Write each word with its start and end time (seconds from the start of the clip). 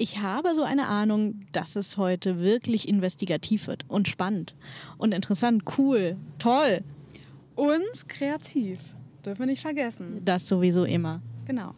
Ich 0.00 0.20
habe 0.20 0.54
so 0.54 0.62
eine 0.62 0.86
Ahnung, 0.86 1.40
dass 1.50 1.74
es 1.74 1.96
heute 1.96 2.38
wirklich 2.38 2.88
investigativ 2.88 3.66
wird 3.66 3.84
und 3.88 4.06
spannend 4.06 4.54
und 4.96 5.12
interessant, 5.12 5.64
cool, 5.76 6.16
toll. 6.38 6.82
Und 7.56 8.08
kreativ. 8.08 8.94
Dürfen 9.26 9.40
wir 9.40 9.46
nicht 9.46 9.62
vergessen. 9.62 10.22
Das 10.24 10.46
sowieso 10.46 10.84
immer. 10.84 11.20
Genau. 11.46 11.74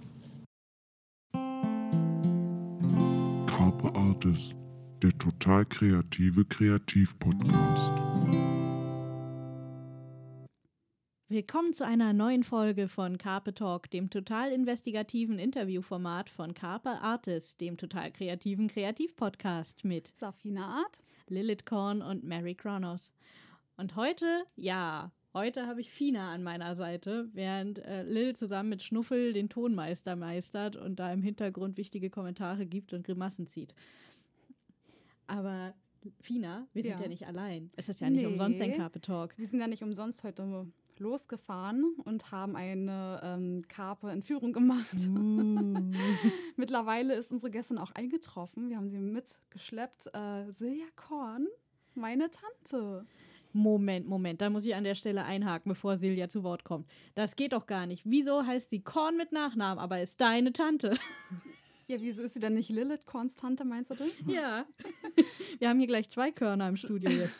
Carpe 3.47 3.95
Artis, 3.95 4.55
der 5.03 5.17
total 5.17 5.65
kreative 5.65 6.45
Kreativ-Podcast. 6.45 7.95
Willkommen 11.33 11.73
zu 11.73 11.87
einer 11.87 12.13
neuen 12.13 12.43
Folge 12.43 12.89
von 12.89 13.17
Carpe 13.17 13.55
Talk, 13.55 13.89
dem 13.91 14.11
total 14.11 14.51
investigativen 14.51 15.39
Interviewformat 15.39 16.29
von 16.29 16.55
Carpe 16.55 16.91
Artis, 16.91 17.57
dem 17.57 17.77
total 17.77 18.11
kreativen 18.11 18.67
Kreativpodcast 18.67 19.85
mit 19.85 20.09
Safina 20.17 20.67
Art. 20.67 20.99
Lilith 21.29 21.65
Korn 21.67 22.03
und 22.03 22.25
Mary 22.25 22.57
Kronos. 22.57 23.13
Und 23.77 23.95
heute, 23.95 24.43
ja, 24.57 25.13
heute 25.33 25.69
habe 25.69 25.81
ich 25.81 25.93
Fina 25.93 26.35
an 26.35 26.43
meiner 26.43 26.75
Seite, 26.75 27.29
während 27.33 27.79
äh, 27.79 28.03
Lil 28.03 28.35
zusammen 28.35 28.71
mit 28.71 28.83
Schnuffel 28.83 29.33
den 29.33 29.49
Tonmeister 29.49 30.17
meistert 30.17 30.75
und 30.75 30.97
da 30.99 31.13
im 31.13 31.23
Hintergrund 31.23 31.77
wichtige 31.77 32.11
Kommentare 32.11 32.67
gibt 32.67 32.93
und 32.93 33.07
Grimassen 33.07 33.47
zieht. 33.47 33.73
Aber 35.29 35.75
Fina, 36.21 36.67
wir 36.73 36.83
sind 36.83 36.91
Ja. 36.91 37.01
ja 37.03 37.07
nicht 37.09 37.29
allein. 37.29 37.71
Es 37.77 37.89
ist 37.89 38.01
ja 38.01 38.11
nicht 38.11 38.23
Nee. 38.23 38.27
umsonst 38.27 38.61
ein 38.61 38.75
Carpe 38.75 39.01
Talk. 39.01 39.39
Wir 39.39 39.47
sind 39.47 39.61
ja 39.61 39.69
nicht 39.69 39.85
umsonst 39.85 40.25
heute 40.25 40.67
losgefahren 41.01 41.95
und 42.05 42.31
haben 42.31 42.57
eine 42.57 43.21
ähm, 43.23 43.65
Karpe-Entführung 43.69 44.53
gemacht. 44.53 44.97
Uh. 45.09 45.91
Mittlerweile 46.57 47.15
ist 47.15 47.33
unsere 47.33 47.51
Gästin 47.51 47.79
auch 47.79 47.93
eingetroffen. 47.93 48.69
Wir 48.69 48.77
haben 48.77 48.91
sie 48.91 48.99
mitgeschleppt. 48.99 50.09
Äh, 50.15 50.51
Silja 50.53 50.87
Korn, 50.97 51.47
meine 51.95 52.31
Tante. 52.31 53.07
Moment, 53.53 54.07
Moment, 54.07 54.41
da 54.41 54.49
muss 54.49 54.65
ich 54.65 54.75
an 54.75 54.85
der 54.85 54.95
Stelle 54.95 55.25
einhaken, 55.25 55.71
bevor 55.71 55.99
Silja 55.99 56.29
zu 56.29 56.45
Wort 56.45 56.63
kommt. 56.63 56.89
Das 57.17 57.35
geht 57.35 57.53
doch 57.53 57.67
gar 57.67 57.87
nicht. 57.87 58.03
Wieso 58.05 58.47
heißt 58.47 58.71
sie 58.71 58.81
Korn 58.81 59.17
mit 59.17 59.33
Nachnamen, 59.33 59.79
aber 59.83 60.01
ist 60.01 60.21
deine 60.21 60.53
Tante? 60.53 60.95
Ja, 61.91 62.01
wieso 62.01 62.23
ist 62.23 62.35
sie 62.35 62.39
denn 62.39 62.55
nicht 62.55 62.71
Lilith 62.71 63.05
Korns 63.05 63.35
Tante, 63.35 63.65
meinst 63.65 63.91
du 63.91 63.97
das? 63.97 64.07
ja. 64.29 64.65
Wir 65.59 65.69
haben 65.69 65.79
hier 65.81 65.89
gleich 65.89 66.09
zwei 66.09 66.31
Körner 66.31 66.69
im 66.69 66.77
Studio 66.77 67.11
jetzt. 67.11 67.35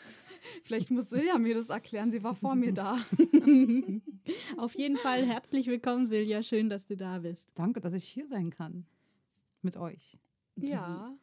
Vielleicht 0.63 0.91
muss 0.91 1.09
Silja 1.09 1.37
mir 1.37 1.55
das 1.55 1.69
erklären. 1.69 2.11
Sie 2.11 2.23
war 2.23 2.35
vor 2.35 2.55
mir 2.55 2.73
da. 2.73 2.97
Auf 4.57 4.75
jeden 4.75 4.97
Fall 4.97 5.25
herzlich 5.25 5.67
willkommen, 5.67 6.07
Silja. 6.07 6.43
Schön, 6.43 6.69
dass 6.69 6.85
du 6.85 6.95
da 6.97 7.19
bist. 7.19 7.51
Danke, 7.55 7.79
dass 7.81 7.93
ich 7.93 8.05
hier 8.05 8.27
sein 8.27 8.49
kann. 8.49 8.85
Mit 9.61 9.77
euch. 9.77 10.17
Ja. 10.55 11.13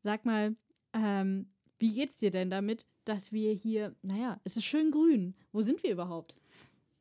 Sag 0.00 0.24
mal, 0.24 0.56
ähm, 0.92 1.48
wie 1.78 1.92
geht's 1.94 2.18
dir 2.18 2.30
denn 2.30 2.50
damit, 2.50 2.86
dass 3.04 3.32
wir 3.32 3.52
hier, 3.52 3.94
naja, 4.02 4.40
es 4.44 4.56
ist 4.56 4.64
schön 4.64 4.90
grün. 4.90 5.34
Wo 5.52 5.62
sind 5.62 5.82
wir 5.82 5.92
überhaupt? 5.92 6.34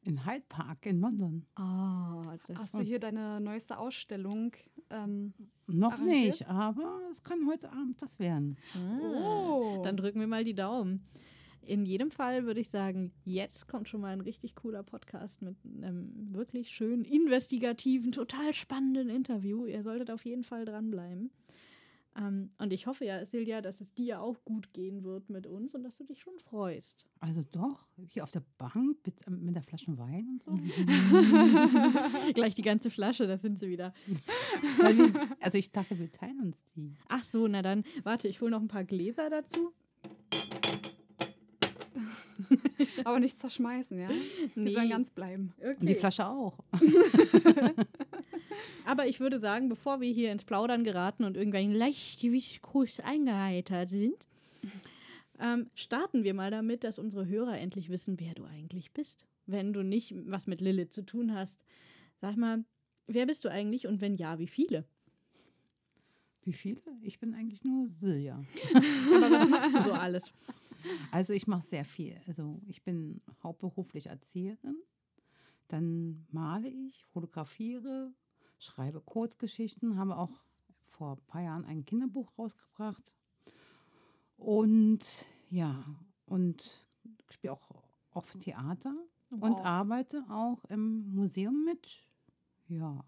In 0.02 0.26
Hyde 0.26 0.46
Park 0.48 0.86
in 0.86 1.02
London. 1.02 1.46
Ah, 1.56 2.38
das 2.48 2.58
Hast 2.58 2.74
du 2.76 2.80
hier 2.82 3.00
deine 3.00 3.42
neueste 3.42 3.78
Ausstellung? 3.78 4.54
Ähm, 4.90 5.34
Noch 5.68 5.92
Arrangiert? 5.94 6.26
nicht, 6.40 6.48
aber 6.48 7.02
es 7.12 7.22
kann 7.24 7.46
heute 7.48 7.70
Abend 7.72 8.02
was 8.02 8.18
werden. 8.18 8.58
ah, 8.76 9.00
Oh. 9.02 9.82
Dann 9.84 9.98
drücken 9.98 10.20
wir 10.20 10.28
mal 10.28 10.44
die 10.46 10.54
Daumen. 10.56 11.06
In 11.62 11.86
jedem 11.86 12.12
Fall 12.12 12.46
würde 12.46 12.60
ich 12.60 12.70
sagen, 12.70 13.12
jetzt 13.26 13.68
kommt 13.68 13.88
schon 13.88 14.02
mal 14.02 14.14
ein 14.14 14.22
richtig 14.22 14.56
cooler 14.56 14.84
Podcast 14.84 15.42
mit 15.42 15.56
einem 15.66 16.34
wirklich 16.34 16.70
schönen, 16.70 17.06
investigativen, 17.06 18.12
total 18.12 18.54
spannenden 18.54 19.10
Interview. 19.10 19.66
Ihr 19.66 19.84
solltet 19.84 20.10
auf 20.10 20.26
jeden 20.26 20.44
Fall 20.44 20.66
dranbleiben. 20.66 21.32
Ähm, 22.18 22.50
und 22.58 22.74
ich 22.74 22.88
hoffe 22.88 23.06
ja, 23.06 23.24
Silja, 23.26 23.62
dass 23.62 23.80
es 23.82 23.94
dir 23.94 24.22
auch 24.22 24.44
gut 24.44 24.74
gehen 24.74 25.04
wird 25.04 25.30
mit 25.30 25.46
uns 25.48 25.76
und 25.76 25.84
dass 25.84 25.98
du 25.98 26.04
dich 26.04 26.20
schon 26.20 26.38
freust. 26.40 27.06
Also 27.20 27.44
doch, 27.52 27.86
hier 28.08 28.24
auf 28.24 28.32
der 28.32 28.44
Bank 28.58 28.98
mit, 29.06 29.16
ähm, 29.28 29.46
mit 29.46 29.56
der 29.56 29.64
Flasche 29.64 29.98
Wein 29.98 30.28
und 30.28 30.44
so. 30.44 30.52
Gleich 32.34 32.56
die 32.56 32.62
ganze 32.62 32.90
Flasche, 32.90 33.28
da 33.28 33.38
sind 33.38 33.60
sie 33.60 33.70
wieder. 33.70 33.94
Also 35.42 35.58
ich 35.58 35.72
dachte, 35.72 35.98
wir 35.98 36.12
teilen 36.12 36.40
uns 36.42 36.58
die. 36.76 36.96
Ach 37.08 37.24
so, 37.24 37.48
na 37.48 37.62
dann, 37.62 37.84
warte, 38.04 38.28
ich 38.28 38.42
hole 38.42 38.52
noch 38.52 38.62
ein 38.62 38.68
paar 38.68 38.84
Gläser 38.84 39.30
dazu. 39.30 39.72
aber 43.04 43.20
nicht 43.20 43.38
zerschmeißen, 43.38 44.00
ja? 44.00 44.10
Die 44.56 44.70
sollen 44.72 44.90
ganz 44.90 45.10
bleiben. 45.10 45.54
Und 45.62 45.88
die 45.88 45.96
Flasche 45.96 46.26
auch. 46.26 46.58
Aber 48.86 49.08
ich 49.08 49.20
würde 49.20 49.40
sagen, 49.40 49.70
bevor 49.70 50.02
wir 50.02 50.12
hier 50.12 50.32
ins 50.32 50.44
Plaudern 50.44 50.84
geraten 50.84 51.24
und 51.24 51.38
irgendwelchen 51.38 51.74
Leichtgewichtskurs 51.74 53.00
eingeheitert 53.00 53.90
sind, 53.90 54.28
ähm, 55.40 55.70
starten 55.76 56.24
wir 56.24 56.34
mal 56.34 56.52
damit, 56.52 56.84
dass 56.84 57.00
unsere 57.00 57.28
Hörer 57.28 57.58
endlich 57.60 57.90
wissen, 57.90 58.20
wer 58.20 58.34
du 58.34 58.46
eigentlich 58.46 58.92
bist. 58.92 59.26
Wenn 59.46 59.74
du 59.74 59.84
nicht 59.84 60.14
was 60.26 60.48
mit 60.48 60.60
Lilith 60.62 60.92
zu 60.92 61.06
tun 61.06 61.34
hast. 61.34 61.64
Sag 62.20 62.36
mal, 62.36 62.66
wer 63.08 63.26
bist 63.26 63.46
du 63.46 63.50
eigentlich 63.50 63.88
und 63.88 64.02
wenn 64.02 64.16
ja, 64.16 64.40
wie 64.40 64.48
viele? 64.48 64.86
Wie 66.44 66.54
viele? 66.54 66.82
Ich 67.02 67.20
bin 67.20 67.34
eigentlich 67.34 67.64
nur 67.64 67.90
Silja. 68.02 68.44
Aber 69.16 69.32
was 69.32 69.50
machst 69.50 69.76
du 69.76 69.84
so 69.84 69.94
alles? 69.94 70.34
Also 71.12 71.34
ich 71.34 71.48
mache 71.48 71.66
sehr 71.66 71.86
viel. 71.86 72.22
Also 72.28 72.62
ich 72.68 72.84
bin 72.84 73.22
hauptberuflich 73.44 74.08
Erzieherin. 74.08 74.78
Dann 75.68 76.26
male 76.32 76.68
ich, 76.70 77.06
fotografiere, 77.06 78.12
schreibe 78.58 79.02
Kurzgeschichten, 79.02 79.98
habe 79.98 80.18
auch 80.18 80.42
vor 80.88 81.16
ein 81.18 81.26
paar 81.28 81.42
Jahren 81.42 81.66
ein 81.66 81.86
Kinderbuch 81.86 82.38
rausgebracht. 82.38 83.14
Und 84.38 85.26
ja, 85.50 85.84
und 86.26 86.86
spiele 87.30 87.54
auch 87.54 87.84
oft 88.12 88.40
Theater 88.40 88.96
und 89.30 89.42
Wow. 89.60 89.66
arbeite 89.66 90.26
auch 90.30 90.66
im 90.66 91.14
Museum 91.14 91.64
mit. 91.66 92.04
Ja, 92.68 93.04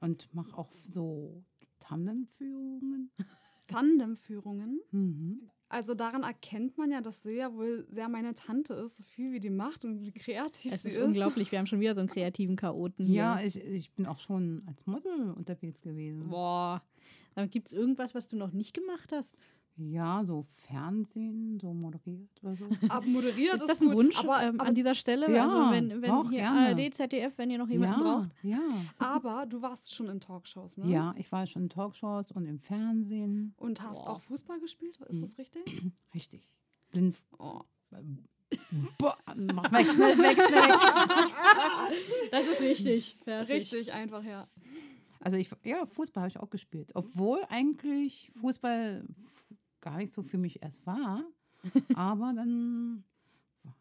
und 0.00 0.32
mache 0.34 0.56
auch 0.56 0.72
so 0.86 1.44
Tandemführungen. 1.80 3.10
Tandemführungen. 3.66 4.80
Mhm. 4.90 5.50
Also 5.68 5.94
daran 5.94 6.22
erkennt 6.22 6.78
man 6.78 6.90
ja, 6.92 7.00
dass 7.00 7.22
Silja 7.24 7.52
wohl 7.52 7.86
sehr 7.90 8.08
meine 8.08 8.34
Tante 8.34 8.74
ist, 8.74 8.98
so 8.98 9.02
viel 9.02 9.32
wie 9.32 9.40
die 9.40 9.50
macht 9.50 9.84
und 9.84 10.00
wie 10.00 10.12
kreativ 10.12 10.72
Es 10.72 10.82
sie 10.82 10.90
ist 10.90 10.96
ist. 10.96 11.02
unglaublich, 11.02 11.50
wir 11.50 11.58
haben 11.58 11.66
schon 11.66 11.80
wieder 11.80 11.94
so 11.94 12.00
einen 12.00 12.08
kreativen 12.10 12.54
Chaoten 12.56 13.04
hier. 13.06 13.16
Ja, 13.16 13.40
ich, 13.40 13.60
ich 13.60 13.90
bin 13.92 14.06
auch 14.06 14.20
schon 14.20 14.62
als 14.66 14.86
Model 14.86 15.32
unterwegs 15.32 15.80
gewesen. 15.80 16.28
Boah. 16.28 16.82
Gibt 17.50 17.66
es 17.66 17.72
irgendwas, 17.74 18.14
was 18.14 18.28
du 18.28 18.36
noch 18.36 18.52
nicht 18.52 18.72
gemacht 18.72 19.12
hast? 19.12 19.30
Ja, 19.78 20.24
so 20.24 20.46
Fernsehen, 20.66 21.58
so 21.60 21.74
moderiert 21.74 22.30
oder 22.42 22.56
so. 22.56 22.66
Aber 22.88 23.06
moderiert 23.06 23.56
ist, 23.56 23.62
ist 23.62 23.70
das 23.70 23.82
ein 23.82 23.88
gut, 23.88 23.96
Wunsch 23.96 24.18
aber, 24.18 24.42
ähm, 24.42 24.58
aber, 24.58 24.68
an 24.68 24.74
dieser 24.74 24.94
Stelle? 24.94 25.30
Ja, 25.30 25.48
also 25.48 25.72
wenn, 25.72 26.02
wenn 26.02 26.10
doch, 26.10 26.30
hier 26.30 26.38
gerne. 26.38 26.68
ARD, 26.68 26.94
ZDF, 26.94 27.36
wenn 27.36 27.50
ihr 27.50 27.58
noch 27.58 27.68
jemanden 27.68 28.00
ja, 28.00 28.14
braucht. 28.14 28.30
ja. 28.42 28.60
aber 28.98 29.44
du 29.44 29.60
warst 29.60 29.94
schon 29.94 30.08
in 30.08 30.18
Talkshows, 30.20 30.78
ne? 30.78 30.90
Ja, 30.90 31.14
ich 31.18 31.30
war 31.30 31.46
schon 31.46 31.64
in 31.64 31.68
Talkshows 31.68 32.32
und 32.32 32.46
im 32.46 32.58
Fernsehen. 32.58 33.54
Und 33.58 33.82
hast 33.82 34.04
Boah. 34.04 34.14
auch 34.14 34.20
Fußball 34.20 34.60
gespielt, 34.60 34.98
ist 35.08 35.22
das 35.22 35.36
richtig? 35.36 35.62
Richtig. 36.14 36.42
Blind. 36.90 37.20
Oh. 37.38 37.60
Boah, 38.98 39.18
mach 39.36 39.70
weg, 39.72 39.86
schnell 39.86 40.16
weg, 40.18 40.40
schnell 40.40 40.68
weg. 40.68 42.30
Das 42.30 42.44
ist 42.44 42.60
wichtig. 42.60 43.16
Fertig. 43.22 43.56
Richtig, 43.56 43.92
einfach, 43.92 44.24
ja. 44.24 44.48
Also 45.20 45.36
ich, 45.36 45.50
ja, 45.64 45.84
Fußball 45.86 46.22
habe 46.22 46.30
ich 46.30 46.38
auch 46.38 46.50
gespielt. 46.50 46.92
Obwohl 46.94 47.40
eigentlich 47.48 48.30
Fußball 48.40 49.04
gar 49.86 49.98
nicht 49.98 50.12
so 50.12 50.22
für 50.22 50.36
mich 50.36 50.62
erst 50.62 50.84
war. 50.84 51.22
Aber 51.94 52.32
dann 52.34 53.04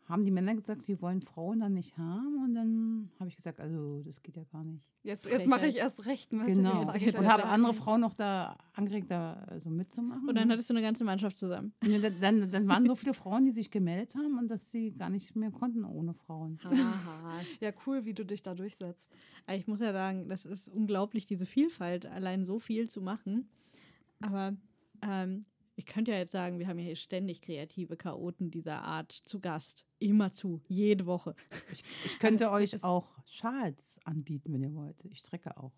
haben 0.08 0.24
die 0.24 0.32
Männer 0.32 0.54
gesagt, 0.54 0.84
sie 0.84 1.02
wollen 1.02 1.22
Frauen 1.22 1.60
dann 1.60 1.74
nicht 1.74 1.98
haben. 1.98 2.44
Und 2.44 2.54
dann 2.54 3.10
habe 3.20 3.30
ich 3.30 3.36
gesagt, 3.36 3.60
also 3.60 4.04
das 4.04 4.22
geht 4.22 4.36
ja 4.36 4.44
gar 4.44 4.64
nicht. 4.64 4.84
Jetzt, 5.02 5.26
jetzt 5.26 5.48
mache 5.48 5.66
ich 5.66 5.74
Frechheit. 5.74 5.84
erst 5.84 6.06
recht 6.06 6.32
mit. 6.32 6.46
Genau. 6.46 6.82
Und 6.82 7.02
ja 7.02 7.24
habe 7.24 7.46
andere 7.46 7.74
Frauen 7.74 8.02
noch 8.02 8.14
da 8.14 8.56
angeregt, 8.74 9.10
da 9.10 9.34
also 9.48 9.72
mitzumachen. 9.72 10.30
Und 10.30 10.36
dann 10.36 10.52
hattest 10.52 10.70
du 10.70 10.74
eine 10.76 10.84
ganze 10.84 11.04
Mannschaft 11.06 11.38
zusammen. 11.38 11.74
Und 11.84 12.04
dann, 12.04 12.20
dann, 12.22 12.52
dann 12.52 12.68
waren 12.68 12.86
so 12.86 12.96
viele 12.96 13.16
Frauen, 13.16 13.46
die 13.46 13.52
sich 13.52 13.72
gemeldet 13.72 14.16
haben 14.16 14.38
und 14.38 14.48
dass 14.48 14.72
sie 14.72 14.92
gar 14.92 15.10
nicht 15.10 15.36
mehr 15.36 15.52
konnten 15.52 15.84
ohne 15.84 16.14
Frauen. 16.14 16.60
Ja, 17.60 17.72
cool, 17.86 18.06
wie 18.06 18.14
du 18.14 18.26
dich 18.26 18.44
da 18.44 18.54
durchsetzt. 18.54 19.18
Aber 19.46 19.58
ich 19.58 19.68
muss 19.68 19.80
ja 19.80 19.92
sagen, 19.92 20.30
das 20.30 20.46
ist 20.46 20.68
unglaublich, 20.68 21.26
diese 21.26 21.46
Vielfalt, 21.46 22.06
allein 22.06 22.46
so 22.46 22.60
viel 22.60 22.90
zu 22.90 23.02
machen. 23.02 23.50
Aber 24.22 24.56
ähm, 25.02 25.46
ich 25.76 25.86
könnte 25.86 26.12
ja 26.12 26.18
jetzt 26.18 26.32
sagen, 26.32 26.60
wir 26.60 26.68
haben 26.68 26.80
ja 26.80 26.86
hier 26.86 26.96
ständig 26.96 27.42
kreative 27.42 27.98
Chaoten 27.98 28.52
dieser 28.52 28.84
Art 28.84 29.12
zu 29.12 29.40
Gast. 29.40 29.86
Immer 30.00 30.32
zu, 30.32 30.62
jede 30.68 31.06
Woche. 31.06 31.36
Ich, 31.72 31.84
ich 32.06 32.20
könnte 32.20 32.50
euch 32.52 32.84
auch 32.84 33.08
Schals 33.26 34.00
anbieten, 34.06 34.54
wenn 34.54 34.64
ihr 34.64 34.74
wollt. 34.74 34.96
Ich 35.06 35.20
strecke 35.20 35.58
auch. 35.58 35.74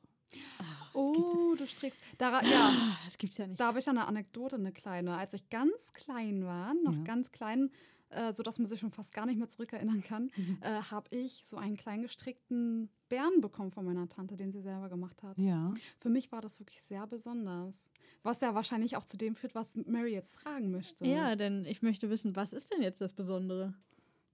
Oh, 0.94 1.56
du 1.58 1.66
strickst. 1.66 2.00
Da, 2.18 2.42
ja, 2.44 2.98
Das 3.06 3.18
gibt's 3.18 3.38
ja 3.38 3.48
nicht. 3.48 3.60
da 3.60 3.68
habe 3.68 3.80
ich 3.80 3.86
ja 3.86 3.92
eine 3.92 4.06
Anekdote, 4.08 4.56
eine 4.58 4.72
kleine. 4.72 5.16
Als 5.18 5.34
ich 5.34 5.50
ganz 5.50 5.94
klein 5.94 6.46
war, 6.46 6.74
noch 6.84 6.96
Ja. 6.96 7.04
ganz 7.04 7.32
klein, 7.32 7.72
äh, 8.10 8.32
sodass 8.34 8.58
man 8.60 8.66
sich 8.68 8.80
schon 8.80 8.92
fast 8.92 9.14
gar 9.14 9.26
nicht 9.26 9.38
mehr 9.38 9.50
zurückerinnern 9.50 10.02
kann, 10.02 10.32
Mhm. 10.36 10.58
äh, 10.62 10.82
habe 10.82 11.08
ich 11.16 11.44
so 11.46 11.58
einen 11.58 11.76
kleinen 11.78 12.04
gestrickten 12.04 12.90
Bären 13.10 13.42
bekommen 13.42 13.72
von 13.72 13.86
meiner 13.86 14.08
Tante, 14.10 14.36
den 14.38 14.52
sie 14.52 14.62
selber 14.62 14.90
gemacht 14.90 15.22
hat. 15.24 15.38
Ja. 15.38 15.74
Für 15.98 16.10
mich 16.10 16.32
war 16.32 16.42
das 16.42 16.60
wirklich 16.60 16.82
sehr 16.82 17.06
besonders. 17.08 17.92
Was 18.24 18.42
ja 18.42 18.54
wahrscheinlich 18.56 18.98
auch 18.98 19.06
zu 19.06 19.18
dem 19.18 19.36
führt, 19.36 19.56
was 19.56 19.76
Mary 19.76 20.14
jetzt 20.14 20.34
fragen 20.34 20.72
möchte. 20.72 21.06
Ja, 21.08 21.36
denn 21.36 21.66
ich 21.66 21.82
möchte 21.82 22.10
wissen, 22.10 22.36
was 22.36 22.52
ist 22.54 22.74
denn 22.74 22.82
jetzt 22.82 23.00
das 23.02 23.14
Besondere? 23.14 23.74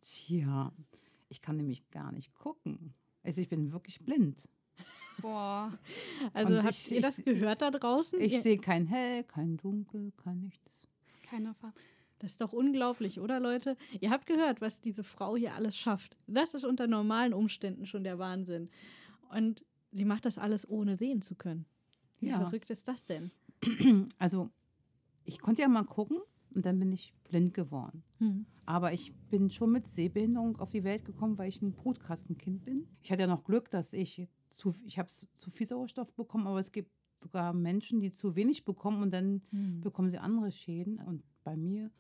Tja, 0.02 0.72
ich 1.30 1.42
kann 1.42 1.58
nämlich 1.58 1.90
gar 1.92 2.12
nicht 2.12 2.34
gucken. 2.34 2.94
Also 3.24 3.42
ich 3.42 3.50
bin 3.50 3.72
wirklich 3.72 4.00
blind. 4.04 4.48
Boah. 5.22 5.72
Also 6.34 6.54
Und 6.58 6.64
habt 6.64 6.74
ich- 6.74 6.92
ihr 6.92 7.02
das 7.02 7.20
ich- 7.20 7.26
gehört 7.26 7.62
da 7.62 7.72
draußen? 7.72 8.20
Ich 8.20 8.42
sehe 8.42 8.58
kein 8.58 8.88
Hell, 8.88 9.24
kein 9.24 9.58
Dunkel, 9.58 10.12
kein 10.18 10.42
nichts. 10.42 10.72
Keine 11.30 11.54
Farbe. 11.54 11.76
Das 12.24 12.32
ist 12.32 12.40
doch 12.40 12.54
unglaublich, 12.54 13.20
oder 13.20 13.42
Leute? 13.42 13.76
Ihr 14.00 14.10
habt 14.10 14.26
gehört, 14.28 14.62
was 14.62 14.80
diese 14.80 15.04
Frau 15.04 15.36
hier 15.36 15.56
alles 15.56 15.76
schafft. 15.76 16.16
Das 16.26 16.54
ist 16.54 16.64
unter 16.64 16.88
normalen 16.88 17.34
Umständen 17.34 17.86
schon 17.86 18.06
der 18.06 18.18
Wahnsinn. 18.18 18.70
Und 19.30 19.66
sie 19.92 20.06
macht 20.06 20.24
das 20.24 20.38
alles 20.38 20.66
ohne 20.70 20.96
sehen 20.96 21.22
zu 21.22 21.36
können. 21.36 21.66
Wie 22.20 22.30
Ja. 22.30 22.38
verrückt 22.40 22.70
ist 22.70 22.88
das 22.88 23.06
denn? 23.06 23.32
Also 24.20 24.50
ich 25.26 25.42
konnte 25.42 25.64
ja 25.64 25.68
mal 25.68 25.84
gucken 25.84 26.20
und 26.56 26.66
dann 26.66 26.80
bin 26.80 26.94
ich 26.94 27.14
blind 27.26 27.54
geworden. 27.54 28.04
Hm. 28.20 28.46
Aber 28.66 28.94
ich 28.94 29.14
bin 29.30 29.50
schon 29.52 29.74
mit 29.74 29.90
Sehbehinderung 29.90 30.58
auf 30.60 30.70
die 30.70 30.86
Welt 30.86 31.04
gekommen, 31.04 31.38
weil 31.38 31.50
ich 31.50 31.62
ein 31.62 31.74
Brutkastenkind 31.74 32.64
bin. 32.64 32.88
Ich 33.02 33.12
hatte 33.12 33.24
ja 33.24 33.28
noch 33.28 33.44
Glück, 33.44 33.70
dass 33.70 33.92
ich 33.92 34.30
zu, 34.52 34.74
ich 34.86 34.98
habe 34.98 35.10
zu 35.10 35.52
viel 35.52 35.68
Sauerstoff 35.68 36.14
bekommen, 36.14 36.48
aber 36.48 36.60
es 36.60 36.72
gibt 36.72 36.90
sogar 37.22 37.52
Menschen, 37.52 38.00
die 38.00 38.14
zu 38.14 38.38
wenig 38.38 38.64
bekommen 38.64 39.02
und 39.02 39.12
dann 39.12 39.42
Hm. 39.50 39.82
bekommen 39.82 40.10
sie 40.10 40.20
andere 40.20 40.54
Schäden. 40.54 41.00
Und 41.00 41.22
bei 41.44 41.58
mir 41.58 41.92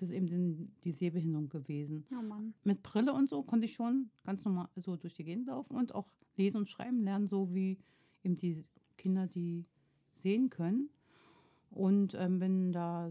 ist 0.00 0.10
es 0.10 0.10
eben 0.12 0.28
den, 0.28 0.72
die 0.84 0.92
Sehbehinderung 0.92 1.48
gewesen. 1.48 2.04
Oh 2.12 2.22
Mann. 2.22 2.54
Mit 2.62 2.82
Brille 2.84 3.12
und 3.12 3.28
so 3.28 3.42
konnte 3.42 3.64
ich 3.66 3.74
schon 3.74 4.10
ganz 4.24 4.44
normal 4.44 4.68
so 4.76 4.94
durch 4.96 5.14
die 5.14 5.24
Gegend 5.24 5.48
laufen 5.48 5.74
und 5.76 5.92
auch 5.92 6.06
lesen 6.36 6.58
und 6.58 6.68
schreiben 6.68 7.02
lernen, 7.02 7.26
so 7.26 7.52
wie 7.52 7.78
eben 8.22 8.36
die 8.36 8.64
Kinder, 8.96 9.26
die 9.26 9.64
sehen 10.18 10.50
können. 10.50 10.88
Und 11.70 12.14
ähm, 12.14 12.38
bin 12.38 12.72
da 12.72 13.10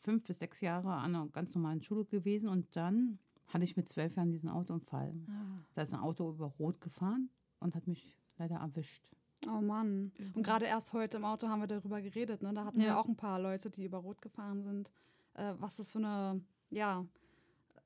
fünf 0.00 0.24
bis 0.24 0.38
sechs 0.38 0.60
Jahre 0.60 0.92
an 0.92 1.14
einer 1.14 1.26
ganz 1.28 1.54
normalen 1.54 1.82
Schule 1.82 2.04
gewesen 2.04 2.48
und 2.50 2.66
dann 2.76 3.18
hatte 3.48 3.64
ich 3.64 3.76
mit 3.78 3.88
zwölf 3.88 4.14
Jahren 4.14 4.30
diesen 4.30 4.50
Autounfall. 4.50 5.14
Ah. 5.26 5.58
Da 5.74 5.82
ist 5.82 5.94
ein 5.94 6.00
Auto 6.00 6.30
über 6.30 6.46
Rot 6.58 6.80
gefahren 6.82 7.30
und 7.60 7.74
hat 7.74 7.86
mich 7.86 8.14
leider 8.38 8.56
erwischt. 8.56 9.02
Oh 9.48 9.60
Mann. 9.62 10.12
Und 10.34 10.42
gerade 10.42 10.66
erst 10.66 10.92
heute 10.92 11.16
im 11.16 11.24
Auto 11.24 11.48
haben 11.48 11.60
wir 11.60 11.66
darüber 11.66 12.02
geredet. 12.02 12.42
Ne? 12.42 12.52
Da 12.52 12.66
hatten 12.66 12.78
Ja. 12.80 12.88
wir 12.88 12.98
auch 13.00 13.08
ein 13.08 13.16
paar 13.16 13.40
Leute, 13.40 13.70
die 13.70 13.86
über 13.86 13.98
Rot 13.98 14.20
gefahren 14.20 14.62
sind. 14.62 14.90
Äh, 15.34 15.54
was 15.58 15.76
das 15.76 15.92
für 15.92 15.98
eine, 15.98 16.40
ja, 16.70 17.04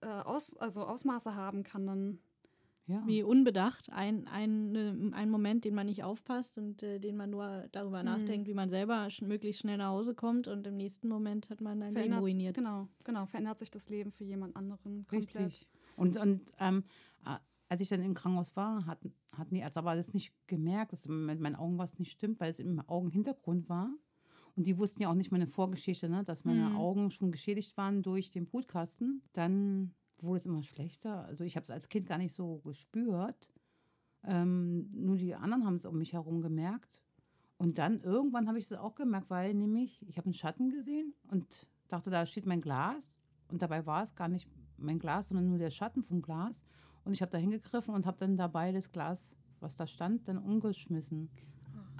äh, 0.00 0.06
Aus, 0.06 0.56
also 0.56 0.82
Ausmaße 0.84 1.34
haben 1.34 1.62
kann 1.62 1.86
dann. 1.86 2.18
Ja. 2.86 3.02
Wie 3.06 3.22
unbedacht. 3.22 3.90
Ein, 3.92 4.26
ein, 4.28 4.74
äh, 4.74 5.14
ein 5.14 5.30
Moment, 5.30 5.64
den 5.64 5.74
man 5.74 5.86
nicht 5.86 6.04
aufpasst 6.04 6.58
und 6.58 6.82
äh, 6.82 6.98
den 6.98 7.16
man 7.16 7.30
nur 7.30 7.66
darüber 7.72 8.00
Mhm. 8.00 8.04
nachdenkt, 8.04 8.46
wie 8.46 8.52
man 8.52 8.68
selber 8.68 9.08
sch 9.10 9.22
möglichst 9.22 9.62
schnell 9.62 9.78
nach 9.78 9.88
Hause 9.88 10.14
kommt 10.14 10.48
und 10.48 10.66
im 10.66 10.76
nächsten 10.76 11.08
Moment 11.08 11.48
hat 11.48 11.62
man 11.62 11.82
ein 11.82 11.94
Leben 11.94 12.12
ruiniert. 12.12 12.54
Genau, 12.56 12.88
genau. 13.02 13.24
Verändert 13.24 13.58
sich 13.58 13.70
das 13.70 13.88
Leben 13.88 14.10
für 14.10 14.24
jemand 14.24 14.54
anderen 14.54 15.06
komplett. 15.06 15.34
Richtig. 15.46 15.66
Und, 15.96 16.18
und 16.18 16.52
ähm, 16.60 16.84
äh, 17.24 17.38
als 17.70 17.80
ich 17.80 17.88
dann 17.88 18.02
im 18.02 18.12
Krankenhaus 18.12 18.54
war, 18.54 18.84
hatten, 18.84 19.14
hatten 19.32 19.54
die 19.54 19.62
Ärzte 19.62 19.78
aber 19.78 19.96
das 19.96 20.12
nicht 20.12 20.34
gemerkt, 20.46 20.92
dass 20.92 21.08
mit 21.08 21.40
meinen 21.40 21.56
Augen 21.56 21.78
was 21.78 21.98
nicht 21.98 22.12
stimmt, 22.12 22.38
weil 22.38 22.50
es 22.50 22.58
im 22.60 22.80
Augenhintergrund 22.86 23.70
war. 23.70 23.88
Und 24.56 24.66
die 24.66 24.78
wussten 24.78 25.02
ja 25.02 25.10
auch 25.10 25.14
nicht 25.14 25.32
meine 25.32 25.46
Vorgeschichte, 25.48 26.08
ne, 26.08 26.24
dass 26.24 26.44
meine 26.44 26.70
Mhm. 26.70 26.76
Augen 26.76 27.10
schon 27.10 27.32
geschädigt 27.32 27.76
waren 27.76 28.02
durch 28.02 28.30
den 28.30 28.46
Brutkasten. 28.46 29.22
Dann 29.32 29.94
wurde 30.18 30.38
es 30.38 30.46
immer 30.46 30.62
schlechter. 30.62 31.24
Also 31.24 31.44
ich 31.44 31.56
habe 31.56 31.64
es 31.64 31.70
als 31.70 31.88
Kind 31.88 32.06
gar 32.06 32.18
nicht 32.18 32.34
so 32.34 32.60
gespürt. 32.64 33.52
Ähm, 34.22 34.88
nur 34.92 35.16
die 35.16 35.34
anderen 35.34 35.66
haben 35.66 35.76
es 35.76 35.84
um 35.84 35.98
mich 35.98 36.12
herum 36.12 36.40
gemerkt. 36.40 37.02
Und 37.56 37.78
dann 37.78 38.00
irgendwann 38.00 38.48
habe 38.48 38.58
ich 38.58 38.64
es 38.66 38.72
auch 38.72 38.94
gemerkt, 38.94 39.30
weil 39.30 39.54
nämlich 39.54 40.06
ich 40.08 40.16
habe 40.18 40.26
einen 40.26 40.34
Schatten 40.34 40.70
gesehen 40.70 41.14
und 41.28 41.66
dachte, 41.88 42.10
da 42.10 42.24
steht 42.26 42.46
mein 42.46 42.60
Glas. 42.60 43.20
Und 43.48 43.60
dabei 43.62 43.86
war 43.86 44.02
es 44.02 44.14
gar 44.14 44.28
nicht 44.28 44.48
mein 44.76 44.98
Glas, 44.98 45.28
sondern 45.28 45.48
nur 45.48 45.58
der 45.58 45.70
Schatten 45.70 46.02
vom 46.02 46.22
Glas. 46.22 46.64
Und 47.04 47.12
ich 47.12 47.22
habe 47.22 47.30
da 47.30 47.38
hingegriffen 47.38 47.94
und 47.94 48.06
habe 48.06 48.18
dann 48.18 48.36
dabei 48.36 48.72
das 48.72 48.90
Glas, 48.90 49.34
was 49.60 49.76
da 49.76 49.86
stand, 49.86 50.26
dann 50.28 50.38
umgeschmissen. 50.38 51.28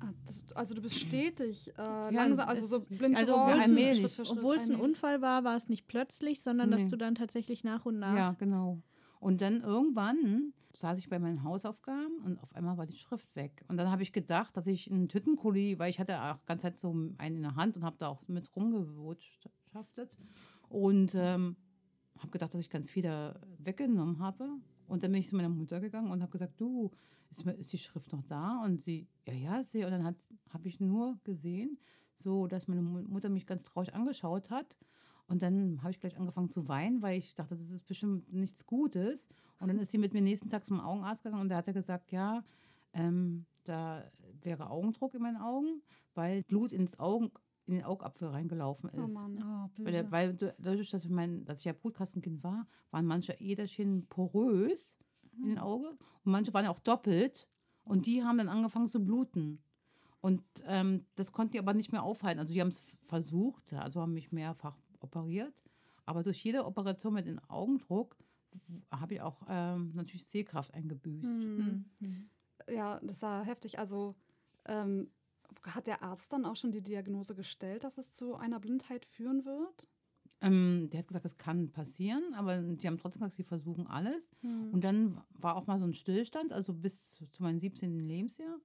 Ah, 0.06 0.12
das, 0.27 0.47
also 0.55 0.75
du 0.75 0.83
bist 0.83 0.99
stetig 0.99 1.73
äh, 1.79 2.11
langsam, 2.15 2.49
also 2.49 2.67
so 2.67 2.81
blind 2.81 3.17
Also 3.17 3.33
geworden, 3.33 3.43
obwohl 3.51 3.59
es 3.59 3.65
ein- 3.65 3.71
allmählich. 3.71 3.99
Schritt 4.01 4.12
für 4.12 4.25
Schritt. 4.25 4.39
Obwohl 4.39 4.56
es 4.56 4.71
ein. 4.71 4.81
Unfall 4.81 5.23
war, 5.23 5.45
war 5.45 5.56
es 5.56 5.69
nicht 5.69 5.87
plötzlich, 5.87 6.43
sondern 6.43 6.71
dass 6.71 6.85
Nee. 6.85 6.91
du 6.91 6.97
dann 6.97 7.15
tatsächlich 7.15 7.65
nach 7.65 7.87
und 7.87 7.99
nach. 7.99 8.15
Ja, 8.17 8.33
genau. 8.39 8.83
Und 9.21 9.41
dann 9.41 9.61
irgendwann 9.62 10.53
saß 10.77 10.99
ich 10.99 11.09
bei 11.09 11.19
meinen 11.21 11.45
Hausaufgaben 11.45 12.19
und 12.25 12.43
auf 12.43 12.53
einmal 12.55 12.77
war 12.77 12.85
die 12.87 12.97
Schrift 12.97 13.35
weg. 13.37 13.65
Und 13.69 13.77
dann 13.77 13.91
habe 13.91 14.03
ich 14.03 14.12
gedacht, 14.12 14.56
dass 14.56 14.67
ich 14.67 14.91
einen 14.91 15.09
Tütenkuli, 15.09 15.79
weil 15.79 15.89
ich 15.89 16.01
hatte 16.01 16.21
auch 16.21 16.37
die 16.39 16.47
ganze 16.47 16.62
Zeit 16.65 16.79
so 16.79 16.91
einen 16.91 17.37
in 17.37 17.43
der 17.43 17.55
Hand 17.55 17.77
und 17.77 17.85
habe 17.85 17.97
da 17.99 18.09
auch 18.09 18.27
mit 18.27 18.55
rumgewirtschaftet. 18.56 20.19
Und 20.69 21.15
ähm, 21.15 21.56
habe 22.19 22.31
gedacht, 22.31 22.53
dass 22.55 22.61
ich 22.61 22.71
ganz 22.71 22.89
viel 22.91 23.03
da 23.05 23.39
weggenommen 23.59 24.19
habe. 24.19 24.49
Und 24.86 25.02
dann 25.02 25.12
bin 25.12 25.20
ich 25.20 25.28
zu 25.28 25.36
meiner 25.36 25.48
Mutter 25.48 25.81
gegangen 25.81 26.10
und 26.10 26.22
habe 26.22 26.32
gesagt, 26.32 26.60
du, 26.60 26.90
ist, 27.31 27.46
ist 27.46 27.72
die 27.72 27.78
Schrift 27.78 28.12
noch 28.12 28.22
da? 28.25 28.62
Und 28.64 28.81
sie, 28.81 29.08
ja, 29.26 29.34
ja, 29.34 29.62
sie. 29.62 29.84
Und 29.84 29.90
dann 29.92 30.04
habe 30.04 30.69
ich 30.69 30.81
nur 30.81 31.19
gesehen, 31.25 31.78
so 32.16 32.46
dass 32.46 32.69
meine 32.69 32.82
Mu- 32.82 33.02
Mutter 33.02 33.28
mich 33.28 33.46
ganz 33.46 33.64
traurig 33.64 33.94
angeschaut 33.94 34.50
hat. 34.50 34.78
Und 35.26 35.42
dann 35.42 35.82
habe 35.82 35.90
ich 35.90 36.00
gleich 36.00 36.19
angefangen 36.19 36.50
zu 36.50 36.69
weinen, 36.69 37.00
weil 37.00 37.19
ich 37.19 37.34
dachte, 37.34 37.56
das 37.56 37.70
ist 37.70 37.86
bestimmt 37.86 38.31
nichts 38.32 38.66
Gutes. 38.66 39.26
Und 39.58 39.69
dann 39.69 39.78
ist 39.78 39.90
sie 39.90 39.98
mit 39.98 40.12
mir 40.12 40.20
nächsten 40.20 40.50
Tag 40.50 40.64
zum 40.66 40.81
Augenarzt 40.81 41.22
gegangen 41.22 41.42
und 41.42 41.48
der 41.48 41.56
hat 41.58 41.66
ja 41.66 41.72
gesagt, 41.72 42.12
ja, 42.12 42.44
ähm, 42.92 43.46
da 43.64 44.04
wäre 44.42 44.69
Augendruck 44.69 45.14
in 45.14 45.22
meinen 45.22 45.38
Augen, 45.38 45.81
weil 46.14 46.42
Blut 46.42 46.72
ins 46.72 46.98
Augen, 46.98 47.31
in 47.66 47.75
den 47.75 47.84
Augapfel 47.84 48.28
reingelaufen 48.28 48.90
ist. 48.90 48.99
Oh 48.99 49.06
Mann. 49.08 49.38
Oh, 49.43 49.69
böse. 49.75 49.87
Weil, 49.87 50.11
weil 50.11 50.34
du- 50.34 50.55
dadurch, 50.58 50.90
dass 50.90 51.05
ich, 51.05 51.11
mein, 51.11 51.44
dass 51.44 51.61
ich 51.61 51.64
ja 51.64 51.72
Brutkastenkind 51.72 52.43
war, 52.43 52.66
waren 52.90 53.06
manche 53.06 53.32
Äderchen 53.40 54.06
porös 54.08 54.96
in 55.38 55.49
den 55.49 55.58
Augen 55.58 55.87
und 55.87 56.32
manche 56.32 56.52
waren 56.55 56.64
ja 56.64 56.70
auch 56.70 56.81
doppelt 56.81 57.49
und 57.84 58.06
die 58.06 58.22
haben 58.22 58.38
dann 58.38 58.49
angefangen 58.49 58.88
zu 58.88 59.05
bluten. 59.05 59.62
Und 60.20 60.43
ähm, 60.66 61.05
das 61.16 61.32
konnten 61.32 61.52
die 61.52 61.58
aber 61.58 61.75
nicht 61.75 61.93
mehr 61.93 62.02
aufhalten. 62.02 62.38
Also 62.40 62.55
die 62.55 62.61
haben 62.61 62.69
es 62.69 62.81
versucht, 63.02 63.72
also 63.75 64.00
haben 64.00 64.14
mich 64.14 64.32
mehrfach 64.32 64.78
operiert. 65.00 65.52
Aber 66.06 66.22
durch 66.22 66.43
jede 66.43 66.64
Operation 66.64 67.12
mit 67.14 67.26
dem 67.26 67.38
Augendruck 67.49 68.17
habe 68.90 69.14
ich 69.14 69.20
auch 69.22 69.43
ähm, 69.49 69.90
natürlich 69.94 70.26
Sehkraft 70.26 70.72
eingebüßt. 70.72 71.25
Hm. 71.25 71.56
Hm. 71.58 71.84
Hm. 72.00 72.31
Ja, 72.75 73.00
das 73.00 73.20
war 73.22 73.44
heftig. 73.44 73.78
Also 73.78 74.14
ähm, 74.67 75.10
hat 75.62 75.87
der 75.87 76.03
Arzt 76.03 76.33
dann 76.33 76.45
auch 76.45 76.56
schon 76.56 76.73
die 76.73 76.83
Diagnose 76.83 77.35
gestellt, 77.35 77.85
dass 77.85 77.99
es 77.99 78.11
zu 78.11 78.37
einer 78.37 78.61
Blindheit 78.61 79.05
führen 79.05 79.45
wird? 79.45 79.89
Ähm, 80.41 80.89
der 80.91 80.99
hat 80.99 81.08
gesagt, 81.08 81.25
das 81.25 81.39
kann 81.39 81.70
passieren, 81.70 82.34
aber 82.34 82.58
die 82.58 82.87
haben 82.87 82.99
trotzdem 82.99 83.20
gesagt, 83.20 83.37
sie 83.37 83.44
versuchen 83.44 83.87
alles. 83.87 84.37
Hm. 84.41 84.73
Und 84.73 84.84
dann 84.84 85.20
war 85.31 85.56
auch 85.56 85.67
mal 85.67 85.79
so 85.79 85.87
ein 85.87 85.94
Stillstand, 85.94 86.53
also 86.53 86.75
bis 86.75 87.17
zu 87.31 87.43
meinem 87.43 87.58
17. 87.58 88.01
Lebensjahr. 88.01 88.58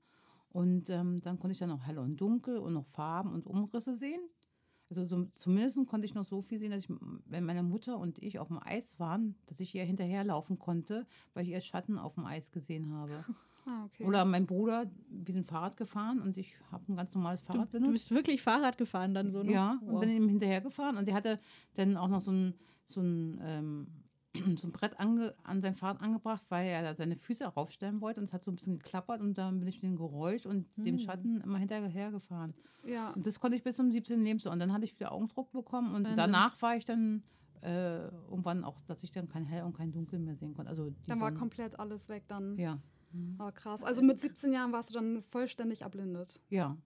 Und 0.50 0.89
ähm, 0.89 1.22
dann 1.22 1.39
konnte 1.39 1.53
ich 1.53 1.60
dann 1.60 1.72
auch 1.72 1.84
hell 1.84 2.00
und 2.00 2.17
dunkel 2.17 2.58
und 2.58 2.74
noch 2.74 2.86
Farben 2.86 3.34
und 3.34 3.46
Umrisse 3.46 3.96
sehen. 3.96 4.22
Also 4.89 5.05
so, 5.05 5.25
zumindest 5.36 5.77
konnte 5.86 6.05
ich 6.05 6.15
noch 6.15 6.25
so 6.25 6.41
viel 6.41 6.60
sehen, 6.60 6.72
dass 6.72 6.84
ich, 6.84 6.89
wenn 7.25 7.46
meine 7.46 7.62
Mutter 7.62 8.00
und 8.00 8.17
ich 8.24 8.39
auf 8.39 8.48
dem 8.48 8.60
Eis 8.62 9.00
waren, 9.00 9.36
dass 9.46 9.60
ich 9.60 9.75
ihr 9.75 9.84
hinterherlaufen 9.84 10.58
konnte, 10.58 11.05
weil 11.34 11.46
ich 11.46 11.51
ihr 11.51 11.62
Schatten 11.62 12.00
auf 12.00 12.15
dem 12.15 12.25
Eis 12.25 12.51
gesehen 12.51 12.91
habe. 12.91 13.24
ah, 13.69 13.85
okay. 13.85 14.03
Oder 14.03 14.25
mein 14.25 14.45
Bruder, 14.45 14.85
wir 15.09 15.33
sind 15.33 15.45
Fahrrad 15.45 15.77
gefahren 15.77 16.21
und 16.21 16.38
ich 16.38 16.53
habe 16.71 16.83
ein 16.91 16.95
ganz 16.95 17.13
normales 17.13 17.41
Du, 17.41 17.47
Fahrrad 17.47 17.67
du 17.69 17.79
benutzt. 17.79 17.93
bist 17.93 18.11
wirklich 18.11 18.41
Fahrrad 18.41 18.77
gefahren 18.77 19.13
dann 19.13 19.31
so, 19.31 19.43
ne? 19.43 19.51
Ja, 19.51 19.79
und 19.85 19.93
Wow. 19.93 19.99
bin 20.01 20.09
ihm 20.09 20.27
hinterher 20.29 20.61
gefahren 20.61 20.97
und 20.97 21.07
der 21.07 21.15
hatte 21.15 21.39
dann 21.75 21.95
auch 21.97 22.07
noch 22.07 22.21
so 22.21 22.31
ein, 22.31 22.53
so 22.85 23.01
ein, 23.01 23.39
ähm, 23.41 23.88
so 24.57 24.67
ein 24.67 24.71
Brett 24.71 24.99
ange, 24.99 25.33
an 25.43 25.61
sein 25.61 25.75
Fahrrad 25.75 26.01
angebracht, 26.01 26.43
weil 26.49 26.67
er 26.67 26.81
da 26.83 26.93
seine 26.95 27.15
Füße 27.15 27.45
raufstellen 27.45 28.01
wollte 28.01 28.19
und 28.19 28.25
es 28.25 28.33
hat 28.33 28.43
so 28.43 28.51
ein 28.51 28.55
bisschen 28.55 28.79
geklappert 28.79 29.21
und 29.21 29.38
dann 29.38 29.59
bin 29.59 29.67
ich 29.67 29.81
mit 29.81 29.91
dem 29.91 29.97
Geräusch 29.97 30.45
und 30.45 30.67
dem 30.77 30.97
Hm. 30.97 30.99
Schatten 30.99 31.41
immer 31.41 31.57
hinterher 31.57 32.11
gefahren. 32.11 32.53
ja, 32.85 33.11
Und 33.11 33.25
das 33.27 33.39
konnte 33.39 33.57
ich 33.57 33.63
bis 33.63 33.75
zum 33.75 33.91
17. 33.91 34.21
Lebensjahr 34.21 34.53
und 34.53 34.59
dann 34.59 34.71
hatte 34.73 34.85
ich 34.85 34.93
wieder 34.95 35.11
Augendruck 35.11 35.51
bekommen 35.51 35.89
und 35.95 36.03
Wahnsinn. 36.03 36.17
danach 36.17 36.61
war 36.61 36.75
ich 36.75 36.85
dann 36.85 37.23
äh, 37.61 38.05
irgendwann 38.29 38.63
auch, 38.63 38.79
dass 38.88 39.03
ich 39.03 39.11
dann 39.11 39.27
kein 39.27 39.43
Hell 39.45 39.63
und 39.63 39.75
kein 39.75 39.91
Dunkel 39.91 40.17
mehr 40.19 40.35
sehen 40.38 40.53
konnte. 40.53 40.69
Also 40.69 40.93
dann 41.07 41.19
war 41.19 41.31
komplett 41.33 41.77
alles 41.77 42.07
weg 42.07 42.23
dann. 42.29 42.57
Ja, 42.57 42.77
Oh, 43.39 43.51
krass. 43.53 43.83
Also 43.83 44.01
mit 44.01 44.19
17 44.21 44.51
Jahren 44.53 44.71
warst 44.71 44.89
du 44.89 44.93
dann 44.95 45.21
vollständig 45.23 45.81
erblindet. 45.81 46.39
ja. 46.49 46.77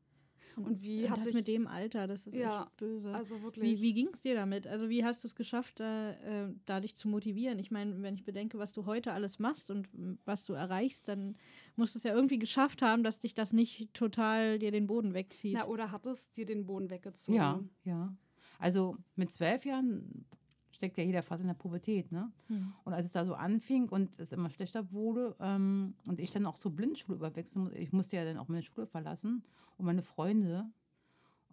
Und 0.56 0.84
wie 0.84 1.06
Und 1.06 1.10
hat 1.10 1.18
das 1.20 1.26
sich 1.26 1.34
mit 1.34 1.48
dem 1.48 1.66
Alter, 1.66 2.06
das 2.06 2.28
ist 2.28 2.36
Ja, 2.36 2.62
echt 2.66 2.78
böse. 2.78 3.12
also 3.12 3.42
wirklich 3.42 3.80
Wie, 3.80 3.82
wie 3.82 3.94
ging 3.96 4.10
es 4.14 4.22
dir 4.22 4.36
damit? 4.36 4.68
Also 4.68 4.88
wie 4.88 5.04
hast 5.04 5.24
du 5.24 5.28
es 5.28 5.34
geschafft, 5.34 5.80
da, 5.80 6.12
äh, 6.12 6.54
da 6.66 6.80
dich 6.80 6.96
zu 6.96 7.08
motivieren? 7.08 7.58
Ich 7.58 7.72
meine, 7.72 8.00
wenn 8.04 8.14
ich 8.14 8.24
bedenke, 8.24 8.60
was 8.60 8.72
du 8.72 8.86
heute 8.86 9.14
alles 9.14 9.40
machst 9.40 9.72
und 9.72 9.90
was 10.26 10.46
du 10.46 10.54
erreichst, 10.54 11.08
dann 11.08 11.38
musst 11.76 11.96
du 11.96 11.98
es 11.98 12.04
ja 12.04 12.14
irgendwie 12.14 12.38
geschafft 12.38 12.84
haben, 12.84 13.02
dass 13.04 13.20
dich 13.20 13.34
das 13.34 13.52
nicht 13.52 13.96
total 13.96 14.60
dir 14.60 14.70
den 14.70 14.86
Boden 14.86 15.16
wegzieht. 15.16 15.56
Na, 15.58 15.66
oder 15.66 15.92
hat 15.92 16.06
es 16.06 16.30
dir 16.32 16.46
den 16.46 16.68
Boden 16.68 16.92
weggezogen? 16.92 17.36
Ja, 17.36 17.60
ja. 17.84 18.16
Also 18.60 18.96
mit 19.16 19.32
zwölf 19.32 19.66
Jahren 19.66 20.26
steckt 20.84 20.98
ja 20.98 21.04
jeder 21.06 21.24
fast 21.24 21.40
in 21.42 21.48
der 21.48 21.54
Pubertät, 21.54 22.12
ne? 22.12 22.30
Hm. 22.48 22.74
Und 22.84 22.94
als 22.94 23.06
es 23.06 23.14
da 23.14 23.26
so 23.26 23.36
anfing 23.36 23.88
und 23.88 24.20
es 24.20 24.34
immer 24.34 24.50
schlechter 24.50 24.92
wurde 24.92 25.34
ähm, 25.40 25.96
und 26.06 26.20
ich 26.20 26.32
dann 26.32 26.46
auch 26.46 26.58
so 26.58 26.70
Blindschule 26.70 27.18
überwechseln 27.18 27.64
musste, 27.64 27.80
ich 27.80 27.94
musste 27.94 28.18
ja 28.18 28.26
dann 28.26 28.38
auch 28.38 28.50
meine 28.50 28.64
Schule 28.64 28.86
verlassen 28.86 29.44
und 29.78 29.86
meine 29.86 30.04
Freunde, 30.04 30.66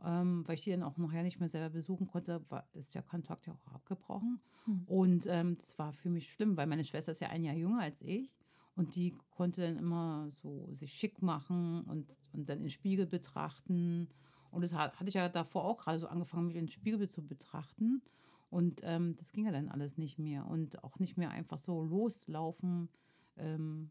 ähm, 0.04 0.42
weil 0.48 0.56
ich 0.56 0.64
die 0.64 0.72
dann 0.72 0.82
auch 0.82 0.96
nachher 0.96 1.22
nicht 1.22 1.38
mehr 1.38 1.48
selber 1.48 1.70
besuchen 1.70 2.08
konnte, 2.08 2.44
war, 2.48 2.66
ist 2.72 2.96
der 2.96 3.04
Kontakt 3.04 3.46
ja 3.46 3.52
auch 3.52 3.72
abgebrochen. 3.72 4.40
Hm. 4.64 4.82
Und 4.86 5.26
ähm, 5.28 5.56
das 5.58 5.78
war 5.78 5.92
für 5.92 6.10
mich 6.10 6.32
schlimm, 6.32 6.56
weil 6.56 6.66
meine 6.66 6.84
Schwester 6.84 7.12
ist 7.12 7.20
ja 7.20 7.28
ein 7.28 7.44
Jahr 7.44 7.54
jünger 7.54 7.82
als 7.82 8.02
ich 8.02 8.34
und 8.74 8.96
die 8.96 9.14
konnte 9.30 9.62
dann 9.62 9.76
immer 9.76 10.28
so 10.42 10.74
sich 10.74 10.92
schick 10.92 11.22
machen 11.22 11.82
und, 11.84 12.16
und 12.32 12.48
dann 12.48 12.58
in 12.58 12.64
den 12.64 12.70
Spiegel 12.70 13.06
betrachten. 13.06 14.08
Und 14.50 14.64
das 14.64 14.74
hat- 14.74 14.98
hatte 14.98 15.08
ich 15.08 15.14
ja 15.14 15.28
davor 15.28 15.64
auch 15.66 15.78
gerade 15.78 16.00
so 16.00 16.08
angefangen, 16.08 16.46
mich 16.46 16.56
in 16.56 16.64
den 16.64 16.72
Spiegel 16.72 17.08
zu 17.08 17.24
betrachten. 17.24 18.02
Und 18.50 18.80
ähm, 18.84 19.14
das 19.16 19.32
ging 19.32 19.46
ja 19.46 19.52
dann 19.52 19.68
alles 19.68 19.96
nicht 19.96 20.18
mehr. 20.18 20.46
Und 20.46 20.82
auch 20.84 20.98
nicht 20.98 21.16
mehr 21.16 21.30
einfach 21.30 21.58
so 21.58 21.82
loslaufen 21.82 22.88
ähm, 23.36 23.90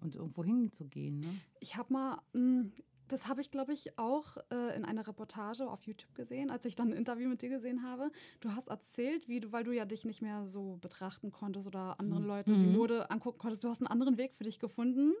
und 0.00 0.14
irgendwo 0.16 0.44
hinzugehen. 0.44 1.20
Ne? 1.20 1.28
Ich 1.60 1.76
habe 1.76 1.92
mal, 1.92 2.20
mh, 2.32 2.70
das 3.08 3.26
habe 3.28 3.40
ich 3.40 3.50
glaube 3.50 3.72
ich 3.72 3.98
auch 3.98 4.36
äh, 4.52 4.76
in 4.76 4.84
einer 4.84 5.06
Reportage 5.06 5.68
auf 5.68 5.82
YouTube 5.84 6.14
gesehen, 6.14 6.50
als 6.50 6.64
ich 6.64 6.74
dann 6.76 6.88
ein 6.92 6.96
Interview 6.96 7.28
mit 7.28 7.42
dir 7.42 7.48
gesehen 7.50 7.82
habe. 7.82 8.10
Du 8.40 8.52
hast 8.52 8.68
erzählt, 8.68 9.26
wie 9.28 9.40
du, 9.40 9.52
weil 9.52 9.64
du 9.64 9.72
ja 9.72 9.84
dich 9.84 10.04
nicht 10.04 10.22
mehr 10.22 10.44
so 10.44 10.76
betrachten 10.80 11.30
konntest 11.30 11.66
oder 11.68 11.98
anderen 12.00 12.22
Mhm. 12.24 12.28
Leute 12.28 12.52
die. 12.52 12.66
Mode 12.66 13.10
angucken 13.10 13.38
konntest. 13.38 13.62
Du 13.64 13.68
hast 13.68 13.80
einen 13.80 13.88
anderen 13.88 14.16
Weg 14.16 14.34
für 14.34 14.44
dich 14.44 14.58
gefunden, 14.58 15.12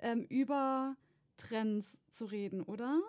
ähm, 0.00 0.24
über 0.28 0.96
Trends 1.36 1.98
zu 2.10 2.24
reden, 2.26 2.62
oder? 2.62 3.00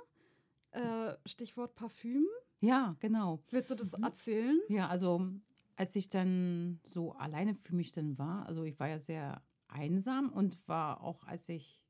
Äh, 0.72 1.14
Stichwort 1.26 1.76
Parfüm. 1.76 2.26
Ja, 2.66 2.96
genau. 3.00 3.40
Willst 3.52 3.70
du 3.72 3.76
das 3.76 3.94
erzählen? 3.94 4.60
Ja, 4.70 4.88
also 4.88 5.28
als 5.76 5.96
ich 5.96 6.10
dann 6.10 6.80
so 6.86 7.14
alleine 7.14 7.56
für 7.56 7.76
mich 7.76 7.92
dann 7.92 8.18
war, 8.18 8.46
also 8.48 8.64
ich 8.64 8.80
war 8.80 8.88
ja 8.88 9.00
sehr 9.00 9.42
einsam 9.68 10.30
und 10.30 10.58
war 10.68 11.02
auch, 11.02 11.24
als 11.26 11.48
ich 11.50 11.84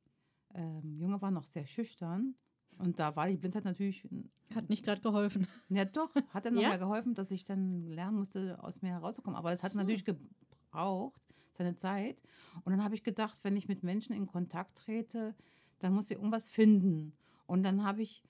ähm, 0.53 0.97
jünger 0.97 1.21
war, 1.21 1.31
noch 1.31 1.43
sehr 1.45 1.65
schüchtern. 1.65 2.35
Und 2.77 2.99
da 2.99 3.15
war 3.15 3.27
die 3.27 3.37
Blindheit 3.37 3.63
natürlich, 3.63 4.05
Hat 4.53 4.69
nicht 4.69 4.83
gerade 4.83 4.99
geholfen. 5.01 5.47
ja 5.69 5.85
doch, 5.85 6.13
hat 6.29 6.45
dann 6.45 6.55
Ja? 6.57 6.61
nochmal 6.63 6.79
geholfen, 6.79 7.13
dass 7.13 7.31
ich 7.31 7.45
dann 7.45 7.87
lernen 7.87 8.17
musste, 8.17 8.61
aus 8.63 8.81
mir 8.81 8.89
herauszukommen. 8.89 9.37
Aber 9.37 9.51
das 9.51 9.63
hat 9.63 9.71
So. 9.71 9.79
natürlich 9.79 10.03
gebraucht, 10.03 11.21
seine 11.53 11.75
Zeit. 11.75 12.21
Und 12.65 12.71
dann 12.71 12.83
habe 12.83 12.95
ich 12.95 13.03
gedacht, 13.03 13.37
wenn 13.43 13.55
ich 13.55 13.67
mit 13.69 13.83
Menschen 13.83 14.13
in 14.13 14.27
Kontakt 14.27 14.77
trete, 14.77 15.35
dann 15.79 15.93
muss 15.93 16.09
ich 16.11 16.17
irgendwas 16.17 16.47
finden. 16.47 17.13
Und 17.45 17.63
dann 17.63 17.83
habe 17.83 18.01
ich, 18.01 18.23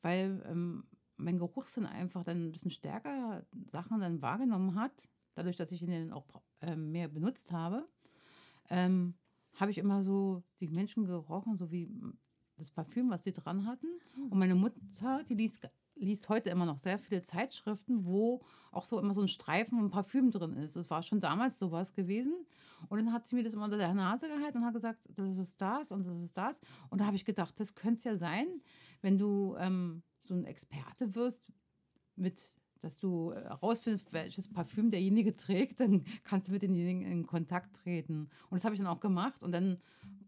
weil 0.00 0.42
ähm, 0.48 0.84
mein 1.16 1.38
Geruchssinn 1.38 1.86
einfach 1.86 2.24
dann 2.24 2.48
ein 2.48 2.52
bisschen 2.52 2.70
stärker 2.70 3.44
Sachen 3.66 4.00
dann 4.00 4.22
wahrgenommen 4.22 4.74
hat, 4.74 5.08
dadurch, 5.34 5.56
dass 5.56 5.72
ich 5.72 5.82
ihn 5.82 5.90
dann 5.90 6.12
auch 6.12 6.26
ähm, 6.60 6.92
mehr 6.92 7.08
benutzt 7.08 7.52
habe, 7.52 7.88
ähm, 8.70 9.14
habe 9.54 9.70
ich 9.70 9.78
immer 9.78 10.02
so 10.02 10.42
die 10.60 10.68
Menschen 10.68 11.04
gerochen, 11.04 11.56
so 11.56 11.70
wie 11.70 11.90
das 12.56 12.70
Parfüm, 12.70 13.10
was 13.10 13.22
die 13.22 13.32
dran 13.32 13.66
hatten. 13.66 13.86
Und 14.30 14.38
meine 14.38 14.54
Mutter, 14.54 15.24
die 15.28 15.34
liest, 15.34 15.68
liest 15.94 16.28
heute 16.28 16.50
immer 16.50 16.66
noch 16.66 16.78
sehr 16.78 16.98
viele 16.98 17.22
Zeitschriften, 17.22 18.04
wo 18.04 18.42
auch 18.70 18.84
so 18.84 18.98
immer 18.98 19.14
so 19.14 19.20
ein 19.20 19.28
Streifen 19.28 19.78
von 19.78 19.90
Parfüm 19.90 20.30
drin 20.30 20.54
ist. 20.54 20.76
Das 20.76 20.90
war 20.90 21.02
schon 21.02 21.20
damals 21.20 21.58
sowas 21.58 21.92
gewesen. 21.92 22.46
Und 22.88 22.98
dann 22.98 23.12
hat 23.12 23.26
sie 23.26 23.36
mir 23.36 23.44
das 23.44 23.54
immer 23.54 23.64
unter 23.64 23.76
der 23.76 23.94
Nase 23.94 24.28
gehalten 24.28 24.58
und 24.58 24.64
hat 24.64 24.74
gesagt, 24.74 25.00
das 25.08 25.36
ist 25.36 25.60
das 25.60 25.92
und 25.92 26.06
das 26.06 26.20
ist 26.20 26.36
das. 26.36 26.60
Und 26.90 27.00
da 27.00 27.06
habe 27.06 27.16
ich 27.16 27.24
gedacht, 27.24 27.58
das 27.60 27.74
könnte 27.74 27.98
es 27.98 28.04
ja 28.04 28.16
sein, 28.16 28.46
wenn 29.02 29.18
du 29.18 29.56
ähm, 29.58 30.02
so 30.26 30.34
ein 30.34 30.44
Experte 30.44 31.14
wirst 31.14 31.52
mit 32.16 32.50
dass 32.82 32.98
du 32.98 33.30
äh, 33.30 33.42
herausfindest, 33.42 34.12
welches 34.12 34.48
Parfüm 34.48 34.90
derjenige 34.90 35.36
trägt, 35.36 35.80
dann 35.80 36.04
kannst 36.24 36.48
du 36.48 36.52
mit 36.52 36.62
denjenigen 36.62 37.02
in 37.02 37.26
Kontakt 37.26 37.76
treten. 37.76 38.28
Und 38.50 38.56
das 38.56 38.64
habe 38.64 38.74
ich 38.74 38.80
dann 38.80 38.88
auch 38.88 39.00
gemacht 39.00 39.42
und 39.42 39.52
dann 39.52 39.78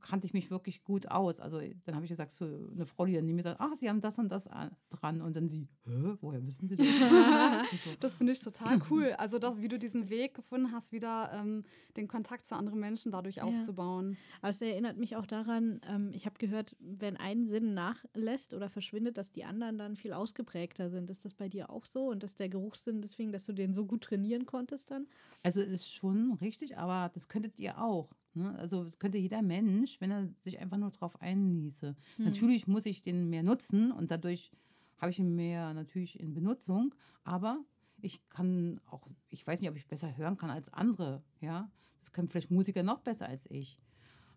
kannte 0.04 0.26
ich 0.26 0.34
mich 0.34 0.50
wirklich 0.50 0.84
gut 0.84 1.10
aus. 1.10 1.40
Also 1.40 1.60
dann 1.84 1.94
habe 1.94 2.04
ich 2.04 2.10
gesagt, 2.10 2.32
so 2.32 2.44
eine 2.44 2.84
Frau, 2.86 3.06
die 3.06 3.14
dann 3.14 3.24
mir 3.26 3.42
sagt, 3.42 3.58
ach, 3.60 3.74
Sie 3.76 3.88
haben 3.88 4.00
das 4.00 4.18
und 4.18 4.28
das 4.30 4.46
an- 4.46 4.70
dran. 4.90 5.20
Und 5.22 5.34
dann 5.34 5.48
sie, 5.48 5.66
Hä, 5.86 6.14
woher 6.20 6.44
wissen 6.46 6.68
Sie 6.68 6.76
das? 6.76 6.86
Das 8.00 8.16
finde 8.16 8.32
ich 8.32 8.40
total 8.40 8.78
cool. 8.90 9.12
Also, 9.18 9.38
das, 9.38 9.60
wie 9.60 9.68
du 9.68 9.78
diesen 9.78 10.10
Weg 10.10 10.34
gefunden 10.34 10.72
hast, 10.72 10.92
wieder 10.92 11.30
ähm, 11.32 11.64
den 11.96 12.06
Kontakt 12.08 12.44
zu 12.46 12.54
anderen 12.54 12.78
Menschen 12.80 13.10
dadurch 13.12 13.36
Ja. 13.36 13.44
aufzubauen. 13.44 14.16
Aber 14.40 14.50
es 14.50 14.60
erinnert 14.60 14.96
mich 14.98 15.16
auch 15.16 15.26
daran, 15.26 15.80
ähm, 15.88 16.10
ich 16.12 16.26
habe 16.26 16.36
gehört, 16.38 16.76
wenn 16.78 17.16
ein 17.16 17.46
Sinn 17.46 17.74
nachlässt 17.74 18.52
oder 18.54 18.68
verschwindet, 18.68 19.16
dass 19.16 19.32
die 19.32 19.44
anderen 19.44 19.78
dann 19.78 19.96
viel 19.96 20.12
ausgeprägter 20.12 20.90
sind. 20.90 21.10
Ist 21.10 21.24
das 21.24 21.34
bei 21.34 21.48
dir 21.48 21.70
auch 21.70 21.86
so? 21.86 22.08
Und 22.10 22.22
dass 22.22 22.34
der 22.36 22.48
Geruchssinn 22.48 23.00
deswegen, 23.00 23.32
dass 23.32 23.44
du 23.44 23.52
den 23.52 23.72
so 23.74 23.86
gut 23.86 24.02
trainieren 24.04 24.44
konntest 24.46 24.90
dann? 24.90 25.06
Also 25.42 25.60
es 25.60 25.70
ist 25.70 25.92
schon 25.92 26.32
richtig, 26.40 26.76
aber 26.78 27.10
das 27.14 27.28
könntet 27.28 27.58
ihr 27.58 27.80
auch. 27.80 28.10
Ne? 28.34 28.56
Also 28.58 28.84
das 28.84 28.98
könnte 28.98 29.18
jeder 29.18 29.42
Mensch, 29.42 30.00
wenn 30.00 30.10
er 30.10 30.28
sich 30.42 30.58
einfach 30.58 30.76
nur 30.76 30.90
drauf 30.90 31.20
einließe. 31.20 31.94
Hm. 32.16 32.24
Natürlich 32.24 32.66
muss 32.66 32.86
ich 32.86 33.02
den 33.02 33.30
mehr 33.30 33.42
nutzen 33.42 33.92
und 33.92 34.10
dadurch 34.10 34.52
habe 34.98 35.10
ich 35.10 35.18
ihn 35.18 35.34
mehr 35.34 35.74
natürlich 35.74 36.18
in 36.18 36.34
Benutzung, 36.34 36.94
aber 37.24 37.64
ich 38.00 38.28
kann 38.28 38.80
auch, 38.86 39.06
ich 39.28 39.46
weiß 39.46 39.60
nicht, 39.60 39.70
ob 39.70 39.76
ich 39.76 39.86
besser 39.86 40.16
hören 40.16 40.36
kann 40.36 40.50
als 40.50 40.72
andere, 40.72 41.22
ja. 41.40 41.70
Das 42.00 42.12
können 42.12 42.28
vielleicht 42.28 42.50
Musiker 42.50 42.82
noch 42.82 43.00
besser 43.00 43.26
als 43.26 43.50
ich. 43.50 43.78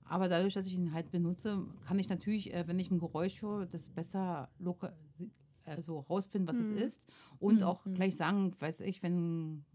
Aber 0.06 0.30
dadurch, 0.30 0.54
dass 0.54 0.66
ich 0.66 0.74
ihn 0.74 0.94
halt 0.94 1.12
benutze, 1.12 1.66
kann 1.86 2.00
ich 2.00 2.08
natürlich, 2.08 2.54
äh, 2.54 2.66
wenn 2.68 2.80
ich 2.80 2.90
ein 2.92 3.00
Geräusch 3.00 3.42
höre, 3.42 3.66
das 3.66 3.90
besser 3.90 4.50
loka 4.58 4.94
also 5.66 6.00
rausfinden, 6.00 6.48
was 6.48 6.60
Mhm. 6.60 6.78
es 6.78 6.84
ist. 6.96 7.08
Und 7.40 7.58
Mhm. 7.58 7.64
auch 7.64 7.84
gleich 7.94 8.16
sagen, 8.16 8.56
weiß 8.58 8.80
ich, 8.82 9.04
wenn 9.04 9.66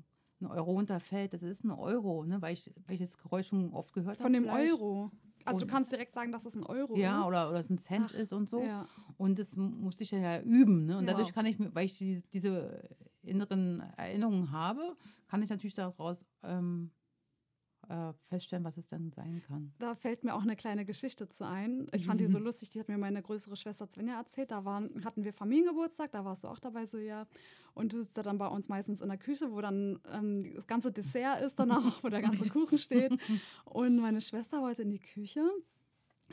ein 0.43 0.47
Euro 0.47 0.73
runterfällt, 0.73 1.33
das 1.33 1.43
ist 1.43 1.65
ein 1.65 1.71
Euro, 1.71 2.25
ne? 2.25 2.41
weil, 2.43 2.55
ich, 2.55 2.73
weil 2.87 2.95
ich 2.95 3.01
das 3.01 3.17
Geräusch 3.19 3.49
schon 3.49 3.73
oft 3.73 3.93
gehört 3.93 4.17
habe. 4.19 4.23
Von 4.23 4.33
dem 4.33 4.45
vielleicht. 4.45 4.73
Euro. 4.73 5.11
Also, 5.45 5.61
du 5.61 5.67
Und- 5.67 5.71
kannst 5.73 5.91
direkt 5.91 6.15
sagen, 6.15 6.31
dass 6.31 6.45
es 6.45 6.55
ein 6.55 6.63
Euro 6.65 6.97
Ja, 6.97 7.21
ist. 7.23 7.27
oder, 7.27 7.49
oder 7.51 7.61
es 7.61 7.71
ein 7.71 7.79
Cent 7.79 8.07
Ach, 8.11 8.15
ist 8.15 8.33
und 8.33 8.49
so. 8.49 8.63
Ja. 8.63 8.87
Und 9.17 9.39
das 9.39 9.57
musste 9.57 10.05
ich 10.05 10.11
dann 10.11 10.23
ja 10.23 10.41
üben. 10.41 10.87
Ne? 10.87 10.99
Und 10.99 11.05
Ja. 11.07 11.13
dadurch 11.13 11.33
kann 11.33 11.47
ich, 11.47 11.57
weil 11.75 11.87
ich 11.87 11.99
die, 11.99 12.23
diese 12.33 12.89
inneren 13.23 13.81
Erinnerungen 13.97 14.51
habe, 14.53 14.97
kann 15.29 15.43
ich 15.43 15.49
natürlich 15.51 15.75
daraus 15.75 16.25
ähm, 16.45 16.91
äh, 17.89 18.13
feststellen, 18.25 18.65
was 18.65 18.77
es 18.77 18.87
dann 18.87 19.11
sein 19.11 19.43
kann. 19.47 19.73
Da 19.79 19.95
fällt 19.95 20.25
mir 20.25 20.35
auch 20.35 20.43
eine 20.43 20.57
kleine 20.57 20.85
Geschichte 20.85 21.29
zu 21.29 21.47
ein. 21.47 21.89
Ich 21.93 22.07
fand 22.07 22.21
die 22.21 22.27
so 22.27 22.39
lustig, 22.39 22.71
die 22.71 22.81
hat 22.81 22.89
mir 22.89 22.99
meine 22.99 23.23
größere 23.23 23.57
Schwester 23.57 23.87
Svenja 23.87 24.17
erzählt. 24.19 24.51
Da 24.51 24.65
waren, 24.65 25.05
hatten 25.05 25.25
wir 25.25 25.33
Familiengeburtstag, 25.33 26.13
da 26.13 26.25
warst 26.25 26.45
du 26.45 26.49
auch 26.49 26.59
dabei, 26.59 26.87
Silja. 26.87 27.27
Und 27.75 27.93
du 27.93 28.03
sitzt 28.03 28.17
da 28.19 28.23
dann 28.23 28.39
bei 28.39 28.47
uns 28.47 28.69
meistens 28.69 29.01
in 29.01 29.09
der 29.09 29.19
Küche, 29.19 29.51
wo 29.51 29.61
dann 29.61 29.99
ähm, 30.13 30.53
das 30.55 30.67
ganze 30.67 30.93
Dessert 30.93 31.43
ist 31.43 31.59
dann 31.59 31.71
auch, 31.71 32.03
wo 32.03 32.09
der 32.09 32.23
ganze 32.23 32.49
Kuchen 32.49 32.79
steht. 32.79 33.13
Und 33.65 33.97
meine 33.97 34.21
Schwester 34.21 34.61
wollte 34.61 34.83
in 34.83 34.91
die 34.91 35.01
Küche 35.01 35.49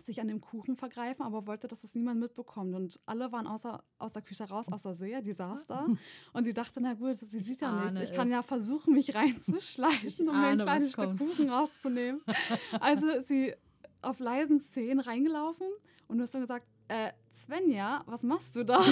sich 0.06 0.22
an 0.22 0.28
dem 0.28 0.42
Kuchen 0.42 0.76
vergreifen, 0.76 1.24
aber 1.24 1.48
wollte, 1.48 1.68
dass 1.68 1.84
es 1.84 1.96
niemand 1.96 2.20
mitbekommt. 2.20 2.76
Und 2.76 3.00
alle 3.06 3.32
waren 3.32 3.48
außer, 3.48 3.84
aus 3.98 4.12
der 4.12 4.22
Küche 4.22 4.46
raus, 4.46 4.68
außer 4.72 4.94
Silja, 4.94 5.22
die 5.22 5.34
saß 5.34 5.66
da. 5.66 5.86
Und 6.34 6.44
sie 6.44 6.54
dachte, 6.54 6.82
na 6.82 6.94
gut, 6.94 7.18
sie 7.18 7.40
sieht 7.40 7.62
ja 7.62 7.84
nichts. 7.84 8.02
Ich 8.02 8.14
kann 8.14 8.30
ja 8.30 8.44
versuchen, 8.44 8.94
mich 8.94 9.16
reinzuschleichen, 9.16 10.30
um 10.30 10.40
mir 10.40 10.48
ein 10.48 10.58
kleines 10.60 10.92
Stück. 10.92 11.18
Kuchen 11.18 11.50
rauszunehmen. 11.50 12.22
Also 12.80 13.22
sie 13.22 13.54
auf 14.02 14.20
leisen 14.20 14.62
Zehen 14.62 15.00
reingelaufen 15.00 15.68
und 16.08 16.18
du 16.18 16.24
hast 16.24 16.34
dann 16.34 16.42
gesagt, 16.42 16.66
äh, 16.90 17.12
Svenja, 17.32 18.02
was 18.08 18.24
machst 18.24 18.56
du 18.56 18.66
da? 18.66 18.80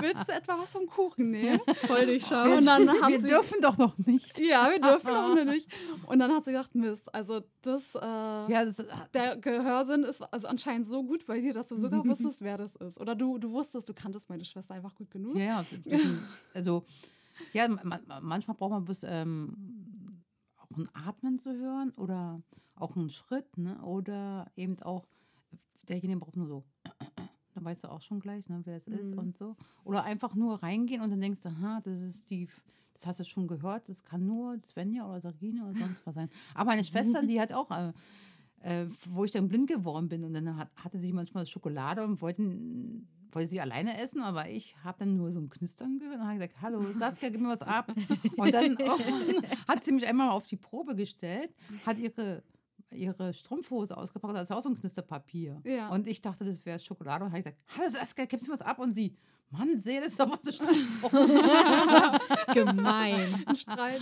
Willst 0.00 0.28
du 0.28 0.32
etwa 0.32 0.58
was 0.58 0.72
vom 0.72 0.86
Kuchen 0.86 1.30
nehmen? 1.30 1.60
Voll 1.86 2.06
durchschaut. 2.06 2.58
Und 2.58 2.66
dann 2.66 2.88
hat 2.88 3.08
Wir 3.10 3.20
sie, 3.20 3.28
dürfen 3.28 3.60
doch 3.60 3.76
noch 3.76 3.96
nicht. 3.98 4.38
ja, 4.38 4.68
wir 4.70 4.80
dürfen 4.80 5.08
auch 5.10 5.34
noch 5.34 5.44
nicht. 5.44 5.68
Und 6.06 6.18
dann 6.18 6.32
hat 6.32 6.44
sie 6.44 6.52
gedacht, 6.52 6.74
Mist, 6.74 7.12
also 7.14 7.40
das, 7.62 7.94
äh, 7.94 7.98
Ja, 8.00 8.64
das, 8.64 8.82
der 9.12 9.36
Gehörsinn 9.36 10.04
ist 10.04 10.22
also 10.32 10.48
anscheinend 10.48 10.86
so 10.86 11.04
gut 11.04 11.26
bei 11.26 11.40
dir, 11.40 11.52
dass 11.52 11.66
du 11.66 11.76
sogar 11.76 12.04
wusstest, 12.06 12.40
wer 12.42 12.56
das 12.56 12.74
ist. 12.76 12.98
Oder 13.00 13.14
du, 13.14 13.38
du 13.38 13.50
wusstest, 13.50 13.88
du 13.88 13.94
kanntest 13.94 14.28
meine 14.30 14.44
Schwester 14.44 14.74
einfach 14.74 14.94
gut 14.94 15.10
genug. 15.10 15.36
Ja, 15.36 15.64
ja. 15.84 15.98
Also, 16.54 16.84
ja, 17.52 17.68
ma- 17.68 18.00
ma- 18.06 18.20
manchmal 18.20 18.56
braucht 18.56 18.70
man 18.70 18.84
bis 18.84 19.02
ähm, 19.02 20.22
auch 20.56 20.76
ein 20.76 20.88
Atmen 20.94 21.38
zu 21.38 21.52
hören 21.54 21.92
oder 21.96 22.40
auch 22.76 22.96
einen 22.96 23.10
Schritt, 23.10 23.58
ne? 23.58 23.78
Oder 23.82 24.50
eben 24.56 24.80
auch, 24.82 25.06
derjenige 25.88 26.20
braucht 26.20 26.36
nur 26.36 26.46
so. 26.46 26.64
Dann 27.54 27.64
weißt 27.64 27.84
du 27.84 27.88
auch 27.90 28.02
schon 28.02 28.20
gleich, 28.20 28.48
ne, 28.48 28.60
wer 28.64 28.78
das 28.80 28.86
ist 28.88 29.12
Mhm. 29.12 29.18
und 29.18 29.36
so. 29.36 29.56
Oder 29.84 30.04
einfach 30.04 30.34
nur 30.34 30.62
reingehen 30.62 31.00
und 31.00 31.10
dann 31.10 31.20
denkst 31.22 31.40
du, 31.42 31.48
aha, 31.48 31.80
das 31.82 32.02
ist 32.02 32.30
die, 32.30 32.48
das 32.92 33.06
hast 33.06 33.20
du 33.20 33.24
schon 33.24 33.46
gehört, 33.46 33.88
das 33.88 34.02
kann 34.04 34.26
nur 34.26 34.58
Svenja 34.62 35.08
oder 35.08 35.20
Sarine 35.20 35.64
oder 35.64 35.74
sonst 35.74 36.04
was 36.06 36.14
sein. 36.16 36.28
Aber 36.54 36.66
meine 36.66 36.84
Schwester, 36.84 37.22
die 37.22 37.40
hat 37.40 37.52
auch, 37.52 37.70
äh, 37.70 37.92
äh, 38.60 38.86
wo 39.06 39.24
ich 39.24 39.30
dann 39.32 39.48
blind 39.48 39.68
geworden 39.68 40.08
bin 40.08 40.22
und 40.24 40.34
dann 40.34 40.54
hat, 40.56 40.68
hatte 40.76 40.98
sie 40.98 41.12
manchmal 41.14 41.46
Schokolade 41.46 42.04
und 42.04 42.20
wollten, 42.20 43.08
wollte 43.32 43.48
sie 43.48 43.60
alleine 43.62 43.98
essen, 43.98 44.20
aber 44.20 44.48
ich 44.50 44.76
habe 44.84 44.98
dann 44.98 45.16
nur 45.16 45.32
so 45.32 45.40
ein 45.40 45.48
Knistern 45.48 45.98
gehört 45.98 46.16
und 46.20 46.24
habe 46.26 46.34
gesagt, 46.34 46.60
hallo 46.60 46.92
Saskia, 46.92 47.30
gib 47.30 47.40
mir 47.40 47.48
was 47.48 47.62
ab. 47.62 47.90
Und 48.36 48.52
dann 48.52 48.76
irgendwann 48.78 49.42
hat 49.68 49.82
sie 49.84 49.92
mich 49.92 50.06
einmal 50.06 50.30
auf 50.30 50.46
die 50.46 50.56
Probe 50.56 50.94
gestellt, 50.94 51.54
hat 51.86 51.98
ihre, 51.98 52.42
ihre 52.90 53.32
Strumpfhose 53.32 53.96
ausgepackt, 53.96 54.34
da 54.34 54.42
ist 54.42 54.52
auch 54.52 54.62
so 54.62 54.68
ein 54.68 54.78
Knisterpapier. 54.78 55.60
Ja. 55.64 55.88
Und 55.88 56.06
ich 56.06 56.20
dachte, 56.20 56.44
das 56.44 56.64
wäre 56.64 56.78
Schokolade 56.78 57.24
und 57.24 57.30
habe 57.30 57.42
gesagt, 57.42 57.58
hallo 57.76 57.90
Saskia, 57.90 58.26
gibst 58.26 58.46
du 58.46 58.50
mir 58.50 58.58
was 58.58 58.66
ab? 58.66 58.78
Und 58.78 58.94
sie, 58.94 59.16
Mann, 59.50 59.78
Seele 59.78 60.06
ist 60.06 60.18
doch 60.18 60.30
was 60.30 60.42
so 60.42 60.50
Gemein. 62.54 63.44
Ein 63.46 63.56
Streit. 63.56 64.00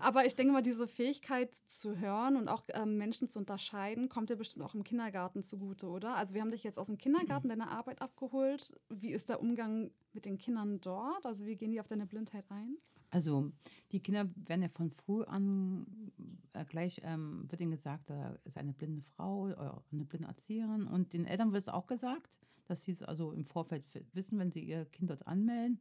Aber 0.00 0.24
ich 0.24 0.34
denke 0.34 0.52
mal, 0.52 0.62
diese 0.62 0.88
Fähigkeit 0.88 1.54
zu 1.54 1.98
hören 1.98 2.36
und 2.36 2.48
auch 2.48 2.62
ähm, 2.72 2.96
Menschen 2.96 3.28
zu 3.28 3.38
unterscheiden, 3.38 4.08
kommt 4.08 4.30
dir 4.30 4.36
bestimmt 4.36 4.64
auch 4.64 4.74
im 4.74 4.82
Kindergarten 4.82 5.42
zugute, 5.42 5.88
oder? 5.88 6.16
Also 6.16 6.34
wir 6.34 6.40
haben 6.40 6.50
dich 6.50 6.64
jetzt 6.64 6.78
aus 6.78 6.86
dem 6.86 6.96
Kindergarten 6.96 7.48
deine 7.48 7.70
Arbeit 7.70 8.00
abgeholt. 8.00 8.74
Wie 8.88 9.12
ist 9.12 9.28
der 9.28 9.40
Umgang 9.40 9.90
mit 10.14 10.24
den 10.24 10.38
Kindern 10.38 10.80
dort? 10.80 11.26
Also 11.26 11.44
wie 11.44 11.56
gehen 11.56 11.70
die 11.70 11.80
auf 11.80 11.88
deine 11.88 12.06
Blindheit 12.06 12.50
ein? 12.50 12.78
Also 13.12 13.52
die 13.92 14.00
Kinder 14.00 14.26
werden 14.46 14.62
ja 14.62 14.70
von 14.70 14.90
früh 14.90 15.22
an 15.24 15.86
äh, 16.54 16.64
gleich, 16.64 17.02
ähm, 17.04 17.44
wird 17.50 17.60
ihnen 17.60 17.72
gesagt, 17.72 18.08
da 18.08 18.38
ist 18.44 18.56
eine 18.56 18.72
blinde 18.72 19.02
Frau 19.02 19.42
oder 19.42 19.84
eine 19.92 20.06
blinde 20.06 20.28
Erzieherin. 20.28 20.86
Und 20.86 21.12
den 21.12 21.26
Eltern 21.26 21.52
wird 21.52 21.62
es 21.62 21.68
auch 21.68 21.86
gesagt, 21.86 22.40
dass 22.64 22.82
sie 22.82 22.92
es 22.92 23.02
also 23.02 23.32
im 23.32 23.44
Vorfeld 23.44 23.84
wissen, 24.14 24.38
wenn 24.38 24.50
sie 24.50 24.64
ihr 24.64 24.86
Kind 24.86 25.10
dort 25.10 25.26
anmelden. 25.26 25.78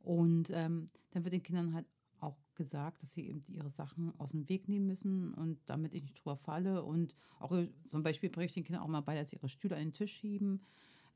Und 0.00 0.50
ähm, 0.52 0.90
dann 1.12 1.24
wird 1.24 1.32
den 1.32 1.42
Kindern 1.42 1.72
halt 1.72 1.86
auch 2.20 2.36
gesagt, 2.54 3.02
dass 3.02 3.14
sie 3.14 3.26
eben 3.28 3.42
ihre 3.48 3.70
Sachen 3.70 4.12
aus 4.20 4.32
dem 4.32 4.46
Weg 4.50 4.68
nehmen 4.68 4.86
müssen 4.86 5.32
und 5.32 5.58
damit 5.66 5.94
ich 5.94 6.02
nicht 6.02 6.18
drüber 6.18 6.36
falle. 6.36 6.84
Und 6.84 7.14
auch 7.38 7.52
äh, 7.52 7.70
zum 7.88 8.02
Beispiel 8.02 8.28
bringe 8.28 8.44
ich 8.44 8.52
den 8.52 8.64
Kindern 8.64 8.82
auch 8.82 8.88
mal 8.88 9.00
bei, 9.00 9.14
dass 9.14 9.30
sie 9.30 9.36
ihre 9.36 9.48
Stühle 9.48 9.76
an 9.76 9.84
den 9.84 9.94
Tisch 9.94 10.12
schieben. 10.12 10.60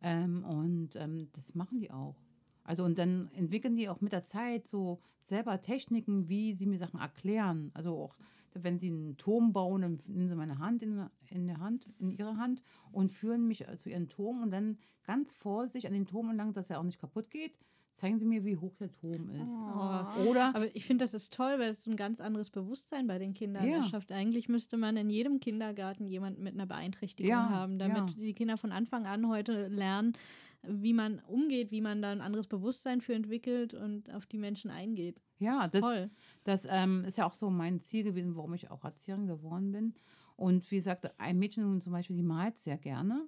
Ähm, 0.00 0.44
und 0.44 0.96
ähm, 0.96 1.28
das 1.32 1.54
machen 1.54 1.78
die 1.78 1.90
auch. 1.90 2.16
Also 2.64 2.84
und 2.84 2.98
dann 2.98 3.30
entwickeln 3.34 3.76
die 3.76 3.88
auch 3.88 4.00
mit 4.00 4.12
der 4.12 4.24
Zeit 4.24 4.66
so 4.66 5.00
selber 5.20 5.60
Techniken, 5.60 6.28
wie 6.28 6.54
sie 6.54 6.66
mir 6.66 6.78
Sachen 6.78 7.00
erklären. 7.00 7.70
Also 7.74 7.96
auch 7.96 8.16
wenn 8.54 8.78
sie 8.78 8.88
einen 8.88 9.16
Turm 9.16 9.52
bauen, 9.52 9.82
dann 9.82 9.98
nehmen 10.06 10.28
sie 10.28 10.36
meine 10.36 10.58
Hand 10.58 10.82
in, 10.82 11.06
in 11.30 11.46
der 11.46 11.58
Hand, 11.58 11.88
in 11.98 12.10
ihre 12.10 12.36
Hand 12.36 12.62
und 12.90 13.10
führen 13.10 13.46
mich 13.46 13.64
zu 13.78 13.88
ihrem 13.88 14.08
Turm 14.08 14.42
und 14.42 14.50
dann 14.50 14.78
ganz 15.04 15.32
vorsichtig 15.32 15.86
an 15.88 15.94
den 15.94 16.06
Turm 16.06 16.28
entlang, 16.30 16.52
dass 16.52 16.70
er 16.70 16.78
auch 16.78 16.84
nicht 16.84 17.00
kaputt 17.00 17.30
geht, 17.30 17.52
zeigen 17.94 18.18
sie 18.18 18.24
mir, 18.24 18.44
wie 18.44 18.56
hoch 18.56 18.74
der 18.76 18.90
Turm 18.92 19.30
ist. 19.30 19.50
Oh. 19.50 20.30
Oder 20.30 20.54
Aber 20.54 20.74
ich 20.74 20.84
finde, 20.84 21.04
das 21.04 21.14
ist 21.14 21.32
toll, 21.32 21.58
weil 21.58 21.70
es 21.70 21.86
ein 21.86 21.96
ganz 21.96 22.20
anderes 22.20 22.50
Bewusstsein 22.50 23.06
bei 23.06 23.18
den 23.18 23.34
Kindern 23.34 23.68
Ja. 23.68 23.78
erschafft. 23.78 24.12
Eigentlich 24.12 24.48
müsste 24.48 24.76
man 24.76 24.96
in 24.96 25.10
jedem 25.10 25.40
Kindergarten 25.40 26.06
jemanden 26.06 26.42
mit 26.42 26.54
einer 26.54 26.66
Beeinträchtigung 26.66 27.30
Ja, 27.30 27.48
haben, 27.50 27.78
damit 27.78 28.10
ja. 28.10 28.16
die 28.18 28.32
Kinder 28.34 28.56
von 28.56 28.72
Anfang 28.72 29.06
an 29.06 29.28
heute 29.28 29.68
lernen, 29.68 30.14
wie 30.62 30.92
man 30.92 31.20
umgeht, 31.26 31.70
wie 31.70 31.80
man 31.80 32.02
da 32.02 32.10
ein 32.10 32.20
anderes 32.20 32.46
Bewusstsein 32.46 33.00
für 33.00 33.14
entwickelt 33.14 33.74
und 33.74 34.12
auf 34.14 34.26
die 34.26 34.38
Menschen 34.38 34.70
eingeht. 34.70 35.20
ja, 35.38 35.68
das, 35.68 35.80
toll. 35.80 36.10
Das 36.44 36.66
ähm, 36.70 37.04
ist 37.04 37.18
ja 37.18 37.26
auch 37.26 37.34
so 37.34 37.50
mein 37.50 37.80
Ziel 37.80 38.04
gewesen, 38.04 38.36
warum 38.36 38.54
ich 38.54 38.70
auch 38.70 38.84
Erzieherin 38.84 39.26
geworden 39.26 39.72
bin. 39.72 39.94
Und 40.36 40.70
wie 40.70 40.76
gesagt, 40.76 41.10
ein 41.18 41.38
Mädchen 41.38 41.80
zum 41.80 41.92
Beispiel, 41.92 42.16
die 42.16 42.22
malt 42.22 42.58
sehr 42.58 42.78
gerne. 42.78 43.26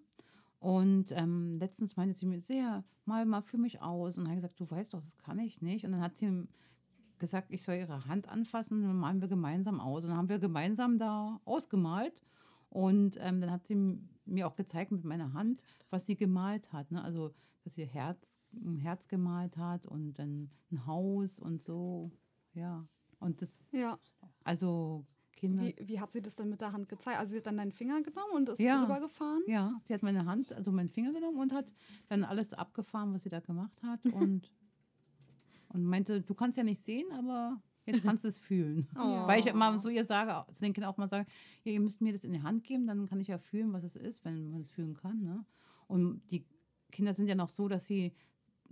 Und 0.58 1.12
ähm, 1.12 1.52
letztens 1.54 1.96
meinte 1.96 2.14
sie 2.14 2.26
mir, 2.26 2.40
sehr, 2.40 2.84
mal 3.04 3.26
mal 3.26 3.42
für 3.42 3.58
mich 3.58 3.82
aus. 3.82 4.16
Und 4.16 4.24
dann 4.24 4.30
habe 4.30 4.38
ich 4.38 4.42
gesagt, 4.42 4.60
du 4.60 4.70
weißt 4.70 4.94
doch, 4.94 5.02
das 5.02 5.16
kann 5.18 5.38
ich 5.38 5.60
nicht. 5.60 5.84
Und 5.84 5.92
dann 5.92 6.00
hat 6.00 6.16
sie 6.16 6.46
gesagt, 7.18 7.50
ich 7.50 7.62
soll 7.62 7.76
ihre 7.76 8.06
Hand 8.06 8.28
anfassen 8.28 8.78
und 8.78 8.88
dann 8.88 8.96
malen 8.96 9.20
wir 9.20 9.28
gemeinsam 9.28 9.80
aus. 9.80 10.04
Und 10.04 10.10
dann 10.10 10.18
haben 10.18 10.28
wir 10.28 10.38
gemeinsam 10.38 10.98
da 10.98 11.40
ausgemalt. 11.44 12.22
Und 12.70 13.18
ähm, 13.20 13.40
dann 13.40 13.50
hat 13.50 13.66
sie 13.66 13.98
mir 14.26 14.46
auch 14.46 14.56
gezeigt 14.56 14.90
mit 14.92 15.04
meiner 15.04 15.32
Hand, 15.32 15.62
was 15.90 16.06
sie 16.06 16.16
gemalt 16.16 16.72
hat. 16.72 16.90
Ne? 16.90 17.02
Also, 17.02 17.32
dass 17.62 17.74
sie 17.74 17.84
Herz, 17.86 18.40
ein 18.52 18.78
Herz 18.78 19.08
gemalt 19.08 19.56
hat 19.56 19.86
und 19.86 20.14
dann 20.14 20.50
ein 20.70 20.86
Haus 20.86 21.38
und 21.38 21.62
so. 21.62 22.10
Ja. 22.54 22.86
Und 23.18 23.42
das, 23.42 23.50
Ja. 23.72 23.98
also 24.44 25.04
Kinder. 25.32 25.62
Wie, 25.64 25.76
wie 25.88 26.00
hat 26.00 26.12
sie 26.12 26.22
das 26.22 26.36
denn 26.36 26.48
mit 26.48 26.60
der 26.60 26.72
Hand 26.72 26.88
gezeigt? 26.88 27.18
Also 27.18 27.32
sie 27.32 27.38
hat 27.38 27.46
dann 27.46 27.56
deinen 27.56 27.72
Finger 27.72 28.00
genommen 28.02 28.32
und 28.34 28.48
ist 28.50 28.60
Ja. 28.60 28.82
rübergefahren? 28.84 29.42
Ja, 29.46 29.80
sie 29.84 29.92
hat 29.94 30.02
meine 30.02 30.24
Hand, 30.26 30.52
also 30.52 30.70
meinen 30.72 30.88
Finger 30.90 31.12
genommen 31.12 31.38
und 31.38 31.52
hat 31.52 31.74
dann 32.08 32.22
alles 32.24 32.52
abgefahren, 32.54 33.12
was 33.12 33.24
sie 33.24 33.28
da 33.30 33.40
gemacht 33.40 33.82
hat. 33.82 34.04
Und, 34.06 34.52
und 35.70 35.84
meinte, 35.84 36.22
du 36.22 36.34
kannst 36.34 36.56
ja 36.56 36.64
nicht 36.64 36.84
sehen, 36.84 37.10
aber 37.12 37.60
jetzt 37.86 38.02
kannst 38.02 38.24
du 38.24 38.28
es 38.28 38.38
fühlen. 38.38 38.88
Oh. 38.96 39.26
Weil 39.26 39.40
ich 39.40 39.46
immer 39.46 39.78
so 39.78 39.88
ihr 39.88 40.04
sage, 40.04 40.50
zu 40.52 40.62
den 40.62 40.72
Kindern 40.72 40.90
auch 40.90 40.96
mal 40.96 41.08
sage, 41.08 41.26
ja, 41.64 41.72
ihr 41.72 41.80
müsst 41.80 42.00
mir 42.00 42.12
das 42.12 42.24
in 42.24 42.32
die 42.32 42.42
Hand 42.42 42.64
geben, 42.64 42.86
dann 42.86 43.08
kann 43.08 43.20
ich 43.20 43.28
ja 43.28 43.38
fühlen, 43.38 43.72
was 43.72 43.84
es 43.84 43.96
ist, 43.96 44.24
wenn 44.24 44.50
man 44.50 44.60
es 44.60 44.70
fühlen 44.70 44.94
kann. 44.94 45.22
Ne? 45.22 45.44
Und 45.86 46.22
die 46.30 46.44
Kinder 46.90 47.14
sind 47.14 47.28
ja 47.28 47.34
noch 47.34 47.48
so, 47.48 47.68
dass 47.68 47.86
sie 47.86 48.12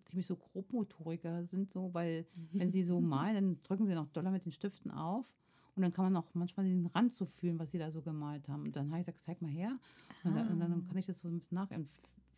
ziemlich 0.05 0.27
so 0.27 0.37
Grobmotoriker 0.37 1.45
sind, 1.45 1.71
so, 1.71 1.93
weil 1.93 2.27
wenn 2.53 2.73
sie 2.73 2.85
so 2.85 3.01
malen, 3.01 3.35
dann 3.35 3.63
drücken 3.63 3.87
sie 3.87 3.95
noch 3.95 4.09
doller 4.09 4.31
mit 4.31 4.45
den 4.45 4.53
Stiften 4.53 4.91
auf. 4.91 5.27
Und 5.75 5.83
dann 5.83 5.93
kann 5.93 6.05
man 6.05 6.17
auch 6.17 6.29
manchmal 6.35 6.67
den 6.67 6.87
Rand 6.87 7.15
so 7.15 7.25
fühlen, 7.25 7.59
was 7.59 7.71
sie 7.71 7.79
da 7.79 7.91
so 7.91 8.03
gemalt 8.03 8.47
haben. 8.49 8.65
Und 8.65 8.77
dann 8.77 8.91
habe 8.91 9.01
ich 9.01 9.07
gesagt, 9.07 9.23
zeig 9.23 9.41
mal 9.41 9.51
her. 9.51 9.79
Und, 10.23 10.37
dann, 10.37 10.49
und 10.49 10.61
dann 10.61 10.87
kann 10.87 10.99
ich 10.99 11.07
das 11.07 11.21
so 11.21 11.29
ein 11.29 11.39
bisschen 11.39 11.57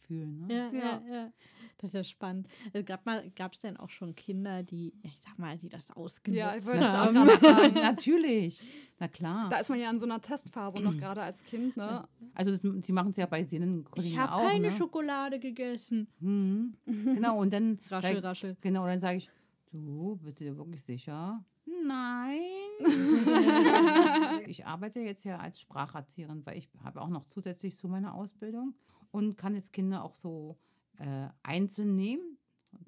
nachfühlen. 0.05 0.47
Ne? 0.47 0.55
Ja, 0.55 0.71
ja, 0.73 1.03
Ja. 1.09 1.15
ja. 1.15 1.33
Das 1.79 1.91
ist 1.91 1.95
ja 1.95 2.05
spannend. 2.05 2.49
Äh, 2.73 2.83
Gab 2.83 3.05
mal, 3.05 3.31
gab 3.37 3.53
es 3.53 3.61
denn 3.61 3.77
auch 3.77 3.91
schon 3.91 4.15
Kinder, 4.15 4.63
die, 4.63 4.95
ich 5.03 5.19
sag 5.23 5.39
mal, 5.39 5.59
die 5.59 5.69
das 5.69 5.83
ausgenutzt 5.91 6.39
Ja, 6.39 6.57
ich 6.57 6.65
wollte 6.65 6.81
das 6.81 6.95
auch 6.95 7.07
haben? 7.07 7.15
gerade 7.15 7.41
sagen. 7.41 7.75
Natürlich, 7.83 8.79
na 8.99 9.09
klar. 9.09 9.49
Da 9.51 9.59
ist 9.59 9.69
man 9.69 9.81
ja 9.81 9.91
in 9.91 9.99
so 9.99 10.07
einer 10.07 10.21
Testphase 10.21 10.81
noch 10.81 10.97
gerade 10.97 11.21
als 11.23 11.43
Kind, 11.43 11.77
ne? 11.77 12.07
Also 12.33 12.53
das, 12.53 12.61
sie 12.87 12.93
machen 12.93 13.11
es 13.11 13.17
ja 13.17 13.27
bei 13.27 13.45
Seelenkollegen 13.45 14.13
Ich 14.13 14.19
habe 14.19 14.33
auch. 14.35 14.49
keine 14.49 14.69
ne? 14.69 14.73
Schokolade 14.73 15.39
gegessen. 15.41 16.07
Mhm. 16.21 16.75
Genau, 16.87 17.39
und 17.41 17.53
dann 17.53 17.79
Raschel, 17.91 18.15
sag, 18.15 18.25
raschel. 18.25 18.57
genau, 18.61 18.87
dann 18.87 19.01
sage 19.01 19.19
ich, 19.19 19.29
du, 19.73 20.17
bist 20.23 20.41
du 20.41 20.45
dir 20.45 20.57
wirklich 20.57 20.83
sicher? 20.83 21.45
Nein. 21.85 22.41
ich 24.47 24.65
arbeite 24.65 25.01
jetzt 25.01 25.25
ja 25.25 25.39
als 25.39 25.61
Spracherzieherin, 25.61 26.47
weil 26.47 26.57
ich 26.59 26.69
habe 26.83 27.01
auch 27.01 27.09
noch 27.09 27.25
zusätzlich 27.27 27.77
zu 27.77 27.89
meiner 27.89 28.15
Ausbildung 28.15 28.75
und 29.15 29.37
kann 29.37 29.55
jetzt 29.55 29.73
Kinder 29.73 30.03
auch 30.03 30.17
so 30.17 30.59
äh, 30.99 31.29
einzeln 31.45 31.95
nehmen, 31.95 32.37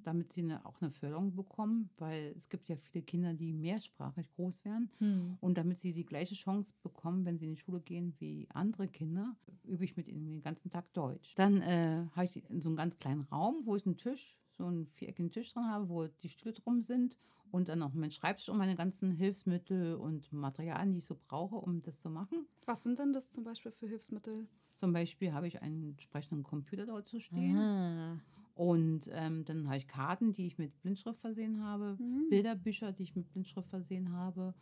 damit 0.02 0.32
sie 0.32 0.40
eine, 0.42 0.66
auch 0.66 0.80
eine 0.80 0.90
Förderung 0.90 1.36
bekommen, 1.36 1.88
weil 1.98 2.34
es 2.36 2.48
gibt 2.48 2.68
ja 2.68 2.74
viele 2.74 3.04
Kinder, 3.04 3.32
die 3.32 3.52
mehrsprachig 3.52 4.28
groß 4.32 4.64
werden. 4.64 4.90
Hm. 4.98 5.38
Und 5.40 5.56
damit 5.56 5.78
sie 5.78 5.92
die 5.92 6.04
gleiche 6.04 6.34
Chance 6.34 6.74
bekommen, 6.82 7.24
wenn 7.24 7.38
sie 7.38 7.44
in 7.44 7.54
die 7.54 7.60
Schule 7.60 7.80
gehen 7.80 8.12
wie 8.18 8.48
andere 8.52 8.88
Kinder, 8.88 9.36
übe 9.62 9.84
ich 9.84 9.96
mit 9.96 10.08
ihnen 10.08 10.26
den 10.26 10.42
ganzen 10.42 10.68
Tag 10.68 10.92
Deutsch. 10.94 11.32
Dann 11.36 11.62
äh, 11.62 12.06
habe 12.16 12.24
ich 12.24 12.50
in 12.50 12.60
so 12.60 12.70
einem 12.70 12.76
ganz 12.76 12.98
kleinen 12.98 13.20
Raum, 13.20 13.60
wo 13.64 13.76
ich 13.76 13.86
einen 13.86 13.96
Tisch, 13.96 14.36
so 14.50 14.64
einen 14.64 14.88
viereckigen 14.96 15.30
Tisch 15.30 15.52
drin 15.52 15.68
habe, 15.68 15.88
wo 15.88 16.08
die 16.08 16.28
Stühle 16.28 16.54
drum 16.54 16.82
sind 16.82 17.16
und 17.52 17.68
dann 17.68 17.78
noch 17.78 17.94
mein 17.94 18.10
Schreibtisch 18.10 18.48
und 18.48 18.58
meine 18.58 18.74
ganzen 18.74 19.12
Hilfsmittel 19.12 19.94
und 19.94 20.32
Materialien, 20.32 20.92
die 20.92 20.98
ich 20.98 21.06
so 21.06 21.16
brauche, 21.28 21.54
um 21.54 21.82
das 21.82 22.00
zu 22.00 22.10
machen. 22.10 22.48
Was 22.64 22.82
sind 22.82 22.98
denn 22.98 23.12
das 23.12 23.30
zum 23.30 23.44
Beispiel 23.44 23.70
für 23.70 23.86
Hilfsmittel? 23.86 24.48
Zum 24.76 24.92
Beispiel 24.92 25.32
habe 25.32 25.46
ich 25.48 25.62
einen 25.62 25.90
entsprechenden 25.90 26.42
Computer 26.42 26.86
dort 26.86 27.08
zu 27.08 27.18
stehen. 27.18 27.56
Ah. 27.58 28.18
Und 28.54 29.10
ähm, 29.12 29.44
dann 29.44 29.66
habe 29.66 29.76
ich 29.76 29.86
Karten, 29.86 30.32
die 30.32 30.46
ich 30.46 30.56
mit 30.58 30.80
Blindschrift 30.82 31.20
versehen 31.20 31.62
habe, 31.62 31.96
Mhm. 31.98 32.28
Bilderbücher, 32.30 32.92
die 32.92 33.02
ich 33.04 33.14
mit 33.14 33.30
Blindschrift 33.30 33.68
versehen 33.68 34.12
habe 34.12 34.54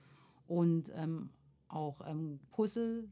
und 0.46 0.90
ähm, 0.94 1.31
auch 1.68 2.00
ähm, 2.07 2.40
Puzzle 2.50 3.09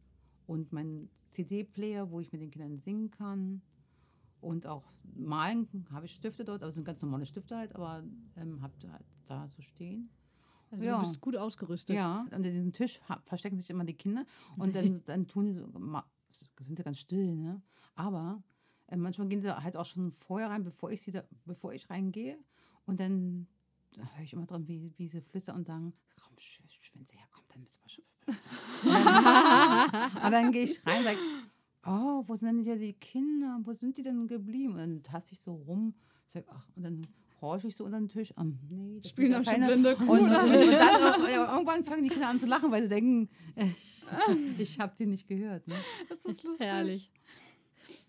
und 0.47 0.73
mein 0.73 1.09
CD-Player, 1.29 2.11
wo 2.11 2.21
ich 2.21 2.33
mit 2.33 2.41
den 2.43 2.51
Kindern 2.51 2.79
singen 2.79 3.11
kann. 3.11 3.63
Und 4.41 4.67
auch 4.67 4.83
malen 5.15 5.87
habe 5.93 6.07
ich 6.07 6.15
Stifte 6.17 6.45
dort, 6.45 6.63
also 6.65 6.75
sind 6.75 6.85
ganz 6.85 7.01
normale 7.01 7.27
Stifte 7.27 7.57
halt, 7.57 7.75
aber 7.77 8.03
ähm, 8.37 8.61
habe 8.61 8.75
da, 8.81 8.99
da 9.27 9.49
so 9.49 9.63
stehen. 9.63 10.11
Also 10.73 10.85
Ja. 10.85 10.95
du 11.01 11.07
bist 11.07 11.21
gut 11.21 11.37
ausgerüstet. 11.37 11.95
Ja, 11.95 12.23
unter 12.25 12.51
diesem 12.51 12.73
Tisch 12.73 13.01
verstecken 13.23 13.59
sich 13.59 13.71
immer 13.71 13.85
die 13.85 13.95
Kinder 13.95 14.25
und 14.57 14.75
dann, 14.75 15.01
dann 15.07 15.29
tun 15.29 15.47
die 15.47 15.53
so, 15.53 15.69
sind 16.63 16.77
sie 16.77 16.83
ganz 16.85 16.99
still, 16.99 17.35
ne? 17.37 17.61
Aber 17.95 18.43
äh, 18.89 18.97
manchmal 18.97 19.29
gehen 19.29 19.41
sie 19.43 19.55
halt 19.55 19.77
auch 19.77 19.87
schon 19.87 20.13
vorher 20.13 20.51
rein, 20.51 20.65
bevor 20.65 20.91
ich 20.91 21.03
sie 21.03 21.13
da, 21.13 21.23
bevor 21.45 21.73
ich 21.73 21.89
reingehe. 21.91 22.39
Und 22.87 22.99
dann 23.01 23.47
höre 23.97 24.25
ich 24.25 24.33
immer 24.33 24.47
dran, 24.47 24.67
wie, 24.67 24.93
wie 24.97 25.07
sie 25.09 25.21
flüstern 25.21 25.57
und 25.57 25.67
sagen, 25.67 25.93
komm, 26.21 26.35
sch- 26.37 26.63
sch- 26.69 26.91
wenn 26.95 27.05
sie 27.07 27.17
herkommt, 27.17 27.47
dann 27.53 27.63
müssen 27.63 27.81
wir 27.83 27.91
schon. 27.91 28.05
und 30.25 30.33
dann 30.33 30.53
gehe 30.53 30.65
ich 30.65 30.85
rein 30.87 30.99
und 30.99 31.05
sage, 31.05 31.19
oh, 31.87 32.25
wo 32.27 32.35
sind 32.37 32.49
denn 32.49 32.59
hier 32.65 32.77
die 32.79 32.93
Kinder? 32.95 33.59
Wo 33.65 33.73
sind 33.73 33.97
die 33.99 34.03
denn 34.03 34.27
geblieben? 34.27 34.73
Und 34.75 34.79
dann 34.79 35.03
taste 35.03 35.33
ich 35.35 35.41
so 35.41 35.55
rum, 35.55 35.95
sag, 36.27 36.45
ach, 36.49 36.67
und 36.77 36.83
dann 36.85 37.07
horche 37.41 37.69
ich 37.69 37.77
so 37.77 37.85
unter 37.85 37.99
den 37.99 38.09
Tisch. 38.09 38.33
Ah, 38.37 38.45
nee, 38.45 39.01
Spielen 39.05 39.33
ja 39.33 39.45
schon 39.45 39.55
keine- 39.55 39.67
blinde 39.67 39.97
Kuh, 39.97 40.13
und, 40.13 40.21
und, 40.21 40.27
und 40.29 40.33
dann 40.35 41.31
ja, 41.31 41.53
irgendwann 41.55 41.85
fangen 41.85 42.05
die 42.05 42.11
Kinder 42.11 42.29
an 42.29 42.41
zu 42.41 42.47
lachen, 42.47 42.71
weil 42.71 42.83
sie 42.85 42.89
denken, 42.89 43.29
äh, 43.57 43.69
ich 44.59 44.79
habe 44.79 44.95
die 44.99 45.07
nicht 45.07 45.29
gehört. 45.29 45.67
Ne? 45.67 45.75
Das 46.09 46.25
ist 46.25 46.43
lustig. 46.43 46.67
Herrlich. 46.67 47.11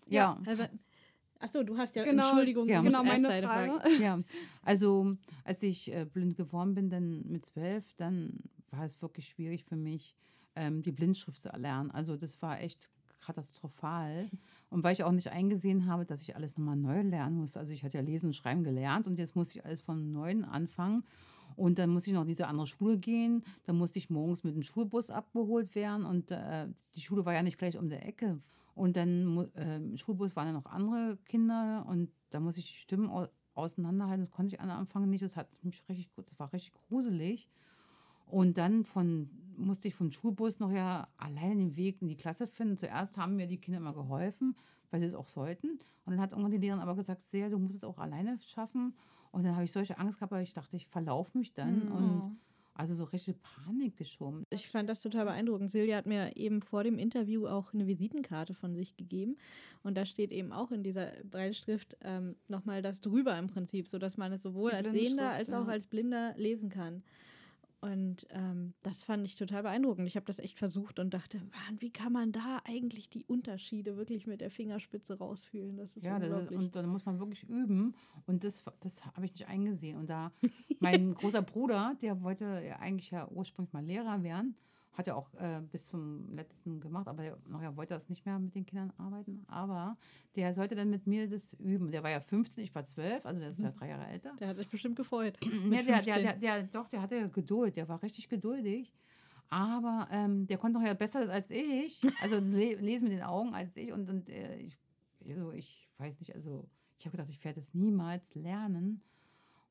Ja, 0.06 0.38
Also, 0.46 0.64
achso, 1.38 1.62
du 1.62 1.76
hast 1.76 1.94
ja, 1.96 2.04
Genau, 2.04 2.28
Entschuldigung, 2.28 2.68
ja, 2.68 2.82
Genau, 2.82 3.02
meine 3.02 3.28
deine 3.28 3.46
Frage. 3.46 3.80
ja. 4.02 4.20
Also 4.62 5.16
als 5.44 5.62
ich 5.62 5.92
äh, 5.92 6.04
blind 6.04 6.36
geworden 6.36 6.74
bin, 6.74 6.90
dann 6.90 7.22
mit 7.26 7.46
zwölf, 7.46 7.84
dann 7.96 8.40
war 8.70 8.84
es 8.84 9.00
wirklich 9.02 9.28
schwierig 9.28 9.64
für 9.64 9.76
mich, 9.76 10.14
ähm, 10.56 10.82
die 10.82 10.92
Blindschrift 10.92 11.40
zu 11.40 11.48
erlernen. 11.48 11.90
Also 11.90 12.16
das 12.16 12.40
war 12.42 12.60
echt 12.60 12.90
katastrophal. 13.20 14.28
Und 14.70 14.82
weil 14.84 14.92
ich 14.92 15.04
auch 15.04 15.12
nicht 15.12 15.28
eingesehen 15.28 15.86
habe, 15.86 16.04
dass 16.04 16.20
ich 16.22 16.36
alles 16.36 16.58
nochmal 16.58 16.76
neu 16.76 17.02
lernen 17.02 17.36
musste. 17.36 17.58
Also 17.58 17.72
ich 17.72 17.84
hatte 17.84 17.98
ja 17.98 18.04
Lesen 18.04 18.26
und 18.26 18.34
Schreiben 18.34 18.64
gelernt 18.64 19.06
und 19.06 19.18
jetzt 19.18 19.34
musste 19.36 19.58
ich 19.58 19.64
alles 19.64 19.80
von 19.80 20.12
Neuem 20.12 20.44
anfangen. 20.44 21.04
Und 21.56 21.78
dann 21.78 21.90
musste 21.90 22.10
ich 22.10 22.14
noch 22.14 22.22
in 22.22 22.28
diese 22.28 22.48
andere 22.48 22.66
Schule 22.66 22.98
gehen. 22.98 23.44
Dann 23.64 23.76
musste 23.76 23.98
ich 23.98 24.10
morgens 24.10 24.44
mit 24.44 24.54
dem 24.54 24.62
Schulbus 24.62 25.10
abgeholt 25.10 25.74
werden. 25.74 26.04
Und 26.04 26.30
äh, 26.30 26.68
die 26.94 27.00
Schule 27.00 27.24
war 27.24 27.34
ja 27.34 27.42
nicht 27.42 27.58
gleich 27.58 27.78
um 27.78 27.88
der 27.88 28.06
Ecke. 28.06 28.40
Und 28.74 28.96
dann 28.96 29.48
äh, 29.54 29.76
im 29.76 29.96
Schulbus 29.96 30.34
waren 30.34 30.48
ja 30.48 30.52
noch 30.52 30.66
andere 30.66 31.16
Kinder. 31.24 31.86
Und 31.88 32.10
da 32.30 32.40
musste 32.40 32.60
ich 32.60 32.66
die 32.72 32.76
Stimmen 32.78 33.08
au- 33.08 33.28
auseinanderhalten. 33.54 34.24
Das 34.24 34.30
konnte 34.32 34.54
ich 34.54 34.60
am 34.60 34.70
Anfang 34.70 35.08
nicht. 35.08 35.22
Das 35.22 35.36
hat 35.36 35.48
mich 35.62 35.82
richtig 35.88 36.10
das 36.16 36.38
war 36.38 36.52
richtig 36.52 36.72
gruselig. 36.72 37.48
Und 38.26 38.58
dann 38.58 38.84
von, 38.84 39.28
musste 39.56 39.88
ich 39.88 39.94
vom 39.94 40.10
Schulbus 40.10 40.58
noch 40.58 40.72
ja 40.72 41.08
alleine 41.16 41.56
den 41.56 41.76
Weg 41.76 42.02
in 42.02 42.08
die 42.08 42.16
Klasse 42.16 42.46
finden. 42.46 42.76
Zuerst 42.76 43.16
haben 43.16 43.36
mir 43.36 43.46
die 43.46 43.58
Kinder 43.58 43.78
immer 43.78 43.92
geholfen, 43.94 44.56
weil 44.90 45.00
sie 45.00 45.06
es 45.06 45.14
auch 45.14 45.28
sollten. 45.28 45.78
Und 46.04 46.12
dann 46.12 46.20
hat 46.20 46.32
irgendwann 46.32 46.50
die 46.50 46.58
Lehrerin 46.58 46.82
aber 46.82 46.96
gesagt, 46.96 47.24
sehr, 47.24 47.50
du 47.50 47.58
musst 47.58 47.76
es 47.76 47.84
auch 47.84 47.98
alleine 47.98 48.38
schaffen. 48.40 48.94
Und 49.34 49.42
dann 49.42 49.54
habe 49.56 49.64
ich 49.64 49.72
solche 49.72 49.98
Angst 49.98 50.18
gehabt, 50.18 50.32
weil 50.32 50.44
ich 50.44 50.52
dachte, 50.52 50.76
ich 50.76 50.86
verlaufe 50.86 51.36
mich 51.36 51.52
dann. 51.52 51.86
Mhm. 51.86 51.92
Und 51.92 52.38
also 52.76 52.94
so 52.94 53.04
richtig 53.04 53.36
Panik 53.42 53.96
geschoben. 53.96 54.44
Ich 54.50 54.68
fand 54.68 54.88
das 54.88 55.00
total 55.00 55.26
beeindruckend. 55.26 55.70
Silja 55.70 55.96
hat 55.96 56.06
mir 56.06 56.36
eben 56.36 56.60
vor 56.60 56.82
dem 56.82 56.98
Interview 56.98 57.46
auch 57.46 57.72
eine 57.72 57.86
Visitenkarte 57.86 58.54
von 58.54 58.74
sich 58.74 58.96
gegeben. 58.96 59.36
Und 59.82 59.96
da 59.96 60.06
steht 60.06 60.32
eben 60.32 60.52
auch 60.52 60.72
in 60.72 60.82
dieser 60.82 61.12
Breitschrift 61.30 61.96
ähm, 62.02 62.34
nochmal 62.48 62.82
das 62.82 63.00
drüber 63.00 63.38
im 63.38 63.48
Prinzip, 63.48 63.88
sodass 63.88 64.16
man 64.16 64.32
es 64.32 64.42
sowohl 64.42 64.70
Die 64.70 64.76
als 64.76 64.90
Sehender 64.90 65.30
als 65.30 65.52
auch 65.52 65.66
ja. 65.66 65.72
als 65.72 65.86
Blinder 65.86 66.34
lesen 66.36 66.68
kann. 66.68 67.02
Und 67.84 68.26
ähm, 68.30 68.72
das 68.82 69.02
fand 69.02 69.26
ich 69.26 69.36
total 69.36 69.62
beeindruckend. 69.62 70.08
Ich 70.08 70.16
habe 70.16 70.24
das 70.24 70.38
echt 70.38 70.56
versucht 70.56 70.98
und 70.98 71.12
dachte, 71.12 71.36
Mann, 71.36 71.82
wie 71.82 71.90
kann 71.90 72.14
man 72.14 72.32
da 72.32 72.62
eigentlich 72.64 73.10
die 73.10 73.26
Unterschiede 73.26 73.98
wirklich 73.98 74.26
mit 74.26 74.40
der 74.40 74.50
Fingerspitze 74.50 75.18
rausfühlen? 75.18 75.76
Das 75.76 75.94
ist 75.94 76.02
Ja, 76.02 76.18
das 76.18 76.44
ist, 76.44 76.50
und 76.50 76.74
dann 76.74 76.88
muss 76.88 77.04
man 77.04 77.18
wirklich 77.18 77.46
üben. 77.46 77.94
Und 78.24 78.42
das, 78.42 78.64
das 78.80 79.04
habe 79.04 79.26
ich 79.26 79.32
nicht 79.32 79.48
eingesehen. 79.48 79.98
Und 79.98 80.08
da 80.08 80.32
mein 80.80 81.12
großer 81.14 81.42
Bruder, 81.42 81.94
der 82.00 82.22
wollte 82.22 82.62
ja 82.66 82.76
eigentlich 82.78 83.10
ja 83.10 83.28
ursprünglich 83.28 83.74
mal 83.74 83.84
Lehrer 83.84 84.22
werden, 84.22 84.56
hat 84.94 85.06
ja 85.08 85.14
auch 85.14 85.32
äh, 85.34 85.60
bis 85.72 85.88
zum 85.88 86.34
letzten 86.34 86.80
gemacht, 86.80 87.08
aber 87.08 87.24
er, 87.24 87.38
nachher 87.48 87.76
wollte 87.76 87.94
er 87.94 87.98
das 87.98 88.08
nicht 88.08 88.24
mehr 88.24 88.38
mit 88.38 88.54
den 88.54 88.64
Kindern 88.64 88.92
arbeiten. 88.96 89.44
Aber 89.48 89.96
der 90.36 90.54
sollte 90.54 90.76
dann 90.76 90.88
mit 90.88 91.06
mir 91.06 91.28
das 91.28 91.52
üben. 91.54 91.90
Der 91.90 92.02
war 92.02 92.10
ja 92.10 92.20
15, 92.20 92.62
ich 92.62 92.74
war 92.74 92.84
12, 92.84 93.26
also 93.26 93.40
der 93.40 93.50
ist 93.50 93.60
ja 93.60 93.70
drei 93.72 93.88
Jahre 93.88 94.06
älter. 94.06 94.34
der 94.38 94.48
hat 94.48 94.56
sich 94.56 94.68
bestimmt 94.68 94.96
gefreut. 94.96 95.38
Ja, 95.74 95.82
der, 95.82 96.02
der, 96.02 96.14
15. 96.14 96.22
der, 96.22 96.34
der, 96.34 96.62
doch, 96.64 96.88
der 96.88 97.02
hatte 97.02 97.28
Geduld, 97.30 97.76
der 97.76 97.88
war 97.88 98.02
richtig 98.02 98.28
geduldig. 98.28 98.92
Aber 99.50 100.08
ähm, 100.10 100.46
der 100.46 100.58
konnte 100.58 100.78
noch 100.78 100.86
ja 100.86 100.94
besser 100.94 101.28
als 101.30 101.50
ich, 101.50 102.00
also 102.22 102.38
le 102.38 102.74
lesen 102.74 103.08
mit 103.08 103.18
den 103.18 103.22
Augen 103.22 103.54
als 103.54 103.76
ich. 103.76 103.92
Und, 103.92 104.08
und 104.08 104.28
äh, 104.28 104.56
ich, 104.56 104.78
also 105.28 105.52
ich 105.52 105.88
weiß 105.98 106.20
nicht, 106.20 106.34
also 106.34 106.68
ich 106.98 107.06
habe 107.06 107.16
gedacht, 107.16 107.30
ich 107.30 107.44
werde 107.44 107.60
es 107.60 107.74
niemals 107.74 108.34
lernen, 108.34 109.02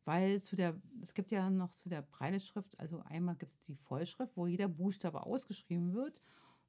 weil 0.06 0.42
zu 0.42 0.56
der, 0.56 0.80
es 1.02 1.14
gibt 1.14 1.32
ja 1.32 1.50
noch 1.50 1.72
zu 1.72 1.90
der 1.90 2.02
Breiteschrift, 2.02 2.80
also 2.80 3.02
einmal 3.06 3.36
gibt 3.36 3.52
es 3.52 3.62
die 3.64 3.76
Vollschrift, 3.76 4.36
wo 4.36 4.48
jeder 4.48 4.68
Buchstabe 4.68 5.26
ausgeschrieben 5.26 5.94
wird, 5.94 6.20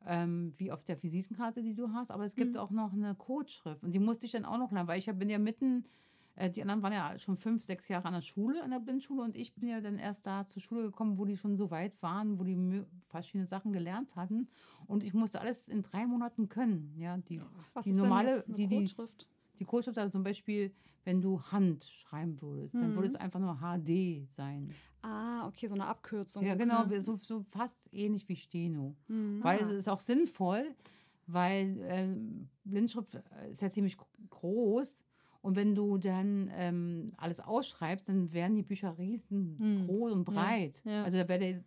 ähm, 0.06 0.52
wie 0.56 0.70
auf 0.72 0.84
der 0.84 1.02
Visitenkarte, 1.02 1.62
die 1.62 1.74
du 1.74 1.92
hast. 1.92 2.10
Aber 2.10 2.24
es 2.24 2.36
gibt 2.36 2.54
Mhm. 2.54 2.58
auch 2.58 2.70
noch 2.70 2.92
eine 2.92 3.14
Codeschrift 3.14 3.82
und 3.82 3.92
die 3.92 3.98
musste 3.98 4.26
ich 4.26 4.32
dann 4.32 4.44
auch 4.44 4.58
noch 4.58 4.72
lernen, 4.72 4.88
weil 4.88 4.98
ich 4.98 5.08
hab- 5.08 5.18
bin 5.18 5.30
ja 5.30 5.38
mitten 5.38 5.86
äh, 6.36 6.50
die 6.50 6.62
anderen 6.62 6.82
waren 6.82 6.92
ja 6.92 7.16
schon 7.18 7.36
fünf, 7.36 7.62
sechs 7.64 7.86
Jahre 7.88 8.06
an 8.08 8.14
der 8.14 8.20
Schule, 8.20 8.62
an 8.64 8.70
der 8.72 8.80
Blindschule 8.80 9.22
und 9.22 9.36
ich 9.36 9.54
bin 9.54 9.68
ja 9.68 9.80
dann 9.80 9.98
erst 9.98 10.26
da 10.26 10.46
zur 10.46 10.60
Schule 10.60 10.82
gekommen, 10.82 11.16
wo 11.16 11.24
die 11.24 11.36
schon 11.36 11.56
so 11.56 11.70
weit 11.70 12.00
waren, 12.02 12.40
wo 12.40 12.44
die 12.44 12.84
verschiedene 13.06 13.46
Sachen 13.46 13.72
gelernt 13.72 14.16
hatten 14.16 14.48
und 14.88 15.04
ich 15.04 15.14
musste 15.14 15.40
alles 15.40 15.68
in 15.68 15.82
drei 15.82 16.06
Monaten 16.06 16.48
können. 16.48 16.92
Ja, 16.98 17.16
die, 17.18 17.40
Was 17.72 17.86
die 17.86 17.90
ist 17.90 17.96
normale, 17.98 18.44
die, 18.48 18.66
die, 18.66 18.76
Codeschrift? 18.78 19.28
Die 19.58 19.64
Codeschrift, 19.64 19.98
also 19.98 20.12
zum 20.12 20.22
Beispiel, 20.24 20.72
wenn 21.04 21.20
du 21.20 21.40
Hand 21.42 21.84
schreiben 21.84 22.40
würdest, 22.40 22.74
dann 22.74 22.90
Mhm. 22.92 22.94
würde 22.96 23.08
es 23.08 23.16
einfach 23.16 23.38
nur 23.40 23.56
HD 23.60 24.26
sein. 24.34 24.70
Ah, 25.02 25.46
okay, 25.46 25.66
so 25.66 25.74
eine 25.74 25.84
Abkürzung. 25.86 26.44
Ja, 26.44 26.54
genau, 26.54 26.86
so, 27.00 27.14
so 27.16 27.42
fast 27.42 27.88
ähnlich 27.92 28.28
wie 28.28 28.36
Steno. 28.36 28.94
Mhm. 29.08 29.42
Weil 29.42 29.60
Ah. 29.62 29.66
es 29.68 29.72
ist 29.74 29.88
auch 29.88 30.00
sinnvoll, 30.00 30.74
weil 31.26 31.78
ähm, 31.88 32.48
Blindschrift 32.64 33.14
äh, 33.14 33.50
ist 33.50 33.60
ja 33.62 33.70
ziemlich 33.70 33.96
gro- 33.98 34.06
groß. 34.30 35.02
Und 35.42 35.56
wenn 35.56 35.74
du 35.74 35.98
dann 35.98 36.50
ähm, 36.54 37.12
alles 37.18 37.38
ausschreibst, 37.40 38.08
dann 38.08 38.32
werden 38.32 38.56
die 38.56 38.62
Bücher 38.62 38.96
riesengroß 38.96 40.12
und 40.14 40.26
Ja, 40.26 40.32
breit. 40.32 40.80
ja. 40.86 41.04
Also 41.04 41.18
da 41.18 41.28
wäre 41.28 41.38
der, 41.40 41.64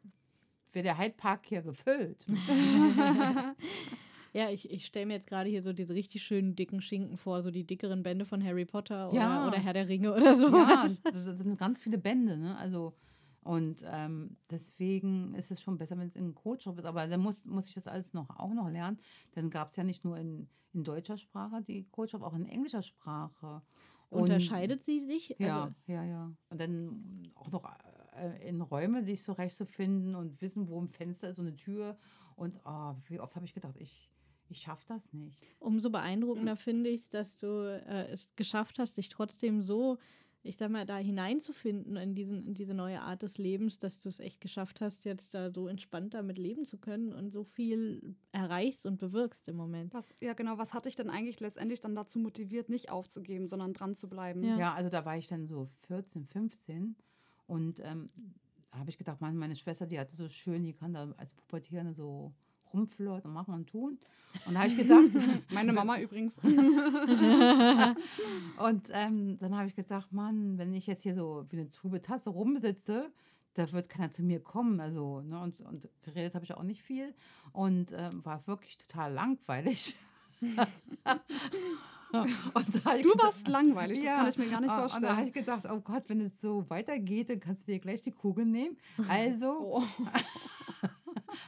wär 0.74 0.82
der 0.84 0.98
Hyde 0.98 1.14
Park 1.16 1.46
hier 1.46 1.62
gefüllt. 1.62 2.26
Ja, 4.38 4.50
ich, 4.52 4.70
ich 4.70 4.86
stelle 4.86 5.08
mir 5.08 5.14
jetzt 5.14 5.28
gerade 5.28 5.50
hier 5.50 5.64
so 5.64 5.74
diese 5.74 5.94
richtig 5.96 6.22
schönen 6.24 6.56
dicken 6.56 6.80
Schinken 6.82 7.18
vor, 7.18 7.42
so 7.42 7.50
die 7.50 7.66
dickeren 7.66 8.04
Bände 8.04 8.24
von 8.26 8.44
Harry 8.44 8.66
Potter 8.66 9.10
oder, 9.10 9.18
Ja. 9.20 9.48
oder 9.48 9.58
Herr 9.58 9.74
der 9.74 9.88
Ringe 9.88 10.14
oder 10.14 10.36
so. 10.36 10.48
ja, 10.50 10.88
das, 11.04 11.26
das 11.26 11.40
sind 11.40 11.58
ganz 11.58 11.80
viele 11.80 11.98
Bände. 11.98 12.38
Ne? 12.38 12.56
Also, 12.58 12.94
und 13.42 13.84
ähm, 13.90 14.38
deswegen 14.52 15.34
ist 15.34 15.50
es 15.52 15.60
schon 15.62 15.78
besser, 15.78 15.98
wenn 15.98 16.08
es 16.08 16.16
in 16.16 16.36
Codeschrift 16.36 16.78
ist. 16.80 16.86
Aber 16.86 17.08
dann 17.08 17.20
muss, 17.22 17.46
muss 17.46 17.68
ich 17.70 17.74
das 17.74 17.88
alles 17.88 18.14
noch, 18.14 18.30
auch 18.38 18.54
noch 18.54 18.70
lernen. 18.70 19.00
Dann 19.32 19.50
gab 19.50 19.70
es 19.70 19.76
ja 19.76 19.84
nicht 19.84 20.04
nur 20.06 20.18
in, 20.18 20.48
in 20.74 20.84
deutscher 20.84 21.18
Sprache 21.18 21.62
die 21.64 21.86
Codeschrift, 21.90 22.24
auch 22.24 22.36
in 22.36 22.46
englischer 22.46 22.82
Sprache. 22.84 23.62
Und- 24.10 24.22
Unterscheidet 24.24 24.84
sie 24.84 25.04
sich? 25.06 25.36
Ja, 25.40 25.64
Also, 25.64 25.76
ja, 25.88 26.04
ja. 26.04 26.32
Und 26.50 26.62
dann 26.62 27.32
auch 27.36 27.50
noch 27.52 27.64
äh, 28.16 28.48
in 28.48 28.62
Räume 28.62 29.04
sich 29.04 29.22
zurechtzufinden 29.24 30.14
und 30.16 30.40
wissen, 30.42 30.68
wo 30.70 30.80
ein 30.80 30.90
Fenster 30.90 31.30
ist 31.30 31.40
und 31.40 31.48
eine 31.48 31.56
Tür. 31.56 31.98
Und 32.36 32.60
oh, 32.66 32.94
wie 33.08 33.20
oft 33.20 33.36
habe 33.36 33.46
ich 33.46 33.54
gedacht, 33.54 33.76
ich, 33.80 34.12
ich 34.50 34.60
schaffe 34.60 34.86
das 34.88 35.14
nicht. 35.14 35.46
umso 35.60 35.90
beeindruckender 35.90 36.56
finde 36.58 36.90
ich 36.90 37.02
es, 37.02 37.10
dass 37.10 37.38
du 37.38 37.48
äh, 37.48 38.08
es 38.12 38.36
geschafft 38.36 38.80
hast, 38.80 38.98
dich 38.98 39.10
trotzdem 39.10 39.62
so, 39.62 39.98
ich 40.44 40.58
sag 40.58 40.72
mal, 40.72 40.86
da 40.86 40.98
hineinzufinden 40.98 41.98
in, 41.98 42.16
diesen, 42.16 42.48
in 42.48 42.54
diese 42.54 42.74
neue 42.74 43.02
Art 43.02 43.22
des 43.22 43.38
Lebens, 43.38 43.80
dass 43.80 44.00
du 44.00 44.10
es 44.10 44.20
echt 44.20 44.40
geschafft 44.40 44.82
hast, 44.82 45.06
jetzt 45.06 45.34
da 45.34 45.52
so 45.52 45.68
entspannt 45.68 46.14
damit 46.14 46.38
leben 46.38 46.66
zu 46.66 46.78
können 46.78 47.12
und 47.12 47.32
so 47.32 47.44
viel 47.44 48.16
erreichst 48.32 48.86
und 48.86 48.98
bewirkst 48.98 49.48
im 49.50 49.58
Moment. 49.58 49.94
Was, 49.94 50.16
ja, 50.22 50.34
genau. 50.34 50.58
Was 50.58 50.74
hat 50.74 50.86
dich 50.86 50.96
denn 50.96 51.10
eigentlich 51.10 51.40
letztendlich 51.40 51.82
dann 51.82 51.96
dazu 51.96 52.20
motiviert, 52.20 52.70
nicht 52.70 52.90
aufzugeben, 52.90 53.48
sondern 53.48 53.74
dran 53.74 53.96
zu 53.96 54.08
bleiben? 54.08 54.44
Ja. 54.44 54.58
Ja. 54.58 54.74
also 54.74 54.90
da 54.90 55.04
war 55.06 55.18
ich 55.18 55.28
dann 55.28 55.48
so 55.48 55.70
14, 55.88 56.26
15 56.26 56.96
und 57.48 57.82
ähm, 57.84 58.10
da 58.72 58.80
habe 58.80 58.90
ich 58.90 58.98
gedacht, 58.98 59.20
meine 59.22 59.56
Schwester, 59.56 59.88
die 59.88 60.00
hatte 60.00 60.16
so 60.16 60.28
schön, 60.28 60.64
die 60.64 60.74
kann 60.74 60.94
da 60.94 61.14
als 61.18 61.34
Pubertierende 61.34 61.94
so 61.94 62.34
rumflirten 62.74 63.30
und 63.30 63.34
machen 63.34 63.54
und 63.54 63.68
tun. 63.70 63.98
Und 64.46 64.54
da 64.54 64.60
habe 64.62 64.70
ich 64.70 64.78
gedacht, 64.78 65.04
Meine 65.52 65.74
Mama 65.74 65.98
übrigens. 66.00 66.38
Und 68.58 68.90
ähm, 68.94 69.38
dann 69.40 69.56
habe 69.56 69.68
ich 69.68 69.76
gedacht, 69.76 70.12
Mann, 70.12 70.58
wenn 70.58 70.74
ich 70.74 70.86
jetzt 70.88 71.04
hier 71.04 71.16
so 71.16 71.46
wie 71.50 71.58
eine 71.60 71.72
trübe 71.72 72.02
Tasse 72.02 72.30
rumsitze, 72.30 73.12
da 73.54 73.72
wird 73.72 73.90
keiner 73.90 74.12
zu 74.12 74.24
mir 74.24 74.40
kommen. 74.42 74.80
Also, 74.80 75.22
ne, 75.22 75.40
und, 75.40 75.62
und 75.62 75.90
geredet 76.04 76.36
habe 76.36 76.46
ich 76.46 76.54
auch 76.54 76.64
nicht 76.64 76.82
viel. 76.84 77.14
Und 77.54 77.94
ähm, 77.98 78.24
war 78.26 78.46
wirklich 78.48 78.78
total 78.78 79.14
langweilig. 79.14 79.96
Du 82.10 82.24
gedacht- 82.24 83.22
warst 83.24 83.48
langweilig, 83.50 83.98
das 83.98 84.06
Ja. 84.06 84.16
kann 84.16 84.30
ich 84.30 84.38
mir 84.38 84.50
gar 84.50 84.62
nicht 84.62 84.70
Ah, 84.70 84.84
Und 84.84 84.92
da 84.92 84.94
habe 84.94 85.02
vorstellen. 85.02 85.28
ich 85.28 85.34
gedacht, 85.34 85.66
oh 85.70 85.82
Gott, 85.82 86.04
wenn 86.08 86.22
es 86.22 86.40
so 86.40 86.64
weitergeht, 86.70 87.30
dann 87.30 87.40
kannst 87.42 87.68
du 87.68 87.74
dir 87.74 87.80
gleich 87.80 88.02
die 88.02 88.12
Kugel 88.14 88.46
nehmen. 88.46 88.78
Also 89.10 89.58
Oh. 89.60 89.84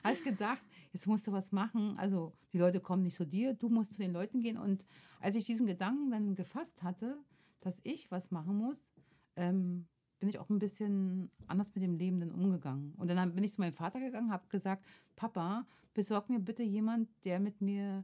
habe 0.03 0.13
ich 0.13 0.21
gedacht, 0.23 0.59
jetzt 0.91 1.07
musst 1.07 1.27
du 1.27 1.31
was 1.31 1.51
machen. 1.51 1.97
Also 1.97 2.33
die 2.53 2.57
Leute 2.57 2.79
kommen 2.79 3.03
nicht 3.03 3.15
zu 3.15 3.25
dir, 3.25 3.53
du 3.53 3.69
musst 3.69 3.93
zu 3.93 3.99
den 3.99 4.13
Leuten 4.13 4.41
gehen. 4.41 4.57
Und 4.57 4.85
als 5.19 5.35
ich 5.35 5.45
diesen 5.45 5.67
Gedanken 5.67 6.11
dann 6.11 6.35
gefasst 6.35 6.83
hatte, 6.83 7.17
dass 7.61 7.79
ich 7.83 8.09
was 8.11 8.31
machen 8.31 8.57
muss, 8.57 8.89
ähm, 9.35 9.87
bin 10.19 10.27
ich 10.29 10.39
auch 10.39 10.49
ein 10.49 10.59
bisschen 10.59 11.31
anders 11.47 11.73
mit 11.75 11.83
dem 11.83 11.95
Leben 11.95 12.19
dann 12.19 12.31
umgegangen. 12.31 12.93
Und 12.95 13.07
dann 13.09 13.33
bin 13.35 13.43
ich 13.43 13.53
zu 13.53 13.61
meinem 13.61 13.73
Vater 13.73 13.99
gegangen, 13.99 14.31
habe 14.31 14.47
gesagt, 14.49 14.85
Papa, 15.15 15.65
besorg 15.93 16.29
mir 16.29 16.39
bitte 16.39 16.63
jemand, 16.63 17.09
der 17.25 17.39
mit 17.39 17.61
mir 17.61 18.03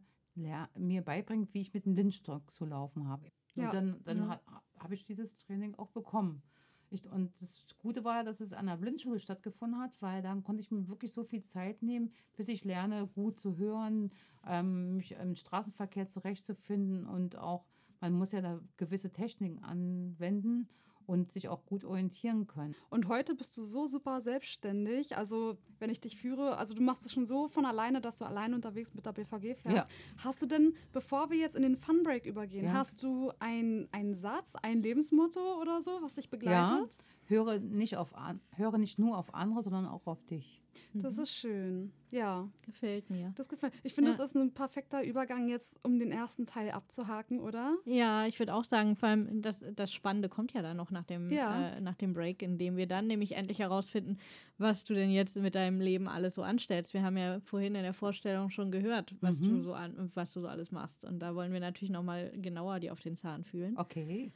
mir 0.77 1.01
beibringt, 1.01 1.53
wie 1.53 1.61
ich 1.61 1.73
mit 1.73 1.85
dem 1.85 1.93
Blindstock 1.95 2.51
zu 2.51 2.65
laufen 2.65 3.07
habe. 3.07 3.31
Ja. 3.53 3.67
Und 3.69 3.73
dann, 3.73 4.03
dann 4.03 4.17
Ja. 4.17 4.27
ha- 4.45 4.61
habe 4.79 4.93
ich 4.93 5.05
dieses 5.05 5.37
Training 5.37 5.75
auch 5.75 5.91
bekommen. 5.91 6.43
Ich, 6.89 7.05
und 7.09 7.39
das 7.41 7.65
Gute 7.79 8.03
war, 8.03 8.23
dass 8.23 8.39
es 8.39 8.53
an 8.53 8.67
der 8.67 8.77
Blindschule 8.77 9.19
stattgefunden 9.19 9.79
hat, 9.79 10.01
weil 10.01 10.21
dann 10.21 10.43
konnte 10.43 10.61
ich 10.61 10.71
mir 10.71 10.87
wirklich 10.87 11.11
so 11.11 11.23
viel 11.23 11.43
Zeit 11.43 11.81
nehmen, 11.81 12.13
bis 12.35 12.47
ich 12.47 12.63
lerne, 12.63 13.07
gut 13.07 13.39
zu 13.39 13.57
hören, 13.57 14.11
ähm, 14.47 14.97
mich 14.97 15.13
im 15.13 15.35
Straßenverkehr 15.35 16.07
zurechtzufinden 16.07 17.05
und 17.05 17.37
auch, 17.37 17.65
man 17.99 18.13
muss 18.13 18.31
ja 18.31 18.41
da 18.41 18.59
gewisse 18.77 19.11
Techniken 19.11 19.59
anwenden 19.63 20.69
und 21.07 21.31
sich 21.31 21.47
auch 21.49 21.65
gut 21.65 21.83
orientieren 21.83 22.47
können. 22.47 22.75
Und 22.89 23.07
heute 23.07 23.35
bist 23.35 23.57
du 23.57 23.63
so 23.63 23.87
super 23.87 24.21
selbstständig. 24.21 25.17
Also, 25.17 25.57
wenn 25.79 25.89
ich 25.89 25.99
dich 25.99 26.17
führe, 26.17 26.57
also 26.57 26.73
du 26.73 26.81
machst 26.81 27.05
es 27.05 27.11
schon 27.13 27.25
so 27.25 27.47
von 27.47 27.65
alleine, 27.65 28.01
dass 28.01 28.17
du 28.17 28.25
alleine 28.25 28.55
unterwegs 28.55 28.93
mit 28.93 29.05
der 29.05 29.13
BVG 29.13 29.55
fährst. 29.55 29.77
Ja. 29.77 29.87
Hast 30.17 30.41
du 30.41 30.45
denn, 30.45 30.75
bevor 30.91 31.29
wir 31.29 31.37
jetzt 31.37 31.55
in 31.55 31.63
den 31.63 31.75
Funbreak 31.75 32.25
übergehen, 32.25 32.65
Ja. 32.65 32.73
hast 32.73 33.01
du 33.03 33.31
ein- 33.39 33.87
einen 33.91 34.13
Satz, 34.15 34.53
ein 34.61 34.81
Lebensmotto 34.81 35.61
oder 35.61 35.81
so, 35.81 35.99
was 36.01 36.15
dich 36.15 36.29
begleitet? 36.29 36.97
Höre 37.27 37.59
nicht, 37.59 37.97
auf, 37.97 38.15
an, 38.15 38.39
höre 38.55 38.77
nicht 38.77 38.99
nur 38.99 39.17
auf 39.17 39.33
andere, 39.33 39.63
sondern 39.63 39.87
auch 39.87 40.05
auf 40.05 40.23
dich. 40.25 40.61
Das 40.93 41.17
ist 41.17 41.31
schön. 41.31 41.91
Ja, 42.11 42.49
Gefällt 42.61 43.09
mir. 43.09 43.31
das 43.35 43.47
gefällt. 43.47 43.73
Ich 43.83 43.93
finde, 43.93 44.11
Ja. 44.11 44.17
das 44.17 44.27
ist 44.27 44.35
ein 44.35 44.53
perfekter 44.53 45.03
Übergang 45.03 45.47
jetzt, 45.47 45.79
um 45.83 45.97
den 45.99 46.11
ersten 46.11 46.45
Teil 46.45 46.69
abzuhaken, 46.71 47.39
oder? 47.39 47.77
Ja, 47.85 48.25
ich 48.27 48.37
würde 48.39 48.53
auch 48.53 48.65
sagen, 48.65 48.95
vor 48.97 49.09
allem 49.09 49.41
das, 49.41 49.59
das 49.75 49.91
Spannende 49.93 50.27
kommt 50.29 50.51
ja 50.53 50.61
dann 50.61 50.75
noch 50.77 50.91
nach 50.91 51.05
dem, 51.05 51.29
Ja. 51.29 51.69
äh, 51.69 51.81
nach 51.81 51.95
dem 51.95 52.13
Break, 52.13 52.41
in 52.41 52.57
dem 52.57 52.75
wir 52.75 52.87
dann 52.87 53.07
nämlich 53.07 53.31
endlich 53.35 53.59
herausfinden, 53.59 54.17
was 54.57 54.83
du 54.83 54.93
denn 54.93 55.09
jetzt 55.11 55.37
mit 55.37 55.55
deinem 55.55 55.79
Leben 55.79 56.07
alles 56.09 56.35
so 56.35 56.43
anstellst. 56.43 56.93
Wir 56.93 57.03
haben 57.03 57.17
ja 57.17 57.39
vorhin 57.39 57.73
in 57.75 57.83
der 57.83 57.93
Vorstellung 57.93 58.49
schon 58.49 58.69
gehört, 58.69 59.15
was 59.21 59.39
du 59.39 59.45
Mhm. 59.45 59.63
so 59.63 59.73
an, 59.73 60.11
was 60.13 60.33
du 60.33 60.41
so 60.41 60.47
alles 60.47 60.71
machst. 60.71 61.05
Und 61.05 61.19
da 61.19 61.35
wollen 61.35 61.53
wir 61.53 61.59
natürlich 61.61 61.89
nochmal 61.89 62.31
genauer 62.37 62.79
dir 62.81 62.91
auf 62.91 62.99
den 62.99 63.15
Zahn 63.15 63.43
fühlen. 63.45 63.77
Okay. 63.77 64.31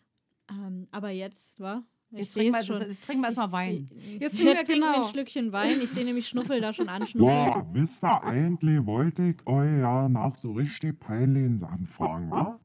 Ähm, 0.49 0.88
aber 0.91 1.10
jetzt, 1.10 1.60
wa? 1.60 1.84
Ich 2.11 2.17
Jetzt 2.19 2.33
trinken 2.33 2.53
wir, 2.53 2.63
schon. 2.63 2.79
das- 2.79 2.87
jetzt 2.87 3.03
trinken 3.03 3.21
wir 3.21 3.27
erstmal 3.27 3.51
Wein. 3.51 3.89
Ich- 3.95 4.19
Jetzt 4.19 4.35
trinken 4.37 4.67
wir, 4.67 4.75
genau. 4.75 5.03
ein 5.05 5.09
Schlückchen 5.11 5.51
Wein. 5.51 5.77
Ich 5.83 5.89
sehe 5.89 6.05
nämlich 6.05 6.27
Schnuffel 6.27 6.59
da 6.59 6.73
schon 6.73 6.89
anschnuffeln. 6.89 7.29
Ja, 7.37 7.65
wisst 7.71 8.03
ihr, 8.03 8.23
eigentlich 8.23 8.85
wollte 8.85 9.23
ich 9.25 9.45
euch 9.47 9.79
ja 9.79 10.09
nach 10.09 10.35
so 10.35 10.53
richtig 10.53 10.99
peinlichen 10.99 11.59
Sachen 11.59 11.85
fragen, 11.85 12.31
wa? 12.31 12.59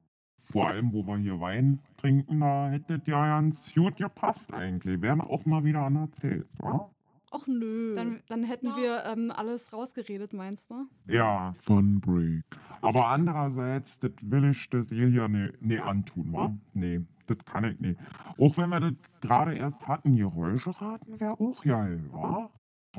Vor 0.44 0.68
allem, 0.68 0.92
wo 0.92 1.06
wir 1.06 1.16
hier 1.18 1.40
Wein 1.40 1.80
trinken, 1.96 2.40
da 2.40 2.68
hättet 2.70 3.06
ja 3.06 3.26
ganz 3.40 3.72
gut 3.74 3.96
gepasst 3.96 4.52
eigentlich. 4.52 5.00
Wäre 5.02 5.22
auch 5.24 5.44
mal 5.46 5.64
wieder 5.64 5.80
anerzählt, 5.82 6.46
wa? 6.58 6.90
Och 7.30 7.46
nö. 7.48 7.94
Dann, 7.96 8.20
dann 8.28 8.44
hätten 8.44 8.68
wir 8.76 9.02
ähm, 9.12 9.32
alles 9.34 9.72
rausgeredet, 9.72 10.32
meinst 10.32 10.70
du? 10.70 10.86
Ja, 11.12 11.52
Fun 11.54 12.00
Break. 12.00 12.44
Aber 12.80 13.08
andererseits, 13.08 13.98
das 13.98 14.12
will 14.22 14.44
ich 14.50 14.70
der 14.70 14.84
Silja 14.84 15.26
ne, 15.28 15.52
ne 15.60 15.82
antun, 15.82 16.32
wa? 16.32 16.54
Nee, 16.74 17.00
das 17.26 17.38
kann 17.44 17.64
ich 17.64 17.78
nicht. 17.80 17.98
Auch 18.38 18.56
wenn 18.56 18.68
wir 18.70 18.80
das 18.80 18.92
gerade 19.20 19.54
erst 19.56 19.86
hatten, 19.88 20.16
Geräusche 20.16 20.78
raten 20.80 21.18
wäre 21.20 21.38
auch 21.40 21.62
geil, 21.62 22.02
wa? 22.12 22.50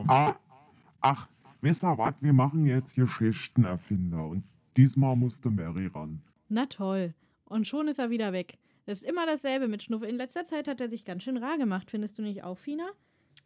Ah, 0.07 0.35
ach, 1.01 1.29
wisst 1.61 1.83
ihr 1.83 1.97
was, 1.97 2.15
wir 2.21 2.33
machen 2.33 2.65
jetzt 2.65 2.95
Geschichtenerfinder 2.95 4.25
und 4.27 4.43
diesmal 4.77 5.15
musste 5.15 5.49
Mary 5.49 5.87
ran. 5.87 6.21
Na 6.49 6.65
toll. 6.65 7.13
Und 7.45 7.67
schon 7.67 7.87
ist 7.87 7.99
er 7.99 8.09
wieder 8.09 8.33
weg. 8.33 8.57
Das 8.85 9.01
ist 9.01 9.07
immer 9.07 9.25
dasselbe 9.25 9.67
mit 9.67 9.81
Schnuffel. 9.83 10.09
In 10.09 10.15
letzter 10.17 10.45
Zeit 10.45 10.67
hat 10.67 10.79
er 10.81 10.89
sich 10.89 11.05
ganz 11.05 11.23
schön 11.23 11.37
rar 11.37 11.57
gemacht. 11.57 11.89
Findest 11.89 12.17
du 12.17 12.21
nicht 12.21 12.43
auch, 12.43 12.57
Fina? 12.57 12.87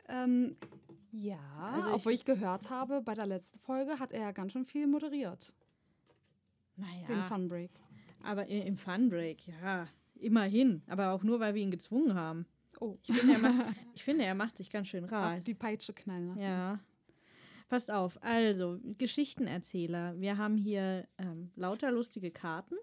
Ähm, 0.09 0.55
ja, 1.11 1.37
Also 1.73 1.89
ich- 1.89 1.95
obwohl 1.95 2.11
ich 2.13 2.25
gehört 2.25 2.69
habe, 2.69 3.01
bei 3.01 3.13
der 3.13 3.25
letzten 3.25 3.59
Folge 3.59 3.99
hat 3.99 4.11
er 4.11 4.21
ja 4.21 4.31
ganz 4.31 4.53
schön 4.53 4.65
viel 4.65 4.87
moderiert, 4.87 5.53
Naja. 6.75 7.05
den 7.07 7.23
Funbreak. 7.23 7.71
Aber 8.23 8.47
im 8.47 8.77
Funbreak, 8.77 9.47
ja. 9.47 9.87
Immerhin. 10.19 10.81
Aber 10.87 11.11
auch 11.11 11.23
nur, 11.23 11.39
weil 11.39 11.55
wir 11.55 11.61
ihn 11.61 11.71
gezwungen 11.71 12.13
haben. 12.13 12.45
Oh, 12.79 12.97
Ich 13.07 13.15
finde, 13.15 13.33
er 13.33 13.39
macht, 13.39 13.75
ich 13.95 14.03
finde, 14.03 14.23
er 14.25 14.35
macht 14.35 14.57
sich 14.57 14.69
ganz 14.69 14.87
schön 14.87 15.05
rar. 15.05 15.31
hast 15.31 15.47
die 15.47 15.53
Peitsche 15.53 15.93
knallen 15.93 16.27
lassen. 16.27 16.41
Ja. 16.41 16.79
Passt 17.67 17.91
auf. 17.91 18.17
Also, 18.23 18.79
Geschichtenerzähler. 18.97 20.19
Wir 20.19 20.37
haben 20.37 20.57
hier 20.57 21.07
ähm, 21.17 21.51
lauter 21.55 21.91
lustige 21.91 22.31
Karten. 22.31 22.75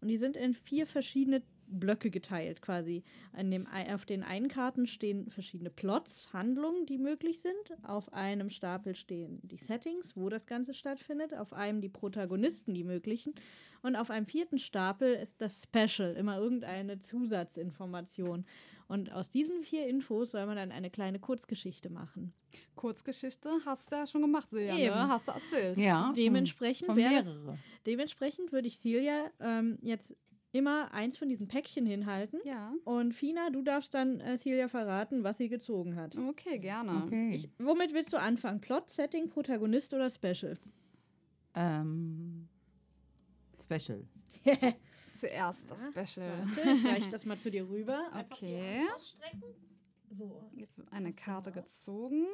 Und 0.00 0.08
die 0.08 0.16
sind 0.16 0.36
in 0.36 0.54
vier 0.54 0.86
verschiedene 0.86 1.42
Blöcke 1.72 2.10
geteilt, 2.10 2.62
quasi. 2.62 3.02
An 3.32 3.50
dem, 3.50 3.66
auf 3.66 4.04
den 4.06 4.22
einen 4.22 4.48
Karten 4.48 4.86
stehen 4.86 5.30
verschiedene 5.30 5.70
Plots, 5.70 6.32
Handlungen, 6.32 6.86
die 6.86 6.98
möglich 6.98 7.40
sind. 7.40 7.54
Auf 7.84 8.12
einem 8.12 8.50
Stapel 8.50 8.94
stehen 8.94 9.40
die 9.42 9.56
Settings, 9.58 10.16
wo 10.16 10.28
das 10.28 10.46
Ganze 10.46 10.74
stattfindet. 10.74 11.34
Auf 11.34 11.52
einem 11.52 11.80
die 11.80 11.88
Protagonisten, 11.88 12.74
die 12.74 12.84
möglichen. 12.84 13.34
Und 13.82 13.96
auf 13.96 14.10
einem 14.10 14.26
vierten 14.26 14.58
Stapel 14.58 15.12
ist 15.14 15.40
das 15.40 15.64
Special, 15.64 16.14
immer 16.14 16.38
irgendeine 16.38 17.00
Zusatzinformation. 17.00 18.44
Und 18.88 19.10
aus 19.12 19.30
diesen 19.30 19.62
vier 19.64 19.86
Infos 19.88 20.32
soll 20.32 20.44
man 20.46 20.56
dann 20.56 20.70
eine 20.70 20.90
kleine 20.90 21.18
Kurzgeschichte 21.18 21.88
machen. 21.88 22.32
Kurzgeschichte 22.76 23.48
hast 23.64 23.90
du 23.90 23.96
ja 23.96 24.06
schon 24.06 24.20
gemacht, 24.20 24.50
Silja, 24.50 24.76
Eben. 24.76 24.94
ne? 24.94 25.08
Hast 25.08 25.28
du 25.28 25.32
erzählt. 25.32 25.78
Ja, 25.78 26.12
Dementsprechend 26.16 26.86
von 26.86 26.96
wäre- 26.96 27.10
mehrere. 27.24 27.58
Dementsprechend 27.86 28.52
würde 28.52 28.68
ich 28.68 28.78
Silja 28.78 29.30
ähm, 29.40 29.78
jetzt 29.80 30.14
immer 30.52 30.92
eins 30.92 31.18
von 31.18 31.28
diesen 31.28 31.48
Päckchen 31.48 31.86
hinhalten. 31.86 32.38
Ja, 32.44 32.72
Und 32.84 33.14
Fina, 33.14 33.50
du 33.50 33.62
darfst 33.62 33.94
dann 33.94 34.20
äh, 34.20 34.36
Silja 34.38 34.68
verraten, 34.68 35.24
was 35.24 35.38
sie 35.38 35.48
gezogen 35.48 35.96
hat. 35.96 36.14
okay, 36.16 36.58
gerne. 36.58 37.02
Okay. 37.06 37.34
Ich, 37.34 37.48
womit 37.58 37.92
willst 37.94 38.12
du 38.12 38.18
anfangen? 38.18 38.60
Plot, 38.60 38.90
Setting, 38.90 39.28
Protagonist 39.30 39.94
oder 39.94 40.10
Special? 40.10 40.58
ähm, 41.54 42.48
Special. 43.62 44.04
Zuerst 45.14 45.70
das 45.70 45.86
Special. 45.86 46.32
Warte, 46.56 46.70
ich 46.70 46.84
reiche 46.86 47.10
das 47.10 47.24
mal 47.26 47.38
zu 47.38 47.50
dir 47.50 47.68
rüber. 47.68 48.06
Okay. 48.18 48.82
So. 50.16 50.50
Jetzt 50.56 50.78
wird 50.78 50.90
eine 50.92 51.12
Karte 51.12 51.52
gezogen. 51.52 52.26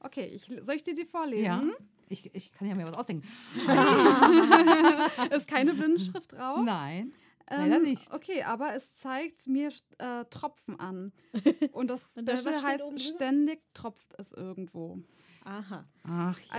Okay, 0.00 0.26
ich, 0.26 0.44
soll 0.44 0.74
ich 0.76 0.82
dir 0.84 0.94
die 0.94 1.04
vorlesen? 1.04 1.44
Ja. 1.44 1.62
Ich, 2.08 2.32
ich 2.34 2.52
kann 2.52 2.68
ja 2.68 2.74
mir 2.76 2.86
was 2.86 2.96
ausdenken. 2.96 3.26
Ist 5.30 5.46
keine 5.48 5.74
Blindenschrift 5.74 6.32
drauf? 6.32 6.60
Nein. 6.64 7.12
Leider 7.50 7.78
nicht. 7.78 8.12
Okay, 8.12 8.42
aber 8.42 8.74
es 8.74 8.94
zeigt 8.94 9.46
mir 9.46 9.70
äh, 9.98 10.24
Tropfen 10.26 10.78
an. 10.80 11.12
Und 11.72 11.88
das 11.88 12.10
Special 12.12 12.62
heißt, 12.62 13.00
ständig 13.00 13.60
tropft 13.74 14.14
es 14.18 14.32
irgendwo. 14.32 14.98
Aha. 15.44 15.88
Ach 16.04 16.38
ja, 16.40 16.50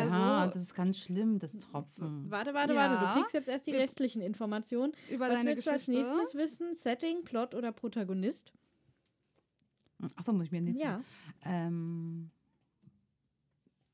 Also- 0.44 0.54
das 0.54 0.62
ist 0.64 0.74
ganz 0.74 0.98
schlimm, 1.00 1.38
das 1.40 1.52
Tropfen. 1.58 2.30
Warte, 2.32 2.54
warte, 2.54 2.74
Ja. 2.74 2.90
warte. 2.90 3.06
Du 3.06 3.22
kriegst 3.22 3.34
jetzt 3.34 3.48
erst 3.48 3.68
die 3.68 3.74
Wir- 3.74 3.80
restlichen 3.82 4.22
Informationen. 4.22 4.94
Über 5.10 5.28
Was 5.30 5.36
deine 5.36 5.52
willst 5.56 5.68
du 5.68 5.72
als 5.72 5.88
nächstes 5.88 6.34
wissen? 6.36 6.76
Setting, 6.76 7.24
Plot 7.24 7.54
oder 7.54 7.72
Protagonist? 7.72 8.54
Achso, 10.16 10.34
muss 10.34 10.46
ich 10.46 10.52
mir 10.52 10.62
nicht 10.62 10.80
Ja, 10.80 11.04
Ähm, 11.46 12.32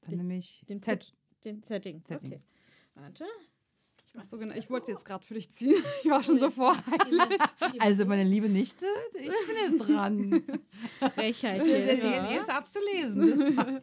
dann 0.02 0.12
Den- 0.12 0.18
nehme 0.20 0.38
ich 0.38 0.64
den 0.70 0.82
Z. 0.82 1.14
den 1.44 1.62
Setting. 1.64 2.00
Setting. 2.02 2.34
Okay. 2.34 2.42
Warte. 2.96 3.26
Ach 4.20 4.24
so, 4.24 4.38
genau. 4.38 4.56
Ich 4.56 4.70
wollte 4.70 4.92
jetzt 4.92 5.06
gerade 5.06 5.24
für 5.24 5.36
dich 5.36 5.52
ziehen. 5.52 5.76
Ich 6.04 6.10
war 6.10 6.24
schon 6.24 6.40
so 6.40 6.50
voreilig. 6.50 7.40
Also 7.80 8.06
meine 8.06 8.24
liebe 8.24 8.50
Nichte, 8.50 8.86
ich 9.14 9.30
bin 9.30 9.56
jetzt 9.72 9.80
dran. 9.88 10.44
Frechheit 11.16 11.66
jetzt, 11.66 12.50
darfst 12.50 12.76
du 12.76 12.80
lesen. 12.94 13.82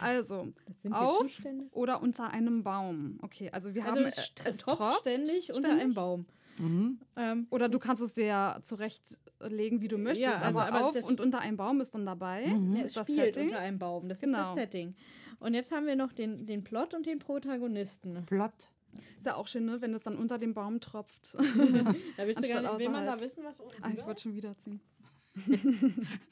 Also, 0.00 0.48
Auf 0.90 1.26
oder 1.72 2.02
unter 2.02 2.30
einem 2.30 2.62
Baum. 2.62 3.18
Okay, 3.22 3.50
also 3.52 3.74
wir 3.74 3.84
Also 3.84 3.96
haben 3.96 4.04
es, 4.06 4.16
äh, 4.18 4.20
st- 4.20 4.40
es 4.48 4.56
tropft 4.58 5.00
ständig 5.00 5.50
unter 5.50 5.60
ständig. 5.68 5.80
einem 5.82 5.94
Baum. 5.94 6.26
Mhm. 6.58 6.98
Ähm, 7.16 7.46
Oder 7.50 7.68
du 7.68 7.78
kannst 7.80 8.00
es 8.02 8.12
dir 8.12 8.26
ja 8.26 8.58
zurechtlegen, 8.62 9.80
wie 9.80 9.88
du 9.88 9.98
möchtest, 9.98 10.24
Ja, 10.26 10.32
also, 10.40 10.58
aber, 10.60 10.72
aber 10.72 10.86
auf 10.86 11.02
und 11.04 11.20
unter 11.20 11.40
einem 11.40 11.56
Baum 11.56 11.80
ist 11.80 11.94
dann 11.94 12.06
dabei. 12.06 12.46
Mhm. 12.46 12.76
ja, 12.76 12.82
es 12.82 12.86
Ist 12.90 12.96
das 12.96 13.06
spielt 13.08 13.34
Setting? 13.34 13.48
unter 13.48 13.58
einem 13.60 13.78
Baum. 13.78 14.08
Das 14.08 14.18
ist 14.18 14.22
Genau. 14.24 14.38
das 14.38 14.54
Setting. 14.54 14.94
Und 15.40 15.54
jetzt 15.54 15.72
haben 15.72 15.86
wir 15.86 15.96
noch 15.96 16.12
den, 16.12 16.46
den 16.46 16.62
Plot 16.64 16.94
und 16.94 17.06
den 17.06 17.18
Protagonisten. 17.18 18.24
Plot. 18.26 18.52
Ist 19.16 19.26
ja 19.26 19.34
auch 19.36 19.46
schön, 19.48 19.64
ne, 19.64 19.80
wenn 19.80 19.94
es 19.94 20.02
dann 20.02 20.16
unter 20.16 20.38
dem 20.38 20.54
Baum 20.54 20.80
tropft. 20.80 21.34
Da 22.16 22.26
willst 22.26 22.44
du 22.44 22.48
gar 22.54 22.62
nicht, 22.62 22.78
will 22.78 22.88
man 22.90 23.06
da 23.06 23.18
wissen, 23.20 23.42
was 23.44 23.58
unten 23.60 23.82
Ah, 23.82 23.90
ich 23.94 24.04
wollte 24.04 24.22
schon 24.22 24.34
wieder 24.34 24.56
ziehen. 24.58 24.80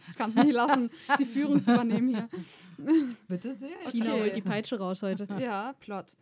ich 0.08 0.16
kann 0.16 0.30
es 0.30 0.44
nicht 0.44 0.52
lassen, 0.54 0.90
die 1.18 1.24
Führung 1.24 1.60
zu 1.62 1.72
übernehmen 1.72 2.08
hier. 2.08 2.28
Bitte 3.28 3.54
sehr. 3.56 3.80
ist? 3.82 3.90
Tina 3.90 4.12
Okay. 4.12 4.20
holt 4.22 4.36
die 4.36 4.42
Peitsche 4.42 4.78
raus 4.78 5.02
heute. 5.02 5.26
Ja, 5.40 5.72
Plot. 5.80 6.16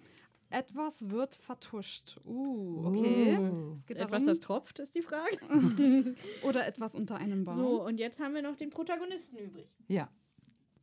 Etwas 0.48 1.10
wird 1.10 1.34
vertuscht. 1.34 2.18
Uh, 2.24 2.86
okay. 2.86 3.38
Uh. 3.38 3.72
Es 3.74 3.86
geht 3.86 3.98
Etwas, 3.98 4.10
darum. 4.10 4.26
das 4.26 4.40
tropft, 4.40 4.78
ist 4.80 4.94
die 4.94 5.02
Frage. 5.02 5.38
Oder 6.42 6.66
etwas 6.66 6.94
unter 6.96 7.16
einem 7.16 7.44
Baum. 7.44 7.56
So, 7.56 7.84
und 7.84 7.98
jetzt 8.00 8.18
haben 8.18 8.34
wir 8.34 8.42
noch 8.42 8.56
den 8.56 8.70
Protagonisten 8.70 9.36
übrig. 9.36 9.68
Ja. 9.86 10.08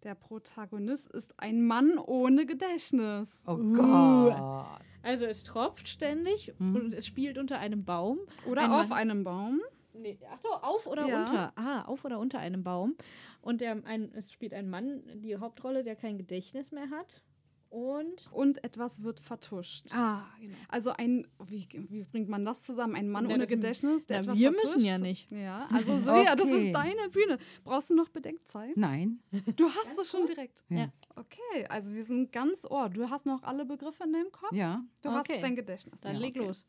Der 0.03 0.13
Protagonist 0.15 1.09
ist 1.11 1.33
ein 1.37 1.65
Mann 1.65 1.97
ohne 1.97 2.45
Gedächtnis. 2.45 3.41
Oh 3.47 3.53
Uh. 3.55 3.73
Gott. 3.73 4.81
Also 5.07 5.25
es 5.25 5.43
tropft 5.43 5.87
ständig 5.87 6.53
Mhm. 6.59 6.75
und 6.75 6.93
es 6.93 7.07
spielt 7.07 7.37
unter 7.37 7.59
einem 7.59 7.85
Baum. 7.85 8.19
Oder 8.45 8.63
Ein 8.63 8.71
auf 8.71 8.89
Mann. 8.89 8.97
einem 8.99 9.23
Baum. 9.23 9.61
Nee, 9.93 10.17
achso, 10.31 10.49
auf 10.49 10.85
oder 10.85 11.07
Ja. 11.07 11.25
unter. 11.25 11.53
Ah, 11.55 11.81
auf 11.85 12.03
oder 12.03 12.19
unter 12.19 12.39
einem 12.39 12.63
Baum. 12.63 12.95
Und 13.41 13.61
der, 13.61 13.81
ein, 13.85 14.11
es 14.15 14.31
spielt 14.33 14.53
ein 14.53 14.69
Mann 14.69 15.01
die 15.21 15.37
Hauptrolle, 15.37 15.83
der 15.83 15.95
kein 15.95 16.17
Gedächtnis 16.17 16.71
mehr 16.73 16.89
hat. 16.91 17.23
Und. 17.69 18.31
Und 18.31 18.63
etwas 18.63 19.03
wird 19.03 19.19
vertuscht. 19.19 19.93
Ah, 19.93 20.23
genau. 20.39 20.55
Also 20.69 20.91
ein, 20.91 21.27
wie, 21.45 21.67
wie 21.89 22.03
bringt 22.05 22.29
man 22.29 22.45
das 22.45 22.61
zusammen? 22.63 22.95
Ein 22.95 23.09
Mann 23.09 23.25
Na, 23.25 23.31
ohne 23.31 23.39
das- 23.39 23.49
Gedächtnis, 23.49 24.05
der 24.05 24.17
Na, 24.17 24.23
etwas 24.23 24.39
wir 24.39 24.51
vertuscht? 24.53 24.75
müssen 24.75 24.85
ja 24.85 24.97
nicht. 24.97 25.29
Ja, 25.31 25.67
also 25.71 25.99
das 25.99 26.07
Okay. 26.47 26.67
ist 26.67 26.73
deine 26.73 27.09
Bühne. 27.09 27.37
Brauchst 27.63 27.89
du 27.89 27.95
noch 27.95 28.09
Bedenkzeit? 28.09 28.75
Nein. 28.77 29.19
Du 29.57 29.65
hast 29.69 29.97
es 29.99 30.09
schon 30.09 30.25
direkt. 30.27 30.63
Ja. 30.69 30.77
Ja. 30.77 30.93
Okay, 31.15 31.65
also 31.69 31.93
wir 31.93 32.03
sind 32.05 32.31
ganz 32.31 32.63
ohr. 32.65 32.89
Du 32.89 33.09
hast 33.09 33.25
noch 33.25 33.43
alle 33.43 33.65
Begriffe 33.65 34.03
in 34.05 34.13
deinem 34.13 34.31
Kopf? 34.31 34.53
Ja. 34.53 34.83
Du 35.01 35.09
hast 35.11 35.29
Okay. 35.29 35.41
dein 35.41 35.55
Gedächtnis. 35.55 35.99
Dann 36.01 36.13
Ja, 36.15 36.19
leg 36.21 36.35
okay. 36.37 36.47
los. 36.47 36.65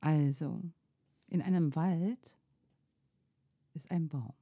Also, 0.00 0.60
in 1.28 1.40
einem 1.42 1.74
Wald 1.74 2.38
ist 3.74 3.90
ein 3.90 4.08
Baum. 4.08 4.34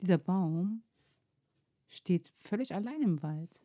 Dieser 0.00 0.18
Baum 0.18 0.82
steht 1.88 2.28
völlig 2.42 2.74
allein 2.74 3.00
im 3.02 3.22
Wald. 3.22 3.60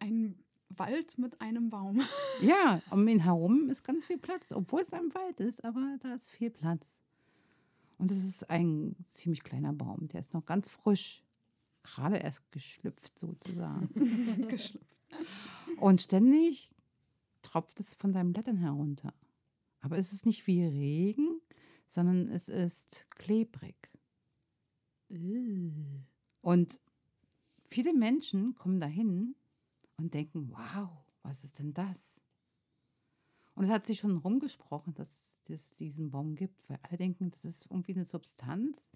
Ein 0.00 0.36
Wald 0.68 1.18
mit 1.18 1.40
einem 1.40 1.70
Baum. 1.70 2.02
Ja, 2.42 2.82
um 2.90 3.08
ihn 3.08 3.20
herum 3.20 3.70
ist 3.70 3.82
ganz 3.82 4.04
viel 4.04 4.18
Platz, 4.18 4.52
obwohl 4.52 4.82
es 4.82 4.92
ein 4.92 5.14
Wald 5.14 5.40
ist, 5.40 5.64
aber 5.64 5.96
da 6.02 6.14
ist 6.14 6.28
viel 6.30 6.50
Platz. 6.50 7.02
Und 7.96 8.10
es 8.10 8.22
ist 8.24 8.50
ein 8.50 8.94
ziemlich 9.08 9.42
kleiner 9.42 9.72
Baum, 9.72 10.08
der 10.08 10.20
ist 10.20 10.34
noch 10.34 10.44
ganz 10.44 10.68
frisch, 10.68 11.24
gerade 11.82 12.16
erst 12.16 12.52
geschlüpft 12.52 13.18
sozusagen. 13.18 13.88
Geschlüpft. 14.48 14.98
Und 15.78 16.02
ständig 16.02 16.70
tropft 17.40 17.80
es 17.80 17.94
von 17.94 18.12
seinen 18.12 18.34
Blättern 18.34 18.58
herunter. 18.58 19.14
Aber 19.80 19.96
es 19.96 20.12
ist 20.12 20.26
nicht 20.26 20.46
wie 20.46 20.62
Regen, 20.62 21.40
sondern 21.86 22.28
es 22.28 22.50
ist 22.50 23.06
klebrig. 23.10 23.76
Und 26.42 26.80
viele 27.64 27.94
Menschen 27.94 28.54
kommen 28.56 28.80
dahin 28.80 29.36
und 29.96 30.14
denken, 30.14 30.50
wow, 30.50 30.90
was 31.22 31.44
ist 31.44 31.58
denn 31.58 31.72
das? 31.74 32.20
Und 33.54 33.64
es 33.64 33.70
hat 33.70 33.86
sich 33.86 33.98
schon 34.00 34.18
rumgesprochen, 34.18 34.94
dass 34.94 35.40
es 35.48 35.74
diesen 35.76 36.10
Baum 36.10 36.34
gibt, 36.34 36.68
weil 36.68 36.78
alle 36.82 36.98
denken, 36.98 37.30
das 37.30 37.44
ist 37.44 37.66
irgendwie 37.70 37.94
eine 37.94 38.04
Substanz, 38.04 38.90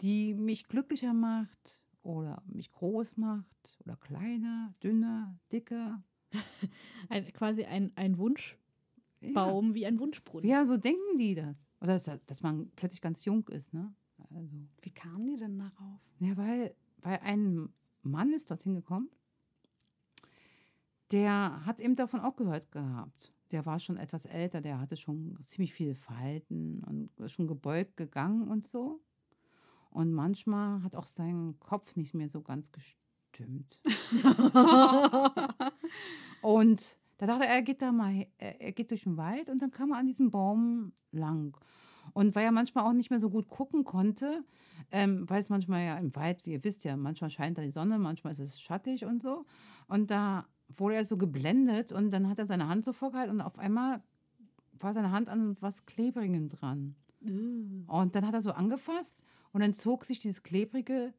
die 0.00 0.34
mich 0.34 0.66
glücklicher 0.66 1.12
macht 1.12 1.82
oder 2.02 2.42
mich 2.46 2.72
groß 2.72 3.16
macht 3.16 3.78
oder 3.84 3.96
kleiner, 3.96 4.72
dünner, 4.82 5.38
dicker. 5.52 6.02
Ein, 7.08 7.32
quasi 7.32 7.64
ein, 7.64 7.92
ein 7.96 8.18
Wunschbaum 8.18 9.74
wie 9.74 9.86
ein 9.86 10.00
Wunschbrunnen. 10.00 10.48
Ja, 10.48 10.64
so 10.64 10.76
denken 10.76 11.18
die 11.18 11.36
das. 11.36 11.56
Oder 11.80 11.92
dass, 11.92 12.10
dass 12.26 12.42
man 12.42 12.70
plötzlich 12.74 13.00
ganz 13.00 13.24
jung 13.24 13.46
ist, 13.48 13.72
ne? 13.72 13.94
Also, 14.30 14.56
Wie 14.82 14.90
kamen 14.90 15.26
die 15.26 15.36
denn 15.36 15.58
darauf? 15.58 16.00
ja, 16.18 16.36
weil, 16.36 16.74
weil 17.02 17.18
ein 17.20 17.68
Mann 18.02 18.32
ist 18.32 18.50
dorthin 18.50 18.74
gekommen, 18.74 19.10
der 21.10 21.64
hat 21.64 21.80
eben 21.80 21.96
davon 21.96 22.20
auch 22.20 22.36
gehört 22.36 22.70
gehabt. 22.72 23.32
Der 23.50 23.66
war 23.66 23.78
schon 23.78 23.96
etwas 23.96 24.24
älter, 24.24 24.60
der 24.60 24.80
hatte 24.80 24.96
schon 24.96 25.38
ziemlich 25.44 25.72
viele 25.72 25.94
Falten 25.94 26.82
und 26.84 27.30
schon 27.30 27.46
gebeugt 27.46 27.96
gegangen 27.96 28.48
und 28.48 28.64
so. 28.64 29.00
Und 29.90 30.12
manchmal 30.12 30.82
hat 30.82 30.96
auch 30.96 31.06
sein 31.06 31.54
Kopf 31.60 31.94
nicht 31.94 32.14
mehr 32.14 32.28
so 32.28 32.42
ganz 32.42 32.72
gestimmt. 32.72 33.80
und 36.42 36.98
da 37.18 37.26
dachte 37.26 37.44
er, 37.44 37.54
er 37.54 37.62
geht 37.62 37.80
da 37.80 37.92
mal, 37.92 38.26
er 38.38 38.60
er 38.60 38.72
geht 38.72 38.90
durch 38.90 39.04
den 39.04 39.16
Wald 39.16 39.50
und 39.50 39.62
dann 39.62 39.70
kam 39.70 39.92
er 39.92 39.98
an 39.98 40.06
diesem 40.06 40.32
Baum 40.32 40.92
lang. 41.12 41.56
Und 42.12 42.34
weil 42.34 42.44
er 42.44 42.52
manchmal 42.52 42.84
auch 42.84 42.92
nicht 42.92 43.10
mehr 43.10 43.20
so 43.20 43.30
gut 43.30 43.48
gucken 43.48 43.84
konnte, 43.84 44.44
ähm, 44.90 45.28
weil 45.28 45.40
es 45.40 45.48
manchmal 45.48 45.84
ja 45.84 45.96
im 45.96 46.14
Wald, 46.16 46.44
wie 46.44 46.52
ihr 46.52 46.64
wisst 46.64 46.84
ja, 46.84 46.96
manchmal 46.96 47.30
scheint 47.30 47.56
da 47.56 47.62
die 47.62 47.70
Sonne, 47.70 47.98
manchmal 47.98 48.32
ist 48.32 48.40
es 48.40 48.60
schattig 48.60 49.04
und 49.04 49.22
so. 49.22 49.46
Und 49.86 50.10
da 50.10 50.46
wurde 50.68 50.96
er 50.96 51.04
so 51.04 51.16
geblendet 51.16 51.92
und 51.92 52.10
dann 52.10 52.28
hat 52.28 52.38
er 52.38 52.46
seine 52.46 52.68
Hand 52.68 52.84
so 52.84 52.92
vorgehalten 52.92 53.36
und 53.36 53.40
auf 53.40 53.58
einmal 53.58 54.02
war 54.80 54.92
seine 54.92 55.10
Hand 55.10 55.28
an 55.28 55.56
was 55.60 55.86
Klebrigem 55.86 56.48
dran. 56.48 56.94
Und 57.86 58.14
dann 58.14 58.26
hat 58.26 58.34
er 58.34 58.42
so 58.42 58.52
angefasst 58.52 59.24
und 59.52 59.60
dann 59.60 59.72
zog 59.72 60.04
sich 60.04 60.18
dieses 60.18 60.42
Klebrige 60.42 61.14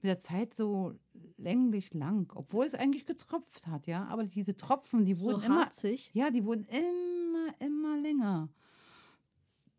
mit 0.00 0.10
der 0.10 0.20
Zeit 0.20 0.54
so 0.54 0.94
länglich 1.36 1.92
lang, 1.92 2.30
obwohl 2.34 2.66
es 2.66 2.74
eigentlich 2.74 3.04
getropft 3.04 3.66
hat, 3.66 3.86
ja. 3.86 4.06
Aber 4.06 4.24
diese 4.24 4.56
Tropfen, 4.56 5.04
die 5.04 5.18
wurden 5.18 5.40
so 5.40 5.46
immer, 5.46 5.64
harzig. 5.64 6.10
ja, 6.14 6.30
die 6.30 6.44
wurden 6.44 6.66
immer, 6.66 7.54
immer 7.58 7.96
länger. 8.00 8.48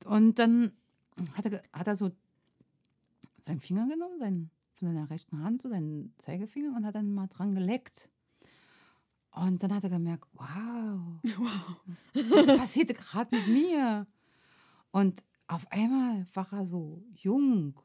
Und 0.06 0.40
dann 0.40 0.74
hat 1.34 1.46
er, 1.46 1.64
hat 1.72 1.88
er 1.88 1.96
so 1.96 2.12
seinen 3.42 3.62
Finger 3.62 3.88
genommen, 3.88 4.20
seinen, 4.20 4.52
von 4.80 4.88
seiner 4.88 5.10
rechten 5.10 5.44
Hand, 5.44 5.62
so 5.62 5.70
seinen 5.70 6.14
Zeigefinger 6.18 6.76
und 6.76 6.86
hat 6.86 6.96
dann 6.96 7.14
mal 7.14 7.28
dran 7.28 7.54
geleckt. 7.54 8.10
Und 9.32 9.62
dann 9.62 9.74
hat 9.74 9.84
er 9.84 9.90
gemerkt, 9.90 10.28
wow, 10.34 11.22
was 12.30 12.48
passierte 12.48 12.94
gerade 12.94 13.36
mit 13.36 13.48
mir? 13.48 14.08
Und 14.92 15.24
auf 15.48 15.72
einmal 15.72 16.28
war 16.34 16.52
er 16.52 16.66
so 16.66 17.04
jung, 17.14 17.80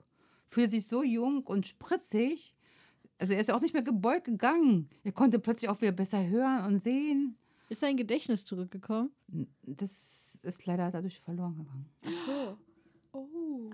fühlte 0.49 0.71
sich 0.71 0.87
so 0.87 1.03
jung 1.03 1.43
und 1.45 1.67
spritzig. 1.67 2.55
Also 3.19 3.35
er 3.35 3.41
ist 3.41 3.49
ja 3.49 3.55
auch 3.55 3.61
nicht 3.61 3.75
mehr 3.75 3.83
gebeugt 3.83 4.25
gegangen. 4.25 4.89
Er 5.03 5.13
konnte 5.13 5.39
plötzlich 5.39 5.71
auch 5.71 5.81
wieder 5.81 5.93
besser 5.93 6.27
hören 6.27 6.65
und 6.65 6.79
sehen. 6.79 7.37
Ist 7.69 7.81
sein 7.81 7.97
Gedächtnis 7.97 8.45
zurückgekommen? 8.45 9.11
Das 9.63 10.39
ist 10.43 10.67
leider 10.67 10.91
dadurch 10.91 11.21
verloren 11.21 11.57
gegangen. 11.57 11.89
Ach 12.05 12.27
so. 12.27 12.59
Oh, 13.15 13.71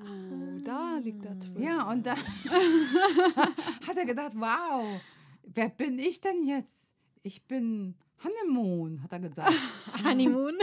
da 0.64 0.98
liegt 0.98 1.24
der 1.24 1.38
Twist. 1.38 1.58
Ja, 1.58 1.90
und 1.90 2.04
dann 2.06 2.18
hat 3.86 3.96
er 3.96 4.04
gedacht, 4.04 4.32
wow, 4.34 5.00
wer 5.44 5.68
bin 5.70 5.98
ich 5.98 6.20
denn 6.20 6.44
jetzt? 6.46 6.74
Ich 7.22 7.46
bin 7.46 7.94
Hannemon, 8.18 9.02
hat 9.02 9.12
er 9.12 9.20
gesagt. 9.20 9.52
Honeymoon. 10.04 10.54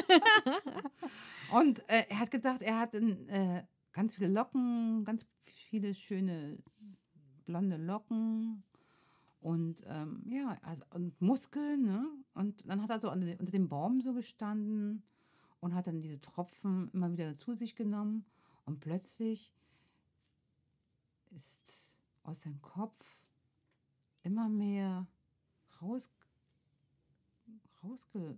Und 1.51 1.79
äh, 1.89 2.03
er 2.09 2.19
hat 2.19 2.29
gedacht, 2.29 2.61
er 2.61 2.77
hat 2.79 2.93
äh, 2.93 3.63
ganz 3.93 4.15
viele 4.15 4.27
Locken, 4.27 5.05
ganz 5.05 5.25
viele 5.69 5.93
schöne 5.95 6.57
blonde 7.45 7.77
Locken 7.77 8.63
und 9.39 9.81
ähm, 9.87 10.23
ja, 10.29 10.57
also, 10.61 10.83
und 10.93 11.21
Muskeln. 11.21 11.83
Ne? 11.83 12.05
Und 12.33 12.67
dann 12.69 12.81
hat 12.83 12.89
er 12.89 12.99
so 12.99 13.09
unter, 13.09 13.25
den- 13.25 13.39
unter 13.39 13.51
dem 13.53 13.69
Baum 13.69 14.01
so 14.01 14.11
gestanden 14.13 15.03
und 15.61 15.73
hat 15.73 15.87
dann 15.87 16.01
diese 16.01 16.19
Tropfen 16.19 16.89
immer 16.91 17.11
wieder 17.13 17.37
zu 17.39 17.53
sich 17.55 17.75
genommen. 17.75 18.25
Und 18.67 18.81
plötzlich 18.81 19.53
ist 21.31 21.97
aus 22.23 22.41
seinem 22.41 22.61
Kopf 22.61 22.99
immer 24.23 24.49
mehr 24.49 25.07
raus, 25.81 26.09
rausge, 27.81 28.35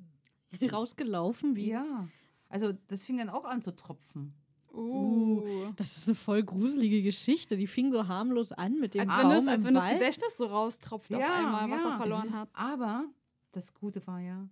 Rausgelaufen 0.71 1.55
wie. 1.55 1.69
ja, 1.69 2.07
also 2.47 2.73
das 2.87 3.05
fing 3.05 3.17
dann 3.17 3.29
auch 3.29 3.43
an 3.43 3.63
zu 3.63 3.75
tropfen. 3.75 4.35
Uh. 4.71 5.73
Das 5.77 5.97
ist 5.97 6.07
eine 6.07 6.13
voll 6.13 6.43
gruselige 6.43 7.01
Geschichte. 7.01 7.57
Die 7.57 7.65
fing 7.65 7.91
so 7.91 8.07
harmlos 8.07 8.51
an 8.51 8.79
mit 8.79 8.93
dem 8.93 9.09
Als 9.09 9.21
Baum 9.21 9.31
wenn, 9.31 9.45
das, 9.45 9.47
als 9.47 9.63
im 9.63 9.67
wenn 9.67 9.73
das 9.73 9.83
Wald. 9.83 9.99
Gedächtnis 9.99 10.37
so 10.37 10.45
raustropft 10.45 11.11
auf 11.11 11.23
einmal, 11.23 11.71
was 11.71 11.83
er 11.83 11.97
verloren 11.97 12.33
hat. 12.33 12.49
Aber 12.53 13.05
das 13.51 13.73
Gute 13.73 14.05
war 14.05 14.19
ja, 14.19 14.47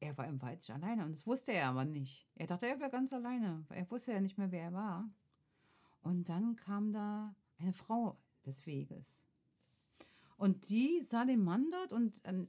er 0.00 0.16
war 0.18 0.26
im 0.26 0.40
Wald 0.42 0.68
alleine 0.70 1.04
und 1.04 1.12
das 1.12 1.26
wusste 1.26 1.52
er 1.52 1.68
aber 1.68 1.84
nicht. 1.84 2.26
Er 2.34 2.46
dachte, 2.46 2.66
er 2.66 2.78
wäre 2.80 2.90
ganz 2.90 3.12
alleine, 3.12 3.64
weil 3.68 3.78
er 3.78 3.90
wusste 3.90 4.12
ja 4.12 4.20
nicht 4.20 4.36
mehr, 4.38 4.50
wer 4.52 4.64
er 4.64 4.72
war. 4.72 5.08
Und 6.02 6.28
dann 6.28 6.56
kam 6.56 6.92
da 6.92 7.34
eine 7.58 7.72
Frau 7.72 8.16
des 8.44 8.66
Weges. 8.66 9.04
Und 10.36 10.68
die 10.68 11.02
sah 11.02 11.24
den 11.24 11.42
Mann 11.42 11.70
dort 11.70 11.92
und 11.92 12.20
ähm, 12.24 12.48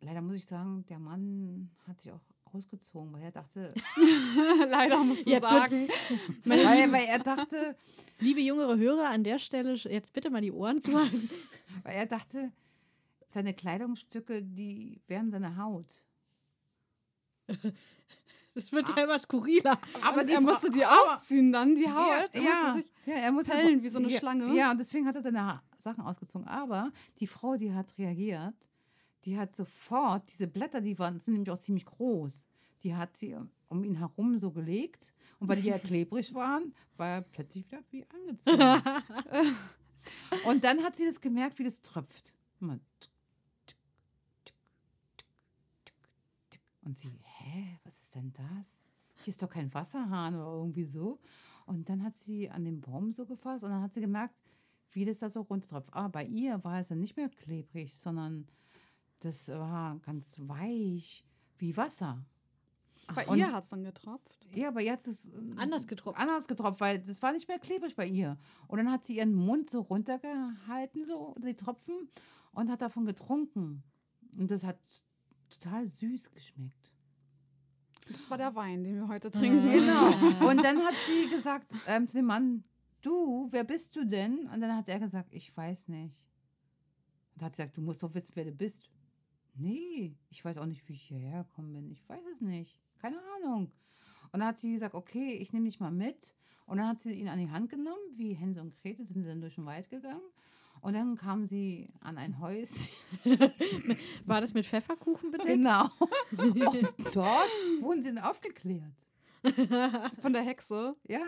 leider 0.00 0.20
muss 0.20 0.34
ich 0.34 0.46
sagen, 0.46 0.84
der 0.86 0.98
Mann 0.98 1.70
hat 1.86 2.00
sich 2.00 2.12
auch 2.12 2.20
ausgezogen, 2.52 3.12
weil 3.12 3.22
er 3.22 3.30
dachte, 3.30 3.72
Leider 4.68 5.02
musst 5.04 5.26
du 5.26 5.30
Jetzt 5.30 5.42
wird- 5.42 5.52
sagen. 5.60 5.88
weil, 6.44 6.92
weil 6.92 7.04
er 7.06 7.18
dachte, 7.20 7.76
Liebe 8.18 8.40
jüngere 8.40 8.76
Hörer, 8.76 9.10
an 9.10 9.22
der 9.22 9.38
Stelle 9.38 9.74
jetzt 9.74 10.12
bitte 10.12 10.28
mal 10.30 10.40
die 10.40 10.50
Ohren 10.50 10.82
zuhalten. 10.82 11.30
weil 11.84 11.94
er 11.94 12.06
dachte, 12.06 12.50
seine 13.28 13.54
Kleidungsstücke, 13.54 14.42
die 14.42 15.00
wären 15.06 15.30
seine 15.30 15.56
Haut. 15.56 16.02
Das 18.54 18.72
wird 18.72 18.88
ja 18.88 19.04
immer 19.04 19.18
skurriler. 19.20 19.78
Aber 20.02 20.26
er 20.26 20.40
musste 20.40 20.68
die 20.68 20.84
ausziehen 20.84 21.52
dann, 21.52 21.76
die 21.76 21.88
Haut. 21.88 22.28
Er 22.32 22.42
ja, 22.42 22.50
musste 22.50 22.82
sich 22.82 22.92
ja, 23.06 23.14
er 23.14 23.30
musste 23.30 23.52
pellen 23.52 23.82
wie 23.84 23.88
so 23.88 23.98
eine 23.98 24.08
ja, 24.08 24.18
Schlange. 24.18 24.52
Ja, 24.52 24.72
und 24.72 24.78
deswegen 24.78 25.06
hat 25.06 25.14
er 25.14 25.22
seine 25.22 25.44
Ha- 25.46 25.62
Sachen 25.78 26.02
ausgezogen. 26.02 26.48
Aber 26.48 26.90
die 27.20 27.28
Frau, 27.28 27.56
die 27.56 27.72
hat 27.72 27.96
reagiert, 27.98 28.56
die 29.24 29.38
hat 29.38 29.54
sofort, 29.54 30.28
diese 30.32 30.48
Blätter, 30.48 30.80
die 30.80 30.98
waren, 30.98 31.20
sind 31.20 31.34
nämlich 31.34 31.50
auch 31.52 31.58
ziemlich 31.58 31.84
groß, 31.84 32.46
die 32.82 32.96
hat 32.96 33.16
sie 33.16 33.36
um 33.68 33.84
ihn 33.84 33.96
herum 33.96 34.38
so 34.38 34.50
gelegt. 34.50 35.12
Und 35.38 35.48
weil 35.48 35.62
die 35.62 35.68
ja 35.68 35.78
klebrig 35.78 36.34
waren, 36.34 36.74
war 36.96 37.08
er 37.08 37.20
plötzlich 37.22 37.64
wieder 37.70 37.82
wie 37.90 38.04
angezogen. 38.08 38.82
und 40.46 40.64
dann 40.64 40.82
hat 40.82 40.96
sie 40.96 41.06
das 41.06 41.20
gemerkt, 41.20 41.60
wie 41.60 41.64
das 41.64 41.80
tröpft. 41.80 42.32
Und 46.82 46.98
sie, 46.98 47.08
hä, 47.08 47.37
was 47.84 48.00
ist 48.02 48.14
denn 48.14 48.32
das? 48.32 48.76
Hier 49.24 49.28
ist 49.32 49.42
doch 49.42 49.48
kein 49.50 49.72
Wasserhahn 49.74 50.34
oder 50.34 50.52
irgendwie 50.58 50.84
so. 50.84 51.18
Und 51.66 51.88
dann 51.88 52.02
hat 52.02 52.18
sie 52.18 52.48
an 52.50 52.64
den 52.64 52.80
Baum 52.80 53.12
so 53.12 53.26
gefasst 53.26 53.64
und 53.64 53.70
dann 53.70 53.82
hat 53.82 53.94
sie 53.94 54.00
gemerkt, 54.00 54.34
wie 54.92 55.04
das 55.04 55.18
da 55.18 55.28
so 55.28 55.42
runtertropft. 55.42 55.92
Aber 55.92 56.08
bei 56.08 56.24
ihr 56.24 56.62
war 56.64 56.80
es 56.80 56.88
dann 56.88 57.00
nicht 57.00 57.16
mehr 57.16 57.28
klebrig, 57.28 57.94
sondern 57.98 58.46
das 59.20 59.48
war 59.48 59.98
ganz 59.98 60.36
weich 60.38 61.24
wie 61.58 61.76
Wasser. 61.76 62.24
Bei 63.14 63.26
Und- 63.26 63.38
ihr 63.38 63.52
hat 63.52 63.64
es 63.64 63.70
dann 63.70 63.84
getropft. 63.84 64.38
Ja, 64.54 64.68
aber 64.68 64.80
jetzt 64.80 65.06
ist 65.08 65.30
Anders 65.56 65.86
getropft. 65.86 66.18
Anders 66.18 66.46
getropft, 66.46 66.80
weil 66.80 67.00
das 67.00 67.20
war 67.22 67.32
nicht 67.32 67.48
mehr 67.48 67.58
klebrig 67.58 67.96
bei 67.96 68.06
ihr. 68.06 68.38
Und 68.66 68.78
dann 68.78 68.90
hat 68.90 69.04
sie 69.04 69.16
ihren 69.16 69.34
Mund 69.34 69.68
so 69.70 69.80
runtergehalten, 69.80 71.04
so 71.06 71.34
die 71.42 71.54
Tropfen, 71.54 72.08
und 72.52 72.70
hat 72.70 72.80
davon 72.82 73.04
getrunken. 73.06 73.82
Und 74.36 74.50
das 74.50 74.64
hat 74.64 74.78
total 75.50 75.86
süß 75.88 76.30
geschmeckt. 76.30 76.92
Das 78.10 78.30
war 78.30 78.38
der 78.38 78.54
Wein, 78.54 78.84
den 78.84 78.96
wir 78.96 79.08
heute 79.08 79.30
trinken. 79.30 79.70
Genau. 79.70 80.06
Und 80.48 80.64
dann 80.64 80.82
hat 80.82 80.94
sie 81.06 81.28
gesagt 81.28 81.72
ähm, 81.86 82.06
zu 82.06 82.16
dem 82.18 82.26
Mann, 82.26 82.64
du, 83.02 83.48
wer 83.50 83.64
bist 83.64 83.96
du 83.96 84.04
denn? 84.04 84.48
Und 84.48 84.60
dann 84.60 84.76
hat 84.76 84.88
er 84.88 84.98
gesagt, 84.98 85.32
ich 85.32 85.56
weiß 85.56 85.88
nicht. 85.88 86.26
Und 87.34 87.42
hat 87.42 87.54
sie 87.54 87.62
gesagt, 87.62 87.76
du 87.76 87.82
musst 87.82 88.02
doch 88.02 88.14
wissen, 88.14 88.32
wer 88.34 88.44
du 88.44 88.52
bist. 88.52 88.90
Nee, 89.54 90.16
ich 90.30 90.44
weiß 90.44 90.58
auch 90.58 90.66
nicht, 90.66 90.88
wie 90.88 90.92
ich 90.92 91.02
hierher 91.02 91.44
gekommen 91.44 91.72
bin. 91.72 91.90
Ich 91.90 92.08
weiß 92.08 92.24
es 92.32 92.40
nicht. 92.40 92.80
Keine 93.00 93.18
Ahnung. 93.36 93.72
Und 94.32 94.40
dann 94.40 94.48
hat 94.48 94.58
sie 94.58 94.72
gesagt, 94.72 94.94
okay, 94.94 95.32
ich 95.34 95.52
nehme 95.52 95.66
dich 95.66 95.80
mal 95.80 95.90
mit. 95.90 96.34
Und 96.66 96.78
dann 96.78 96.88
hat 96.88 97.00
sie 97.00 97.12
ihn 97.12 97.28
an 97.28 97.38
die 97.38 97.50
Hand 97.50 97.70
genommen, 97.70 97.98
wie 98.14 98.34
Hänsel 98.34 98.62
und 98.62 98.76
Gretel 98.76 99.06
sind 99.06 99.22
sie 99.22 99.28
dann 99.28 99.40
durch 99.40 99.54
den 99.54 99.64
Wald 99.64 99.88
gegangen. 99.88 100.20
Und 100.80 100.94
dann 100.94 101.16
kam 101.16 101.46
sie 101.46 101.88
an 102.00 102.18
ein 102.18 102.38
Häuschen. 102.40 102.88
War 104.26 104.40
das 104.40 104.54
mit 104.54 104.66
Pfefferkuchen 104.66 105.30
bedeckt? 105.30 105.48
Genau. 105.50 105.84
Und 106.36 106.56
dort 107.14 107.48
wurden 107.80 108.02
sie 108.02 108.14
dann 108.14 108.24
aufgeklärt. 108.24 108.92
Von 110.20 110.32
der 110.32 110.42
Hexe. 110.42 110.96
Ja. 111.06 111.20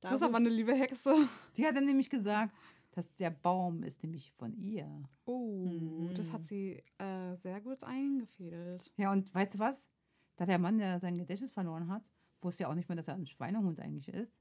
Das 0.00 0.16
ist 0.16 0.22
aber 0.22 0.36
eine 0.36 0.48
liebe 0.48 0.74
Hexe. 0.74 1.14
Die 1.56 1.66
hat 1.66 1.76
dann 1.76 1.84
nämlich 1.84 2.10
gesagt, 2.10 2.54
dass 2.92 3.12
der 3.16 3.30
Baum 3.30 3.82
ist 3.84 4.02
nämlich 4.02 4.32
von 4.32 4.52
ihr. 4.54 4.86
Oh, 5.24 6.08
das 6.14 6.28
Mhm. 6.28 6.32
hat 6.32 6.44
sie 6.46 6.82
äh, 6.98 7.34
sehr 7.36 7.60
gut 7.60 7.82
eingefädelt. 7.84 8.92
Ja, 8.96 9.12
und 9.12 9.32
weißt 9.34 9.54
du 9.54 9.58
was? 9.58 9.88
da 10.36 10.46
der 10.46 10.58
Mann, 10.58 10.78
der 10.78 10.98
sein 10.98 11.16
Gedächtnis 11.16 11.52
verloren 11.52 11.88
hat, 11.88 12.02
wusste 12.40 12.64
ja 12.64 12.68
auch 12.70 12.74
nicht 12.74 12.88
mehr, 12.88 12.96
dass 12.96 13.06
er 13.06 13.14
ein 13.14 13.26
Schweinehund 13.26 13.78
eigentlich 13.78 14.08
ist. 14.08 14.34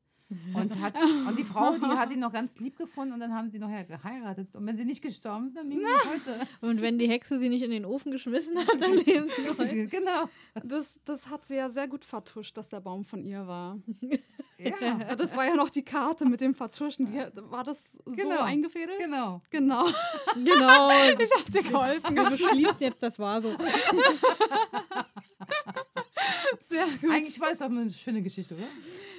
Und, 0.53 0.79
hat, 0.79 0.93
und 1.27 1.37
die 1.37 1.43
Frau, 1.43 1.77
die 1.77 1.85
hat 1.85 2.11
ihn 2.11 2.19
noch 2.19 2.31
ganz 2.31 2.57
lieb 2.59 2.77
gefunden 2.77 3.13
und 3.13 3.19
dann 3.19 3.33
haben 3.33 3.49
sie 3.49 3.59
noch 3.59 3.69
ja 3.69 3.83
geheiratet. 3.83 4.55
Und 4.55 4.65
wenn 4.65 4.77
sie 4.77 4.85
nicht 4.85 5.01
gestorben 5.01 5.45
sind, 5.47 5.57
dann 5.57 5.69
leben 5.69 5.81
sie 5.85 6.09
heute. 6.09 6.47
Und 6.61 6.81
wenn 6.81 6.97
die 6.97 7.09
Hexe 7.09 7.39
sie 7.39 7.49
nicht 7.49 7.63
in 7.63 7.71
den 7.71 7.85
Ofen 7.85 8.11
geschmissen 8.11 8.57
hat, 8.57 8.79
dann 8.79 8.93
leben 8.93 9.29
sie 9.35 9.49
heute. 9.57 9.87
genau. 9.87 10.29
Das, 10.63 10.97
das 11.05 11.29
hat 11.29 11.45
sie 11.45 11.55
ja 11.55 11.69
sehr 11.69 11.87
gut 11.87 12.05
vertuscht, 12.05 12.55
dass 12.57 12.69
der 12.69 12.79
Baum 12.79 13.03
von 13.05 13.23
ihr 13.23 13.45
war. 13.47 13.77
Ja, 14.63 15.15
Das 15.15 15.35
war 15.35 15.43
ja 15.47 15.55
noch 15.55 15.71
die 15.71 15.83
Karte 15.83 16.23
mit 16.23 16.39
dem 16.39 16.53
Vertuschen. 16.53 17.07
Die, 17.07 17.17
war 17.49 17.63
das 17.63 17.81
so 18.05 18.11
Genau. 18.11 18.41
eingefädelt? 18.43 18.99
genau. 18.99 19.41
Genau. 19.49 19.85
Genau. 20.35 20.89
Ich 21.17 21.31
hab 21.35 21.51
dir 21.51 21.63
geholfen. 21.63 22.15
Du 22.15 22.75
jetzt, 22.79 23.01
das 23.01 23.17
war 23.17 23.41
so. 23.41 23.55
Sehr 26.61 26.85
gut. 27.01 27.09
Eigentlich 27.11 27.39
war 27.39 27.51
es 27.51 27.59
doch 27.59 27.65
eine 27.65 27.89
schöne 27.89 28.21
Geschichte, 28.21 28.55
oder? 28.55 28.63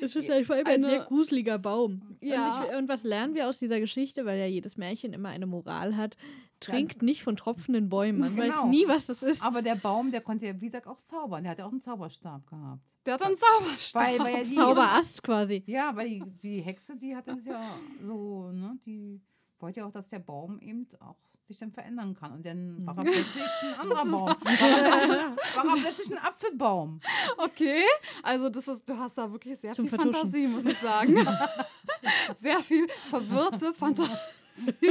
Das 0.01 0.15
ist 0.17 0.29
ja 0.29 0.43
vor 0.45 0.57
allem 0.57 0.67
ein 0.67 0.85
sehr 0.85 1.01
gruseliger 1.05 1.59
Baum. 1.59 2.03
Ja. 2.21 2.61
Und, 2.61 2.71
ich, 2.71 2.77
und 2.77 2.89
was 2.89 3.05
lernen 3.05 3.35
wir 3.35 3.49
aus 3.49 3.59
dieser 3.59 3.79
Geschichte? 3.81 4.25
Weil 4.25 4.39
ja 4.39 4.47
jedes 4.47 4.77
Märchen 4.77 5.13
immer 5.13 5.29
eine 5.31 5.47
Moral 5.47 5.97
hat. 5.97 6.17
Trinkt 6.61 7.03
nicht 7.03 7.23
von 7.23 7.37
tropfenden 7.37 7.89
Bäumen. 7.89 8.21
Man 8.21 8.37
weiß 8.37 8.51
Genau. 8.53 8.69
nie, 8.69 8.87
was 8.87 9.07
das 9.07 9.23
ist. 9.23 9.43
Aber 9.43 9.63
der 9.63 9.75
Baum, 9.75 10.13
der 10.13 10.21
konnte 10.21 10.47
ja, 10.47 10.61
wie 10.61 10.67
gesagt, 10.67 10.87
auch 10.87 11.01
zaubern. 11.01 11.43
Der 11.43 11.53
hat 11.53 11.59
ja 11.59 11.67
auch 11.67 11.73
einen 11.73 11.81
Zauberstab 11.83 12.47
gehabt. 12.47 12.83
Der 13.05 13.15
hat 13.15 13.23
einen 13.23 13.37
Zauberstab. 13.37 14.03
Weil, 14.03 14.19
weil 14.21 14.35
ja 14.35 14.45
die, 14.45 14.55
Zauberast 14.55 15.23
quasi. 15.25 15.63
Ja, 15.67 15.95
weil 15.97 16.09
die, 16.09 16.23
die 16.43 16.61
Hexe, 16.61 16.97
die 16.97 17.17
hat 17.17 17.27
das 17.27 17.45
ja 17.45 17.61
so, 18.07 18.53
ne, 18.53 18.79
die 18.87 19.21
wollte 19.63 19.81
ja 19.81 19.87
auch, 19.87 19.93
dass 19.93 20.09
der 20.09 20.19
Baum 20.19 20.59
eben 20.61 20.87
auch 21.01 21.17
sich 21.47 21.59
dann 21.59 21.73
verändern 21.73 22.15
kann. 22.15 22.33
Und 22.33 22.45
dann 22.47 22.85
war 22.87 22.97
er 22.97 23.03
plötzlich 23.05 23.43
ein 23.63 23.75
anderer 23.81 24.05
Baum. 24.05 24.27
War 24.27 25.65
er 25.65 25.77
plötzlich- 25.81 26.11
ein 26.13 26.19
Apfelbaum. 26.19 27.01
Okay, 27.39 27.83
also 28.23 28.49
das 28.49 28.69
ist, 28.69 28.89
du 28.89 28.97
hast 28.97 29.17
da 29.19 29.31
wirklich 29.31 29.59
sehr 29.59 29.73
Zum 29.73 29.89
viel 29.89 29.97
Vertuschen. 29.99 30.15
Fantasie, 30.15 30.47
muss 30.47 30.65
ich 30.67 30.79
sagen. 30.79 31.17
sehr 32.37 32.61
viel 32.61 32.87
verwirrte 33.09 33.73
Fantasie. 33.75 34.13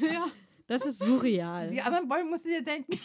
ja. 0.00 0.26
Das 0.68 0.84
ist 0.84 0.98
surreal. 1.00 1.70
Die 1.70 1.80
anderen 1.80 2.08
Bäume 2.08 2.28
musst 2.30 2.44
du 2.44 2.48
dir 2.48 2.60
denken. 2.60 2.98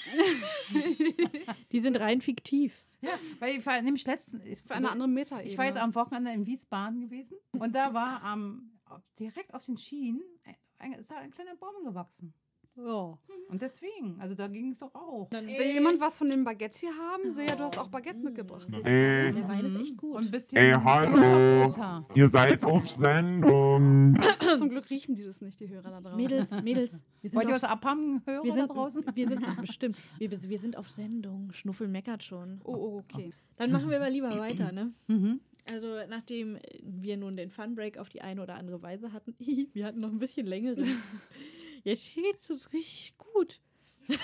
Die 1.71 1.79
sind 1.79 1.95
rein 1.99 2.19
fiktiv. 2.19 2.83
Ja, 3.01 3.11
weil 3.39 3.57
ich 3.57 3.65
war 3.65 3.79
nämlich 3.83 4.05
letzten. 4.07 4.41
Ich, 4.45 4.61
Für 4.63 4.73
eine 4.73 4.87
also, 4.87 4.93
andere 4.93 5.07
Metaebene. 5.07 5.47
ich 5.47 5.57
war 5.59 5.65
jetzt 5.65 5.77
am 5.77 5.93
Wochenende 5.93 6.31
in 6.31 6.47
Wiesbaden 6.47 7.01
gewesen 7.01 7.35
und 7.51 7.75
da 7.75 7.93
war 7.93 8.23
am 8.23 8.70
direkt 9.19 9.53
auf 9.53 9.63
den 9.65 9.77
Schienen 9.77 10.21
ein, 10.43 10.55
ein, 10.79 10.93
ist 10.99 11.11
da 11.11 11.15
ein 11.17 11.31
kleiner 11.31 11.55
Baum 11.55 11.83
gewachsen. 11.83 12.33
Ja. 12.77 13.17
Und 13.49 13.61
deswegen, 13.61 14.17
also 14.21 14.33
da 14.33 14.47
ging 14.47 14.71
es 14.71 14.79
doch 14.79 14.95
auch. 14.95 15.27
Dann, 15.29 15.45
Will 15.45 15.73
jemand 15.73 15.99
was 15.99 16.17
von 16.17 16.29
dem 16.29 16.45
Baguette 16.45 16.79
hier 16.79 16.93
haben? 16.97 17.29
Sehe, 17.29 17.47
du 17.47 17.65
hast 17.65 17.77
auch 17.77 17.89
Baguette 17.89 18.19
mitgebracht. 18.19 18.65
Ey, 18.85 19.33
der 19.33 19.45
Wein 19.49 19.65
ist 19.65 19.73
Mhm. 19.73 19.81
echt 19.81 19.97
gut. 19.97 20.15
Und 20.15 20.25
ein 20.27 20.31
bisschen 20.31 20.57
Ey, 20.57 20.71
hallo. 20.81 22.05
Ihr 22.15 22.29
seid 22.29 22.63
auf 22.63 22.89
Sendung. 22.89 24.15
Zum 24.57 24.69
Glück 24.69 24.89
riechen 24.89 25.15
die 25.15 25.23
das 25.25 25.41
nicht, 25.41 25.59
die 25.59 25.67
Hörer 25.69 25.89
da 25.91 25.99
draußen. 26.01 26.15
Mädels, 26.17 26.51
Mädels. 26.63 27.03
Wollt 27.33 27.49
ihr 27.49 27.53
was 27.55 27.65
abhaben, 27.65 28.21
Hörer 28.25 28.43
wir 28.45 28.51
da 28.53 28.57
sind, 28.59 28.67
draußen? 28.69 29.05
wir 29.13 29.27
sind 29.27 29.45
bestimmt. 29.61 29.97
Wir, 30.17 30.31
wir 30.31 30.59
sind 30.59 30.77
auf 30.77 30.89
Sendung. 30.89 31.51
Schnuffel 31.51 31.89
meckert 31.89 32.23
schon. 32.23 32.61
Oh, 32.63 32.73
oh, 32.73 32.97
okay. 32.99 33.31
Dann 33.57 33.73
machen 33.73 33.89
wir 33.89 33.99
mal 33.99 34.09
lieber 34.09 34.29
weiter, 34.39 34.71
ne? 34.71 34.93
Mhm. 35.07 35.41
Also 35.65 36.05
nachdem 36.07 36.57
wir 36.81 37.17
nun 37.17 37.37
den 37.37 37.49
Funbreak 37.49 37.97
auf 37.97 38.09
die 38.09 38.21
eine 38.21 38.41
oder 38.41 38.55
andere 38.55 38.81
Weise 38.81 39.13
hatten, 39.13 39.35
wir 39.73 39.85
hatten 39.85 39.99
noch 39.99 40.09
ein 40.09 40.19
bisschen 40.19 40.45
längeren. 40.45 40.85
Jetzt 41.83 42.13
geht's 42.15 42.49
uns 42.49 42.71
richtig 42.73 43.15
gut. 43.17 43.59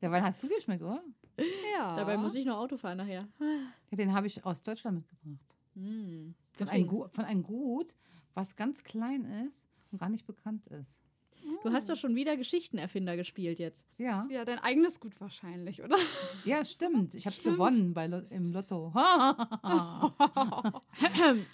Der 0.00 0.10
Wein 0.10 0.24
hat 0.24 0.40
gut 0.40 0.50
geschmeckt, 0.50 0.82
oder? 0.82 1.02
Ja. 1.72 1.94
Dabei 1.96 2.16
muss 2.16 2.34
ich 2.34 2.44
noch 2.44 2.58
Auto 2.58 2.76
fahren 2.76 2.98
nachher. 2.98 3.28
Ja, 3.90 3.96
den 3.96 4.12
habe 4.12 4.26
ich 4.26 4.44
aus 4.44 4.62
Deutschland 4.64 4.96
mitgebracht. 4.98 5.56
Hm. 5.74 6.34
Von 6.56 6.68
einem, 6.68 6.86
Gut, 6.86 7.14
von 7.14 7.24
einem 7.24 7.42
Gut, 7.42 7.94
was 8.34 8.56
ganz 8.56 8.82
klein 8.82 9.24
ist 9.46 9.64
und 9.90 9.98
gar 9.98 10.08
nicht 10.08 10.26
bekannt 10.26 10.66
ist. 10.66 11.01
Du 11.62 11.72
hast 11.72 11.88
doch 11.88 11.96
schon 11.96 12.14
wieder 12.14 12.36
Geschichtenerfinder 12.36 13.16
gespielt 13.16 13.58
jetzt. 13.58 13.84
Ja, 13.98 14.26
Ja, 14.30 14.44
dein 14.44 14.58
eigenes 14.58 15.00
Gut 15.00 15.20
wahrscheinlich, 15.20 15.82
oder? 15.82 15.96
ja 16.44 16.64
stimmt. 16.64 17.14
Ich 17.14 17.26
habe 17.26 17.36
gewonnen 17.42 17.94
bei 17.94 18.06
Lo 18.06 18.22
im 18.30 18.52
Lotto. 18.52 18.92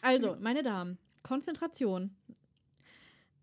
Also, 0.03 0.37
meine 0.41 0.63
Damen, 0.63 0.99
Konzentration. 1.23 2.17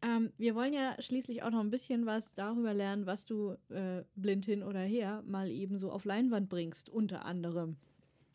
Ähm, 0.02 0.32
wir 0.38 0.56
wollen 0.56 0.74
ja 0.74 1.02
schließlich 1.02 1.44
auch 1.44 1.52
noch 1.52 1.62
ein 1.62 1.70
bisschen 1.70 2.06
was 2.06 2.34
darüber 2.36 2.74
lernen, 2.74 3.06
was 3.06 3.26
du 3.26 3.56
äh, 3.70 4.04
blind 4.16 4.46
hin 4.46 4.64
oder 4.64 4.82
her 4.82 5.24
mal 5.26 5.50
eben 5.50 5.78
so 5.78 5.92
auf 5.92 6.06
Leinwand 6.06 6.50
bringst, 6.50 6.90
unter 6.90 7.26
anderem. 7.26 7.78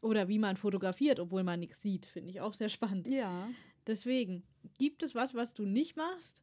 Oder 0.01 0.29
wie 0.29 0.39
man 0.39 0.57
fotografiert, 0.57 1.21
obwohl 1.21 1.43
man 1.45 1.61
nichts 1.61 1.83
sieht, 1.83 2.07
finde 2.07 2.31
ich 2.31 2.41
auch 2.41 2.55
sehr 2.55 2.71
spannend. 2.71 3.09
Ja. 3.11 3.49
Deswegen, 3.87 4.43
gibt 4.79 5.03
es 5.03 5.15
was, 5.15 5.35
was 5.35 5.53
du 5.55 5.65
nicht 5.65 5.97
machst? 5.97 6.43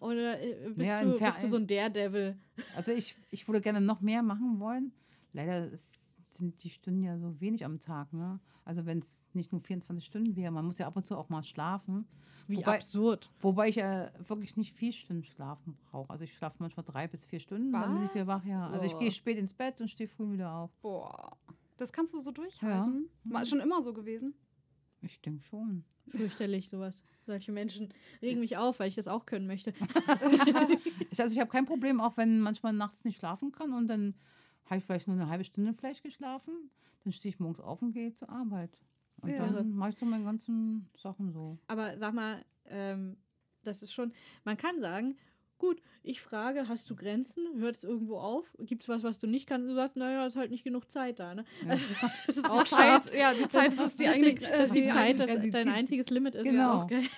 Oder 0.00 0.40
äh, 0.40 0.70
bist, 0.70 0.86
Ja, 0.86 1.02
du, 1.04 1.18
bist 1.18 1.42
du 1.42 1.48
so 1.48 1.56
ein 1.56 1.66
Daredevil? 1.66 2.36
also 2.76 2.92
ich, 2.92 3.14
ich 3.30 3.46
würde 3.48 3.60
gerne 3.60 3.80
noch 3.80 4.00
mehr 4.00 4.22
machen 4.22 4.58
wollen. 4.60 4.92
Leider 5.32 5.70
ist, 5.70 6.12
sind 6.36 6.62
die 6.64 6.70
Stunden 6.70 7.02
ja 7.02 7.18
so 7.18 7.40
wenig 7.40 7.64
am 7.64 7.80
Tag. 7.80 8.12
Ne? 8.12 8.38
Also 8.64 8.86
wenn 8.86 9.00
es 9.00 9.06
nicht 9.34 9.52
nur 9.52 9.60
24 9.60 10.04
Stunden 10.04 10.36
wäre, 10.36 10.50
man 10.52 10.64
muss 10.64 10.78
ja 10.78 10.86
ab 10.86 10.96
und 10.96 11.04
zu 11.04 11.16
auch 11.16 11.28
mal 11.28 11.42
schlafen. 11.42 12.06
Wie 12.46 12.56
Wobei- 12.58 12.76
absurd. 12.76 13.30
Wobei 13.40 13.68
ich 13.68 13.78
äh, 13.78 14.10
wirklich 14.26 14.56
nicht 14.56 14.72
vier 14.72 14.92
Stunden 14.92 15.24
schlafen 15.24 15.76
brauche. 15.90 16.08
Also 16.10 16.24
ich 16.24 16.34
schlafe 16.34 16.56
manchmal 16.60 16.84
drei 16.84 17.06
bis 17.06 17.26
vier 17.26 17.40
Stunden, 17.40 17.72
dann 17.72 17.94
bin 17.94 18.04
ich 18.06 18.14
wieder 18.14 18.26
Was? 18.26 18.42
wach. 18.42 18.46
Ja. 18.46 18.68
Also 18.70 18.86
ich 18.86 18.98
gehe 18.98 19.10
spät 19.10 19.36
ins 19.36 19.52
Bett 19.52 19.80
und 19.80 19.88
stehe 19.88 20.08
früh 20.08 20.32
wieder 20.32 20.52
auf. 20.52 20.70
Boah. 20.80 21.36
Das 21.76 21.92
kannst 21.92 22.14
du 22.14 22.18
so 22.18 22.30
durchhalten? 22.32 23.08
War 23.24 23.44
schon 23.46 23.60
immer 23.60 23.82
so 23.82 23.92
gewesen? 23.92 24.34
Ich 25.02 25.20
denke 25.20 25.42
schon. 25.44 25.84
Fürchterlich, 26.08 26.68
sowas. 26.70 27.04
Solche 27.28 27.52
Menschen 27.52 27.92
regen 28.22 28.40
mich 28.40 28.56
auf, 28.56 28.80
weil 28.80 28.88
ich 28.88 28.94
das 28.94 29.06
auch 29.06 29.26
können 29.26 29.46
möchte. 29.46 29.74
Ich, 31.10 31.20
also 31.20 31.34
ich 31.34 31.40
habe 31.40 31.50
kein 31.50 31.66
Problem, 31.66 32.00
auch 32.00 32.16
wenn 32.16 32.40
manchmal 32.40 32.72
nachts 32.72 33.04
nicht 33.04 33.18
schlafen 33.18 33.52
kann 33.52 33.72
und 33.72 33.86
dann 33.86 34.14
habe 34.66 34.78
ich 34.78 34.84
vielleicht 34.84 35.08
nur 35.08 35.16
eine 35.16 35.28
halbe 35.28 35.44
Stunde 35.44 35.72
vielleicht 35.74 36.02
geschlafen. 36.02 36.70
Dann 37.04 37.12
stehe 37.12 37.32
ich 37.32 37.38
morgens 37.40 37.60
auf 37.60 37.80
und 37.82 37.92
gehe 37.92 38.12
zur 38.12 38.28
Arbeit. 38.30 38.78
Und 39.20 39.30
Ja. 39.30 39.46
dann 39.46 39.72
mache 39.74 39.90
ich 39.90 39.98
so 39.98 40.06
meine 40.06 40.24
ganzen 40.24 40.88
Sachen 40.96 41.32
so. 41.32 41.58
Aber 41.66 41.96
sag 41.98 42.14
mal, 42.14 42.44
ähm, 42.66 43.16
das 43.62 43.82
ist 43.82 43.92
schon, 43.92 44.12
man 44.44 44.56
kann 44.56 44.80
sagen, 44.80 45.16
gut, 45.58 45.82
ich 46.02 46.20
frage, 46.20 46.68
hast 46.68 46.88
du 46.90 46.96
Grenzen? 46.96 47.44
Hört 47.56 47.76
es 47.76 47.84
irgendwo 47.84 48.18
auf? 48.18 48.46
Gibt 48.60 48.82
es 48.84 48.88
was, 48.88 49.02
was 49.02 49.18
du 49.18 49.26
nicht 49.26 49.46
kannst? 49.46 49.68
Du 49.68 49.74
sagst, 49.74 49.96
naja, 49.96 50.26
ist 50.26 50.36
halt 50.36 50.50
nicht 50.50 50.64
genug 50.64 50.90
Zeit 50.90 51.18
da, 51.18 51.34
ne? 51.34 51.44
Ja. 51.64 51.70
Also, 51.70 51.86
das 52.26 52.36
ist 52.36 52.44
Die 52.46 52.50
auch 52.50 52.64
Zeit, 52.64 53.14
ja, 53.14 53.32
die 53.34 53.48
Zeit 53.48 53.72
ist 53.74 54.00
die 54.00 54.04
dass 54.04 54.14
eigene. 54.14 54.34
dass 54.40 54.70
die 54.70 54.82
die 54.82 54.88
Zeit 54.88 55.18
das 55.20 55.28
ja, 55.30 55.36
die- 55.36 55.50
dein 55.50 55.66
die- 55.66 55.72
einziges 55.72 56.08
Limit 56.10 56.34
ist. 56.34 56.46
Ja 56.46 56.52
Genau. 56.52 56.72
auch 56.82 56.86
geil. 56.86 57.02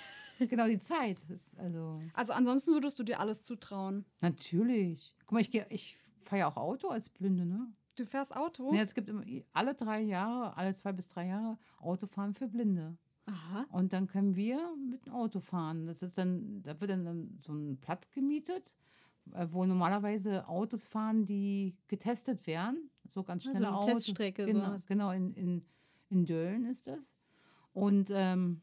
Genau, 0.49 0.67
die 0.67 0.81
Zeit. 0.81 1.19
Ist 1.29 1.59
also 1.59 2.01
Also 2.15 2.33
ansonsten 2.33 2.73
würdest 2.73 2.99
du 2.99 3.03
dir 3.03 3.21
alles 3.21 3.43
zutrauen. 3.43 4.07
natürlich. 4.23 5.15
Guck 5.27 5.33
mal, 5.33 5.41
ich, 5.41 5.51
geh- 5.51 5.67
ich 5.69 5.99
fahre 6.23 6.41
ja 6.41 6.49
auch 6.49 6.57
Auto 6.57 6.89
als 6.89 7.11
Blinde, 7.11 7.45
ne? 7.45 7.71
Du 7.97 8.07
fährst 8.07 8.35
Auto? 8.35 8.73
Nee, 8.73 8.81
es 8.81 8.95
gibt 8.95 9.11
immer, 9.11 9.23
alle 9.53 9.75
drei 9.75 10.01
Jahre, 10.01 10.57
alle 10.57 10.73
zwei 10.75 10.93
bis 10.93 11.09
drei 11.09 11.27
Jahre 11.27 11.59
Autofahren 11.81 12.33
für 12.33 12.49
Blinde. 12.49 12.97
Aha. 13.31 13.67
Und 13.71 13.93
dann 13.93 14.07
können 14.07 14.35
wir 14.37 14.59
mit 14.91 15.07
dem 15.07 15.13
Auto 15.13 15.41
fahren. 15.41 15.87
Das 15.87 16.03
ist 16.03 16.19
dann, 16.19 16.63
da 16.63 16.81
wird 16.81 16.91
dann 16.91 17.39
so 17.41 17.53
ein 17.53 17.79
Platz 17.81 18.11
gemietet, 18.11 18.75
äh, 19.33 19.47
wo 19.51 19.65
normalerweise 19.65 20.49
Autos 20.49 20.85
fahren, 20.85 21.25
die 21.27 21.77
getestet 21.89 22.47
werden. 22.47 22.91
So 23.09 23.23
ganz 23.23 23.43
Also 23.43 23.51
schnelle 23.53 23.69
eine 23.69 23.77
Autos. 23.77 24.05
Teststrecke, 24.05 24.47
Genau, 24.47 24.65
sowas. 24.67 24.87
genau 24.87 25.11
in, 25.13 25.35
in, 25.35 25.65
in 26.09 26.25
Dölln 26.27 26.65
ist 26.67 26.87
das. 26.87 27.13
Und 27.73 28.11
ähm, 28.13 28.63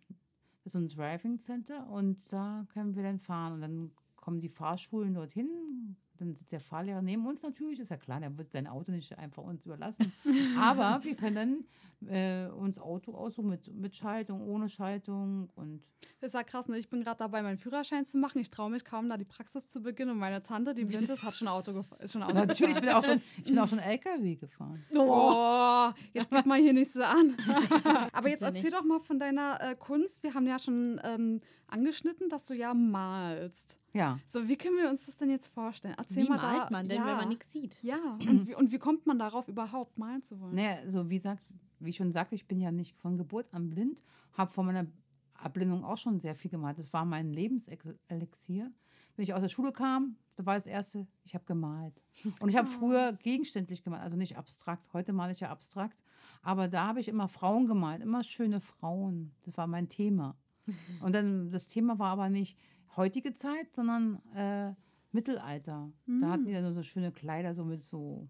das 0.63 0.67
ist 0.67 0.71
so 0.73 0.79
ein 0.79 0.89
Driving 0.89 1.39
Center 1.39 1.87
und 1.89 2.31
da 2.33 2.65
können 2.73 2.95
wir 2.95 3.03
dann 3.03 3.19
fahren. 3.19 3.53
Und 3.53 3.61
dann 3.61 3.91
kommen 4.15 4.41
die 4.41 4.49
Fahrschulen 4.49 5.13
dorthin. 5.13 5.95
Dann 6.17 6.35
sitzt 6.35 6.51
der 6.51 6.59
Fahrlehrer 6.59 7.01
neben 7.01 7.25
uns 7.25 7.43
natürlich, 7.43 7.79
ist 7.79 7.89
ja 7.89 7.97
klar, 7.97 8.19
der 8.19 8.37
wird 8.37 8.51
sein 8.51 8.67
Auto 8.67 8.91
nicht 8.91 9.17
einfach 9.17 9.43
uns 9.43 9.65
überlassen. 9.65 10.11
Aber 10.59 11.03
wir 11.03 11.15
können 11.15 11.35
dann 11.35 11.65
äh, 12.05 12.47
uns 12.49 12.79
Auto 12.79 13.13
aussuchen 13.13 13.49
mit, 13.49 13.73
mit 13.73 13.95
Schaltung, 13.95 14.41
ohne 14.47 14.69
Schaltung 14.69 15.49
und 15.55 15.81
Das 16.21 16.29
ist 16.29 16.33
ja 16.35 16.43
krass, 16.43 16.67
ne? 16.67 16.77
Ich 16.77 16.89
bin 16.89 17.03
gerade 17.03 17.17
dabei, 17.17 17.41
meinen 17.41 17.57
Führerschein 17.57 18.05
zu 18.05 18.17
machen. 18.17 18.39
Ich 18.39 18.51
traue 18.51 18.69
mich 18.69 18.85
kaum, 18.85 19.09
da 19.09 19.17
die 19.17 19.25
Praxis 19.25 19.67
zu 19.67 19.81
beginnen. 19.81 20.11
Und 20.11 20.19
meine 20.19 20.41
Tante, 20.41 20.73
die 20.75 20.85
blind 20.85 21.09
ist, 21.09 21.23
hat 21.23 21.33
schon 21.33 21.47
Auto 21.47 21.73
gefahren. 21.73 21.99
Ist 22.01 22.13
schon 22.13 22.23
Auto 22.23 22.33
natürlich, 22.33 22.75
ich 22.75 22.81
bin 22.81 22.89
auch 22.89 23.03
schon, 23.03 23.21
ich 23.37 23.43
bin 23.45 23.59
auch 23.59 23.67
schon 23.67 23.79
LKW 23.79 24.35
gefahren. 24.35 24.85
Oh, 24.95 25.89
jetzt 26.13 26.29
gib 26.29 26.45
mal 26.45 26.59
hier 26.59 26.73
nicht 26.73 26.93
so 26.93 27.01
an. 27.01 27.35
Aber 28.13 28.29
jetzt 28.29 28.43
erzähl 28.43 28.69
doch 28.69 28.83
mal 28.83 28.99
von 28.99 29.19
deiner 29.19 29.59
äh, 29.61 29.75
Kunst. 29.75 30.21
Wir 30.21 30.33
haben 30.33 30.45
ja 30.45 30.59
schon 30.59 31.01
ähm, 31.03 31.41
angeschnitten, 31.67 32.29
dass 32.29 32.45
du 32.45 32.53
ja 32.53 32.73
malst. 32.73 33.79
Ja. 33.93 34.19
So, 34.27 34.47
wie 34.47 34.57
können 34.57 34.77
wir 34.77 34.89
uns 34.89 35.05
das 35.05 35.17
denn 35.17 35.29
jetzt 35.29 35.47
vorstellen? 35.53 35.95
Erzähl 35.97 36.25
Wie 36.25 36.29
mal 36.29 36.37
malt 36.37 36.63
da. 36.63 36.69
man 36.71 36.87
denn, 36.87 36.97
ja, 36.97 37.05
wenn 37.05 37.17
man 37.17 37.29
nichts 37.29 37.51
sieht? 37.51 37.75
Ja, 37.81 38.17
und 38.27 38.47
wie, 38.47 38.55
und 38.55 38.71
wie 38.71 38.79
kommt 38.79 39.05
man 39.05 39.17
darauf, 39.17 39.47
überhaupt 39.47 39.97
malen 39.97 40.23
zu 40.23 40.39
wollen? 40.39 40.55
Naja, 40.55 40.77
also 40.83 41.09
wie 41.09 41.15
gesagt, 41.15 41.43
wie 41.79 41.89
ich 41.89 41.95
schon 41.95 42.11
sagte, 42.11 42.35
ich 42.35 42.47
bin 42.47 42.59
ja 42.59 42.71
nicht 42.71 42.95
von 42.97 43.17
Geburt 43.17 43.53
an 43.53 43.69
blind, 43.69 44.03
habe 44.33 44.51
von 44.51 44.65
meiner 44.65 44.87
Abblindung 45.35 45.83
auch 45.83 45.97
schon 45.97 46.19
sehr 46.19 46.35
viel 46.35 46.51
gemalt. 46.51 46.77
Das 46.77 46.91
war 46.93 47.05
mein 47.05 47.31
Lebenselixier. 47.31 48.71
wenn 49.15 49.23
ich 49.23 49.33
aus 49.33 49.41
der 49.41 49.49
Schule 49.49 49.71
kam, 49.71 50.17
da 50.35 50.45
war 50.45 50.55
das 50.55 50.65
Erste, 50.65 51.07
ich 51.23 51.33
habe 51.33 51.45
gemalt. 51.45 52.03
Und 52.39 52.49
ich 52.49 52.57
habe 52.57 52.67
früher 52.67 53.13
gegenständlich 53.13 53.83
gemalt, 53.83 54.03
also 54.03 54.17
nicht 54.17 54.37
abstrakt. 54.37 54.91
Heute 54.93 55.13
male 55.13 55.31
ich 55.31 55.39
ja 55.39 55.49
abstrakt. 55.49 55.97
Aber 56.41 56.67
da 56.67 56.87
habe 56.87 56.99
ich 56.99 57.07
immer 57.07 57.27
Frauen 57.27 57.67
gemalt, 57.67 58.01
immer 58.01 58.23
schöne 58.23 58.59
Frauen. 58.59 59.31
Das 59.43 59.57
war 59.57 59.67
mein 59.67 59.89
Thema. 59.89 60.35
Und 61.01 61.15
dann, 61.15 61.51
das 61.51 61.67
Thema 61.67 61.99
war 61.99 62.11
aber 62.11 62.29
nicht 62.29 62.57
heutige 62.97 63.33
Zeit, 63.33 63.73
sondern 63.73 64.21
äh, 64.35 64.73
Mittelalter. 65.11 65.89
Da 66.05 66.29
hatten 66.29 66.45
die 66.45 66.53
dann 66.53 66.63
nur 66.63 66.73
so 66.73 66.83
schöne 66.83 67.11
Kleider, 67.11 67.53
so 67.55 67.63
mit 67.63 67.83
so 67.83 68.27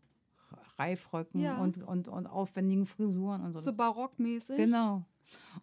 Reifröcken 0.78 1.42
Ja. 1.42 1.58
und, 1.58 1.82
und, 1.84 2.08
und 2.08 2.28
aufwendigen 2.28 2.86
Frisuren 2.86 3.42
und 3.44 3.54
so. 3.54 3.60
So 3.60 3.74
barockmäßig. 3.74 4.58
Genau. 4.58 5.04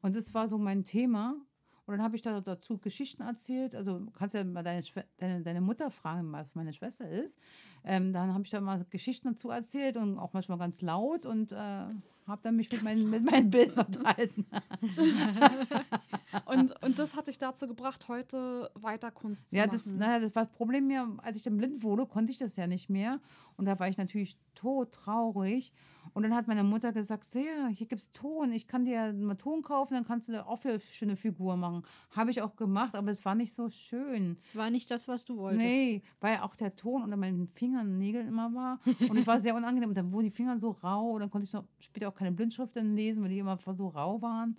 Und 0.02 0.16
das 0.16 0.34
war 0.34 0.48
so 0.48 0.58
mein 0.58 0.84
Thema. 0.84 1.36
Und 1.86 1.92
dann 1.92 2.02
habe 2.02 2.16
ich 2.16 2.22
da 2.22 2.40
dazu 2.40 2.78
Geschichten 2.78 3.22
erzählt. 3.22 3.74
Also 3.74 3.98
du 3.98 4.10
kannst 4.10 4.34
ja 4.34 4.42
mal 4.42 4.62
deine, 4.62 4.82
deine, 5.18 5.42
deine 5.42 5.60
Mutter 5.60 5.90
fragen, 5.90 6.32
was 6.32 6.54
meine 6.54 6.72
Schwester 6.72 7.08
ist. 7.08 7.38
Ähm, 7.84 8.12
dann 8.12 8.32
habe 8.32 8.44
ich 8.44 8.50
da 8.50 8.60
mal 8.60 8.84
Geschichten 8.88 9.28
dazu 9.28 9.50
erzählt 9.50 9.96
und 9.96 10.18
auch 10.18 10.32
manchmal 10.32 10.58
ganz 10.58 10.80
laut 10.80 11.26
und 11.26 11.52
äh, 11.52 11.84
habe 12.26 12.40
dann 12.42 12.56
mich 12.56 12.70
mit 12.72 12.82
meinen, 12.82 13.10
mit 13.10 13.24
meinen 13.24 13.50
Bildern 13.50 13.86
unterhalten. 13.86 14.46
Und, 16.46 16.82
und 16.82 16.98
das 16.98 17.14
hat 17.14 17.28
dich 17.28 17.38
dazu 17.38 17.66
gebracht, 17.68 18.08
heute 18.08 18.68
weiter 18.74 19.10
Kunst 19.12 19.50
zu 19.50 19.56
Ja, 19.56 19.66
machen. 19.66 19.72
das, 19.76 19.86
naja, 19.86 20.18
das 20.18 20.34
war 20.34 20.44
das 20.46 20.52
Problem 20.52 20.90
ja, 20.90 21.08
als 21.18 21.36
ich 21.36 21.42
dann 21.44 21.56
blind 21.56 21.82
wurde, 21.84 22.06
konnte 22.06 22.32
ich 22.32 22.38
das 22.38 22.56
ja 22.56 22.66
nicht 22.66 22.90
mehr. 22.90 23.20
Und 23.56 23.66
da 23.66 23.78
war 23.78 23.88
ich 23.88 23.98
natürlich 23.98 24.36
todtraurig. 24.56 25.72
Und 26.12 26.22
dann 26.24 26.34
hat 26.34 26.48
meine 26.48 26.64
Mutter 26.64 26.92
gesagt, 26.92 27.24
sehr, 27.24 27.68
hier 27.68 27.86
gibt 27.86 28.00
es 28.00 28.12
Ton, 28.12 28.52
ich 28.52 28.66
kann 28.66 28.84
dir 28.84 29.12
mal 29.12 29.36
Ton 29.36 29.62
kaufen, 29.62 29.94
dann 29.94 30.04
kannst 30.04 30.28
du 30.28 30.44
auch 30.46 30.62
eine 30.64 30.78
schöne 30.78 31.16
Figur 31.16 31.56
machen. 31.56 31.82
Habe 32.10 32.30
ich 32.30 32.42
auch 32.42 32.56
gemacht, 32.56 32.94
aber 32.94 33.10
es 33.10 33.24
war 33.24 33.34
nicht 33.34 33.54
so 33.54 33.68
schön. 33.70 34.36
Es 34.44 34.54
war 34.54 34.70
nicht 34.70 34.90
das, 34.90 35.08
was 35.08 35.24
du 35.24 35.36
wolltest. 35.38 35.62
Nee, 35.64 36.02
weil 36.20 36.38
auch 36.38 36.56
der 36.56 36.76
Ton 36.76 37.02
unter 37.02 37.16
meinen 37.16 37.48
Fingernägeln 37.48 38.28
immer 38.28 38.52
war. 38.54 38.80
Und 39.08 39.16
es 39.16 39.26
war 39.26 39.40
sehr 39.40 39.54
unangenehm. 39.54 39.88
Und 39.88 39.96
dann 39.96 40.12
wurden 40.12 40.24
die 40.24 40.30
Finger 40.30 40.58
so 40.58 40.72
rau. 40.82 41.12
Und 41.12 41.20
dann 41.20 41.30
konnte 41.30 41.46
ich 41.46 41.52
noch 41.52 41.64
später 41.78 42.08
auch 42.08 42.13
keine 42.14 42.32
Blindschrift 42.32 42.76
dann 42.76 42.94
lesen, 42.96 43.22
weil 43.22 43.30
die 43.30 43.38
immer 43.38 43.58
so 43.58 43.88
rau 43.88 44.22
waren. 44.22 44.56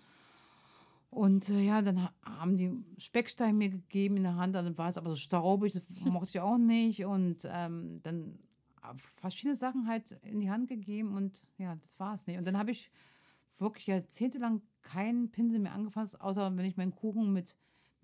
Und 1.10 1.50
äh, 1.50 1.62
ja, 1.62 1.82
dann 1.82 2.04
ha- 2.04 2.14
haben 2.26 2.58
die 2.58 2.72
Speckstein 2.98 3.58
mir 3.58 3.70
gegeben 3.70 4.18
in 4.18 4.24
der 4.24 4.36
Hand. 4.36 4.54
Dann 4.56 4.78
war 4.78 4.90
es 4.90 4.98
aber 4.98 5.10
so 5.10 5.16
staubig, 5.16 5.74
das 5.74 5.84
mochte 6.06 6.30
ich 6.30 6.40
auch 6.40 6.58
nicht. 6.58 7.06
Und 7.06 7.48
ähm, 7.50 8.02
dann 8.04 8.38
verschiedene 9.20 9.56
Sachen 9.56 9.88
halt 9.88 10.12
in 10.24 10.42
die 10.42 10.50
Hand 10.50 10.68
gegeben. 10.68 11.16
Und 11.16 11.42
ja, 11.58 11.76
das 11.76 12.00
war 12.00 12.16
es 12.16 12.28
nicht. 12.28 12.38
Und 12.38 12.46
dann 12.46 12.58
habe 12.58 12.72
ich 12.72 12.92
wirklich 13.58 13.88
jahrzehntelang 13.88 14.62
keinen 14.82 15.32
Pinsel 15.32 15.60
mehr 15.60 15.74
angefasst, 15.74 16.20
außer 16.20 16.56
wenn 16.56 16.66
ich 16.66 16.78
meinen 16.78 16.94
Kuchen 16.94 17.32
mit, 17.34 17.56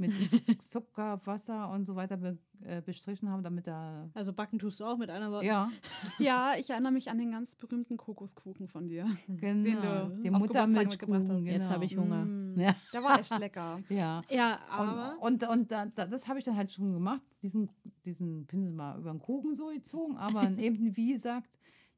mit 0.01 0.11
Zucker, 0.61 1.21
Wasser 1.25 1.69
und 1.69 1.85
so 1.85 1.95
weiter 1.95 2.17
be, 2.17 2.37
äh, 2.63 2.81
bestrichen 2.81 3.29
habe, 3.29 3.41
damit 3.41 3.67
da. 3.67 4.09
Also 4.13 4.33
backen 4.33 4.59
tust 4.59 4.79
du 4.79 4.85
auch 4.85 4.97
mit 4.97 5.09
einer 5.09 5.31
Woche. 5.31 5.45
Ja, 5.45 5.71
Ja, 6.19 6.53
ich 6.59 6.69
erinnere 6.69 6.91
mich 6.91 7.09
an 7.09 7.17
den 7.17 7.31
ganz 7.31 7.55
berühmten 7.55 7.95
Kokoskuchen 7.97 8.67
von 8.67 8.87
dir. 8.89 9.05
genau. 9.27 10.07
du 10.07 10.15
Den 10.21 10.33
Geburtstag 10.33 10.67
Muttermilchkuchen. 10.67 11.27
Genau. 11.45 11.51
Jetzt 11.51 11.69
habe 11.69 11.85
ich 11.85 11.97
Hunger. 11.97 12.25
Mm, 12.25 12.59
Ja. 12.59 12.75
Der 12.91 13.03
war 13.03 13.19
echt 13.19 13.39
lecker. 13.39 13.79
Ja. 13.89 14.21
Ja, 14.29 14.59
aber. 14.69 15.15
Und, 15.21 15.43
und, 15.43 15.49
und 15.49 15.71
da, 15.71 15.85
da, 15.85 16.05
das 16.05 16.27
habe 16.27 16.39
ich 16.39 16.45
dann 16.45 16.55
halt 16.57 16.71
schon 16.71 16.91
gemacht, 16.93 17.21
diesen, 17.41 17.69
diesen 18.05 18.45
Pinsel 18.47 18.73
mal 18.73 18.99
über 18.99 19.11
den 19.11 19.19
Kuchen 19.19 19.55
so 19.55 19.67
gezogen, 19.67 20.17
aber 20.17 20.49
eben, 20.57 20.95
wie 20.97 21.13
gesagt, 21.13 21.49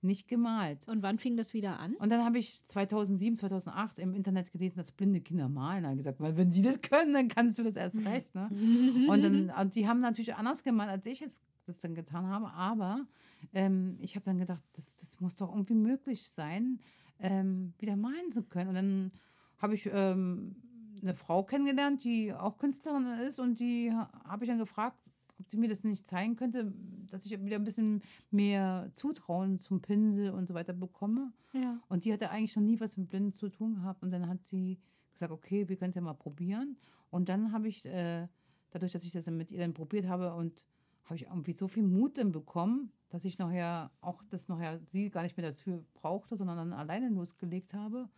nicht 0.03 0.27
gemalt. 0.27 0.87
Und 0.87 1.01
wann 1.01 1.17
fing 1.19 1.37
das 1.37 1.53
wieder 1.53 1.79
an? 1.79 1.95
Und 1.95 2.09
dann 2.11 2.23
habe 2.23 2.37
ich 2.37 2.65
2007, 2.65 3.37
2008 3.37 3.99
im 3.99 4.13
Internet 4.13 4.51
gelesen, 4.51 4.77
dass 4.77 4.91
blinde 4.91 5.21
Kinder 5.21 5.49
malen. 5.49 5.83
Da 5.83 5.93
gesagt, 5.93 6.19
weil 6.19 6.35
wenn 6.37 6.51
die 6.51 6.61
das 6.61 6.81
können, 6.81 7.13
dann 7.13 7.27
kannst 7.27 7.57
du 7.59 7.63
das 7.63 7.75
erst 7.75 7.97
recht. 8.05 8.33
Ne? 8.35 8.49
Und, 9.09 9.23
dann, 9.23 9.49
und 9.49 9.75
die 9.75 9.87
haben 9.87 9.99
natürlich 10.01 10.35
anders 10.35 10.63
gemalt, 10.63 10.89
als 10.89 11.05
ich 11.05 11.21
es 11.21 11.39
das 11.65 11.79
dann 11.79 11.95
getan 11.95 12.27
habe. 12.27 12.51
Aber 12.51 13.05
ähm, 13.53 13.97
ich 14.01 14.15
habe 14.15 14.25
dann 14.25 14.37
gedacht, 14.37 14.61
das, 14.73 14.97
das 14.97 15.19
muss 15.19 15.35
doch 15.35 15.51
irgendwie 15.53 15.75
möglich 15.75 16.29
sein, 16.29 16.79
ähm, 17.19 17.73
wieder 17.79 17.95
malen 17.95 18.31
zu 18.31 18.43
können. 18.43 18.69
Und 18.69 18.75
dann 18.75 19.11
habe 19.59 19.75
ich 19.75 19.89
ähm, 19.93 20.55
eine 21.01 21.13
Frau 21.13 21.43
kennengelernt, 21.43 22.03
die 22.03 22.33
auch 22.33 22.57
Künstlerin 22.57 23.05
ist. 23.27 23.39
Und 23.39 23.59
die 23.59 23.91
ha- 23.93 24.09
habe 24.25 24.43
ich 24.45 24.49
dann 24.49 24.59
gefragt, 24.59 24.97
ob 25.43 25.49
sie 25.49 25.57
mir 25.57 25.67
das 25.67 25.83
nicht 25.83 26.07
zeigen 26.07 26.37
könnte, 26.37 26.73
dass 27.09 27.25
ich 27.25 27.31
wieder 27.43 27.57
ein 27.57 27.65
bisschen 27.65 28.01
mehr 28.31 28.89
Zutrauen 28.95 29.59
zum 29.59 29.81
Pinsel 29.81 30.31
und 30.31 30.47
so 30.47 30.53
weiter 30.53 30.71
bekomme. 30.71 31.33
Ja. 31.51 31.79
Und 31.89 32.05
die 32.05 32.13
hatte 32.13 32.29
eigentlich 32.29 32.55
noch 32.55 32.63
nie 32.63 32.79
was 32.79 32.95
mit 32.95 33.09
Blinden 33.09 33.33
zu 33.33 33.49
tun 33.49 33.75
gehabt. 33.75 34.03
Und 34.03 34.11
dann 34.11 34.27
hat 34.27 34.41
sie 34.43 34.79
gesagt, 35.11 35.33
okay, 35.33 35.67
wir 35.67 35.75
können 35.75 35.89
es 35.89 35.95
ja 35.95 36.01
mal 36.01 36.13
probieren. 36.13 36.77
Und 37.09 37.27
dann 37.27 37.51
habe 37.51 37.67
ich, 37.67 37.85
äh, 37.85 38.27
dadurch, 38.71 38.93
dass 38.93 39.03
ich 39.03 39.11
das 39.11 39.27
mit 39.27 39.51
ihr 39.51 39.59
dann 39.59 39.73
probiert 39.73 40.07
habe 40.07 40.33
und 40.33 40.65
habe 41.03 41.15
ich 41.17 41.23
irgendwie 41.23 41.53
so 41.53 41.67
viel 41.67 41.83
Mut 41.83 42.17
dann 42.17 42.31
bekommen, 42.31 42.93
dass 43.09 43.25
ich 43.25 43.37
nachher 43.37 43.91
auch 43.99 44.23
das 44.29 44.47
nachher 44.47 44.79
sie 44.91 45.09
gar 45.09 45.23
nicht 45.23 45.35
mehr 45.35 45.47
dazu 45.49 45.85
brauchte, 45.93 46.37
sondern 46.37 46.57
dann 46.57 46.73
alleine 46.73 47.09
losgelegt 47.09 47.73
habe. 47.73 48.09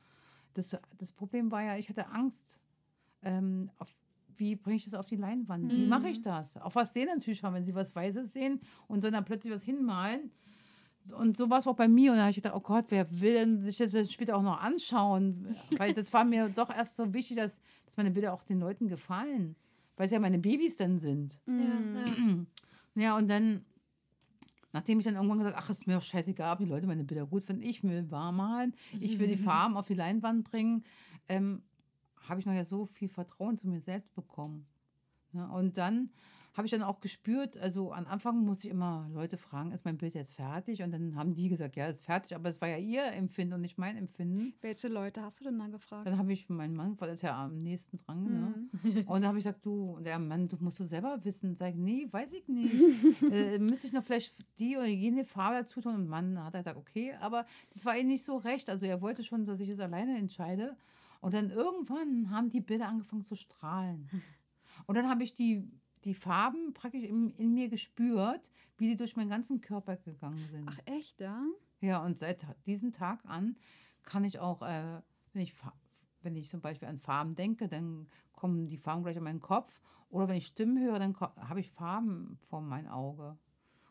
Das, 0.54 0.78
das 0.98 1.12
Problem 1.12 1.52
war 1.52 1.64
ja, 1.64 1.76
ich 1.76 1.90
hatte 1.90 2.08
Angst, 2.10 2.60
ähm, 3.24 3.72
auf, 3.78 3.94
wie 4.38 4.56
bringe 4.56 4.78
ich 4.78 4.86
das 4.86 4.94
auf 4.94 5.06
die 5.06 5.16
Leinwand? 5.16 5.72
Wie 5.72 5.86
mache 5.88 6.10
ich 6.10 6.22
das? 6.22 6.58
Auf 6.58 6.76
was 6.76 6.94
sehen 6.94 7.08
natürlich 7.08 7.40
schon, 7.40 7.54
wenn 7.54 7.64
sie 7.64 7.76
was 7.76 7.96
Weißes 7.96 8.34
sehen 8.34 8.60
und 8.88 9.02
sollen 9.02 9.14
dann 9.14 9.26
plötzlich 9.26 9.54
was 9.54 9.64
hinmalen. 9.64 10.32
Und 11.14 11.38
so 11.38 11.50
war 11.50 11.60
es 11.60 11.68
auch 11.68 11.76
bei 11.76 11.88
mir. 11.88 12.12
Und 12.12 12.18
da 12.18 12.24
habe 12.24 12.32
ich 12.32 12.38
gedacht, 12.38 12.56
oh 12.56 12.62
Gott, 12.62 12.86
wer 12.90 13.10
will 13.20 13.34
denn 13.34 13.62
sich 13.62 13.78
das 13.78 14.12
später 14.12 14.38
auch 14.38 14.42
noch 14.42 14.60
anschauen? 14.62 15.56
Weil 15.78 15.94
das 15.94 16.12
war 16.14 16.24
mir 16.24 16.50
doch 16.50 16.70
erst 16.70 16.96
so 16.96 17.14
wichtig, 17.14 17.38
dass, 17.38 17.60
dass 17.86 17.98
meine 17.98 18.12
Bilder 18.12 18.34
auch 18.34 18.44
den 18.44 18.60
Leuten 18.60 18.88
gefallen. 18.88 19.56
Weil 19.98 20.08
es 20.08 20.12
ja 20.12 20.20
meine 20.20 20.40
Babys 20.40 20.78
dann 20.78 21.00
sind. 21.00 21.40
Ja, 21.46 21.54
ja. 21.54 22.46
Ja, 22.98 23.18
und 23.18 23.30
dann, 23.30 23.66
nachdem 24.72 25.00
ich 25.00 25.06
dann 25.06 25.16
irgendwann 25.16 25.40
gesagt 25.40 25.58
ach, 25.60 25.70
ist 25.70 25.86
mir 25.86 25.96
doch 25.96 26.02
scheißegal, 26.02 26.54
ob 26.54 26.60
die 26.60 26.66
Leute 26.66 26.88
meine 26.88 27.04
Bilder 27.04 27.26
gut 27.26 27.44
finden, 27.44 27.62
ich 27.62 27.84
will 27.84 28.10
warm 28.10 28.38
malen, 28.38 28.74
ich 29.02 29.20
will 29.20 29.28
die 29.28 29.36
Farben 29.44 29.76
auf 29.76 29.86
die 29.86 29.96
Leinwand 29.96 30.50
bringen, 30.50 30.86
ähm, 31.28 31.62
habe 32.28 32.40
ich 32.40 32.46
noch 32.46 32.54
ja 32.54 32.64
so 32.64 32.86
viel 32.86 33.10
Vertrauen 33.10 33.58
zu 33.58 33.68
mir 33.68 33.82
selbst 33.82 34.14
bekommen. 34.16 34.66
Ja, 35.34 35.48
und 35.48 35.78
dann 35.78 36.10
habe 36.56 36.68
ich 36.68 36.72
dann 36.72 36.84
auch 36.84 37.02
gespürt, 37.02 37.58
also 37.58 37.92
am 37.92 38.08
Anfang 38.08 38.46
musste 38.46 38.68
ich 38.68 38.72
immer 38.72 39.10
Leute 39.14 39.38
fragen, 39.38 39.74
ist 39.74 39.84
mein 39.84 39.98
Bild 39.98 40.16
jetzt 40.16 40.34
fertig? 40.34 40.82
Und 40.82 40.92
dann 40.92 41.16
haben 41.16 41.36
die 41.36 41.50
gesagt, 41.50 41.76
ja, 41.76 41.88
ist 41.88 42.06
fertig, 42.06 42.34
aber 42.34 42.48
es 42.50 42.62
war 42.62 42.70
ja 42.70 42.78
ihr 42.78 43.04
Empfinden 43.12 43.56
und 43.56 43.62
nicht 43.62 43.78
mein 43.78 43.98
Empfinden. 43.98 44.54
Welche 44.62 44.88
Leute 44.88 45.22
hast 45.22 45.42
du 45.42 45.44
denn 45.44 45.60
da 45.60 45.68
gefragt? 45.68 46.08
Dann 46.08 46.18
habe 46.18 46.32
ich 46.32 46.48
meinen 46.48 46.74
Mann, 46.74 46.96
weil 47.00 47.10
das 47.10 47.22
ja 47.22 47.44
am 47.44 47.62
nächsten 47.62 47.98
dran, 47.98 48.24
ne? 48.24 48.54
Mhm. 48.84 48.98
Und 49.00 49.08
dann 49.08 49.26
habe 49.26 49.38
ich 49.38 49.44
gesagt, 49.44 49.66
du, 49.66 50.00
der 50.00 50.18
Mann, 50.18 50.48
du 50.48 50.56
musst 50.62 50.80
du 50.80 50.86
selber 50.86 51.20
wissen. 51.26 51.56
Sag, 51.56 51.76
nee, 51.76 52.08
weiß 52.10 52.32
ich 52.32 52.48
nicht. 52.48 52.74
äh, 53.32 53.60
müsste 53.60 53.88
ich 53.88 53.94
noch 53.94 54.06
vielleicht 54.06 54.34
die 54.58 54.78
oder 54.78 54.86
jene 54.86 55.26
Farbe 55.26 55.58
dazu 55.58 55.82
tun? 55.82 55.96
Und 55.96 56.08
Mann 56.08 56.42
hat 56.42 56.54
er 56.54 56.62
gesagt, 56.62 56.78
okay, 56.78 57.16
aber 57.20 57.46
das 57.74 57.84
war 57.84 57.98
ihm 57.98 58.08
nicht 58.08 58.24
so 58.24 58.38
recht. 58.38 58.70
Also 58.70 58.86
er 58.86 59.02
wollte 59.02 59.24
schon, 59.24 59.46
dass 59.46 59.60
ich 59.60 59.68
es 59.68 59.80
alleine 59.82 60.18
entscheide. 60.18 60.78
Und 61.26 61.34
dann 61.34 61.50
irgendwann 61.50 62.30
haben 62.30 62.52
die 62.52 62.62
Bilder 62.62 62.88
angefangen 62.88 63.24
zu 63.24 63.36
strahlen. 63.36 64.08
Und 64.86 64.94
dann 64.94 65.10
habe 65.10 65.24
ich 65.24 65.34
die, 65.34 65.68
die 66.04 66.14
Farben 66.14 66.76
praktisch 66.76 67.04
in, 67.04 67.32
in 67.32 67.52
mir 67.56 67.68
gespürt, 67.68 68.52
wie 68.78 68.90
sie 68.90 68.96
durch 68.96 69.16
meinen 69.16 69.32
ganzen 69.32 69.60
Körper 69.60 69.98
gegangen 69.98 70.48
sind. 70.52 70.70
Ach 70.70 70.78
echt, 70.86 71.20
ja? 71.20 71.44
Ja, 71.82 72.04
und 72.04 72.20
seit 72.20 72.46
diesem 72.68 72.92
Tag 72.92 73.26
an 73.26 73.58
kann 74.04 74.24
ich 74.24 74.38
auch, 74.38 74.62
äh, 74.62 75.02
wenn, 75.34 75.42
ich, 75.42 75.56
wenn 76.22 76.36
ich 76.36 76.48
zum 76.48 76.62
Beispiel 76.62 76.88
an 76.88 77.00
Farben 77.00 77.34
denke, 77.34 77.68
dann 77.68 78.08
kommen 78.34 78.68
die 78.68 78.78
Farben 78.78 79.02
gleich 79.02 79.18
an 79.18 79.24
meinen 79.24 79.42
Kopf. 79.42 79.82
Oder 80.10 80.28
wenn 80.28 80.38
ich 80.38 80.46
Stimmen 80.46 80.78
höre, 80.78 81.00
dann 81.00 81.20
habe 81.20 81.60
ich 81.60 81.72
Farben 81.72 82.38
vor 82.50 82.62
mein 82.62 82.88
Auge. 82.88 83.36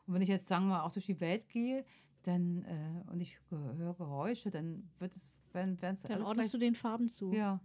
Und 0.07 0.15
wenn 0.15 0.23
ich 0.23 0.29
jetzt, 0.29 0.47
sagen 0.47 0.67
wir 0.67 0.77
mal, 0.77 0.83
auch 0.83 0.93
durch 0.93 1.07
die 1.07 1.19
Welt 1.19 1.49
gehe 1.49 1.85
dann, 2.23 2.63
äh, 2.63 3.11
und 3.11 3.21
ich 3.21 3.41
höre 3.51 3.95
Geräusche, 3.95 4.53
dann 4.53 4.89
wird 5.01 5.17
es, 5.17 5.33
werden 5.55 5.79
es 5.95 6.03
Dann 6.03 6.23
ordnest 6.23 6.53
du 6.53 6.59
den 6.59 6.75
Farben 6.75 7.09
zu. 7.09 7.33
Ja. 7.33 7.61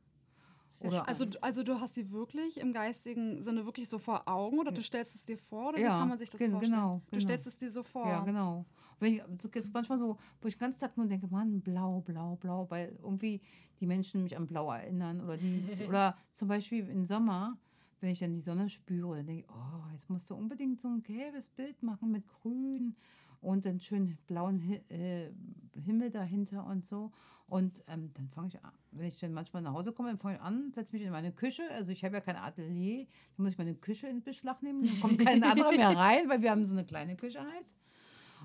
Oder, 0.81 1.09
Also, 1.09 1.25
du- 1.25 1.41
also 1.43 1.63
du 1.63 1.79
hast 1.81 1.95
sie 1.95 2.09
wirklich 2.11 2.57
im 2.59 2.71
geistigen 2.71 3.43
Sinne 3.43 3.65
wirklich 3.65 3.89
so 3.89 3.99
vor 3.99 4.29
Augen 4.29 4.59
oder 4.59 4.71
du 4.71 4.81
stellst 4.81 5.13
es 5.15 5.25
dir 5.25 5.37
vor 5.37 5.69
oder 5.69 5.79
Ja, 5.79 5.95
wie 5.95 5.99
kann 5.99 6.07
man 6.09 6.17
sich 6.17 6.29
das 6.29 6.39
vorstellen? 6.41 6.71
genau, 6.71 7.01
Du 7.07 7.11
genau. 7.17 7.21
stellst 7.21 7.47
es 7.47 7.57
dir 7.57 7.69
so 7.69 7.83
vor. 7.83 8.07
Ja, 8.07 8.21
genau. 8.21 8.65
Wenn 9.01 9.13
ich, 9.15 9.21
es 9.43 9.51
gibt 9.51 9.73
manchmal 9.73 9.97
so, 9.97 10.17
wo 10.41 10.47
ich 10.47 10.55
den 10.55 10.59
ganzen 10.61 10.79
Tag 10.79 10.95
nur 10.95 11.07
denke, 11.07 11.27
Mann, 11.27 11.59
blau, 11.61 12.01
blau, 12.01 12.35
blau, 12.37 12.65
weil 12.69 12.97
irgendwie 13.01 13.41
die 13.81 13.87
Menschen 13.87 14.23
mich 14.23 14.35
an 14.37 14.47
Blau 14.47 14.71
erinnern. 14.71 15.21
Oder, 15.21 15.37
die, 15.37 15.63
oder 15.87 16.17
zum 16.33 16.47
Beispiel 16.47 16.87
im 16.89 17.05
Sommer, 17.05 17.57
wenn 17.99 18.11
ich 18.11 18.19
dann 18.19 18.33
die 18.33 18.41
Sonne 18.41 18.69
spüre, 18.69 19.17
dann 19.17 19.25
denke 19.27 19.41
ich, 19.43 19.49
oh, 19.49 19.89
jetzt 19.93 20.09
musst 20.09 20.29
du 20.29 20.35
unbedingt 20.35 20.79
so 20.79 20.87
ein 20.87 21.01
gelbes 21.03 21.47
Bild 21.49 21.81
machen 21.83 22.11
mit 22.11 22.25
Grün 22.27 22.95
und 23.41 23.65
dann 23.65 23.79
schön 23.79 24.17
blauen 24.27 24.61
äh, 24.89 25.31
Himmel 25.79 26.09
dahinter 26.11 26.65
und 26.65 26.85
so. 26.85 27.11
Und 27.47 27.83
ähm, 27.87 28.11
dann 28.13 28.29
fange 28.29 28.49
ich 28.49 28.63
an, 28.63 28.71
wenn 28.91 29.07
ich 29.07 29.19
dann 29.19 29.33
manchmal 29.33 29.63
nach 29.63 29.73
Hause 29.73 29.91
komme, 29.91 30.09
dann 30.09 30.19
fange 30.19 30.35
ich 30.35 30.41
an, 30.41 30.71
setze 30.71 30.93
mich 30.95 31.01
in 31.03 31.11
meine 31.11 31.31
Küche. 31.31 31.63
Also 31.71 31.91
ich 31.91 32.03
habe 32.03 32.15
ja 32.15 32.21
kein 32.21 32.35
Atelier, 32.35 33.05
dann 33.35 33.43
muss 33.43 33.53
ich 33.53 33.57
meine 33.57 33.73
Küche 33.73 34.07
in 34.07 34.21
Beschlag 34.21 34.61
nehmen. 34.61 34.85
Dann 34.85 34.99
kommt 34.99 35.25
kein 35.25 35.43
anderer 35.43 35.71
mehr 35.71 35.89
rein, 35.97 36.29
weil 36.29 36.41
wir 36.43 36.51
haben 36.51 36.67
so 36.67 36.75
eine 36.75 36.85
kleine 36.85 37.15
Küche 37.15 37.39
halt. 37.39 37.75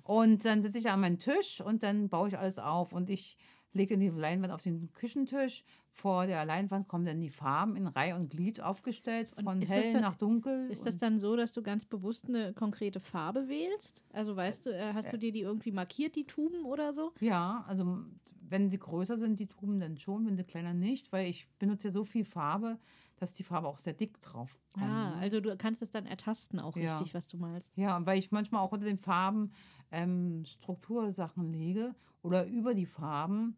Und 0.05 0.45
dann 0.45 0.63
sitze 0.63 0.79
ich 0.79 0.91
an 0.91 1.01
meinen 1.01 1.19
Tisch 1.19 1.61
und 1.61 1.83
dann 1.83 2.09
baue 2.09 2.29
ich 2.29 2.39
alles 2.39 2.59
auf. 2.59 2.93
Und 2.93 3.11
ich 3.11 3.37
legt 3.75 3.93
dann 3.93 4.01
die 4.01 4.09
Leinwand 4.09 4.53
auf 4.53 4.63
den 4.63 4.93
Küchentisch. 4.93 5.65
Vor 5.93 6.27
der 6.27 6.45
Leinwand 6.45 6.89
kommen 6.89 7.05
dann 7.05 7.21
die 7.21 7.31
Farben 7.31 7.77
in 7.77 7.87
Reihe 7.87 8.17
und 8.17 8.31
Glied 8.31 8.61
aufgestellt, 8.61 9.33
Und 9.37 9.45
von 9.45 9.61
das 9.61 9.71
hell 9.71 9.93
dann- 9.93 10.03
nach 10.03 10.17
dunkel. 10.17 10.69
Ist 10.71 10.87
das 10.87 10.95
und- 10.95 11.03
dann 11.03 11.21
so, 11.21 11.37
dass 11.37 11.53
du 11.53 11.63
ganz 11.63 11.85
bewusst 11.85 12.29
eine 12.29 12.53
konkrete 12.53 12.99
Farbe 13.01 13.49
wählst? 13.49 14.03
Also 14.13 14.35
weißt 14.35 14.67
du, 14.67 14.71
äh, 14.71 14.93
hast 14.95 15.13
du 15.13 15.19
dir 15.19 15.31
die 15.33 15.41
irgendwie 15.43 15.71
markiert, 15.73 16.17
die 16.17 16.25
Tuben 16.27 16.65
oder 16.65 16.93
so? 16.95 17.13
Ja, 17.21 17.65
also 17.69 17.99
wenn 18.49 18.71
sie 18.71 18.79
größer 18.79 19.17
sind, 19.19 19.39
die 19.39 19.47
Tuben 19.47 19.79
dann 19.79 19.97
schon, 19.97 20.27
wenn 20.27 20.37
sie 20.37 20.45
kleiner 20.45 20.75
nicht, 20.75 21.13
weil 21.13 21.29
ich 21.29 21.49
benutze 21.59 21.89
ja 21.89 21.93
so 21.93 22.05
viel 22.05 22.25
Farbe, 22.25 22.79
dass 23.17 23.33
die 23.33 23.45
Farbe 23.45 23.69
auch 23.69 23.79
sehr 23.79 23.93
dick 23.95 24.21
drauf 24.21 24.59
kommt. 24.73 24.85
Ah, 24.87 25.15
also 25.21 25.41
du 25.41 25.57
kannst 25.57 25.81
es 25.81 25.91
dann 25.93 26.05
ertasten 26.07 26.59
auch 26.59 26.77
Ja. 26.77 26.97
richtig, 26.97 27.15
was 27.15 27.29
du 27.29 27.37
malst. 27.39 27.73
Ja, 27.77 27.97
und 27.97 28.07
weil 28.07 28.19
ich 28.19 28.33
manchmal 28.33 28.61
auch 28.63 28.73
unter 28.73 28.87
den 28.87 28.99
Farben 28.99 29.53
ähm, 29.93 30.45
Struktursachen 30.45 31.53
lege 31.53 31.95
oder 32.25 32.47
über 32.47 32.75
die 32.75 32.87
Farben, 32.87 33.55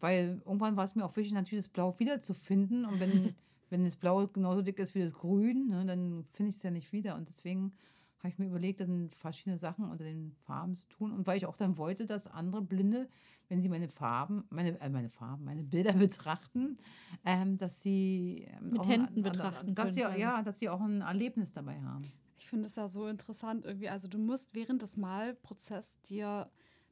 weil 0.00 0.42
irgendwann 0.44 0.76
war 0.76 0.84
es 0.84 0.94
mir 0.94 1.04
auch 1.04 1.16
wichtig, 1.16 1.32
natürlich 1.32 1.64
das 1.64 1.72
Blau 1.72 1.98
wiederzufinden. 1.98 2.84
Und 2.84 3.00
wenn, 3.00 3.34
wenn 3.70 3.84
das 3.84 3.96
Blau 3.96 4.26
genauso 4.26 4.60
dick 4.62 4.78
ist 4.78 4.94
wie 4.94 5.00
das 5.02 5.14
Grün, 5.14 5.68
ne, 5.68 5.84
dann 5.86 6.24
finde 6.32 6.50
ich 6.50 6.56
es 6.56 6.62
ja 6.62 6.70
nicht 6.70 6.92
wieder. 6.92 7.14
Und 7.14 7.28
deswegen 7.28 7.72
habe 8.18 8.28
ich 8.28 8.38
mir 8.38 8.46
überlegt, 8.46 8.80
dann 8.80 9.10
verschiedene 9.10 9.58
Sachen 9.58 9.84
unter 9.88 10.02
den 10.04 10.32
Farben 10.44 10.74
zu 10.74 10.86
tun. 10.88 11.12
Und 11.12 11.26
weil 11.28 11.36
ich 11.38 11.46
auch 11.46 11.56
dann 11.56 11.78
wollte, 11.78 12.04
dass 12.06 12.26
andere 12.26 12.60
Blinde, 12.62 13.08
wenn 13.48 13.62
sie 13.62 13.68
meine 13.68 13.88
Farben, 13.88 14.44
meine, 14.50 14.78
äh, 14.80 14.88
meine 14.88 15.08
Farben, 15.08 15.44
meine 15.44 15.62
Bilder 15.62 15.92
betrachten, 15.94 16.76
ähm, 17.24 17.56
dass 17.58 17.80
sie 17.80 18.48
ähm, 18.60 18.70
Mit 18.70 18.86
Händen 18.86 19.18
ein- 19.18 19.22
betrachten 19.22 19.74
dass 19.74 19.94
sie, 19.94 20.00
können 20.00 20.10
quasi. 20.10 20.20
Ja, 20.20 20.42
dass 20.42 20.58
sie 20.58 20.68
auch 20.68 20.80
ein 20.80 21.00
Erlebnis 21.02 21.52
dabei 21.52 21.80
haben. 21.82 22.04
Ich 22.36 22.48
finde 22.48 22.66
es 22.66 22.74
ja 22.76 22.88
so 22.88 23.06
interessant 23.06 23.64
irgendwie. 23.64 23.88
Also 23.88 24.08
du 24.08 24.18
musst 24.18 24.54
während 24.54 24.82
des 24.82 24.96
Malprozesses 24.96 26.00
dir 26.02 26.50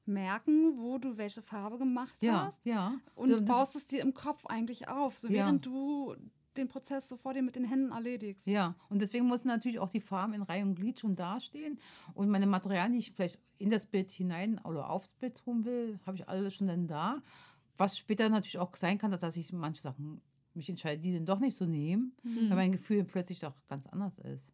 merken, 0.08 0.78
wo 0.78 0.98
du 0.98 1.16
welche 1.16 1.42
Farbe 1.42 1.78
gemacht 1.78 2.22
Ja, 2.22 2.46
hast. 2.46 2.64
ja. 2.64 2.94
Und 3.14 3.30
Ja, 3.30 3.36
das- 3.40 3.44
baust 3.48 3.76
es 3.76 3.86
dir 3.86 4.02
im 4.02 4.14
Kopf 4.14 4.46
eigentlich 4.46 4.88
auf, 4.88 5.18
so 5.18 5.28
Ja. 5.28 5.34
während 5.34 5.64
du 5.66 6.14
den 6.56 6.68
Prozess 6.68 7.08
so 7.08 7.16
vor 7.18 7.34
dir 7.34 7.42
mit 7.42 7.54
den 7.54 7.64
Händen 7.64 7.92
erledigst. 7.92 8.46
Ja, 8.46 8.74
und 8.88 9.02
deswegen 9.02 9.26
mussten 9.26 9.48
natürlich 9.48 9.78
auch 9.78 9.90
die 9.90 10.00
Farben 10.00 10.32
in 10.32 10.40
Reihe 10.42 10.62
und 10.62 10.74
Glied 10.74 10.98
schon 11.00 11.14
dastehen. 11.14 11.78
Und 12.14 12.30
meine 12.30 12.46
Materialien, 12.46 12.92
die 12.94 13.00
ich 13.00 13.12
vielleicht 13.12 13.38
in 13.58 13.68
das 13.70 13.84
Bild 13.84 14.08
hinein 14.08 14.58
oder 14.64 14.88
aufs 14.88 15.08
Bild 15.10 15.36
tun 15.36 15.64
will, 15.66 15.98
habe 16.06 16.16
ich 16.16 16.28
alle 16.28 16.50
schon 16.50 16.66
dann 16.66 16.86
da. 16.86 17.20
Was 17.76 17.98
später 17.98 18.30
natürlich 18.30 18.58
auch 18.58 18.74
sein 18.74 18.96
kann, 18.96 19.10
dass 19.10 19.36
ich 19.36 19.52
manche 19.52 19.82
Sachen 19.82 20.22
mich 20.54 20.70
entscheide, 20.70 21.02
die 21.02 21.12
dann 21.12 21.26
doch 21.26 21.40
nicht 21.40 21.54
so 21.58 21.66
nehmen, 21.66 22.16
Mhm. 22.22 22.48
weil 22.48 22.56
mein 22.56 22.72
Gefühl 22.72 23.04
plötzlich 23.04 23.40
doch 23.40 23.52
ganz 23.68 23.86
anders 23.88 24.18
ist. 24.20 24.50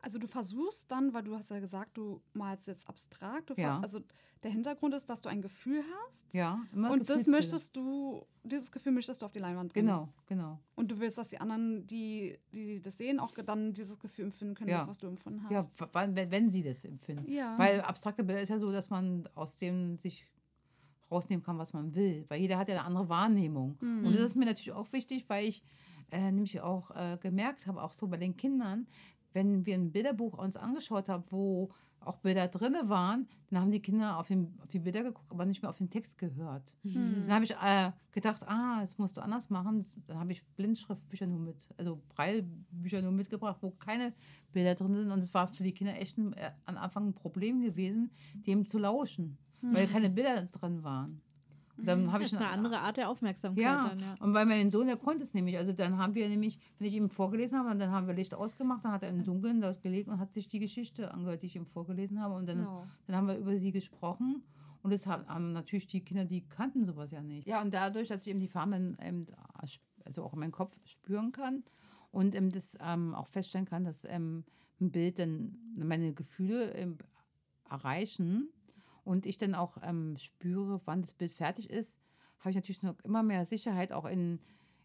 Also 0.00 0.18
du 0.18 0.26
versuchst 0.26 0.90
dann, 0.90 1.12
weil 1.14 1.22
du 1.24 1.34
hast 1.34 1.50
ja 1.50 1.58
gesagt, 1.60 1.96
du 1.96 2.20
malst 2.32 2.66
jetzt 2.66 2.88
abstrakt. 2.88 3.52
Ja. 3.56 3.80
Also 3.80 4.00
der 4.42 4.50
Hintergrund 4.50 4.94
ist, 4.94 5.08
dass 5.10 5.20
du 5.22 5.28
ein 5.28 5.42
Gefühl 5.42 5.82
hast. 6.04 6.32
Ja, 6.34 6.60
immer 6.72 6.90
Und 6.92 7.08
das 7.10 7.26
möchtest 7.26 7.74
du, 7.76 8.24
dieses 8.44 8.70
Gefühl 8.70 8.92
möchtest 8.92 9.22
du 9.22 9.26
auf 9.26 9.32
die 9.32 9.38
Leinwand 9.40 9.72
bringen. 9.72 9.86
Genau, 9.86 10.08
genau. 10.26 10.60
Und 10.76 10.90
du 10.92 10.98
willst, 11.00 11.18
dass 11.18 11.28
die 11.28 11.40
anderen, 11.40 11.86
die, 11.86 12.38
die 12.52 12.80
das 12.80 12.98
sehen, 12.98 13.18
auch 13.18 13.32
dann 13.34 13.72
dieses 13.72 13.98
Gefühl 13.98 14.26
empfinden 14.26 14.54
können, 14.54 14.70
Ja. 14.70 14.78
das, 14.78 14.88
was 14.88 14.98
du 14.98 15.06
empfunden 15.08 15.44
Ja, 15.50 15.56
hast. 15.58 15.72
wann- 15.92 16.14
wenn, 16.14 16.30
wenn 16.30 16.50
sie 16.50 16.62
das 16.62 16.84
empfinden. 16.84 17.30
Ja. 17.32 17.58
Weil 17.58 17.80
abstrakte 17.80 18.22
Bilder 18.22 18.42
ist 18.42 18.50
ja 18.50 18.58
so, 18.58 18.70
dass 18.70 18.90
man 18.90 19.28
aus 19.34 19.56
dem 19.56 19.96
sich 19.98 20.26
rausnehmen 21.10 21.42
kann, 21.44 21.56
was 21.58 21.72
man 21.72 21.94
will. 21.94 22.24
Weil 22.28 22.40
jeder 22.40 22.58
hat 22.58 22.68
ja 22.68 22.76
eine 22.76 22.84
andere 22.84 23.08
Wahrnehmung. 23.08 23.78
Mhm. 23.80 24.04
Und 24.06 24.12
das 24.12 24.20
ist 24.22 24.36
mir 24.36 24.44
natürlich 24.44 24.72
auch 24.72 24.92
wichtig, 24.92 25.24
weil 25.28 25.46
ich 25.48 25.62
äh, 26.10 26.30
nämlich 26.30 26.60
auch 26.60 26.90
äh, 26.92 27.16
gemerkt 27.20 27.66
habe, 27.66 27.82
auch 27.82 27.92
so 27.92 28.06
bei 28.06 28.16
den 28.16 28.36
Kindern, 28.36 28.86
wenn 29.36 29.66
wir 29.66 29.74
ein 29.74 29.92
Bilderbuch 29.92 30.38
uns 30.38 30.56
angeschaut 30.56 31.10
haben, 31.10 31.24
wo 31.28 31.68
auch 32.00 32.16
Bilder 32.18 32.48
drin 32.48 32.74
waren, 32.84 33.28
dann 33.50 33.60
haben 33.60 33.70
die 33.70 33.82
Kinder 33.82 34.18
auf, 34.18 34.28
den, 34.28 34.54
auf 34.62 34.70
die 34.70 34.78
Bilder 34.78 35.02
geguckt, 35.02 35.30
aber 35.30 35.44
nicht 35.44 35.60
mehr 35.60 35.68
auf 35.68 35.76
den 35.76 35.90
Text 35.90 36.16
gehört. 36.16 36.74
Mhm. 36.84 37.24
Dann 37.26 37.32
habe 37.32 37.44
ich 37.44 37.50
äh, 37.50 37.92
gedacht, 38.12 38.42
ah, 38.48 38.80
das 38.80 38.96
musst 38.96 39.16
du 39.16 39.20
anders 39.20 39.50
machen. 39.50 39.84
Dann 40.06 40.18
habe 40.18 40.32
ich 40.32 40.42
Blindschriftbücher 40.56 41.26
nur 41.26 41.40
mit, 41.40 41.68
also 41.76 42.00
Breilbücher 42.14 43.02
nur 43.02 43.12
mitgebracht, 43.12 43.58
wo 43.60 43.72
keine 43.72 44.14
Bilder 44.52 44.74
drin 44.74 44.94
sind. 44.94 45.10
Und 45.10 45.18
es 45.18 45.34
war 45.34 45.48
für 45.48 45.64
die 45.64 45.72
Kinder 45.72 46.00
echt 46.00 46.16
ein, 46.16 46.32
äh, 46.34 46.52
am 46.64 46.78
Anfang 46.78 47.08
ein 47.08 47.14
Problem 47.14 47.60
gewesen, 47.60 48.10
dem 48.46 48.64
zu 48.64 48.78
lauschen, 48.78 49.36
weil 49.60 49.86
keine 49.86 50.08
Bilder 50.08 50.44
drin 50.44 50.82
waren. 50.82 51.20
Dann 51.78 52.10
habe 52.12 52.22
Das 52.24 52.32
ich 52.32 52.38
ist 52.38 52.42
eine 52.42 52.50
andere 52.50 52.80
Art 52.80 52.96
der 52.96 53.10
Aufmerksamkeit 53.10 53.62
ja, 53.62 53.88
dann, 53.88 53.98
ja. 53.98 54.14
und 54.20 54.32
weil 54.34 54.46
mein 54.46 54.70
Sohn, 54.70 54.86
der 54.86 54.96
konnte 54.96 55.22
es 55.24 55.34
nämlich. 55.34 55.58
Also 55.58 55.72
dann 55.72 55.98
haben 55.98 56.14
wir 56.14 56.28
nämlich, 56.28 56.58
wenn 56.78 56.88
ich 56.88 56.94
ihm 56.94 57.10
vorgelesen 57.10 57.58
habe, 57.58 57.76
dann 57.76 57.90
haben 57.90 58.06
wir 58.06 58.14
Licht 58.14 58.34
ausgemacht, 58.34 58.84
dann 58.84 58.92
hat 58.92 59.02
er 59.02 59.10
im 59.10 59.24
Dunkeln 59.24 59.60
dort 59.60 59.82
gelegen 59.82 60.10
und 60.10 60.18
hat 60.18 60.32
sich 60.32 60.48
die 60.48 60.58
Geschichte 60.58 61.12
angehört, 61.12 61.42
die 61.42 61.46
ich 61.46 61.56
ihm 61.56 61.66
vorgelesen 61.66 62.20
habe. 62.20 62.34
Und 62.34 62.46
dann, 62.48 62.58
Genau. 62.58 62.86
dann 63.06 63.16
haben 63.16 63.28
wir 63.28 63.36
über 63.36 63.58
sie 63.58 63.72
gesprochen. 63.72 64.42
Und 64.82 64.92
das 64.92 65.06
haben, 65.06 65.26
haben 65.28 65.52
natürlich 65.52 65.86
die 65.88 66.00
Kinder, 66.00 66.24
die 66.24 66.42
kannten 66.48 66.84
sowas 66.86 67.10
ja 67.10 67.20
nicht. 67.22 67.46
Ja, 67.46 67.60
und 67.60 67.74
dadurch, 67.74 68.08
dass 68.08 68.22
ich 68.22 68.28
eben 68.28 68.40
die 68.40 68.48
Farben 68.48 68.96
eben, 69.04 69.26
also 70.04 70.22
auch 70.24 70.32
in 70.32 70.38
meinem 70.38 70.52
Kopf 70.52 70.76
spüren 70.84 71.32
kann 71.32 71.64
und 72.12 72.34
eben 72.34 72.52
das 72.52 72.78
ähm, 72.80 73.14
auch 73.14 73.26
feststellen 73.26 73.66
kann, 73.66 73.84
dass 73.84 74.04
ähm, 74.04 74.44
ein 74.80 74.92
Bild 74.92 75.18
dann 75.18 75.56
meine 75.76 76.12
Gefühle 76.14 76.70
ähm, 76.74 76.98
erreichen 77.68 78.48
und 79.06 79.24
ich 79.24 79.38
dann 79.38 79.54
auch 79.54 79.78
ähm, 79.82 80.16
spüre, 80.18 80.80
wann 80.84 81.00
das 81.02 81.14
Bild 81.14 81.32
fertig 81.34 81.70
ist, 81.70 81.96
habe 82.40 82.50
ich 82.50 82.56
natürlich 82.56 82.82
noch 82.82 82.98
immer 83.04 83.22
mehr 83.22 83.46
Sicherheit 83.46 83.92
auch 83.92 84.04
in, 84.04 84.40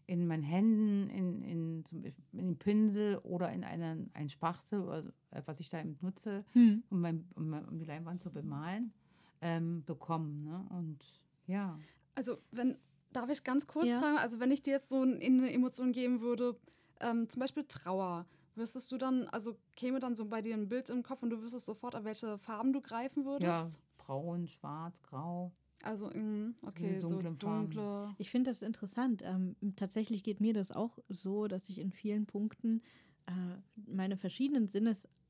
in 0.06 0.26
meinen 0.26 0.42
Händen, 0.42 1.10
in, 1.10 1.42
in, 1.42 1.84
in 1.92 2.12
den 2.32 2.56
Pinsel 2.58 3.18
oder 3.18 3.52
in 3.52 3.64
einen, 3.64 4.10
ein 4.14 4.28
Spachtel, 4.28 4.80
oder, 4.80 5.04
äh, 5.32 5.42
was 5.46 5.60
ich 5.60 5.68
da 5.68 5.80
eben 5.80 5.98
nutze, 6.00 6.44
Hm. 6.52 6.82
um, 6.90 7.00
mein, 7.00 7.28
um, 7.34 7.48
mein- 7.48 7.68
um 7.68 7.78
die 7.78 7.84
Leinwand 7.84 8.20
zu 8.22 8.30
bemalen, 8.30 8.92
ähm, 9.40 9.82
bekommen. 9.84 10.44
Ne? 10.44 10.64
Und 10.70 11.04
ja. 11.46 11.78
Also, 12.14 12.38
wenn, 12.52 12.78
darf 13.12 13.28
ich 13.30 13.42
ganz 13.44 13.66
kurz 13.66 13.88
Ja. 13.88 13.98
fragen, 14.00 14.18
also 14.18 14.38
wenn 14.40 14.50
ich 14.52 14.62
dir 14.62 14.72
jetzt 14.74 14.88
so 14.88 15.02
in 15.02 15.40
eine 15.40 15.52
Emotion 15.52 15.92
geben 15.92 16.20
würde, 16.20 16.56
ähm, 17.00 17.28
zum 17.28 17.40
Beispiel 17.40 17.64
Trauer, 17.64 18.26
wüsstest 18.54 18.92
du 18.92 18.98
dann, 18.98 19.26
also 19.28 19.56
käme 19.76 19.98
dann 19.98 20.14
so 20.14 20.26
bei 20.26 20.42
dir 20.42 20.54
ein 20.54 20.68
Bild 20.68 20.90
im 20.90 21.02
Kopf 21.02 21.22
und 21.22 21.30
du 21.30 21.40
wüsstest 21.42 21.66
sofort, 21.66 21.94
an 21.94 22.04
welche 22.04 22.38
Farben 22.38 22.72
du 22.72 22.80
greifen 22.80 23.24
würdest? 23.24 23.42
Ja, 23.42 23.68
braun, 24.06 24.46
schwarz, 24.46 25.02
grau. 25.02 25.52
Also, 25.82 26.06
mm, 26.06 26.54
okay, 26.66 27.00
so 27.00 27.20
dunkle. 27.38 28.14
Ich 28.18 28.30
finde 28.30 28.50
das 28.50 28.62
interessant. 28.62 29.22
Ähm, 29.24 29.56
tatsächlich 29.76 30.22
geht 30.22 30.40
mir 30.40 30.54
das 30.54 30.70
auch 30.70 30.98
so, 31.08 31.48
dass 31.48 31.68
ich 31.68 31.78
in 31.78 31.90
vielen 31.90 32.26
Punkten 32.26 32.82
äh, 33.26 33.32
meine 33.86 34.16
verschiedenen 34.16 34.68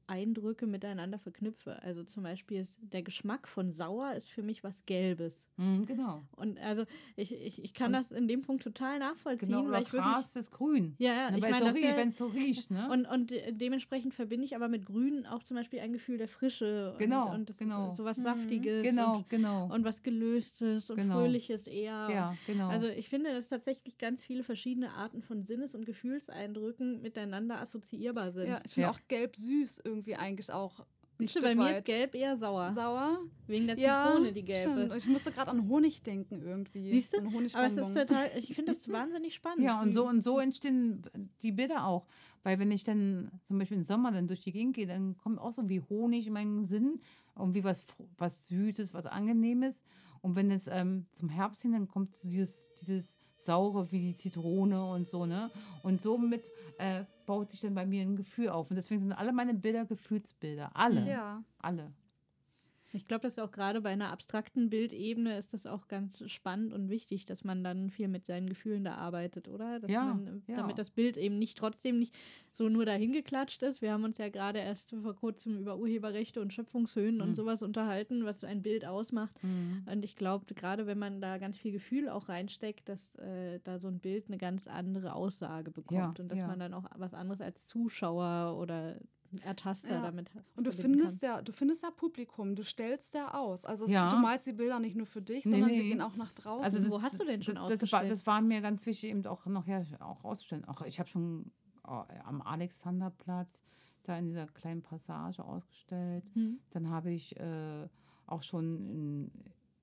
Sinneseindrücke 0.09 0.67
miteinander 0.67 1.19
verknüpfe. 1.19 1.81
Also 1.83 2.03
zum 2.05 2.23
Beispiel 2.23 2.61
ist 2.61 2.75
der 2.81 3.03
Geschmack 3.03 3.47
von 3.49 3.73
sauer 3.73 4.15
ist 4.15 4.29
für 4.31 4.43
mich 4.43 4.63
was 4.65 4.75
Gelbes. 4.87 5.35
Mhm, 5.57 5.87
genau. 5.87 6.23
Und 6.37 6.59
also 6.61 6.85
ich, 7.17 7.33
ich, 7.35 7.63
ich 7.63 7.75
kann 7.75 7.95
Und- 7.95 8.03
das 8.11 8.13
in 8.13 8.29
dem 8.29 8.43
Punkt 8.43 8.63
total 8.63 8.99
nachvollziehen, 8.99 9.49
Genau, 9.49 9.71
weil 9.71 9.83
ich. 9.83 9.89
Gras 9.91 10.35
ist 10.37 10.51
grün. 10.51 10.95
Ja, 10.99 11.13
ja, 11.15 11.31
Ne, 11.31 11.37
ich 11.39 11.43
meine, 11.43 11.59
so 11.59 11.65
wenn 11.75 12.09
es 12.09 12.19
so 12.19 12.27
riecht, 12.27 12.71
ne? 12.71 12.89
Und, 12.91 13.07
und 13.07 13.31
de 13.31 13.53
dementsprechend 13.53 14.15
verbinde 14.15 14.45
ich 14.45 14.57
aber 14.57 14.69
mit 14.69 14.87
Grün 14.87 15.27
auch 15.27 15.43
zum 15.43 15.57
Beispiel 15.57 15.81
ein 15.81 15.93
Gefühl 15.93 16.19
der 16.19 16.29
Frische. 16.29 16.95
Genau, 16.99 17.29
Und, 17.29 17.35
und 17.35 17.49
das, 17.51 17.59
genau. 17.59 17.95
so 17.95 18.05
was 18.05 18.19
Mhm. 18.19 18.23
Saftiges. 18.23 18.83
genau, 18.83 19.17
Und, 19.19 19.29
genau. 19.29 19.73
und 19.73 19.85
was 19.85 20.03
Gelöstes 20.03 20.91
und 20.91 20.97
Genau. 20.97 21.21
Fröhliches 21.21 21.67
eher. 21.67 22.09
ja, 22.13 22.37
genau. 22.47 22.69
Also 22.69 22.89
ich 22.89 23.09
finde, 23.09 23.33
dass 23.33 23.49
tatsächlich 23.49 23.99
ganz 23.99 24.23
viele 24.23 24.43
verschiedene 24.43 24.91
Arten 24.93 25.23
von 25.23 25.43
Sinnes- 25.43 25.75
und 25.75 25.85
Gefühlseindrücken 25.87 27.03
miteinander 27.03 27.61
assoziierbar 27.61 28.33
sind. 28.33 28.49
Ja, 28.49 28.61
ich 28.65 28.73
finde 28.73 28.89
Ja. 28.89 28.91
auch 28.93 29.01
gelb 29.09 29.37
süß 29.37 29.83
irgendwie 29.85 29.92
eigentlich 30.17 30.53
auch. 30.53 30.85
ein 31.19 31.29
Stück 31.29 31.43
bei 31.43 31.55
mir 31.55 31.79
ist 31.79 31.85
gelb 31.85 32.15
eher 32.15 32.37
sauer. 32.37 32.73
Sauer? 32.73 33.21
wegen 33.47 33.67
der 33.67 33.79
Ja, 33.79 34.07
Zitrone, 34.09 34.33
die 34.33 34.43
gelb 34.43 34.71
stimmt. 34.73 34.93
ist. 34.93 35.05
Ich 35.05 35.11
musste 35.13 35.33
gerade 35.33 35.51
an 35.51 35.69
Honig 35.69 36.03
denken 36.03 36.43
irgendwie. 36.43 36.91
Siehst 36.91 37.15
du? 37.17 37.21
So 37.23 37.39
ein 37.39 37.55
Aber 37.55 37.67
es 37.67 37.77
ist 37.77 37.95
total, 37.95 38.31
ich 38.37 38.55
finde 38.55 38.73
das 38.73 38.89
wahnsinnig 38.89 39.35
spannend. 39.35 39.65
Ja, 39.65 39.81
und 39.81 39.93
so 39.93 40.07
und 40.09 40.23
so 40.23 40.39
entstehen 40.39 41.03
die 41.43 41.53
Bilder 41.53 41.87
auch. 41.87 42.07
Weil 42.45 42.59
wenn 42.59 42.73
ich 42.73 42.83
dann 42.83 43.31
zum 43.43 43.59
Beispiel 43.59 43.77
im 43.77 43.85
Sommer 43.85 44.11
dann 44.11 44.27
durch 44.27 44.41
die 44.41 44.53
Gegend 44.53 44.75
gehe, 44.75 44.87
dann 44.87 45.17
kommt 45.17 45.39
auch 45.39 45.53
so 45.53 45.69
wie 45.69 45.81
Honig 45.81 46.27
in 46.27 46.33
meinen 46.33 46.67
Sinn 46.67 47.01
und 47.35 47.55
wie 47.55 47.63
was, 47.63 47.85
was 48.19 48.49
Süßes, 48.49 48.93
was 48.93 49.07
Angenehmes. 49.07 49.81
Und 50.23 50.35
wenn 50.35 50.51
es 50.51 50.67
ähm, 50.69 51.07
zum 51.13 51.29
Herbst 51.29 51.63
hin, 51.63 51.73
dann 51.73 51.89
kommt 51.89 52.17
so 52.17 52.29
dieses, 52.29 52.73
dieses 52.81 53.17
Saure 53.39 53.91
wie 53.91 54.01
die 54.01 54.15
Zitrone 54.15 54.85
und 54.87 55.07
so, 55.07 55.27
ne? 55.27 55.51
Und 55.83 56.01
somit 56.01 56.51
äh, 56.79 57.05
baut 57.33 57.51
sich 57.51 57.61
dann 57.61 57.75
bei 57.75 57.87
mir 57.87 58.03
ein 58.03 58.15
Gefühl 58.15 58.51
auf. 58.51 58.69
Und 58.69 58.77
deswegen 58.77 59.01
sind 59.01 59.13
alle 59.15 59.33
meine 59.33 59.55
Bilder 59.55 59.87
Gefühlsbilder. 59.87 60.71
Alle. 60.75 61.09
Ja. 61.09 61.43
Alle. 61.61 61.91
Ich 62.95 63.07
glaube, 63.07 63.23
dass 63.23 63.39
auch 63.39 63.51
gerade 63.51 63.81
bei 63.81 63.91
einer 63.91 64.11
abstrakten 64.11 64.69
Bildebene 64.69 65.39
ist 65.39 65.55
das 65.55 65.67
auch 65.67 65.89
ganz 65.89 66.23
spannend 66.31 66.73
und 66.75 66.91
wichtig, 66.91 67.25
dass 67.25 67.43
man 67.43 67.65
dann 67.65 67.91
viel 67.91 68.09
mit 68.09 68.27
seinen 68.27 68.49
Gefühlen 68.49 68.85
da 68.85 68.95
arbeitet, 68.97 69.49
oder? 69.49 69.81
Dass 69.81 69.91
Ja, 69.93 70.05
man, 70.05 70.43
ja. 70.47 70.57
damit 70.57 70.79
das 70.79 70.91
Bild 70.91 71.17
eben 71.17 71.39
nicht 71.39 71.57
trotzdem 71.57 71.99
nicht 71.99 72.15
so 72.53 72.69
nur 72.69 72.85
dahin 72.85 73.13
geklatscht 73.13 73.63
ist. 73.63 73.81
Wir 73.81 73.93
haben 73.93 74.05
uns 74.05 74.19
ja 74.19 74.29
gerade 74.29 74.59
erst 74.59 74.91
vor 74.91 75.15
kurzem 75.17 75.59
über 75.59 75.79
Urheberrechte 75.79 76.41
und 76.41 76.53
Schöpfungshöhen 76.53 77.17
Mhm. 77.17 77.21
und 77.23 77.35
sowas 77.35 77.63
unterhalten, 77.63 78.25
was 78.27 78.41
so 78.41 78.47
ein 78.47 78.63
Bild 78.63 78.85
ausmacht. 78.85 79.39
Und 79.87 80.05
ich 80.05 80.17
glaube, 80.17 80.55
gerade 80.55 80.87
wenn 80.87 80.99
man 80.99 81.21
da 81.21 81.39
ganz 81.39 81.57
viel 81.57 81.73
Gefühl 81.73 82.09
auch 82.09 82.29
reinsteckt, 82.29 82.89
dass 82.89 83.15
äh, 83.17 83.59
da 83.65 83.79
so 83.79 83.89
ein 83.89 84.01
Bild 84.01 84.29
eine 84.29 84.39
ganz 84.39 84.67
andere 84.67 85.15
Aussage 85.15 85.71
bekommt 85.71 86.19
Ja, 86.19 86.23
und 86.23 86.29
dass 86.29 86.47
man 86.47 86.59
dann 86.59 86.75
auch 86.75 86.85
was 86.97 87.15
anderes 87.15 87.41
als 87.41 87.67
Zuschauer 87.67 88.59
oder 88.59 89.01
Ertaster 89.39 89.89
Ja. 89.91 90.03
damit 90.03 90.31
Und 90.57 90.67
du 90.67 90.73
findest 90.73 91.23
ja, 91.23 91.41
du 91.43 91.53
findest 91.53 91.83
ja 91.83 91.91
Publikum, 91.91 92.55
du 92.55 92.63
stellst 92.63 93.15
ja 93.15 93.33
aus. 93.35 93.65
Also 93.65 93.85
es, 93.85 93.91
Ja. 93.91 94.11
du 94.11 94.17
malst 94.19 94.47
die 94.47 94.53
Bilder 94.53 94.79
nicht 94.79 94.97
nur 94.97 95.07
für 95.07 95.23
dich, 95.23 95.45
Nee, 95.45 95.53
sondern 95.53 95.71
nee. 95.71 95.79
sie 95.79 95.89
gehen 95.89 96.01
auch 96.01 96.17
nach 96.17 96.33
draußen. 96.33 96.65
Also 96.65 96.79
das, 96.79 96.91
Wo 96.91 97.03
hast 97.03 97.21
du 97.21 97.25
denn 97.25 97.43
schon 97.43 97.55
das, 97.55 97.65
das, 97.65 97.71
war, 97.93 98.01
ausgestellt? 98.01 98.13
das 98.13 98.27
war 98.27 98.41
mir 98.41 98.61
ganz 98.61 98.85
wichtig, 98.87 99.11
eben 99.11 99.25
auch 99.27 99.47
nachher 99.47 99.85
auch 100.01 100.25
auszustellen. 100.25 100.65
Auch 100.67 100.83
ich 100.83 100.99
habe 100.99 101.09
schon 101.09 101.51
äh, 101.87 101.91
am 102.25 102.43
Alexanderplatz 102.43 103.61
da 104.05 104.19
in 104.19 104.27
dieser 104.27 104.47
kleinen 104.49 104.83
Passage 104.83 105.45
ausgestellt. 105.45 106.25
Hm. 106.35 106.59
Dann 106.71 106.91
habe 106.91 107.11
ich 107.13 107.39
äh, 107.39 107.89
auch 108.27 108.43
schon 108.43 108.89
in, 108.89 109.31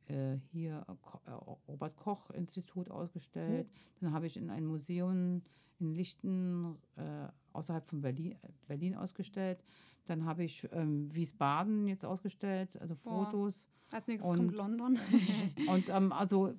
äh, 0.08 0.38
hier 0.52 0.86
äh, 0.88 1.30
äh, 1.30 1.34
Robert 1.68 1.96
Koch 1.96 2.30
Institut 2.32 2.90
ausgestellt. 2.92 3.70
Dann 4.02 4.12
habe 4.14 4.28
ich 4.28 4.38
in 4.38 4.50
ein 4.50 4.66
Museum 4.66 5.42
in 5.80 5.94
Lichten 5.94 6.76
äh, 6.98 7.28
außerhalb 7.54 7.88
von 7.88 8.02
Berlin, 8.02 8.36
Berlin 8.68 8.96
ausgestellt. 8.96 9.64
Dann 10.06 10.26
habe 10.26 10.44
ich 10.44 10.68
ähm, 10.72 11.14
Wiesbaden 11.14 11.88
jetzt 11.88 12.06
ausgestellt, 12.06 12.70
also 12.82 12.96
Boah. 12.96 13.26
Fotos. 13.26 13.66
Als 13.92 14.08
nächstes 14.08 14.32
und- 14.32 14.38
kommt 14.38 14.56
London. 14.56 15.00
Und 15.68 15.90
ähm, 15.90 16.12
also, 16.12 16.54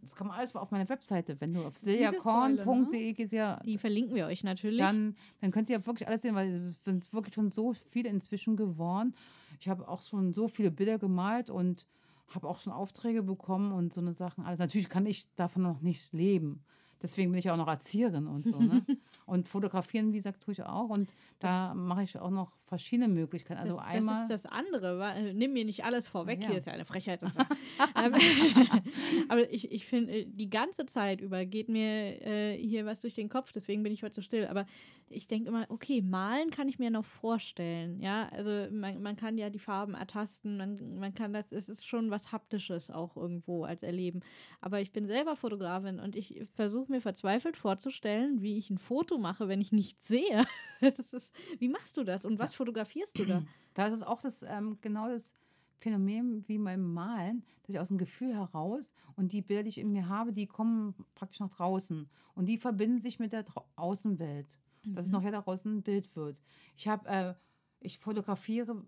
das 0.00 0.14
kann 0.14 0.26
man 0.28 0.38
alles 0.38 0.54
auf 0.56 0.70
meiner 0.70 0.88
Webseite. 0.88 1.38
Wenn 1.40 1.52
du 1.54 1.64
auf 1.64 1.76
Siegessäule, 1.76 2.12
ne? 2.12 2.56
siljakorn.de 2.56 3.12
gehst, 3.12 3.32
ja, 3.32 3.60
Die 3.64 3.76
verlinken 3.78 4.14
wir 4.14 4.26
euch 4.26 4.42
natürlich. 4.44 4.78
dann, 4.78 5.16
dann 5.40 5.50
könnt 5.50 5.68
ihr 5.68 5.78
ja 5.78 5.86
wirklich 5.86 6.08
alles 6.08 6.22
sehen, 6.22 6.34
weil 6.34 6.48
es 6.68 6.82
sind 6.84 7.12
wirklich 7.12 7.34
schon 7.34 7.50
so 7.50 7.72
viele 7.72 8.08
inzwischen 8.08 8.56
geworden. 8.56 9.14
Ich 9.60 9.68
habe 9.68 9.86
auch 9.88 10.02
schon 10.02 10.32
so 10.32 10.48
viele 10.48 10.70
Bilder 10.70 10.98
gemalt 10.98 11.50
und 11.50 11.86
habe 12.28 12.48
auch 12.48 12.58
schon 12.58 12.72
Aufträge 12.72 13.22
bekommen 13.22 13.72
und 13.72 13.92
so 13.92 14.00
eine 14.00 14.12
Sachen. 14.12 14.44
Also 14.44 14.62
natürlich 14.62 14.88
kann 14.88 15.06
ich 15.06 15.32
davon 15.34 15.62
noch 15.62 15.80
nicht 15.80 16.12
leben. 16.12 16.62
Deswegen 17.02 17.30
bin 17.30 17.38
ich 17.38 17.50
auch 17.50 17.56
noch 17.56 17.68
Erzieherin 17.68 18.26
und 18.26 18.42
so. 18.44 18.58
Ne? 18.60 18.84
und 19.26 19.48
fotografieren, 19.48 20.12
wie 20.12 20.16
gesagt, 20.18 20.42
tue 20.42 20.52
ich 20.52 20.62
auch. 20.62 20.88
Und 20.88 21.12
da 21.40 21.74
mache 21.74 22.02
ich 22.04 22.16
auch 22.18 22.30
noch 22.30 22.52
verschiedene 22.64 23.08
Möglichkeiten. 23.08 23.60
Also 23.60 23.76
das, 23.76 23.84
einmal. 23.86 24.14
das 24.28 24.36
ist 24.36 24.44
das 24.44 24.52
andere. 24.52 24.98
wa- 24.98 25.12
äh, 25.14 25.32
Nimm 25.34 25.52
mir 25.52 25.64
nicht 25.64 25.84
alles 25.84 26.08
vorweg, 26.08 26.42
Ja. 26.42 26.48
hier 26.48 26.58
ist 26.58 26.66
ja 26.66 26.72
eine 26.72 26.84
Frechheit. 26.84 27.20
Ähm, 28.02 28.12
Aber 29.28 29.50
ich, 29.52 29.70
ich 29.72 29.86
finde, 29.86 30.12
äh, 30.20 30.26
die 30.26 30.50
ganze 30.50 30.86
Zeit 30.86 31.20
über 31.20 31.44
geht 31.44 31.68
mir 31.68 32.20
äh, 32.26 32.56
hier 32.56 32.86
was 32.86 33.00
durch 33.00 33.14
den 33.14 33.28
Kopf, 33.28 33.52
deswegen 33.52 33.82
bin 33.82 33.92
ich 33.92 34.02
heute 34.02 34.14
so 34.14 34.22
still. 34.22 34.46
Aber 34.46 34.66
ich 35.08 35.28
denke 35.28 35.48
immer, 35.48 35.66
okay, 35.68 36.02
malen 36.02 36.50
kann 36.50 36.68
ich 36.68 36.78
mir 36.78 36.90
noch 36.90 37.04
vorstellen. 37.04 38.00
Ja, 38.00 38.28
also 38.32 38.66
man, 38.74 39.00
man 39.02 39.16
kann 39.16 39.38
ja 39.38 39.50
die 39.50 39.58
Farben 39.58 39.94
ertasten, 39.94 40.56
man, 40.56 40.98
man 40.98 41.14
kann 41.14 41.32
das, 41.32 41.52
es 41.52 41.68
ist 41.68 41.86
schon 41.86 42.10
was 42.10 42.32
Haptisches 42.32 42.90
auch 42.90 43.16
irgendwo 43.16 43.64
als 43.64 43.82
Erleben. 43.82 44.20
Aber 44.60 44.80
ich 44.80 44.92
bin 44.92 45.06
selber 45.06 45.36
Fotografin 45.36 46.00
und 46.00 46.16
ich 46.16 46.42
versuche 46.54 46.90
mir 46.90 47.00
verzweifelt 47.00 47.56
vorzustellen, 47.56 48.42
wie 48.42 48.58
ich 48.58 48.70
ein 48.70 48.78
Foto 48.78 49.15
mache, 49.18 49.48
wenn 49.48 49.60
ich 49.60 49.72
nichts 49.72 50.06
sehe. 50.08 50.44
Ist, 50.80 51.30
wie 51.58 51.68
machst 51.68 51.96
du 51.96 52.04
das 52.04 52.24
und 52.24 52.38
was 52.38 52.54
fotografierst 52.54 53.18
du 53.18 53.24
da? 53.24 53.42
Da 53.74 53.88
ist 53.88 53.92
es 53.92 54.02
auch 54.02 54.22
das, 54.22 54.42
ähm, 54.42 54.78
genau 54.80 55.06
das 55.06 55.34
Phänomen 55.78 56.48
wie 56.48 56.56
beim 56.56 56.94
Malen, 56.94 57.44
dass 57.62 57.74
ich 57.74 57.78
aus 57.78 57.88
dem 57.88 57.98
Gefühl 57.98 58.34
heraus 58.34 58.94
und 59.16 59.32
die 59.32 59.42
Bilder, 59.42 59.64
die 59.64 59.68
ich 59.68 59.78
in 59.78 59.92
mir 59.92 60.08
habe, 60.08 60.32
die 60.32 60.46
kommen 60.46 60.94
praktisch 61.14 61.40
nach 61.40 61.50
draußen 61.50 62.08
und 62.34 62.48
die 62.48 62.56
verbinden 62.56 63.00
sich 63.00 63.18
mit 63.18 63.32
der 63.32 63.44
Außenwelt, 63.76 64.58
dass 64.84 65.06
es 65.06 65.12
nachher 65.12 65.32
daraus 65.32 65.64
ein 65.64 65.82
Bild 65.82 66.14
wird. 66.16 66.40
Ich 66.76 66.88
habe, 66.88 67.08
äh, 67.08 67.34
ich 67.80 67.98
fotografiere, 67.98 68.82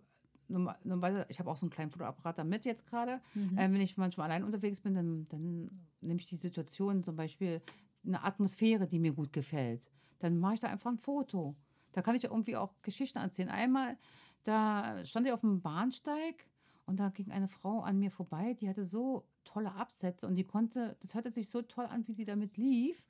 ich 0.49 1.39
habe 1.39 1.51
auch 1.51 1.57
so 1.57 1.67
einen 1.67 1.71
kleinen 1.71 1.91
Fotoapparat 1.91 2.39
damit 2.39 2.65
jetzt 2.65 2.87
gerade. 2.87 3.21
Mhm. 3.35 3.59
Äh, 3.59 3.73
wenn 3.73 3.81
ich 3.81 3.97
manchmal 3.97 4.31
allein 4.31 4.45
unterwegs 4.45 4.81
bin, 4.81 4.95
dann, 4.95 5.29
dann 5.29 5.71
nehme 6.01 6.21
ich 6.21 6.27
die 6.27 6.37
Situation, 6.37 7.03
zum 7.03 7.17
Beispiel 7.17 7.61
eine 8.07 8.25
Atmosphäre, 8.25 8.87
die 8.87 8.99
mir 8.99 9.13
gut 9.13 9.33
gefällt. 9.33 9.91
Dann 10.19 10.39
mache 10.39 10.55
ich 10.55 10.61
da 10.61 10.69
einfach 10.69 10.91
ein 10.91 10.99
Foto. 10.99 11.55
Da 11.93 12.03
kann 12.03 12.15
ich 12.17 12.25
irgendwie 12.25 12.57
auch 12.57 12.73
Geschichten 12.83 13.19
erzählen. 13.19 13.49
Einmal, 13.49 13.97
da 14.45 15.05
stand 15.05 15.27
ich 15.27 15.33
auf 15.33 15.41
dem 15.41 15.61
Bahnsteig 15.61 16.47
und 16.87 16.99
da 17.01 17.09
ging 17.11 17.31
eine 17.31 17.49
Frau 17.49 17.81
an 17.81 17.99
mir 17.99 18.11
vorbei, 18.11 18.55
die 18.55 18.69
hatte 18.69 18.85
so 18.85 19.27
tolle 19.45 19.73
Absätze 19.73 20.27
und 20.27 20.35
die 20.35 20.45
konnte, 20.45 20.97
das 21.01 21.15
hörte 21.15 21.31
sich 21.31 21.49
so 21.49 21.63
toll 21.63 21.87
an, 21.87 22.07
wie 22.07 22.13
sie 22.13 22.25
damit 22.25 22.57
lief. 22.59 23.03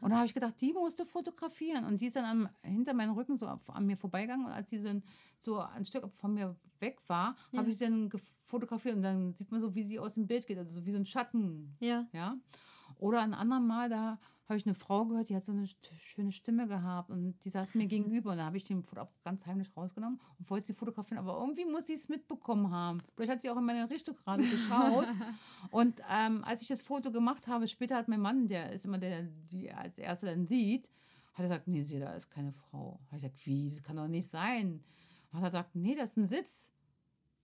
Und 0.00 0.10
da 0.10 0.16
habe 0.16 0.26
ich 0.26 0.32
gedacht, 0.34 0.54
die 0.60 0.72
musste 0.72 1.04
fotografieren. 1.04 1.84
Und 1.84 2.00
die 2.00 2.06
ist 2.06 2.16
dann 2.16 2.24
am, 2.24 2.48
hinter 2.62 2.94
meinem 2.94 3.12
Rücken 3.12 3.36
so 3.36 3.46
an 3.46 3.86
mir 3.86 3.96
vorbeigegangen. 3.98 4.46
Und 4.46 4.52
als 4.52 4.70
sie 4.70 4.78
so 4.78 4.88
ein, 4.88 5.02
so 5.38 5.60
ein 5.60 5.84
Stück 5.84 6.08
von 6.10 6.32
mir 6.34 6.56
weg 6.80 6.98
war, 7.08 7.36
Ja. 7.52 7.58
habe 7.58 7.68
ich 7.70 7.76
sie 7.78 7.84
dann 7.84 8.10
fotografiert. 8.44 8.96
Und 8.96 9.02
dann 9.02 9.34
sieht 9.34 9.50
man 9.50 9.60
so, 9.60 9.74
wie 9.74 9.84
sie 9.84 9.98
aus 9.98 10.14
dem 10.14 10.26
Bild 10.26 10.46
geht, 10.46 10.56
also 10.58 10.72
so 10.72 10.86
wie 10.86 10.92
so 10.92 10.98
ein 10.98 11.04
Schatten. 11.04 11.76
Ja. 11.80 12.06
Ja. 12.12 12.36
Oder 12.98 13.20
ein 13.20 13.34
anderem 13.34 13.66
Mal, 13.66 13.90
da 13.90 14.18
habe 14.52 14.58
ich 14.58 14.66
eine 14.66 14.74
Frau 14.74 15.06
gehört, 15.06 15.30
die 15.30 15.36
hat 15.36 15.44
so 15.44 15.52
eine 15.52 15.66
schöne 16.00 16.30
Stimme 16.30 16.68
gehabt 16.68 17.10
und 17.10 17.34
die 17.42 17.48
saß 17.48 17.74
mir 17.74 17.86
gegenüber 17.86 18.32
und 18.32 18.36
da 18.36 18.44
habe 18.44 18.58
ich 18.58 18.64
den 18.64 18.82
Foto 18.82 19.08
ganz 19.24 19.46
heimlich 19.46 19.74
rausgenommen 19.74 20.20
und 20.38 20.50
wollte 20.50 20.66
sie 20.66 20.74
fotografieren, 20.74 21.18
aber 21.18 21.40
irgendwie 21.40 21.64
muss 21.64 21.86
sie 21.86 21.94
es 21.94 22.08
mitbekommen 22.08 22.70
haben. 22.70 22.98
Vielleicht 23.14 23.32
hat 23.32 23.42
sie 23.42 23.50
auch 23.50 23.56
in 23.56 23.64
meine 23.64 23.88
Richtung 23.88 24.14
gerade 24.14 24.42
geschaut. 24.42 25.06
und 25.70 26.00
ähm, 26.10 26.44
als 26.44 26.60
ich 26.60 26.68
das 26.68 26.82
Foto 26.82 27.10
gemacht 27.10 27.48
habe, 27.48 27.66
später 27.66 27.96
hat 27.96 28.08
mein 28.08 28.20
Mann, 28.20 28.46
der 28.46 28.72
ist 28.72 28.84
immer 28.84 28.98
der, 28.98 29.22
der 29.22 29.30
die 29.50 29.72
als 29.72 29.96
Erster 29.96 30.26
dann 30.26 30.46
sieht, 30.46 30.90
hat 31.32 31.40
er 31.40 31.48
gesagt, 31.48 31.66
nee, 31.66 31.82
sie, 31.82 31.98
da 31.98 32.12
ist 32.12 32.30
keine 32.30 32.52
Frau. 32.52 33.00
Habe 33.06 33.16
ich 33.16 33.22
gesagt, 33.22 33.46
wie, 33.46 33.70
das 33.70 33.82
kann 33.82 33.96
doch 33.96 34.06
nicht 34.06 34.30
sein. 34.30 34.84
Hat 35.32 35.42
er 35.42 35.50
gesagt, 35.50 35.74
nee, 35.74 35.94
das 35.94 36.10
ist 36.10 36.16
ein 36.18 36.28
Sitz, 36.28 36.70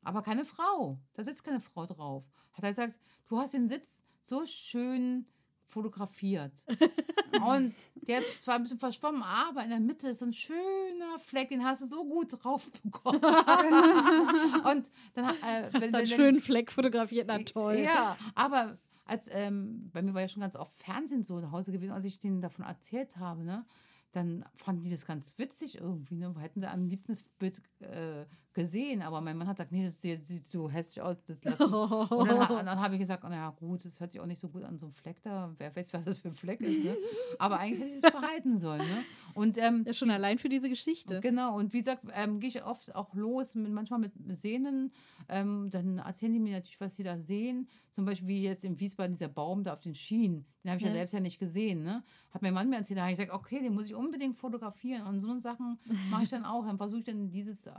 aber 0.02 0.20
keine 0.20 0.44
Frau. 0.44 0.98
Da 1.14 1.24
sitzt 1.24 1.42
keine 1.42 1.60
Frau 1.60 1.86
drauf. 1.86 2.24
Hat 2.52 2.64
er 2.64 2.70
gesagt, 2.70 2.98
du 3.28 3.38
hast 3.38 3.54
den 3.54 3.68
Sitz 3.70 4.02
so 4.24 4.44
schön 4.44 5.26
fotografiert. 5.68 6.52
Und 7.46 7.74
der 7.94 8.20
ist 8.20 8.42
zwar 8.42 8.56
ein 8.56 8.62
bisschen 8.62 8.78
verschwommen, 8.78 9.22
aber 9.22 9.62
in 9.62 9.70
der 9.70 9.80
Mitte 9.80 10.08
ist 10.08 10.20
so 10.20 10.26
ein 10.26 10.32
schöner 10.32 11.18
Fleck, 11.26 11.50
den 11.50 11.64
hast 11.64 11.82
du 11.82 11.86
so 11.86 12.04
gut 12.04 12.42
drauf 12.42 12.68
bekommen. 12.82 13.20
Und 13.24 14.90
dann, 15.14 15.30
äh, 15.30 15.68
wenn, 15.72 15.82
Einen 15.82 15.92
wenn, 15.94 16.06
schönen 16.06 16.40
Fleck 16.40 16.72
fotografiert, 16.72 17.26
na 17.28 17.38
toll. 17.38 17.78
ja, 17.80 18.16
aber 18.34 18.78
als, 19.04 19.26
ähm, 19.30 19.90
bei 19.92 20.02
mir 20.02 20.14
war 20.14 20.22
ja 20.22 20.28
schon 20.28 20.42
ganz 20.42 20.56
oft 20.56 20.76
Fernsehen 20.76 21.22
so 21.22 21.38
nach 21.40 21.52
Hause 21.52 21.72
gewesen, 21.72 21.92
als 21.92 22.04
ich 22.04 22.18
denen 22.18 22.40
davon 22.40 22.64
erzählt 22.64 23.16
habe, 23.16 23.44
ne? 23.44 23.64
Dann 24.12 24.44
fanden 24.56 24.82
die 24.82 24.90
das 24.90 25.04
ganz 25.04 25.34
witzig 25.36 25.76
irgendwie, 25.76 26.16
ne? 26.16 26.34
Hätten 26.38 26.60
sie 26.60 26.70
am 26.70 26.86
liebsten 26.88 27.12
das 27.12 27.22
Bild 27.38 27.60
äh, 27.80 28.24
gesehen, 28.54 29.02
aber 29.02 29.20
mein 29.20 29.36
Mann 29.36 29.46
hat 29.46 29.56
gesagt, 29.56 29.70
nee, 29.70 29.84
das 29.84 30.00
sieht, 30.00 30.26
sieht 30.26 30.46
so 30.46 30.68
hässlich 30.68 31.00
aus. 31.00 31.22
Das. 31.24 31.38
Und 31.60 32.28
dann, 32.28 32.66
dann 32.66 32.80
habe 32.80 32.94
ich 32.94 33.00
gesagt, 33.00 33.22
naja, 33.22 33.50
gut, 33.50 33.84
das 33.84 34.00
hört 34.00 34.10
sich 34.10 34.20
auch 34.20 34.26
nicht 34.26 34.40
so 34.40 34.48
gut 34.48 34.64
an, 34.64 34.78
so 34.78 34.86
ein 34.86 34.92
Fleck 34.92 35.22
da. 35.22 35.54
Wer 35.58 35.74
weiß, 35.76 35.92
was 35.92 36.04
das 36.04 36.18
für 36.18 36.28
ein 36.28 36.34
Fleck 36.34 36.60
ist. 36.60 36.84
Ne? 36.84 36.96
Aber 37.38 37.60
eigentlich 37.60 37.80
hätte 37.80 37.94
ich 37.94 38.00
das 38.00 38.12
behalten 38.12 38.58
sollen. 38.58 38.80
Ne? 38.80 39.04
Und 39.38 39.56
ähm, 39.58 39.84
Ja, 39.86 39.94
schon 39.94 40.10
allein 40.10 40.38
für 40.38 40.48
diese 40.48 40.68
Geschichte. 40.68 41.20
Genau, 41.20 41.56
und 41.56 41.72
wie 41.72 41.78
gesagt, 41.78 42.02
ähm, 42.12 42.40
gehe 42.40 42.48
ich 42.48 42.64
oft 42.64 42.92
auch 42.96 43.14
los, 43.14 43.54
mit, 43.54 43.72
manchmal 43.72 44.00
mit 44.00 44.12
Sehnen. 44.40 44.92
Ähm, 45.28 45.70
dann 45.70 45.98
erzählen 45.98 46.32
die 46.32 46.40
mir 46.40 46.54
natürlich, 46.54 46.80
was 46.80 46.96
sie 46.96 47.04
da 47.04 47.16
sehen. 47.18 47.68
Zum 47.92 48.04
Beispiel 48.04 48.26
wie 48.26 48.42
jetzt 48.42 48.64
in 48.64 48.80
Wiesbaden 48.80 49.14
dieser 49.14 49.28
Baum 49.28 49.62
da 49.62 49.74
auf 49.74 49.80
den 49.80 49.94
Schienen. 49.94 50.44
Den 50.64 50.72
habe 50.72 50.78
ich 50.78 50.86
ja. 50.86 50.88
Ja. 50.88 50.96
selbst 50.96 51.12
ja 51.12 51.20
nicht 51.20 51.38
gesehen. 51.38 51.84
Ne? 51.84 52.02
Hat 52.32 52.42
mein 52.42 52.52
Mann 52.52 52.68
mir 52.68 52.76
erzählt, 52.76 52.98
da 52.98 53.02
habe 53.02 53.12
ich 53.12 53.18
gesagt, 53.18 53.32
okay, 53.32 53.62
den 53.62 53.74
muss 53.74 53.86
ich 53.86 53.94
unbedingt 53.94 54.36
fotografieren. 54.36 55.06
Und 55.06 55.20
so 55.20 55.38
Sachen 55.38 55.78
mache 56.10 56.24
ich 56.24 56.30
dann 56.30 56.44
auch. 56.44 56.66
Dann 56.66 56.76
versuche 56.76 56.98
ich 56.98 57.06
dann 57.06 57.30
dieses 57.30 57.68
äh, 57.68 57.72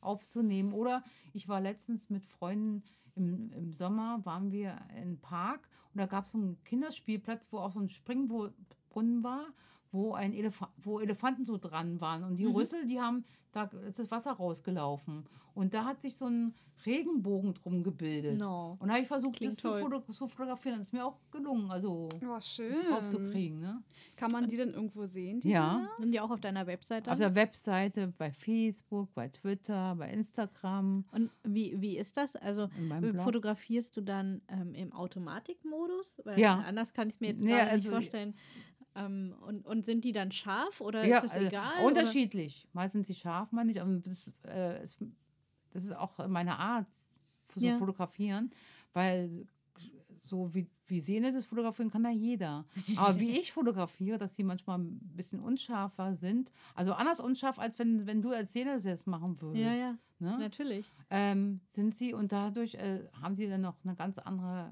aufzunehmen. 0.00 0.72
Oder 0.72 1.02
ich 1.32 1.48
war 1.48 1.60
letztens 1.60 2.10
mit 2.10 2.24
Freunden 2.24 2.84
im, 3.16 3.50
im 3.52 3.72
Sommer, 3.72 4.24
waren 4.24 4.52
wir 4.52 4.78
im 5.02 5.18
Park 5.18 5.68
und 5.92 6.00
da 6.00 6.06
gab 6.06 6.24
es 6.24 6.30
so 6.30 6.38
einen 6.38 6.62
Kinderspielplatz, 6.64 7.48
wo 7.50 7.58
auch 7.58 7.72
so 7.72 7.80
ein 7.80 7.88
Springbrunnen 7.88 9.22
war 9.22 9.46
wo 9.92 10.12
ein 10.14 10.32
Elefa 10.32 10.70
wo 10.82 10.98
Elefanten 11.00 11.44
so 11.44 11.56
dran 11.58 12.00
waren. 12.00 12.24
Und 12.24 12.36
die 12.36 12.46
Mhm. 12.46 12.54
Rüssel, 12.56 12.86
die 12.86 13.00
haben, 13.00 13.24
da 13.52 13.64
ist 13.88 13.98
das 13.98 14.10
Wasser 14.10 14.32
rausgelaufen. 14.32 15.24
Und 15.54 15.74
da 15.74 15.84
hat 15.84 16.00
sich 16.00 16.16
so 16.16 16.24
ein 16.26 16.54
Regenbogen 16.86 17.54
drum 17.54 17.84
gebildet. 17.84 18.38
No. 18.38 18.76
Und 18.80 18.88
da 18.88 18.94
habe 18.94 19.02
ich 19.02 19.08
versucht, 19.08 19.36
Klingt 19.36 19.52
das 19.52 19.60
zu, 19.60 19.78
foto 19.78 20.00
zu 20.10 20.26
fotografieren. 20.26 20.78
Das 20.78 20.88
ist 20.88 20.92
mir 20.92 21.04
auch 21.04 21.16
gelungen, 21.30 21.70
also 21.70 22.08
Oh, 22.26 22.40
schön. 22.40 22.72
das 22.72 22.90
rauszukriegen. 22.90 23.60
Ne? 23.60 23.82
Kann 24.16 24.32
man 24.32 24.48
die 24.48 24.56
denn 24.56 24.70
irgendwo 24.70 25.04
sehen? 25.04 25.40
Die 25.40 25.50
Ja. 25.50 25.74
Bilder? 25.76 25.90
Sind 26.00 26.12
die 26.12 26.20
auch 26.20 26.30
auf 26.30 26.40
deiner 26.40 26.66
Webseite? 26.66 27.12
Auf 27.12 27.18
der 27.18 27.34
Webseite, 27.36 28.12
bei 28.18 28.32
Facebook, 28.32 29.12
bei 29.14 29.28
Twitter, 29.28 29.94
bei 29.94 30.10
Instagram, 30.10 31.04
Und 31.12 31.30
wie, 31.44 31.80
wie 31.80 31.98
ist 31.98 32.16
das? 32.16 32.34
Also 32.34 32.68
fotografierst 33.22 33.96
du 33.96 34.00
dann 34.00 34.40
ähm, 34.48 34.74
im 34.74 34.92
Automatikmodus? 34.92 36.20
Weil 36.24 36.40
Ja. 36.40 36.58
anders 36.66 36.92
kann 36.94 37.08
ich 37.08 37.14
es 37.16 37.20
mir 37.20 37.28
jetzt 37.28 37.44
gerade 37.44 37.64
nicht 37.76 37.86
also- 37.86 37.90
vorstellen. 37.90 38.34
Ähm, 38.94 39.34
und, 39.46 39.66
und 39.66 39.86
sind 39.86 40.04
die 40.04 40.12
dann 40.12 40.32
scharf 40.32 40.80
oder 40.80 41.04
ja, 41.06 41.16
ist 41.16 41.24
das 41.24 41.32
also 41.32 41.46
egal? 41.48 41.78
oder? 41.78 41.86
unterschiedlich. 41.86 42.66
Mal 42.72 42.90
sind 42.90 43.06
sie 43.06 43.14
scharf, 43.14 43.50
mal 43.52 43.64
nicht. 43.64 43.80
Aber 43.80 43.90
das, 44.00 44.32
äh, 44.46 44.82
ist, 44.82 44.98
das 45.72 45.84
ist 45.84 45.96
auch 45.96 46.26
meine 46.28 46.58
Art, 46.58 46.86
so 47.54 47.66
Ja. 47.66 47.76
fotografieren, 47.78 48.50
weil 48.92 49.46
so 50.24 50.54
wie, 50.54 50.66
wie 50.86 51.00
Sehne 51.00 51.32
das 51.32 51.44
fotografieren 51.44 51.90
kann 51.90 52.02
da 52.04 52.10
jeder. 52.10 52.64
Aber 52.96 53.18
wie 53.18 53.30
ich 53.40 53.52
fotografiere, 53.52 54.18
dass 54.18 54.36
sie 54.36 54.44
manchmal 54.44 54.78
ein 54.78 54.98
bisschen 55.16 55.40
unscharfer 55.40 56.14
sind, 56.14 56.52
also 56.74 56.92
anders 56.94 57.20
unscharf, 57.20 57.58
als 57.58 57.78
wenn, 57.78 58.06
wenn 58.06 58.22
du 58.22 58.30
als 58.30 58.52
Sehne 58.52 58.74
das 58.74 58.84
jetzt 58.84 59.06
machen 59.06 59.40
würdest. 59.40 59.64
Ja, 59.64 59.74
ja, 59.74 59.98
Ne? 60.18 60.38
natürlich. 60.38 60.86
Ähm, 61.10 61.60
sind 61.70 61.96
sie 61.96 62.14
und 62.14 62.30
dadurch 62.30 62.74
äh, 62.76 63.00
haben 63.20 63.34
sie 63.34 63.48
dann 63.48 63.60
noch 63.62 63.74
eine 63.84 63.96
ganz 63.96 64.18
andere 64.18 64.70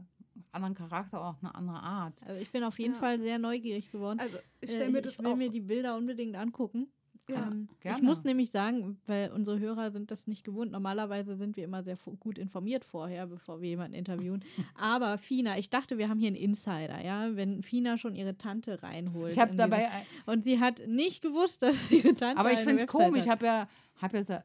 anderen 0.52 0.74
Charakter, 0.74 1.24
auch 1.24 1.36
eine 1.42 1.54
andere 1.54 1.80
Art. 1.82 2.22
Also 2.26 2.40
ich 2.40 2.50
bin 2.50 2.64
auf 2.64 2.78
jeden 2.78 2.94
Ja. 2.94 2.98
Fall 2.98 3.20
sehr 3.20 3.38
neugierig 3.38 3.90
geworden. 3.90 4.18
Also, 4.20 4.36
ich 4.60 4.70
Äh, 4.70 4.72
stelle 4.74 4.90
mir 4.90 4.98
ich 4.98 5.04
das 5.04 5.18
will 5.18 5.26
auch. 5.26 5.36
mir 5.36 5.50
die 5.50 5.60
Bilder 5.60 5.96
unbedingt 5.96 6.36
angucken. 6.36 6.88
Ja, 7.28 7.46
Ähm, 7.48 7.68
ich 7.84 8.02
muss 8.02 8.24
nämlich 8.24 8.50
sagen, 8.50 8.98
weil 9.06 9.30
unsere 9.30 9.60
Hörer 9.60 9.92
sind 9.92 10.10
das 10.10 10.26
nicht 10.26 10.42
gewohnt. 10.42 10.72
Normalerweise 10.72 11.36
sind 11.36 11.56
wir 11.56 11.62
immer 11.62 11.84
sehr 11.84 11.96
gut 12.18 12.38
informiert 12.38 12.84
vorher, 12.84 13.28
bevor 13.28 13.60
wir 13.60 13.68
jemanden 13.68 13.94
interviewen. 13.94 14.42
Aber 14.74 15.16
Fina, 15.16 15.56
ich 15.56 15.70
dachte, 15.70 15.96
wir 15.96 16.08
haben 16.08 16.18
hier 16.18 16.26
einen 16.28 16.36
Insider, 16.36 17.00
ja, 17.04 17.36
wenn 17.36 17.62
Fina 17.62 17.98
schon 17.98 18.16
ihre 18.16 18.36
Tante 18.36 18.82
reinholt. 18.82 19.32
Ich 19.32 19.38
habe 19.38 19.54
dabei, 19.54 19.88
und 20.26 20.42
sie 20.42 20.58
hat 20.58 20.80
nicht 20.88 21.22
gewusst, 21.22 21.62
dass 21.62 21.88
ihre 21.92 22.14
Tante. 22.14 22.38
aber 22.40 22.52
ich 22.52 22.60
finde 22.60 22.82
es 22.82 22.88
komisch. 22.88 23.20
Ich 23.20 23.28
habe 23.28 23.46
ja, 23.46 23.68
hab 24.02 24.12
ja 24.12 24.24
Sa- 24.24 24.42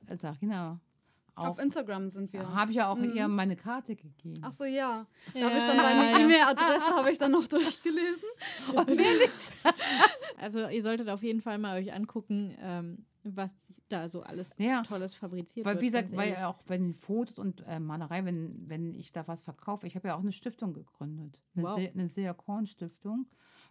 Sarina 1.36 1.50
Auf 1.52 1.58
auch, 1.58 1.62
Instagram 1.62 2.10
sind 2.10 2.32
wir. 2.34 2.54
habe 2.56 2.72
ich 2.72 2.78
ja 2.78 2.90
auch 2.90 2.96
Mhm. 2.98 3.14
ihr 3.14 3.28
meine 3.28 3.56
Karte 3.56 3.96
gegeben. 3.96 4.42
Ach 4.42 4.52
so, 4.52 4.64
ja. 4.66 5.06
Da 5.34 5.40
Ja, 5.40 5.50
habe 5.50 5.58
ich 5.58 5.66
dann 5.66 5.78
deine 5.78 6.12
ja. 6.12 6.20
E-Mail-Adresse 6.20 6.96
habe 6.96 7.12
ich 7.12 7.18
dann 7.18 7.32
noch 7.32 7.48
durchgelesen. 7.48 8.30
Und 8.76 8.88
wer 8.88 8.96
nicht? 8.96 9.54
Also 10.38 10.68
ihr 10.68 10.84
solltet 10.84 11.10
auf 11.10 11.24
jeden 11.24 11.42
Fall 11.42 11.58
mal 11.58 11.78
euch 11.82 11.94
angucken, 11.94 12.56
ähm, 12.60 13.06
was 13.24 13.52
da 13.88 14.10
so 14.10 14.22
alles 14.22 14.50
Ja. 14.58 14.84
Tolles 14.84 15.16
fabriziert 15.16 15.66
Weil, 15.66 15.76
wird. 15.76 15.82
wie 15.82 15.86
gesagt, 15.88 16.16
weil 16.16 16.36
auch 16.44 16.62
bei 16.64 16.78
den 16.78 16.94
Fotos 16.94 17.40
und 17.40 17.64
äh, 17.68 17.80
Malerei, 17.80 18.26
wenn, 18.26 18.68
wenn 18.70 18.94
ich 18.94 19.12
da 19.12 19.28
was 19.28 19.42
verkaufe, 19.42 19.88
ich 19.88 19.96
habe 19.96 20.08
ja 20.10 20.16
auch 20.16 20.20
eine 20.22 20.32
Stiftung 20.34 20.74
gegründet. 20.74 21.40
Eine, 21.56 21.66
Wow. 21.66 21.80
Se 21.80 21.90
eine 21.94 22.08
Sea 22.10 22.34
Korn 22.34 22.68
Stiftung, 22.68 23.28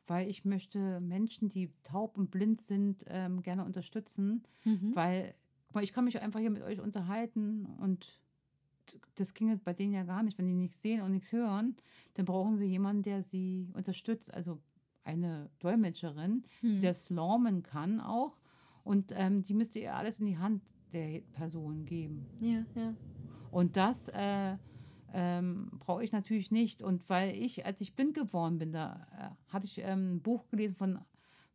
weil 0.06 0.28
ich 0.28 0.44
möchte 0.44 1.00
Menschen, 1.00 1.48
die 1.48 1.72
taub 1.82 2.16
und 2.16 2.30
blind 2.30 2.62
sind, 2.62 3.04
ähm, 3.08 3.42
gerne 3.42 3.64
unterstützen. 3.64 4.42
Mhm. 4.64 4.92
Weil, 4.94 5.34
guck 5.74 5.80
mal, 5.80 5.84
ich 5.84 5.92
kann 5.92 6.04
mich 6.04 6.22
einfach 6.22 6.38
hier 6.38 6.50
mit 6.50 6.62
euch 6.62 6.78
unterhalten 6.78 7.66
und 7.80 8.20
das 9.16 9.34
ginge 9.34 9.56
bei 9.56 9.72
denen 9.72 9.92
ja 9.92 10.04
gar 10.04 10.22
nicht. 10.22 10.38
Wenn 10.38 10.46
die 10.46 10.54
nichts 10.54 10.80
sehen 10.80 11.00
und 11.02 11.10
nichts 11.10 11.32
hören, 11.32 11.74
dann 12.14 12.26
brauchen 12.26 12.56
sie 12.58 12.66
jemanden, 12.66 13.02
der 13.02 13.24
sie 13.24 13.68
unterstützt. 13.74 14.32
Also 14.32 14.60
eine 15.02 15.50
Dolmetscherin, 15.58 16.44
die 16.62 16.76
Hm. 16.76 16.82
das 16.82 17.10
lormen 17.10 17.64
kann 17.64 18.00
auch. 18.00 18.38
Und 18.84 19.12
ähm, 19.16 19.42
die 19.42 19.54
müsste 19.54 19.80
ihr 19.80 19.96
alles 19.96 20.20
in 20.20 20.26
die 20.26 20.38
Hand 20.38 20.62
der 20.92 21.22
Person 21.32 21.86
geben. 21.86 22.24
Ja, 22.40 22.64
ja. 22.76 22.94
Und 23.50 23.76
das 23.76 24.06
äh, 24.10 24.56
ähm, 25.12 25.72
brauche 25.80 26.04
ich 26.04 26.12
natürlich 26.12 26.52
nicht. 26.52 26.82
Und 26.82 27.08
weil 27.08 27.34
ich, 27.34 27.66
als 27.66 27.80
ich 27.80 27.96
blind 27.96 28.14
geworden 28.14 28.58
bin, 28.58 28.70
da 28.70 29.08
äh, 29.18 29.52
hatte 29.52 29.66
ich 29.66 29.78
ähm, 29.78 30.16
ein 30.16 30.22
Buch 30.22 30.46
gelesen 30.50 30.76
von, 30.76 31.00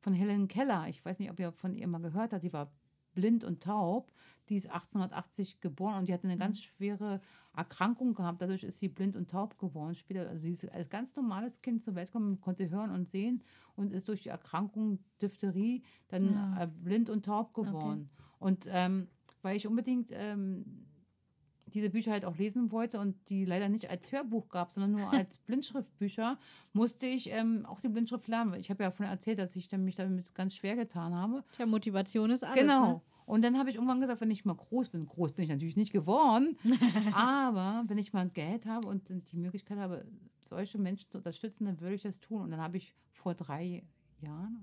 von 0.01 0.13
Helen 0.13 0.49
Keller. 0.49 0.87
Ich 0.89 1.05
weiß 1.05 1.19
nicht, 1.19 1.31
ob 1.31 1.39
ihr 1.39 1.53
von 1.53 1.73
ihr 1.73 1.87
mal 1.87 2.01
gehört 2.01 2.33
habt. 2.33 2.43
Die 2.43 2.51
war 2.51 2.69
blind 3.13 3.43
und 3.43 3.61
taub. 3.63 4.11
Die 4.49 4.55
ist 4.55 4.67
1880 4.67 5.61
geboren 5.61 5.95
und 5.99 6.07
die 6.09 6.13
hatte 6.13 6.27
eine 6.27 6.37
ganz 6.37 6.59
schwere 6.61 7.21
Erkrankung 7.55 8.15
gehabt. 8.15 8.41
Dadurch 8.41 8.63
ist 8.63 8.79
sie 8.79 8.87
blind 8.87 9.15
und 9.15 9.29
taub 9.29 9.57
geworden. 9.59 9.93
Später, 9.93 10.27
also 10.27 10.41
sie 10.41 10.51
ist 10.51 10.71
als 10.71 10.89
ganz 10.89 11.15
normales 11.15 11.61
Kind 11.61 11.81
zur 11.83 11.95
Welt 11.95 12.07
gekommen, 12.07 12.39
konnte 12.41 12.69
hören 12.69 12.89
und 12.91 13.07
sehen 13.07 13.43
und 13.75 13.93
ist 13.93 14.07
durch 14.07 14.21
die 14.21 14.29
Erkrankung 14.29 14.99
Diphtherie 15.21 15.83
dann 16.07 16.33
Ja. 16.33 16.63
äh, 16.63 16.67
blind 16.67 17.09
und 17.09 17.25
taub 17.25 17.53
geworden. 17.53 18.09
Und 18.39 18.67
ähm, 18.71 19.07
weil 19.41 19.55
ich 19.57 19.67
unbedingt 19.67 20.11
ähm, 20.13 20.87
diese 21.73 21.89
Bücher 21.89 22.11
halt 22.11 22.25
auch 22.25 22.37
lesen 22.37 22.71
wollte 22.71 22.99
und 22.99 23.15
die 23.29 23.45
leider 23.45 23.69
nicht 23.69 23.89
als 23.89 24.11
Hörbuch 24.11 24.49
gab, 24.49 24.71
sondern 24.71 24.91
nur 24.91 25.11
als 25.11 25.37
Blindschriftbücher, 25.45 26.37
musste 26.73 27.05
ich 27.05 27.29
ähm, 27.31 27.65
auch 27.65 27.81
die 27.81 27.89
Blindschrift 27.89 28.27
lernen. 28.27 28.53
Ich 28.55 28.69
habe 28.69 28.83
ja 28.83 28.91
vorhin 28.91 29.13
erzählt, 29.13 29.39
dass 29.39 29.55
ich 29.55 29.67
dann 29.67 29.83
mich 29.83 29.95
damit 29.95 30.33
ganz 30.35 30.55
schwer 30.55 30.75
getan 30.75 31.13
habe. 31.13 31.43
Tja, 31.55 31.65
Motivation 31.65 32.31
ist 32.31 32.43
alles. 32.43 32.61
genau. 32.61 32.93
Ne? 32.93 33.01
Und 33.25 33.45
dann 33.45 33.59
habe 33.59 33.69
ich 33.69 33.75
irgendwann 33.75 34.01
gesagt, 34.01 34.21
wenn 34.21 34.31
ich 34.31 34.43
mal 34.43 34.55
groß 34.55 34.89
bin, 34.89 35.05
groß 35.05 35.33
bin 35.33 35.43
ich 35.43 35.51
natürlich 35.51 35.77
nicht 35.77 35.93
geworden, 35.93 36.57
aber 37.13 37.83
wenn 37.87 37.99
ich 37.99 38.11
mal 38.11 38.27
Geld 38.27 38.65
habe 38.65 38.87
und 38.87 39.09
die 39.31 39.37
Möglichkeit 39.37 39.77
habe, 39.77 40.03
solche 40.41 40.79
Menschen 40.79 41.07
zu 41.11 41.17
unterstützen, 41.17 41.65
dann 41.65 41.79
würde 41.79 41.93
ich 41.93 42.01
das 42.01 42.19
tun. 42.19 42.41
Und 42.41 42.49
dann 42.49 42.59
habe 42.59 42.77
ich 42.77 42.95
vor 43.11 43.35
drei 43.35 43.83
Jahren, 44.21 44.59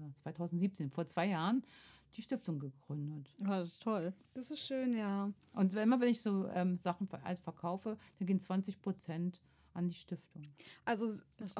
das? 0.00 0.22
2017, 0.22 0.90
vor 0.90 1.06
zwei 1.06 1.28
Jahren, 1.28 1.62
die 2.16 2.22
Stiftung 2.22 2.58
gegründet. 2.58 3.34
Oh, 3.40 3.46
das 3.48 3.68
ist 3.68 3.82
toll. 3.82 4.12
Das 4.34 4.50
ist 4.50 4.60
schön, 4.60 4.96
ja. 4.96 5.30
Und 5.52 5.74
immer 5.74 6.00
wenn 6.00 6.08
ich 6.08 6.22
so 6.22 6.46
ähm, 6.54 6.76
Sachen 6.76 7.06
ver- 7.08 7.24
als 7.24 7.40
verkaufe, 7.40 7.96
dann 8.18 8.26
gehen 8.26 8.40
20 8.40 8.80
Prozent 8.80 9.40
an 9.76 9.88
die 9.88 9.94
Stiftung. 9.94 10.44
Also 10.84 11.10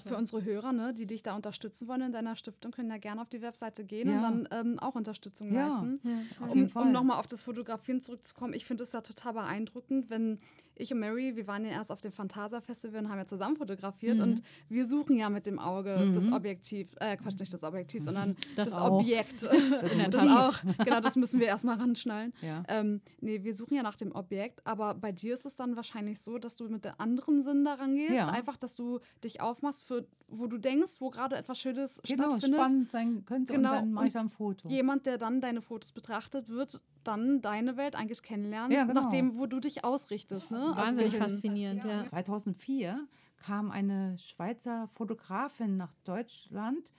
für 0.06 0.16
unsere 0.16 0.44
Hörer, 0.44 0.72
ne, 0.72 0.94
die 0.94 1.04
dich 1.06 1.24
da 1.24 1.34
unterstützen 1.34 1.88
wollen 1.88 2.00
in 2.02 2.12
deiner 2.12 2.36
Stiftung, 2.36 2.70
können 2.70 2.88
ja 2.88 2.98
gerne 2.98 3.20
auf 3.20 3.28
die 3.28 3.42
Webseite 3.42 3.84
gehen 3.84 4.08
Ja. 4.08 4.28
und 4.28 4.48
dann 4.52 4.66
ähm, 4.66 4.78
auch 4.78 4.94
Unterstützung 4.94 5.52
Ja. 5.52 5.66
leisten. 5.82 6.00
Ja, 6.38 6.46
Um, 6.46 6.70
um 6.76 6.92
nochmal 6.92 7.18
auf 7.18 7.26
das 7.26 7.42
Fotografieren 7.42 8.00
zurückzukommen, 8.02 8.54
ich 8.54 8.66
finde 8.66 8.84
es 8.84 8.92
ja 8.92 9.00
total 9.00 9.32
beeindruckend, 9.32 10.10
wenn 10.10 10.38
ich 10.76 10.92
und 10.92 10.98
Mary, 11.00 11.36
wir 11.36 11.46
waren 11.46 11.64
ja 11.64 11.70
erst 11.72 11.90
auf 11.92 12.00
dem 12.00 12.12
Phantasa 12.12 12.60
Festival 12.60 13.00
und 13.04 13.08
haben 13.10 13.18
ja 13.18 13.26
zusammen 13.26 13.56
fotografiert 13.56 14.16
Mhm. 14.18 14.22
und 14.24 14.42
wir 14.68 14.86
suchen 14.86 15.16
ja 15.16 15.30
mit 15.30 15.46
dem 15.46 15.58
Auge 15.58 16.10
das 16.14 16.26
Mhm. 16.26 16.32
Objektiv, 16.34 16.90
äh, 17.00 17.16
Quatsch, 17.16 17.38
nicht 17.38 17.52
das 17.52 17.62
Objektiv, 17.62 18.02
sondern 18.04 18.36
Das 18.56 18.70
das. 18.70 18.80
Objekt. 18.80 19.42
Das 19.80 20.10
das 20.10 20.28
auch. 20.30 20.54
Genau, 20.84 21.00
das 21.00 21.16
müssen 21.16 21.40
wir 21.40 21.46
erstmal 21.46 21.76
ranschnallen. 21.78 22.32
Ja. 22.42 22.62
Ähm, 22.68 23.00
nee, 23.20 23.42
wir 23.42 23.54
suchen 23.54 23.74
ja 23.76 23.82
nach 23.82 23.96
dem 23.96 24.12
Objekt, 24.12 24.66
aber 24.66 24.94
bei 24.94 25.12
dir 25.12 25.34
ist 25.34 25.46
es 25.46 25.56
dann 25.56 25.76
wahrscheinlich 25.76 26.20
so, 26.20 26.38
dass 26.38 26.56
du 26.56 26.68
mit 26.68 26.84
der 26.84 27.00
anderen 27.00 27.42
Sinn 27.42 27.64
daran 27.64 27.94
gehst. 27.96 28.14
Ja. 28.14 28.28
Einfach, 28.28 28.56
dass 28.56 28.74
du 28.76 29.00
dich 29.22 29.40
aufmachst, 29.40 29.84
für, 29.84 30.06
wo 30.28 30.46
du 30.46 30.58
denkst, 30.58 31.00
wo 31.00 31.10
gerade 31.10 31.36
etwas 31.36 31.58
Schönes 31.58 32.00
Genau, 32.06 32.30
stattfindet. 32.30 32.58
spannend 32.60 32.90
sein 32.92 33.24
könnte 33.24 33.52
Genau, 33.52 33.70
und 33.70 33.74
dann 33.76 33.92
mache 33.92 34.06
ich 34.08 34.14
und 34.14 34.14
da 34.14 34.20
ein 34.20 34.30
Foto. 34.30 34.68
Jemand, 34.68 35.06
der 35.06 35.18
dann 35.18 35.40
deine 35.40 35.60
Fotos 35.62 35.92
betrachtet, 35.92 36.48
wird 36.48 36.82
dann 37.04 37.40
deine 37.40 37.76
Welt 37.76 37.94
eigentlich 37.94 38.22
kennenlernen, 38.22 38.72
Ja, 38.72 38.84
genau. 38.84 39.02
nach 39.02 39.10
dem, 39.10 39.38
wo 39.38 39.46
du 39.46 39.60
dich 39.60 39.84
ausrichtest. 39.84 40.50
Ne? 40.50 40.72
Wahnsinnig 40.74 41.12
wohin. 41.14 41.20
faszinierend, 41.20 41.84
ja. 41.84 42.00
2004 42.08 43.06
kam 43.38 43.70
eine 43.70 44.16
Schweizer 44.18 44.88
Fotografin 44.94 45.76
nach 45.76 45.92
Deutschland 46.04 46.90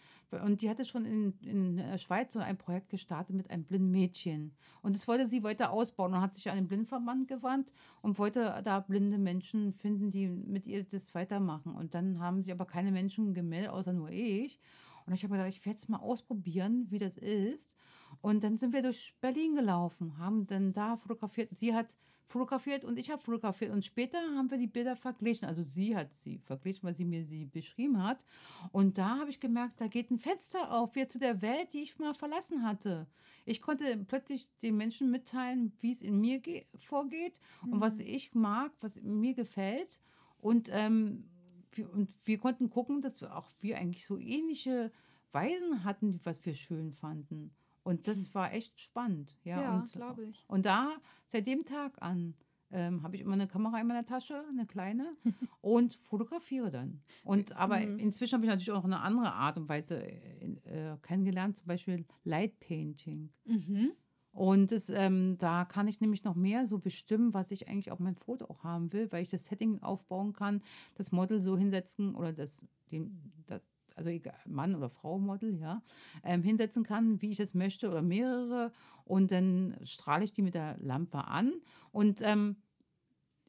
und 0.44 0.62
die 0.62 0.70
hatte 0.70 0.86
schon 0.86 1.06
in, 1.06 1.34
in 1.42 1.78
der 1.78 1.98
Schweiz 1.98 2.34
so 2.34 2.40
ein 2.40 2.58
Projekt 2.58 2.90
gestartet 2.90 3.36
mit 3.36 3.50
einem 3.50 3.64
blinden 3.64 3.90
Mädchen. 3.92 4.54
Und 4.82 4.96
das 4.96 5.08
wollte 5.08 5.28
sie 5.28 5.44
weiter 5.44 5.72
ausbauen 5.72 6.14
und 6.14 6.22
hat 6.22 6.36
sich 6.36 6.50
an 6.50 6.56
den 6.56 6.68
Blindenverband 6.68 7.28
gewandt 7.28 7.72
und 8.02 8.18
wollte 8.20 8.62
da 8.64 8.80
blinde 8.82 9.18
Menschen 9.18 9.74
finden, 9.74 10.12
die 10.12 10.28
mit 10.28 10.68
ihr 10.68 10.84
das 10.84 11.14
weitermachen. 11.16 11.74
Und 11.74 11.94
dann 11.96 12.20
haben 12.20 12.42
sie 12.42 12.52
aber 12.52 12.66
keine 12.66 12.92
Menschen 12.92 13.34
gemeldet, 13.34 13.72
außer 13.72 13.94
nur 13.94 14.10
ich. 14.10 14.60
Und 15.06 15.14
ich 15.14 15.24
habe 15.24 15.34
gedacht, 15.34 15.50
ich 15.50 15.66
werde 15.66 15.78
es 15.78 15.88
mal 15.88 16.00
ausprobieren, 16.00 16.88
wie 16.90 16.98
das 16.98 17.18
ist. 17.18 17.76
Und 18.22 18.44
dann 18.44 18.58
sind 18.58 18.74
wir 18.74 18.82
durch 18.82 19.16
Berlin 19.22 19.56
gelaufen, 19.56 20.18
haben 20.18 20.48
dann 20.48 20.74
da 20.74 20.98
fotografiert. 20.98 21.50
Sie 21.58 21.74
hat 21.74 21.98
fotografiert 22.28 22.84
und 22.84 22.98
ich 22.98 23.12
habe 23.12 23.22
fotografiert. 23.22 23.72
Und 23.72 23.86
später 23.86 24.18
haben 24.36 24.50
wir 24.50 24.58
die 24.58 24.68
Bilder 24.68 24.96
verglichen. 24.96 25.48
Also 25.48 25.64
sie 25.64 25.96
hat 25.96 26.12
sie 26.14 26.40
verglichen, 26.40 26.84
weil 26.84 26.96
sie 26.96 27.06
mir 27.06 27.24
sie 27.24 27.46
beschrieben 27.46 28.04
hat. 28.04 28.26
Und 28.72 28.98
da 28.98 29.20
habe 29.20 29.30
ich 29.30 29.40
gemerkt, 29.40 29.80
da 29.80 29.88
geht 29.88 30.10
ein 30.10 30.18
Fenster 30.18 30.72
auf, 30.72 30.96
wieder 30.96 31.08
zu 31.08 31.20
der 31.20 31.42
Welt, 31.42 31.74
die 31.74 31.84
ich 31.84 32.00
mal 32.00 32.16
verlassen 32.16 32.64
hatte. 32.64 33.08
Ich 33.46 33.62
konnte 33.62 33.96
plötzlich 34.08 34.50
den 34.64 34.76
Menschen 34.76 35.12
mitteilen, 35.12 35.72
wie 35.80 35.92
es 35.92 36.02
in 36.02 36.20
mir 36.20 36.40
ge- 36.40 36.66
vorgeht 36.80 37.40
und 37.62 37.80
was 37.80 38.00
ich 38.00 38.34
mag, 38.34 38.72
was 38.82 39.00
mir 39.04 39.36
gefällt. 39.36 40.00
Und, 40.40 40.70
ähm, 40.74 41.30
wir, 41.74 41.92
und 41.94 42.12
wir 42.24 42.40
konnten 42.40 42.72
gucken, 42.72 43.02
dass 43.02 43.22
wir 43.22 43.36
auch 43.38 43.52
wir 43.62 43.78
eigentlich 43.78 44.08
so 44.08 44.18
ähnliche 44.18 44.92
Weisen 45.32 45.84
hatten, 45.84 46.20
was 46.24 46.44
wir 46.44 46.56
schön 46.56 46.92
fanden. 46.92 47.54
Und 47.86 48.08
das 48.08 48.34
war 48.34 48.52
echt 48.52 48.80
spannend. 48.80 49.38
Ja, 49.44 49.62
Ja, 49.62 49.78
und, 49.78 49.92
glaube 49.92 50.24
ich. 50.26 50.44
Und 50.48 50.66
da, 50.66 50.90
seit 51.28 51.46
dem 51.46 51.66
Tag 51.66 52.02
an, 52.02 52.34
ähm, 52.72 53.04
habe 53.04 53.16
ich 53.16 53.22
immer 53.22 53.34
eine 53.34 53.48
Kamera 53.48 53.80
in 53.80 53.86
meiner 53.86 54.06
Tasche, 54.08 54.44
eine 54.50 54.66
kleine, 54.66 55.16
und 55.62 55.94
fotografiere 55.94 56.72
dann. 56.72 57.04
Und 57.24 57.56
aber 57.56 57.80
Mhm. 57.80 58.00
inzwischen 58.00 58.34
habe 58.34 58.46
ich 58.46 58.50
natürlich 58.50 58.72
auch 58.72 58.84
eine 58.86 59.02
andere 59.02 59.32
Art 59.34 59.58
und 59.58 59.70
Weise 59.70 60.02
äh, 60.02 60.98
kennengelernt, 61.04 61.58
zum 61.58 61.68
Beispiel 61.68 62.06
Light 62.24 62.60
Painting. 62.60 63.30
Mhm. 63.46 63.92
Und 64.32 64.72
das, 64.72 64.90
ähm, 64.90 65.38
da 65.38 65.64
kann 65.64 65.88
ich 65.88 66.02
nämlich 66.02 66.24
noch 66.24 66.36
mehr 66.36 66.66
so 66.66 66.80
bestimmen, 66.80 67.36
was 67.36 67.52
ich 67.52 67.68
eigentlich 67.70 67.92
auf 67.92 68.00
meinem 68.00 68.18
Foto 68.18 68.46
auch 68.46 68.64
haben 68.64 68.92
will, 68.94 69.12
weil 69.12 69.22
ich 69.22 69.30
das 69.30 69.46
Setting 69.46 69.82
aufbauen 69.84 70.34
kann, 70.34 70.64
das 70.96 71.12
Model 71.12 71.40
so 71.40 71.56
hinsetzen 71.56 72.16
oder 72.16 72.34
das, 72.34 72.62
den, 72.92 73.32
das 73.46 73.62
also 73.96 74.10
egal, 74.10 74.38
Mann 74.46 74.76
oder 74.76 74.90
Frau 74.90 75.18
Model, 75.18 75.56
ja, 75.56 75.82
ähm, 76.24 76.44
hinsetzen 76.44 76.84
kann, 76.84 77.22
wie 77.22 77.32
ich 77.32 77.40
es 77.40 77.54
möchte 77.54 77.90
oder 77.90 78.02
mehrere. 78.02 78.72
Und 79.06 79.32
dann 79.32 79.78
strahle 79.84 80.26
ich 80.26 80.34
die 80.34 80.42
mit 80.42 80.54
der 80.54 80.78
Lampe 80.80 81.26
an. 81.28 81.54
Und 81.92 82.22
ähm, 82.22 82.58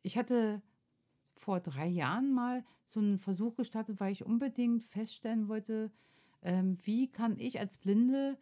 ich 0.02 0.16
hatte 0.16 0.62
vor 1.34 1.60
drei 1.60 1.86
Jahren 1.86 2.32
mal 2.32 2.64
so 2.86 3.00
einen 3.00 3.18
Versuch 3.18 3.56
gestartet, 3.56 4.00
weil 4.00 4.12
ich 4.12 4.24
unbedingt 4.24 4.84
feststellen 4.84 5.48
wollte, 5.48 5.90
ähm, 6.42 6.78
wie 6.84 7.10
kann 7.10 7.38
ich 7.38 7.58
als 7.58 7.78
Blinde 7.78 8.38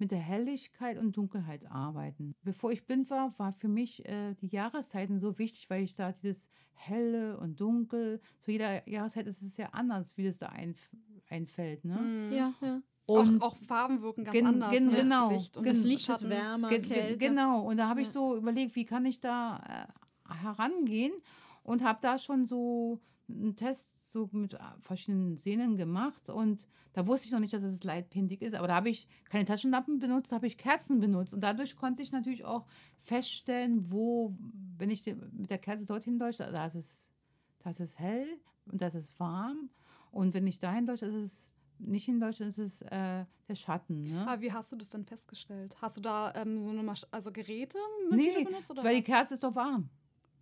mit 0.00 0.10
der 0.10 0.18
Helligkeit 0.18 0.98
und 0.98 1.16
Dunkelheit 1.16 1.70
arbeiten. 1.70 2.34
Bevor 2.42 2.72
ich 2.72 2.84
blind 2.86 3.10
war, 3.10 3.38
war 3.38 3.52
für 3.52 3.68
mich 3.68 4.04
äh, 4.06 4.34
die 4.40 4.48
Jahreszeiten 4.48 5.18
so 5.20 5.38
wichtig, 5.38 5.68
weil 5.70 5.82
ich 5.82 5.94
da 5.94 6.12
dieses 6.12 6.48
helle 6.74 7.38
und 7.38 7.60
dunkel, 7.60 8.20
zu 8.40 8.50
jeder 8.52 8.88
Jahreszeit 8.88 9.26
ist 9.26 9.42
es 9.42 9.56
ja 9.56 9.66
anders, 9.72 10.16
wie 10.16 10.24
das 10.24 10.38
da 10.38 10.46
einf 10.48 10.78
einfällt. 11.28 11.84
Ne? 11.84 11.96
Mhm. 11.96 12.32
Ja, 12.32 12.54
ja. 12.60 12.82
Und 13.06 13.42
auch, 13.42 13.52
auch 13.52 13.56
Farben 13.58 14.02
wirken 14.02 14.24
ganz 14.24 14.36
Gen- 14.36 14.46
anders. 14.46 14.70
gen- 14.72 14.86
ne? 14.86 14.90
Das 14.92 15.02
genau, 15.02 15.30
Licht 15.32 15.56
und 15.56 15.64
gen- 15.64 15.74
Das 15.74 15.84
Licht 15.84 16.08
ist 16.08 16.28
wärmer, 16.28 16.68
Ge 16.70 16.78
ge 16.80 16.88
kälter. 16.88 17.16
genau, 17.18 17.62
und 17.68 17.76
da 17.76 17.88
habe 17.88 18.00
ich 18.00 18.08
Ja. 18.08 18.12
so 18.12 18.36
überlegt, 18.36 18.74
wie 18.76 18.84
kann 18.84 19.04
ich 19.04 19.20
da 19.20 19.86
äh, 20.28 20.32
herangehen 20.34 21.12
und 21.62 21.84
habe 21.84 21.98
da 22.02 22.18
schon 22.18 22.46
so 22.46 23.00
einen 23.28 23.54
Test 23.56 23.99
so 24.12 24.28
mit 24.32 24.54
äh, 24.54 24.58
verschiedenen 24.80 25.36
Szenen 25.38 25.76
gemacht 25.76 26.28
und 26.28 26.66
da 26.92 27.06
wusste 27.06 27.26
ich 27.26 27.32
noch 27.32 27.40
nicht, 27.40 27.52
dass 27.52 27.62
es 27.62 27.84
leitpindig 27.84 28.42
ist. 28.42 28.54
Aber 28.54 28.68
da 28.68 28.74
habe 28.74 28.90
ich 28.90 29.06
keine 29.28 29.44
Taschenlampen 29.44 29.98
benutzt, 29.98 30.32
da 30.32 30.36
habe 30.36 30.46
ich 30.46 30.58
Kerzen 30.58 30.98
benutzt. 30.98 31.32
Und 31.32 31.40
dadurch 31.40 31.76
konnte 31.76 32.02
ich 32.02 32.10
natürlich 32.10 32.44
auch 32.44 32.66
feststellen, 32.98 33.90
wo, 33.90 34.34
wenn 34.76 34.90
ich 34.90 35.06
mit 35.06 35.50
der 35.50 35.58
Kerze 35.58 35.86
dorthin 35.86 36.18
leuchte, 36.18 36.50
da 36.50 36.66
ist 36.66 36.74
es, 36.74 37.08
da 37.60 37.70
ist 37.70 37.80
es 37.80 37.98
hell 37.98 38.26
und 38.66 38.80
da 38.82 38.88
ist 38.88 38.94
es 38.94 39.18
warm. 39.20 39.70
Und 40.10 40.34
wenn 40.34 40.46
ich 40.46 40.58
dahin 40.58 40.86
leuchte, 40.86 41.06
ist 41.06 41.14
es 41.14 41.50
nicht 41.78 42.08
in 42.08 42.20
Deutschland, 42.20 42.50
ist 42.50 42.58
es 42.58 42.82
äh, 42.82 43.24
der 43.48 43.54
Schatten. 43.54 44.04
Ne? 44.04 44.26
Aber 44.26 44.42
wie 44.42 44.52
hast 44.52 44.72
du 44.72 44.76
das 44.76 44.90
denn 44.90 45.04
festgestellt? 45.04 45.76
Hast 45.80 45.96
du 45.96 46.00
da 46.00 46.34
ähm, 46.34 46.60
so 46.60 46.70
eine 46.70 46.82
Masch 46.82 47.06
also 47.10 47.32
Geräte, 47.32 47.78
mit 48.10 48.18
nee, 48.18 48.34
die 48.38 48.44
du 48.44 48.50
benutzt? 48.50 48.70
Oder 48.70 48.84
weil 48.84 48.96
was? 48.96 49.04
die 49.04 49.10
Kerze 49.10 49.34
ist 49.34 49.44
doch 49.44 49.54
warm. 49.54 49.88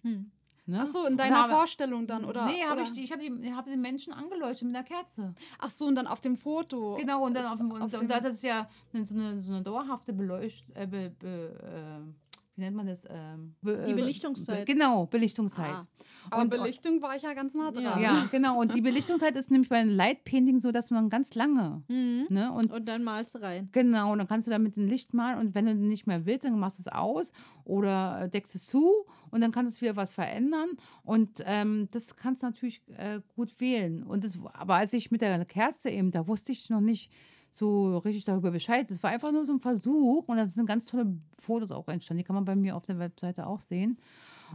Hm. 0.03 0.31
Ne? 0.69 0.81
Ach 0.83 0.87
so, 0.87 1.01
in 1.07 1.13
Und 1.13 1.17
deiner 1.17 1.45
habe- 1.45 1.53
Vorstellung 1.55 2.07
dann, 2.07 2.27
oder? 2.27 2.45
nee, 2.45 2.63
habe 2.63 2.83
ich, 2.83 2.93
die- 2.93 3.03
ich 3.03 3.11
habe 3.11 3.23
die- 3.23 3.53
hab 3.55 3.65
den 3.65 3.81
Menschen 3.81 4.13
angeleuchtet 4.13 4.65
mit 4.67 4.77
der 4.77 4.83
Kerze. 4.83 5.35
Ach 5.59 5.71
so, 5.71 5.87
und 5.87 5.95
dann 5.95 6.07
auf 6.07 6.21
dem 6.21 6.37
Foto. 6.37 6.97
Genau, 6.97 7.25
und 7.25 7.35
dann 7.35 7.47
auf 7.47 7.57
dem, 7.57 7.71
und, 7.71 7.81
auf 7.81 7.93
und 7.95 8.03
dem- 8.03 8.09
das 8.09 8.25
ist 8.27 8.43
ja 8.43 8.69
so 8.93 9.15
eine, 9.15 9.43
so 9.43 9.51
eine 9.51 9.63
dauerhafte 9.63 10.13
Beleuchtung, 10.13 10.77
äh, 10.77 10.87
be, 10.87 11.11
be, 11.19 11.59
äh, 11.63 12.28
wie 12.59 12.63
nennt 12.63 12.77
man 12.77 12.87
das? 12.89 13.05
Ähm, 13.09 13.55
be, 13.63 13.85
Die 13.87 13.93
äh, 13.93 13.95
Belichtungszeit. 13.95 14.67
Be, 14.67 14.73
genau, 14.73 15.07
Belichtungszeit. 15.07 15.71
Ah. 15.75 15.87
Aber 16.31 16.43
und- 16.43 16.51
Belichtung 16.51 17.01
war 17.01 17.15
ich 17.15 17.23
ja 17.23 17.33
ganz 17.33 17.55
nah 17.55 17.71
dran. 17.71 17.85
Ja. 17.85 17.99
Ja, 18.01 18.29
genau. 18.33 18.61
Und 18.61 18.75
die 18.75 18.81
Belichtungszeit 18.81 19.37
ist 19.37 19.51
nämlich 19.53 19.69
bei 19.69 19.77
einem 19.77 19.95
Light-Painting 19.95 20.59
so, 20.59 20.73
dass 20.73 20.91
man 20.91 21.09
ganz 21.09 21.35
lange, 21.37 21.83
Mhm. 21.89 22.27
ne? 22.31 22.53
Und 22.53 22.73
Und 22.73 22.87
dann 22.87 23.05
malst 23.05 23.37
du 23.37 23.39
rein. 23.39 23.69
Genau, 23.71 24.11
und 24.13 24.19
dann 24.19 24.27
kannst 24.27 24.49
du 24.49 24.51
da 24.51 24.59
mit 24.59 24.75
dem 24.75 24.89
Licht 24.89 25.15
malen 25.15 25.39
und 25.39 25.55
wenn 25.55 25.67
du 25.67 25.75
nicht 25.77 26.07
mehr 26.09 26.27
willst, 26.27 26.45
dann 26.45 26.59
machst 26.59 26.79
du 26.79 26.83
es 26.83 26.89
aus 26.89 27.33
oder 27.65 28.23
äh, 28.23 28.29
deckst 28.29 28.57
es 28.57 28.67
zu 28.67 28.93
und 29.31 29.41
dann 29.41 29.53
kannst 29.53 29.77
du 29.79 29.83
wieder 29.83 29.97
was 29.97 30.11
verändern 30.13 30.71
und 31.05 31.43
ähm, 31.47 31.89
das 31.93 32.17
kannst 32.17 32.43
du 32.43 32.47
natürlich 32.49 32.83
äh, 32.97 33.21
gut 33.37 33.59
wählen. 33.61 34.03
Und 34.03 34.25
das, 34.25 34.37
aber 34.53 34.75
als 34.75 34.93
ich 34.95 35.11
mit 35.13 35.21
der 35.21 35.45
Kerze 35.45 35.91
eben, 35.91 36.11
da 36.11 36.27
wusste 36.27 36.51
ich 36.53 36.69
noch 36.69 36.81
nicht 36.81 37.13
so 37.51 37.99
richtig 37.99 38.25
darüber 38.25 38.51
Bescheid. 38.51 38.91
Das 38.91 39.03
war 39.03 39.11
einfach 39.11 39.33
nur 39.33 39.45
so 39.45 39.53
ein 39.53 39.61
Versuch 39.61 40.29
und 40.29 40.37
da 40.37 40.49
sind 40.49 40.67
ganz 40.67 40.87
tolle 40.87 41.17
Fotos 41.41 41.71
auch 41.71 41.89
entstanden. 41.89 42.19
Die 42.19 42.25
kann 42.25 42.35
man 42.35 42.45
bei 42.45 42.57
mir 42.57 42.77
auf 42.77 42.85
der 42.85 42.99
Webseite 42.99 43.47
auch 43.47 43.61
sehen. 43.61 43.99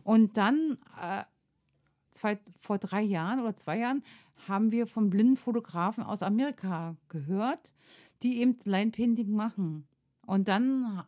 Und 0.03 0.37
dann 0.37 0.77
äh, 1.01 1.23
zwei, 2.11 2.39
vor 2.59 2.77
drei 2.77 3.01
Jahren 3.01 3.39
oder 3.39 3.55
zwei 3.55 3.79
Jahren 3.79 4.03
haben 4.47 4.71
wir 4.71 4.87
von 4.87 5.09
blinden 5.09 5.37
Fotografen 5.37 6.03
aus 6.03 6.23
Amerika 6.23 6.95
gehört, 7.09 7.73
die 8.21 8.39
eben 8.41 8.57
Line 8.65 8.91
Painting 8.91 9.31
machen. 9.31 9.87
Und 10.25 10.47
dann 10.47 10.97
ha- 10.97 11.07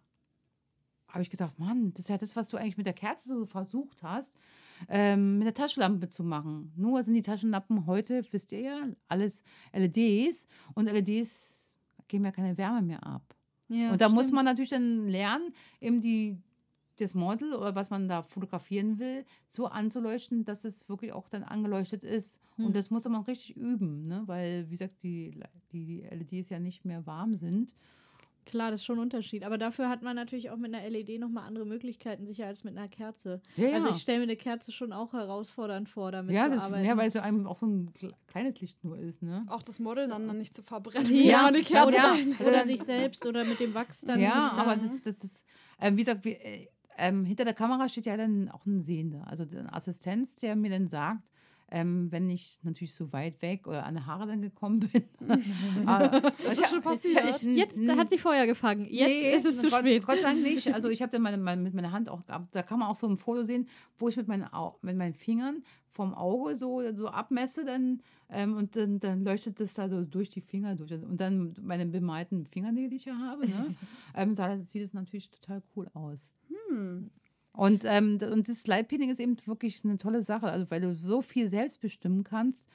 habe 1.07 1.21
ich 1.21 1.29
gedacht, 1.29 1.57
Mann, 1.59 1.91
das 1.91 2.01
ist 2.01 2.09
ja 2.09 2.17
das, 2.17 2.35
was 2.35 2.49
du 2.49 2.57
eigentlich 2.57 2.77
mit 2.77 2.85
der 2.87 2.93
Kerze 2.93 3.29
so 3.29 3.45
versucht 3.45 4.03
hast, 4.03 4.37
ähm, 4.89 5.37
mit 5.37 5.47
der 5.47 5.53
Taschenlampe 5.53 6.09
zu 6.09 6.23
machen. 6.23 6.73
Nur 6.75 7.01
sind 7.03 7.13
die 7.13 7.21
Taschenlampen 7.21 7.85
heute, 7.85 8.23
wisst 8.31 8.51
ihr 8.51 8.59
ja, 8.59 8.77
alles 9.07 9.43
LEDs 9.71 10.47
und 10.73 10.91
LEDs 10.91 11.54
geben 12.07 12.25
ja 12.25 12.31
keine 12.31 12.57
Wärme 12.57 12.81
mehr 12.81 13.05
ab. 13.05 13.35
Ja, 13.67 13.91
und 13.91 14.01
da 14.01 14.09
muss 14.09 14.25
stimmt. 14.25 14.35
man 14.35 14.45
natürlich 14.45 14.69
dann 14.69 15.07
lernen, 15.07 15.53
eben 15.81 16.01
die, 16.01 16.37
das 16.99 17.13
Model 17.13 17.53
oder 17.53 17.75
was 17.75 17.89
man 17.89 18.07
da 18.07 18.23
fotografieren 18.23 18.99
will, 18.99 19.25
so 19.49 19.65
anzuleuchten, 19.65 20.45
dass 20.45 20.65
es 20.65 20.87
wirklich 20.87 21.13
auch 21.13 21.27
dann 21.29 21.43
angeleuchtet 21.43 22.03
ist. 22.03 22.41
Hm. 22.55 22.67
Und 22.67 22.75
das 22.75 22.89
muss 22.89 23.05
man 23.05 23.21
richtig 23.23 23.57
üben, 23.57 24.07
ne? 24.07 24.23
weil, 24.27 24.67
wie 24.67 24.71
gesagt, 24.71 25.03
die, 25.03 25.39
die, 25.71 26.01
die 26.01 26.01
LEDs 26.01 26.49
ja 26.49 26.59
nicht 26.59 26.85
mehr 26.85 27.05
warm 27.05 27.35
sind. 27.35 27.75
Klar, 28.45 28.69
das 28.71 28.81
ist 28.81 28.85
schon 28.85 28.97
ein 28.99 29.01
Unterschied. 29.01 29.43
Aber 29.43 29.57
dafür 29.57 29.89
hat 29.89 30.03
man 30.03 30.15
natürlich 30.15 30.51
auch 30.51 30.57
mit 30.57 30.73
einer 30.73 30.87
LED 30.87 31.19
nochmal 31.19 31.47
andere 31.47 31.65
Möglichkeiten, 31.65 32.25
sicher 32.27 32.45
als 32.45 32.63
mit 32.63 32.77
einer 32.77 32.87
Kerze. 32.87 33.41
Ja, 33.57 33.69
Also 33.73 33.87
ja. 33.89 33.95
ich 33.95 34.01
stelle 34.01 34.19
mir 34.19 34.23
eine 34.23 34.35
Kerze 34.35 34.71
schon 34.71 34.93
auch 34.93 35.13
herausfordernd 35.13 35.89
vor, 35.89 36.11
damit 36.11 36.35
ja, 36.35 36.45
zu 36.45 36.51
das, 36.51 36.63
arbeiten. 36.63 36.85
ja, 36.85 36.95
weil 36.95 37.07
es 37.07 37.15
ja 37.15 37.23
einem 37.23 37.47
auch 37.47 37.57
so 37.57 37.65
ein 37.65 37.89
kle- 37.91 38.13
kleines 38.27 38.61
Licht 38.61 38.83
nur 38.83 38.97
ist, 38.99 39.23
ne? 39.23 39.45
Auch 39.49 39.63
das 39.63 39.79
Model 39.79 40.07
dann, 40.07 40.27
dann 40.27 40.37
nicht 40.37 40.53
zu 40.55 40.61
verbrennen. 40.61 41.11
Ja, 41.15 41.49
die 41.51 41.63
Kerze 41.63 41.87
oder, 41.87 41.97
rein- 41.97 42.35
oder 42.39 42.65
sich 42.65 42.83
selbst 42.83 43.25
oder 43.25 43.43
mit 43.45 43.59
dem 43.59 43.73
Wachs 43.73 44.01
dann. 44.01 44.19
ja, 44.19 44.29
sich 44.51 44.59
aber 44.61 44.75
dann- 44.75 45.01
das, 45.03 45.15
das 45.15 45.23
ist, 45.23 45.45
ähm, 45.81 45.97
wie 45.97 46.03
gesagt, 46.03 46.23
wir, 46.23 46.39
äh, 46.45 46.67
ähm, 46.97 47.25
hinter 47.25 47.45
der 47.45 47.53
Kamera 47.55 47.89
steht 47.89 48.05
ja 48.05 48.15
dann 48.15 48.49
auch 48.49 48.65
ein 48.65 48.83
Sehender, 48.83 49.27
also 49.27 49.43
ein 49.43 49.69
Assistenz, 49.73 50.35
der 50.35 50.55
mir 50.55 50.69
dann 50.69 50.87
sagt, 50.87 51.29
ähm, 51.71 52.11
wenn 52.11 52.29
ich 52.29 52.59
natürlich 52.63 52.93
so 52.93 53.11
weit 53.11 53.41
weg 53.41 53.67
oder 53.67 53.85
an 53.85 53.95
die 53.95 54.01
Haare 54.01 54.27
dann 54.27 54.41
gekommen 54.41 54.81
bin. 54.81 55.03
Ist 56.49 56.61
das 56.61 56.69
schon 56.69 56.81
passiert? 56.81 57.41
Jetzt 57.41 57.77
hat 57.89 58.09
sie 58.09 58.17
Feuer 58.17 58.45
gefangen. 58.45 58.85
Jetzt 58.89 59.09
Nee, 59.09 59.35
ist 59.35 59.45
es 59.45 59.57
zu 59.61 59.69
Gott, 59.69 59.79
spät. 59.79 60.05
Gott 60.05 60.17
sei 60.17 60.33
Dank 60.33 60.43
nicht. 60.43 60.73
Also 60.73 60.89
ich 60.89 61.01
habe 61.01 61.11
dann 61.11 61.21
meine, 61.21 61.37
meine, 61.37 61.61
mit 61.61 61.73
meiner 61.73 61.91
Hand 61.91 62.09
auch 62.09 62.25
gehabt. 62.25 62.53
Da 62.53 62.61
kann 62.61 62.79
man 62.79 62.89
auch 62.89 62.95
so 62.95 63.07
ein 63.07 63.17
Foto 63.17 63.43
sehen, 63.43 63.67
wo 63.97 64.09
ich 64.09 64.17
mit 64.17 64.27
meinen, 64.27 64.51
Au 64.53 64.77
mit 64.81 64.95
meinen 64.95 65.13
Fingern 65.13 65.63
vom 65.89 66.13
Auge 66.13 66.55
so, 66.55 66.81
so 66.93 67.07
abmesse 67.07 67.63
dann 67.65 68.01
ähm, 68.29 68.57
und 68.57 68.75
dann, 68.75 68.99
dann 68.99 69.23
leuchtet 69.23 69.59
das 69.59 69.73
da 69.75 69.87
so 69.89 70.03
durch 70.03 70.29
die 70.29 70.41
Finger 70.41 70.75
durch. 70.75 70.91
Also, 70.91 71.07
Und 71.07 71.19
dann 71.19 71.55
meine 71.61 71.85
bemalten 71.85 72.45
Fingernägel, 72.45 72.89
die 72.89 72.95
ich 72.97 73.05
ja 73.05 73.17
habe, 73.17 73.47
ne? 73.47 73.75
ähm, 74.15 74.35
da 74.35 74.59
sieht 74.59 74.83
es 74.83 74.93
natürlich 74.93 75.29
total 75.29 75.63
cool 75.75 75.89
aus. 75.93 76.31
Hm. 76.69 77.09
Und, 77.55 77.83
ähm, 77.85 78.19
und 78.31 78.49
das 78.49 78.67
Lightpainting 78.67 79.09
ist 79.11 79.19
eben 79.19 79.37
wirklich 79.45 79.83
eine 79.85 79.97
tolle 79.97 80.21
Sache, 80.23 80.47
also 80.47 80.69
weil 80.69 80.81
du 80.81 80.95
so 80.95 81.21
viel 81.21 81.47
selbst 81.47 81.79
bestimmen 81.81 82.23
kannst 82.23 82.65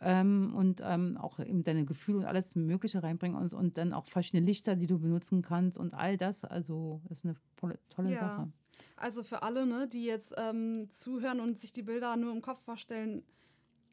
ähm, 0.00 0.54
und 0.54 0.82
ähm, 0.84 1.18
auch 1.18 1.38
eben 1.38 1.64
deine 1.64 1.84
Gefühle 1.84 2.18
und 2.18 2.24
alles 2.24 2.54
Mögliche 2.54 3.02
reinbringen 3.02 3.36
und, 3.36 3.52
und 3.52 3.76
dann 3.76 3.92
auch 3.92 4.06
verschiedene 4.06 4.46
Lichter, 4.46 4.76
die 4.76 4.86
du 4.86 4.98
benutzen 4.98 5.42
kannst 5.42 5.78
und 5.78 5.92
all 5.94 6.16
das. 6.16 6.44
Also 6.44 7.02
das 7.08 7.18
ist 7.18 7.24
eine 7.24 7.36
tolle, 7.56 7.78
tolle 7.90 8.12
Ja. 8.12 8.18
Sache. 8.20 8.52
Also 8.96 9.22
für 9.22 9.42
alle, 9.42 9.66
ne, 9.66 9.88
die 9.88 10.04
jetzt 10.04 10.32
ähm, 10.38 10.88
zuhören 10.90 11.40
und 11.40 11.58
sich 11.58 11.72
die 11.72 11.82
Bilder 11.82 12.16
nur 12.16 12.32
im 12.32 12.40
Kopf 12.40 12.62
vorstellen 12.62 13.22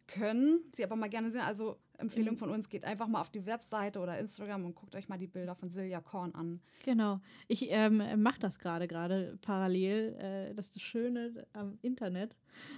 können, 0.07 0.61
sie 0.73 0.83
aber 0.83 0.95
mal 0.95 1.09
gerne 1.09 1.31
sehen. 1.31 1.41
Also 1.41 1.77
Empfehlung 1.99 2.37
von 2.37 2.49
uns, 2.49 2.69
geht 2.69 2.85
einfach 2.85 3.07
mal 3.07 3.21
auf 3.21 3.29
die 3.29 3.45
Webseite 3.45 3.99
oder 3.99 4.17
Instagram 4.19 4.65
und 4.65 4.75
guckt 4.75 4.95
euch 4.95 5.09
mal 5.09 5.17
die 5.17 5.27
Bilder 5.27 5.55
von 5.55 5.69
Silja 5.69 6.01
Korn 6.01 6.33
an. 6.33 6.61
Genau. 6.83 7.19
Ich 7.47 7.67
ähm, 7.69 8.01
mache 8.21 8.39
das 8.39 8.59
gerade, 8.59 8.87
gerade 8.87 9.37
parallel. 9.41 10.15
Äh, 10.15 10.55
das 10.55 10.67
ist 10.67 10.75
das 10.75 10.81
Schöne 10.81 11.45
am 11.53 11.77
Internet. 11.81 12.35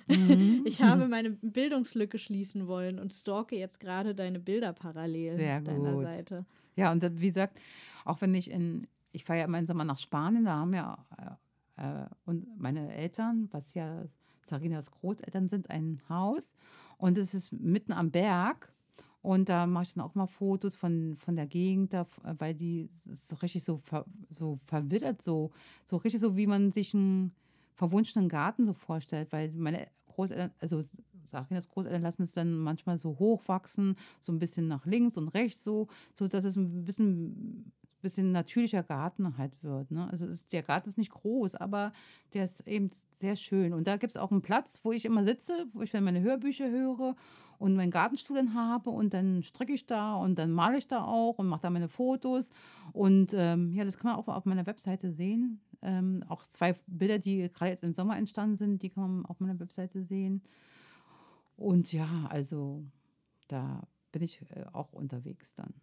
Mhm. 0.08 0.62
Ich 0.66 0.82
habe 0.82 1.08
meine 1.08 1.32
Bildungslücke 1.32 2.18
schließen 2.20 2.68
wollen 2.68 3.00
und 3.00 3.14
stalke 3.14 3.58
jetzt 3.58 3.80
gerade 3.80 4.14
deine 4.16 4.40
Bilder 4.40 4.74
parallel 4.74 5.36
Sehr 5.36 5.58
auf 5.58 5.64
deiner 5.64 5.94
gut. 5.94 6.04
Seite. 6.04 6.46
Ja, 6.76 6.92
und 6.92 7.04
das, 7.04 7.12
wie 7.16 7.28
gesagt, 7.28 7.60
auch 8.06 8.22
wenn 8.22 8.34
ich 8.36 8.50
in, 8.50 8.88
ich 9.12 9.24
fahre 9.24 9.40
ja 9.40 9.46
immer 9.46 9.60
im 9.60 9.66
Sommer 9.66 9.86
nach 9.86 9.98
Spanien, 9.98 10.46
da 10.46 10.54
haben 10.54 10.74
ja 10.74 11.06
äh, 11.18 11.32
äh, 11.82 12.06
und 12.26 12.60
meine 12.60 12.94
Eltern, 12.94 13.50
was 13.52 13.74
ja 13.74 14.06
Sarinas 14.44 14.92
Großeltern 14.92 15.50
sind, 15.50 15.70
ein 15.70 16.02
Haus 16.10 16.54
und 16.98 17.18
es 17.18 17.34
ist 17.34 17.52
mitten 17.52 17.94
am 17.94 18.12
Berg. 18.12 18.72
Und 19.22 19.50
da 19.50 19.68
mache 19.68 19.84
ich 19.84 19.94
dann 19.94 20.04
auch 20.04 20.16
mal 20.16 20.26
Fotos 20.28 20.74
von, 20.76 21.16
von 21.18 21.36
der 21.36 21.46
Gegend, 21.46 21.94
da, 21.94 22.02
f- 22.02 22.22
weil 22.40 22.56
die 22.56 22.82
ist 22.82 23.28
so 23.28 23.36
richtig 23.36 23.64
so, 23.64 23.78
ver, 23.78 24.06
so 24.32 24.58
verwittert, 24.66 25.22
so, 25.22 25.52
so 25.86 25.98
richtig 25.98 26.22
so, 26.22 26.36
wie 26.38 26.48
man 26.48 26.72
sich 26.72 26.94
einen 26.96 27.32
verwunschenen 27.76 28.30
Garten 28.30 28.66
so 28.66 28.74
vorstellt, 28.74 29.32
weil 29.32 29.52
meine 29.52 29.88
Großeltern, 30.08 30.52
also 30.60 30.82
Sarinas 31.24 31.70
Großeltern 31.70 32.02
lassen 32.02 32.24
es 32.24 32.34
dann 32.34 32.58
manchmal 32.58 32.98
so 32.98 33.20
hochwachsen, 33.20 33.96
so 34.20 34.32
ein 34.32 34.40
bisschen 34.40 34.68
nach 34.68 34.86
links 34.86 35.18
und 35.18 35.28
rechts 35.30 35.64
so, 35.64 35.88
so 36.14 36.28
dass 36.28 36.44
es 36.44 36.56
ein 36.56 36.84
bisschen, 36.84 37.72
bisschen 38.02 38.32
natürlicher 38.32 38.82
Garten 38.82 39.38
halt 39.38 39.52
wird. 39.64 39.92
Ne? 39.92 40.10
Also 40.10 40.26
ist, 40.26 40.52
der 40.52 40.64
Garten 40.64 40.90
ist 40.90 40.98
nicht 40.98 41.12
groß, 41.12 41.56
aber 41.56 41.94
der 42.34 42.46
ist 42.46 42.68
eben 42.68 42.90
sehr 43.20 43.36
schön. 43.36 43.74
Und 43.74 43.86
da 43.86 43.98
gibt 43.98 44.12
es 44.12 44.18
auch 44.18 44.32
einen 44.32 44.42
Platz, 44.42 44.80
wo 44.84 44.92
ich 44.92 45.06
immer 45.06 45.24
sitze, 45.24 45.68
wo 45.74 45.84
ich 45.84 45.92
dann 45.92 46.04
meine 46.04 46.22
Hörbücher 46.22 46.70
höre 46.72 47.16
und 47.62 47.76
meinen 47.76 47.92
Gartenstuhl 47.92 48.56
habe 48.56 48.90
und 48.90 49.14
dann 49.14 49.44
stricke 49.44 49.74
ich 49.74 49.86
da 49.86 50.16
und 50.16 50.40
dann 50.40 50.52
male 50.52 50.80
ich 50.80 50.88
da 50.88 51.06
auch 51.06 51.38
und 51.38 51.48
mache 51.48 51.62
da 51.62 51.70
meine 51.70 51.90
Fotos. 51.90 52.52
Und 52.92 53.36
ähm, 53.38 53.72
ja, 53.72 53.86
das 53.86 54.00
kann 54.00 54.12
man 54.12 54.20
auch 54.20 54.28
auf 54.28 54.46
meiner 54.46 54.66
Webseite 54.66 55.12
sehen. 55.12 55.62
Ähm, 55.84 56.24
auch 56.28 56.42
zwei 56.48 56.74
Bilder, 56.88 57.20
die 57.20 57.48
gerade 57.54 57.70
jetzt 57.70 57.84
im 57.84 57.94
Sommer 57.94 58.18
entstanden 58.18 58.58
sind, 58.58 58.82
die 58.82 58.90
kann 58.90 59.18
man 59.18 59.26
auf 59.28 59.40
meiner 59.40 59.60
Webseite 59.60 60.04
sehen. 60.04 60.42
Und 61.56 61.94
ja, 61.94 62.08
also 62.30 62.84
da 63.48 63.84
bin 64.12 64.24
ich 64.24 64.42
äh, 64.50 64.66
auch 64.74 64.92
unterwegs 64.92 65.54
dann. 65.54 65.76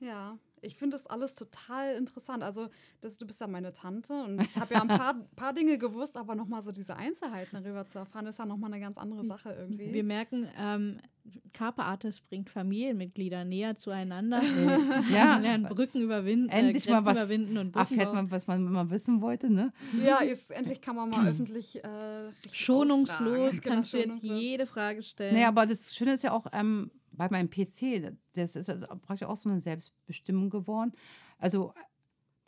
Ja, 0.00 0.38
ich 0.64 0.76
finde 0.76 0.96
das 0.96 1.06
alles 1.06 1.34
total 1.34 1.96
interessant. 1.96 2.42
Also, 2.42 2.68
das, 3.00 3.16
du 3.16 3.26
bist 3.26 3.40
ja 3.40 3.46
meine 3.46 3.72
Tante 3.72 4.12
und 4.24 4.40
ich 4.40 4.56
habe 4.56 4.74
ja 4.74 4.82
ein 4.82 4.88
paar, 4.88 5.14
paar 5.36 5.52
Dinge 5.52 5.78
gewusst, 5.78 6.16
aber 6.16 6.34
nochmal 6.34 6.62
so 6.62 6.72
diese 6.72 6.96
Einzelheiten 6.96 7.62
darüber 7.62 7.86
zu 7.86 7.98
erfahren, 7.98 8.26
ist 8.26 8.38
ja 8.38 8.46
nochmal 8.46 8.72
eine 8.72 8.80
ganz 8.80 8.98
andere 8.98 9.24
Sache 9.24 9.54
irgendwie. 9.58 9.92
Wir 9.92 10.04
merken, 10.04 10.48
ähm, 10.58 10.98
Carpe 11.52 11.82
Artist 11.82 12.28
bringt 12.28 12.50
Familienmitglieder 12.50 13.44
näher 13.44 13.76
zueinander. 13.76 14.42
Ja, 15.10 15.36
lernen 15.42 15.64
Brücken 15.64 16.00
überwinden, 16.00 16.48
endlich 16.48 16.86
äh, 16.88 16.90
mal 16.90 17.04
was 17.04 17.16
überwinden 17.16 17.58
und 17.58 17.72
Brücken 17.72 17.98
erfährt 17.98 18.14
man, 18.14 18.30
was 18.30 18.46
man 18.46 18.66
immer 18.66 18.90
wissen 18.90 19.20
wollte, 19.20 19.50
ne? 19.50 19.72
ja, 20.04 20.22
jetzt 20.22 20.50
endlich 20.50 20.80
kann 20.80 20.96
man 20.96 21.10
mal 21.10 21.28
öffentlich 21.28 21.82
äh, 21.82 21.88
richtig 21.88 22.56
Schonungslos 22.56 23.18
ausfragen. 23.18 23.60
Genau, 23.60 23.74
kannst 23.74 23.92
du 23.92 23.96
jetzt 23.98 24.06
schonungslos. 24.06 24.40
jede 24.40 24.66
Frage 24.66 25.02
stellen. 25.02 25.34
Naja, 25.34 25.48
aber 25.48 25.66
das 25.66 25.94
Schöne 25.94 26.14
ist 26.14 26.24
ja 26.24 26.32
auch 26.32 26.46
ähm, 26.52 26.90
bei 27.16 27.28
meinem 27.30 27.50
PC, 27.50 28.12
das 28.34 28.56
ist 28.56 28.68
also 28.70 28.86
praktisch 28.86 29.26
auch 29.26 29.36
so 29.36 29.48
eine 29.48 29.60
Selbstbestimmung 29.60 30.50
geworden. 30.50 30.92
Also 31.38 31.72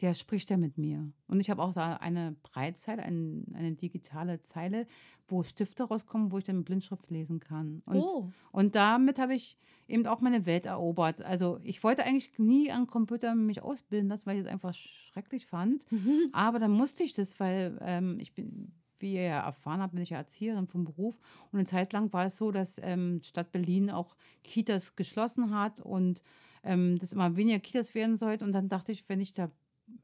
der 0.02 0.12
spricht 0.14 0.50
ja 0.50 0.58
mit 0.58 0.76
mir. 0.76 1.10
Und 1.26 1.40
ich 1.40 1.48
habe 1.48 1.62
auch 1.62 1.72
da 1.72 1.94
eine 1.94 2.36
Breitzeile, 2.42 3.02
ein, 3.02 3.46
eine 3.54 3.72
digitale 3.72 4.42
Zeile, 4.42 4.86
wo 5.26 5.42
Stifte 5.42 5.84
rauskommen, 5.84 6.30
wo 6.30 6.38
ich 6.38 6.44
dann 6.44 6.64
Blindschrift 6.64 7.08
lesen 7.10 7.40
kann. 7.40 7.82
Und, 7.86 7.96
Oh. 8.00 8.30
und 8.52 8.74
damit 8.74 9.18
habe 9.18 9.34
ich 9.34 9.56
eben 9.88 10.06
auch 10.06 10.20
meine 10.20 10.44
Welt 10.44 10.66
erobert. 10.66 11.22
Also 11.22 11.60
ich 11.62 11.82
wollte 11.82 12.04
eigentlich 12.04 12.38
nie 12.38 12.70
am 12.70 12.86
Computer 12.86 13.34
mich 13.34 13.62
ausbilden 13.62 14.08
lassen, 14.10 14.26
weil 14.26 14.36
ich 14.36 14.42
es 14.42 14.48
einfach 14.52 14.74
schrecklich 14.74 15.46
fand. 15.46 15.86
Aber 16.32 16.58
dann 16.58 16.72
musste 16.72 17.02
ich 17.02 17.14
das, 17.14 17.40
weil 17.40 17.78
ähm, 17.80 18.18
ich 18.20 18.34
bin, 18.34 18.72
wie 19.00 19.14
ihr 19.14 19.22
ja 19.22 19.40
erfahren 19.40 19.80
habt, 19.80 19.94
bin 19.94 20.02
ich 20.02 20.10
ja 20.10 20.18
Erzieherin 20.18 20.66
vom 20.66 20.84
Beruf. 20.84 21.18
Und 21.50 21.58
eine 21.58 21.66
Zeit 21.66 21.92
lang 21.92 22.12
war 22.12 22.26
es 22.26 22.36
so, 22.36 22.50
dass 22.50 22.80
ähm, 22.82 23.20
Stadt 23.22 23.52
Berlin 23.52 23.90
auch 23.90 24.16
Kitas 24.44 24.96
geschlossen 24.96 25.54
hat 25.54 25.80
und 25.80 26.22
ähm, 26.62 26.98
dass 26.98 27.12
immer 27.12 27.36
weniger 27.36 27.58
Kitas 27.58 27.94
werden 27.94 28.16
sollten. 28.16 28.44
Und 28.44 28.52
dann 28.52 28.68
dachte 28.68 28.92
ich, 28.92 29.08
wenn 29.08 29.20
ich 29.20 29.32
da 29.32 29.50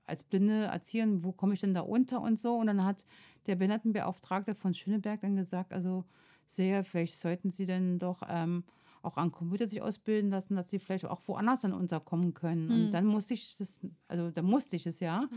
als 0.06 0.24
Blinde 0.24 0.64
Erzieherin, 0.64 1.24
wo 1.24 1.32
komme 1.32 1.54
ich 1.54 1.60
denn 1.60 1.74
da 1.74 1.80
unter 1.80 2.20
und 2.20 2.38
so? 2.38 2.54
Und 2.54 2.68
dann 2.68 2.84
hat 2.84 3.04
der 3.46 3.56
Behindertenbeauftragte 3.56 4.54
von 4.54 4.74
Schöneberg 4.74 5.20
dann 5.20 5.36
gesagt, 5.36 5.72
also 5.72 6.04
sehr, 6.46 6.84
vielleicht 6.84 7.18
sollten 7.18 7.50
Sie 7.50 7.66
denn 7.66 7.98
doch 7.98 8.22
ähm, 8.28 8.64
auch 9.02 9.16
am 9.16 9.32
Computer 9.32 9.68
sich 9.68 9.82
ausbilden 9.82 10.30
lassen, 10.30 10.54
dass 10.54 10.70
Sie 10.70 10.78
vielleicht 10.78 11.04
auch 11.04 11.20
woanders 11.26 11.62
dann 11.62 11.72
unterkommen 11.72 12.34
können. 12.34 12.68
Hm. 12.68 12.76
Und 12.76 12.90
dann 12.92 13.06
musste 13.06 13.34
ich 13.34 13.56
das, 13.56 13.80
also 14.08 14.30
da 14.30 14.42
musste 14.42 14.76
ich 14.76 14.86
es 14.86 15.00
ja. 15.00 15.28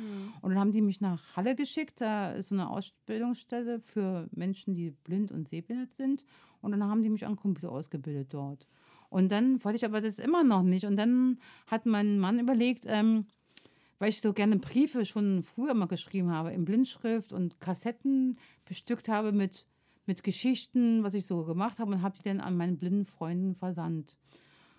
Und 0.42 0.52
dann 0.52 0.60
haben 0.60 0.72
die 0.72 0.82
mich 0.82 1.02
nach 1.02 1.36
Halle 1.36 1.56
geschickt. 1.56 2.02
Da 2.02 2.32
ist 2.32 2.50
so 2.50 2.56
eine 2.56 2.70
Ausbildungsstelle 2.70 3.80
für 3.80 4.28
Menschen, 4.32 4.76
die 4.76 4.92
blind 4.92 5.32
und 5.32 5.48
sehbehindert 5.48 5.94
sind. 5.94 6.26
Und 6.62 6.72
dann 6.72 6.84
haben 6.84 7.04
die 7.04 7.10
mich 7.10 7.26
am 7.26 7.36
Computer 7.36 7.72
ausgebildet 7.72 8.34
dort. 8.34 8.68
Und 9.10 9.32
dann 9.32 9.64
wollte 9.64 9.78
ich 9.78 9.86
aber 9.86 10.02
das 10.02 10.20
immer 10.20 10.44
noch 10.44 10.64
nicht. 10.64 10.86
Und 10.86 10.98
dann 10.98 11.40
hat 11.68 11.86
mein 11.86 12.20
Mann 12.20 12.40
überlegt, 12.40 12.86
ähm, 12.88 13.26
weil 14.00 14.10
ich 14.10 14.22
so 14.22 14.34
gerne 14.34 14.58
Briefe 14.58 15.06
schon 15.06 15.44
früher 15.44 15.74
mal 15.74 15.88
geschrieben 15.88 16.32
habe, 16.32 16.52
in 16.52 16.66
Blindschrift 16.66 17.32
und 17.32 17.60
Kassetten 17.60 18.38
bestückt 18.66 19.08
habe 19.08 19.32
mit, 19.32 19.66
mit 20.06 20.24
Geschichten, 20.24 21.04
was 21.04 21.14
ich 21.14 21.26
so 21.26 21.44
gemacht 21.44 21.80
habe 21.80 21.92
und 21.92 22.02
habe 22.02 22.18
die 22.18 22.24
dann 22.24 22.42
an 22.42 22.58
meine 22.58 22.74
blinden 22.74 23.06
Freunden 23.06 23.56
versandt. 23.56 24.16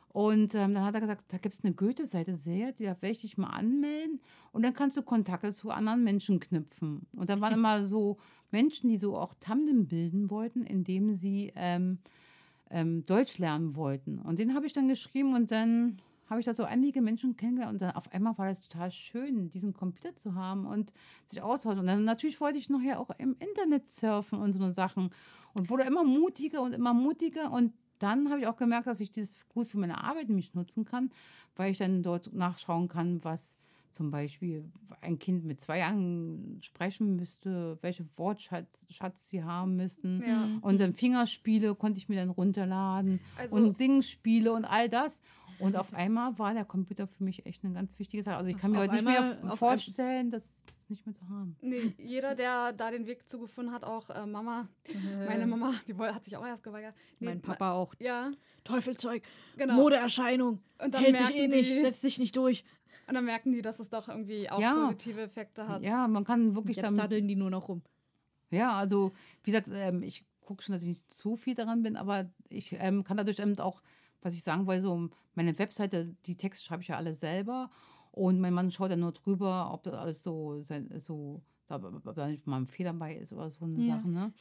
Und 0.08 0.54
ähm, 0.54 0.72
dann 0.72 0.84
hat 0.84 0.94
er 0.94 1.02
gesagt, 1.02 1.24
da 1.28 1.36
gibt 1.36 1.54
es 1.54 1.62
eine 1.62 1.74
Goethe-Seite, 1.74 2.36
sehr, 2.36 2.72
die 2.72 2.84
werde 2.84 3.10
ich 3.10 3.18
dich 3.18 3.36
mal 3.36 3.48
anmelden 3.48 4.18
und 4.52 4.64
dann 4.64 4.72
kannst 4.72 4.96
du 4.96 5.02
Kontakte 5.02 5.52
zu 5.52 5.70
anderen 5.70 6.04
Menschen 6.04 6.40
knüpfen. 6.40 7.06
Und 7.14 7.28
dann 7.28 7.42
waren 7.42 7.52
immer 7.58 7.86
so 7.86 8.16
Menschen, 8.50 8.88
die 8.88 8.96
so 8.96 9.18
auch 9.18 9.34
Tandem 9.40 9.88
bilden 9.88 10.30
wollten, 10.30 10.64
indem 10.64 11.16
sie 11.16 11.52
ähm, 11.54 11.98
ähm, 12.70 13.04
Deutsch 13.04 13.36
lernen 13.36 13.76
wollten. 13.76 14.18
Und 14.18 14.38
den 14.38 14.54
habe 14.54 14.66
ich 14.66 14.72
dann 14.72 14.88
geschrieben 14.88 15.34
und 15.34 15.50
dann 15.50 15.98
habe 16.28 16.40
ich 16.40 16.46
da 16.46 16.54
so 16.54 16.64
einige 16.64 17.00
Menschen 17.00 17.36
kennengelernt 17.36 17.74
und 17.74 17.82
dann 17.82 17.94
auf 17.94 18.12
einmal 18.12 18.36
war 18.38 18.48
das 18.48 18.60
total 18.60 18.90
schön, 18.90 19.50
diesen 19.50 19.72
Computer 19.72 20.14
zu 20.16 20.34
haben 20.34 20.66
und 20.66 20.92
sich 21.26 21.42
austauschen. 21.42 21.80
Und 21.80 21.86
dann 21.86 22.04
natürlich 22.04 22.40
wollte 22.40 22.58
ich 22.58 22.68
nachher 22.68 23.00
auch 23.00 23.10
im 23.18 23.36
Internet 23.38 23.88
surfen 23.88 24.38
und 24.40 24.52
so 24.52 24.62
eine 24.62 24.72
Sachen 24.72 25.10
und 25.54 25.70
wurde 25.70 25.84
immer 25.84 26.04
mutiger 26.04 26.62
und 26.62 26.74
immer 26.74 26.94
mutiger 26.94 27.52
und 27.52 27.72
dann 27.98 28.28
habe 28.28 28.40
ich 28.40 28.46
auch 28.46 28.56
gemerkt, 28.56 28.86
dass 28.86 29.00
ich 29.00 29.10
das 29.10 29.36
gut 29.48 29.68
für 29.68 29.78
meine 29.78 30.02
Arbeit 30.04 30.28
nämlich 30.28 30.54
nutzen 30.54 30.84
kann, 30.84 31.10
weil 31.54 31.72
ich 31.72 31.78
dann 31.78 32.02
dort 32.02 32.32
nachschauen 32.34 32.88
kann, 32.88 33.24
was 33.24 33.56
zum 33.88 34.10
Beispiel 34.10 34.70
ein 35.00 35.18
Kind 35.18 35.44
mit 35.44 35.58
zwei 35.58 35.78
Jahren 35.78 36.58
sprechen 36.60 37.16
müsste, 37.16 37.78
welche 37.80 38.06
Wortschatz 38.16 38.84
Schatz 38.90 39.28
sie 39.28 39.42
haben 39.42 39.76
müssten. 39.76 40.22
Ja. 40.26 40.48
Und 40.60 40.80
dann 40.80 40.92
Fingerspiele 40.92 41.74
konnte 41.74 41.98
ich 41.98 42.08
mir 42.08 42.16
dann 42.16 42.28
runterladen 42.28 43.20
Also- 43.38 43.56
und 43.56 43.70
Singspiele 43.70 44.52
und 44.52 44.66
all 44.66 44.90
das. 44.90 45.22
Und 45.58 45.76
auf 45.76 45.92
einmal 45.94 46.38
war 46.38 46.52
der 46.54 46.64
Computer 46.64 47.06
für 47.06 47.24
mich 47.24 47.46
echt 47.46 47.64
eine 47.64 47.72
ganz 47.74 47.98
wichtige 47.98 48.22
Sache. 48.22 48.36
Also 48.36 48.50
ich 48.50 48.56
kann 48.58 48.70
mir 48.72 48.78
Auf 48.78 48.84
heute 48.84 48.94
nicht 48.94 49.04
mehr 49.04 49.38
einmal- 49.38 49.56
vorstellen, 49.56 50.30
das 50.30 50.64
nicht 50.88 51.04
mehr 51.06 51.14
zu 51.14 51.28
haben. 51.28 51.56
Nee, 51.62 51.94
jeder, 51.98 52.34
der 52.34 52.72
da 52.72 52.90
den 52.90 53.06
Weg 53.06 53.28
zugefunden 53.28 53.72
hat, 53.74 53.84
auch 53.84 54.08
äh, 54.10 54.26
Mama, 54.26 54.68
meine 55.26 55.46
Mama, 55.46 55.74
die 55.88 55.94
hat 55.96 56.24
sich 56.24 56.36
auch 56.36 56.46
erst 56.46 56.62
geweigert. 56.62 56.94
Nee, 57.18 57.26
mein 57.28 57.40
Papa 57.40 57.72
auch. 57.72 57.94
Ja, 57.98 58.30
Teufelzeug, 58.64 59.22
genau. 59.56 59.74
Modeerscheinung. 59.74 60.60
Und 60.82 60.94
dann 60.94 61.02
Hält 61.02 61.18
sich 61.18 61.34
eh 61.36 61.48
nicht, 61.48 61.70
setzt 61.84 62.02
sich 62.02 62.18
nicht 62.18 62.36
durch. 62.36 62.64
Und 63.08 63.14
dann 63.14 63.24
merken 63.24 63.52
die, 63.52 63.62
dass 63.62 63.78
es 63.80 63.88
doch 63.88 64.08
irgendwie 64.08 64.50
auch 64.50 64.60
Ja. 64.60 64.74
positive 64.74 65.20
Effekte 65.22 65.68
hat. 65.68 65.82
Ja, 65.84 66.08
man 66.08 66.24
kann 66.24 66.54
wirklich 66.56 66.76
Jetzt 66.76 66.86
damit 66.86 66.98
daddeln 67.00 67.28
die 67.28 67.36
nur 67.36 67.50
noch 67.50 67.68
rum. 67.68 67.82
Ja, 68.50 68.74
also 68.76 69.12
wie 69.44 69.50
gesagt, 69.52 69.68
ähm, 69.72 70.02
ich 70.02 70.24
gucke 70.40 70.62
schon, 70.62 70.72
dass 70.72 70.82
ich 70.82 70.88
nicht 70.88 71.12
zu 71.12 71.36
viel 71.36 71.54
daran 71.54 71.82
bin, 71.82 71.96
aber 71.96 72.30
ich 72.48 72.76
ähm, 72.78 73.02
kann 73.04 73.16
dadurch 73.16 73.38
eben 73.40 73.58
auch, 73.58 73.82
was 74.26 74.34
ich 74.34 74.42
sagen 74.42 74.66
wollte, 74.66 74.82
so 74.82 75.08
meine 75.34 75.58
Webseite, 75.58 76.14
die 76.26 76.36
Texte 76.36 76.64
schreibe 76.64 76.82
ich 76.82 76.88
ja 76.88 76.96
alle 76.96 77.14
selber 77.14 77.70
und 78.10 78.40
mein 78.40 78.52
Mann 78.52 78.70
schaut 78.72 78.90
ja 78.90 78.96
nur 78.96 79.12
drüber, 79.12 79.70
ob 79.72 79.84
das 79.84 79.94
alles 79.94 80.22
so, 80.22 80.62
so 80.98 81.42
da, 81.68 81.78
da 81.78 82.26
nicht 82.28 82.46
mal 82.46 82.58
ein 82.58 82.66
Fehler 82.66 82.92
bei 82.92 83.14
ist 83.14 83.32
oder 83.32 83.50
so 83.50 83.64
eine 83.64 83.78
Ja. 83.82 83.96
Sachen. 83.96 84.12
Ne? 84.12 84.32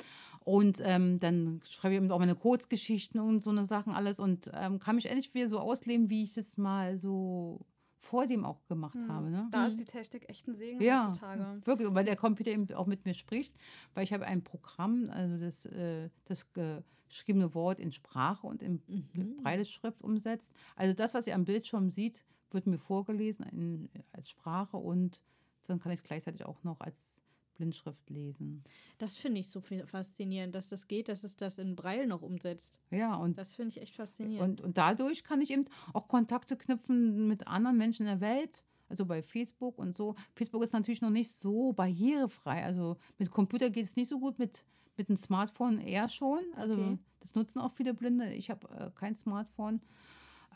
Und 0.42 0.82
ähm, 0.84 1.20
dann 1.20 1.62
schreibe 1.70 1.94
ich 1.94 2.02
eben 2.02 2.12
auch 2.12 2.20
meine 2.20 2.36
Kurzgeschichten 2.36 3.20
und 3.20 3.42
so 3.42 3.50
eine 3.52 3.66
Sachen 3.66 3.94
alles 3.94 4.20
und 4.20 4.50
ähm, 4.54 4.80
kann 4.80 4.96
mich 4.96 5.06
endlich 5.08 5.34
wieder 5.34 5.50
so 5.50 5.60
ausleben, 5.60 6.10
wie 6.10 6.24
ich 6.24 6.34
das 6.34 6.58
mal 6.58 6.98
so 6.98 7.66
vor 8.06 8.28
dem 8.28 8.46
auch 8.46 8.66
gemacht 8.68 8.96
Hm. 8.96 9.08
habe. 9.10 9.30
Ne? 9.30 9.48
Da 9.52 9.66
ist 9.68 9.80
die 9.80 9.86
Technik 9.86 10.30
echt 10.30 10.48
ein 10.48 10.56
Segen 10.56 10.82
Ja, 10.82 11.08
heutzutage. 11.10 11.62
wirklich, 11.66 11.94
weil 11.94 12.06
der 12.06 12.16
Computer 12.16 12.52
eben 12.52 12.72
auch 12.74 12.86
mit 12.88 13.06
mir 13.06 13.14
spricht, 13.14 13.54
weil 13.94 14.04
ich 14.04 14.14
habe 14.14 14.26
ein 14.26 14.44
Programm, 14.44 15.10
also 15.10 15.38
das, 15.38 15.66
äh, 15.66 16.10
das 16.26 16.48
geschriebene 16.54 17.54
Wort 17.54 17.80
in 17.80 17.92
Sprache 17.92 18.46
und 18.48 18.62
in 18.62 18.82
Mhm. 18.88 19.38
Breiteschrift 19.42 20.02
umsetzt. 20.02 20.54
Also 20.76 20.94
das, 20.94 21.14
was 21.14 21.28
ihr 21.28 21.36
am 21.36 21.46
Bildschirm 21.46 21.90
sieht, 21.90 22.24
wird 22.52 22.68
mir 22.68 22.78
vorgelesen 22.78 23.46
in, 23.48 23.90
als 24.12 24.30
Sprache 24.30 24.78
und 24.78 25.22
dann 25.68 25.80
kann 25.80 25.92
ich 25.92 26.00
es 26.00 26.04
gleichzeitig 26.04 26.46
auch 26.46 26.64
noch 26.64 26.80
als 26.82 27.15
Blindschrift 27.56 28.10
lesen. 28.10 28.64
Das 28.98 29.16
finde 29.16 29.40
ich 29.40 29.50
so 29.50 29.62
faszinierend, 29.62 30.54
dass 30.56 30.68
das 30.68 30.88
geht, 30.88 31.10
dass 31.10 31.24
es 31.24 31.36
das 31.38 31.58
in 31.58 31.76
Braille 31.76 32.08
noch 32.08 32.22
umsetzt. 32.22 32.78
Ja, 32.92 33.16
und 33.16 33.38
Das 33.38 33.56
finde 33.56 33.70
ich 33.70 33.82
echt 33.82 33.96
faszinierend. 33.96 34.60
Und, 34.60 34.66
und 34.66 34.78
dadurch 34.78 35.24
kann 35.24 35.42
ich 35.42 35.52
eben 35.52 35.66
auch 35.94 36.08
Kontakte 36.08 36.56
knüpfen 36.58 37.28
mit 37.28 37.48
anderen 37.48 37.78
Menschen 37.78 38.04
in 38.04 38.20
der 38.20 38.22
Welt. 38.22 38.64
Also 38.88 39.06
bei 39.06 39.24
Facebook 39.24 39.80
und 39.80 39.98
so. 39.98 40.16
Facebook 40.36 40.64
ist 40.64 40.74
natürlich 40.74 41.02
noch 41.02 41.10
nicht 41.10 41.32
so 41.32 41.74
barrierefrei. 41.74 42.64
Also 42.64 42.98
mit 43.18 43.32
Computer 43.32 43.70
geht 43.72 43.86
es 43.86 43.96
nicht 43.96 44.10
so 44.10 44.20
gut, 44.20 44.38
mit, 44.38 44.64
mit 44.98 45.10
einem 45.10 45.18
Smartphone 45.18 45.80
eher 45.80 46.08
schon. 46.08 46.40
Also 46.56 46.74
Okay. 46.74 46.98
das 47.20 47.34
nutzen 47.36 47.60
auch 47.60 47.72
viele 47.72 47.94
Blinde. 47.96 48.32
Ich 48.34 48.50
habe 48.52 48.68
äh, 48.78 48.92
kein 48.94 49.16
Smartphone. 49.16 49.82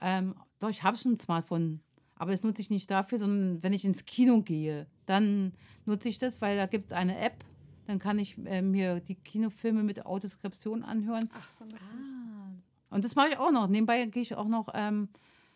Ähm, 0.02 0.36
doch, 0.60 0.70
ich 0.70 0.84
habe 0.84 0.98
schon 0.98 1.14
ein 1.14 1.18
Smartphone. 1.18 1.82
Aber 2.16 2.32
das 2.32 2.44
nutze 2.44 2.62
ich 2.62 2.70
nicht 2.70 2.92
dafür, 2.92 3.18
sondern 3.18 3.64
wenn 3.64 3.74
ich 3.74 3.86
ins 3.86 4.06
Kino 4.06 4.42
gehe, 4.42 4.88
dann 5.10 5.54
nutze 5.86 6.08
ich 6.10 6.20
das, 6.20 6.40
weil 6.42 6.56
da 6.56 6.68
gibt 6.68 6.88
es 6.88 6.92
eine 6.92 7.18
App. 7.20 7.44
Dann 7.88 7.98
kann 7.98 8.20
ich 8.20 8.38
äh, 8.46 8.62
mir 8.62 9.00
die 9.00 9.16
Kinofilme 9.16 9.82
mit 9.82 10.06
Autoskription 10.06 10.84
anhören. 10.84 11.30
Ach, 11.34 11.50
so 11.58 11.64
lustig. 11.64 11.82
ah, 11.82 12.96
Und 12.96 13.04
das 13.04 13.16
mache 13.16 13.30
ich 13.30 13.38
auch 13.40 13.52
noch. 13.52 13.68
Nebenbei 13.68 14.06
gehe 14.06 14.22
ich 14.22 14.36
auch 14.36 14.48
noch 14.48 14.70
ähm, 14.76 15.10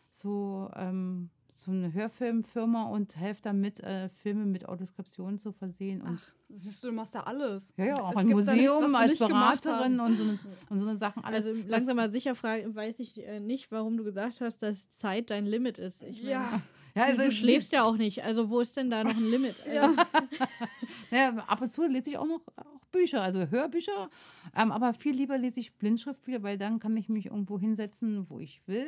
so, 0.09 0.71
ähm, 0.75 1.29
so 1.53 1.69
eine 1.69 1.93
Hörfilmfirma 1.93 2.85
und 2.85 3.15
helfe 3.15 3.41
damit, 3.43 3.79
äh, 3.81 4.09
Filme 4.09 4.45
mit 4.47 4.67
Autoskription 4.67 5.37
zu 5.37 5.51
versehen. 5.51 6.01
Und 6.01 6.19
Ach, 6.19 6.33
siehst 6.49 6.83
du, 6.83 6.87
du 6.87 6.93
machst 6.93 7.13
ja 7.13 7.21
alles. 7.21 7.71
ja, 7.77 7.85
ja, 7.85 7.95
auch 7.99 8.09
Es 8.13 8.17
ein 8.17 8.29
da 8.29 8.35
nichts, 8.35 8.47
was 8.47 8.55
Museum 8.55 8.91
du 8.91 8.97
als 8.97 9.19
Beraterin 9.19 9.99
und 9.99 10.15
so, 10.15 10.23
eine, 10.23 10.39
und 10.69 10.79
so 10.79 10.87
eine 10.87 10.97
Sachen. 10.97 11.23
Alles. 11.23 11.45
also 11.45 11.61
langsam 11.67 11.97
mal 11.97 12.09
sicher 12.11 12.33
frage, 12.33 12.73
weiß 12.73 12.97
ich 12.99 13.23
äh, 13.23 13.39
nicht, 13.39 13.71
warum 13.71 13.95
du 13.97 14.03
gesagt 14.03 14.41
hast, 14.41 14.63
dass 14.63 14.89
Zeit 14.89 15.29
dein 15.29 15.45
Limit 15.45 15.77
ist. 15.77 16.01
Ich 16.01 16.23
Ja. 16.23 16.61
Ja, 16.95 17.07
Meine, 17.07 17.25
du 17.25 17.31
schläfst 17.31 17.71
ja 17.71 17.83
auch 17.83 17.97
nicht, 17.97 18.23
also 18.23 18.49
wo 18.49 18.59
ist 18.59 18.75
denn 18.77 18.89
da 18.89 19.03
noch 19.03 19.15
ein 19.15 19.23
Limit? 19.29 19.55
Also, 19.65 19.95
Ja. 21.11 21.29
Ab 21.47 21.61
und 21.61 21.71
zu 21.71 21.83
lese 21.85 22.09
ich 22.11 22.17
auch 22.17 22.25
noch 22.27 22.41
auch 22.55 22.85
Bücher, 22.91 23.21
also 23.21 23.47
Hörbücher. 23.47 24.09
Ähm, 24.55 24.71
aber 24.71 24.93
viel 24.93 25.15
lieber 25.15 25.37
lese 25.37 25.59
ich 25.59 25.73
Blindschriftbücher, 25.77 26.43
weil 26.43 26.57
dann 26.57 26.79
kann 26.79 26.95
ich 26.97 27.09
mich 27.09 27.27
irgendwo 27.27 27.59
hinsetzen, 27.59 28.29
wo 28.29 28.39
ich 28.39 28.61
will, 28.67 28.87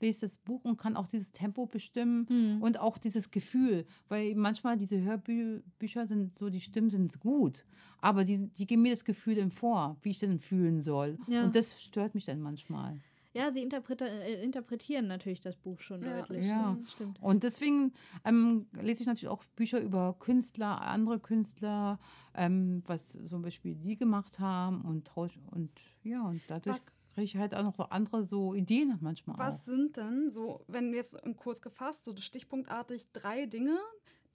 lese 0.00 0.22
das 0.22 0.38
Buch 0.38 0.64
und 0.64 0.76
kann 0.76 0.96
auch 0.96 1.06
dieses 1.06 1.30
Tempo 1.32 1.66
bestimmen 1.66 2.26
Hm. 2.28 2.62
und 2.62 2.80
auch 2.80 2.98
dieses 2.98 3.30
Gefühl. 3.30 3.86
Weil 4.08 4.34
manchmal 4.34 4.76
diese 4.76 5.00
Hörbücher 5.00 6.06
sind 6.06 6.36
so, 6.36 6.50
die 6.50 6.60
Stimmen 6.60 6.90
sind 6.90 7.18
gut, 7.20 7.64
aber 8.00 8.24
die, 8.24 8.38
die 8.48 8.66
geben 8.66 8.82
mir 8.82 8.92
das 8.92 9.04
Gefühl 9.04 9.36
dann 9.36 9.50
vor, 9.52 9.96
wie 10.02 10.10
ich 10.10 10.18
denn 10.18 10.40
fühlen 10.40 10.80
soll. 10.82 11.18
Ja. 11.28 11.44
Und 11.44 11.54
das 11.56 11.80
stört 11.80 12.14
mich 12.14 12.24
dann 12.24 12.40
manchmal. 12.40 13.00
Ja, 13.34 13.50
sie 13.52 13.62
interpreta 13.62 14.06
äh, 14.06 14.42
interpretieren 14.44 15.06
natürlich 15.08 15.40
das 15.40 15.56
Buch 15.56 15.80
schon 15.80 16.00
Ja, 16.00 16.18
deutlich. 16.18 16.46
ja. 16.46 16.78
Das 16.78 16.92
stimmt. 16.92 17.18
Und 17.20 17.42
deswegen 17.42 17.92
ähm, 18.24 18.66
lese 18.72 19.02
ich 19.02 19.06
natürlich 19.06 19.28
auch 19.28 19.44
Bücher 19.56 19.80
über 19.80 20.14
Künstler, 20.18 20.80
andere 20.82 21.18
Künstler, 21.18 21.98
ähm, 22.34 22.82
was 22.86 23.16
zum 23.26 23.42
Beispiel 23.42 23.74
die 23.74 23.96
gemacht 23.96 24.38
haben 24.38 24.82
und 24.82 25.06
tausch 25.06 25.38
und 25.50 25.70
ja, 26.02 26.22
und 26.22 26.42
dadurch 26.50 26.76
Was- 26.76 26.86
kriege 27.14 27.24
ich 27.24 27.36
halt 27.36 27.54
auch 27.54 27.62
noch 27.62 27.74
so 27.74 27.84
andere 27.84 28.24
so 28.24 28.54
Ideen 28.54 28.98
manchmal 29.00 29.36
Was 29.36 29.54
auch. 29.54 29.64
sind 29.64 29.96
denn 29.96 30.30
so, 30.30 30.64
wenn 30.68 30.92
jetzt 30.94 31.14
im 31.24 31.36
Kurs 31.36 31.60
gefasst, 31.62 32.04
so 32.04 32.16
stichpunktartig 32.16 33.10
drei 33.12 33.46
Dinge, 33.46 33.78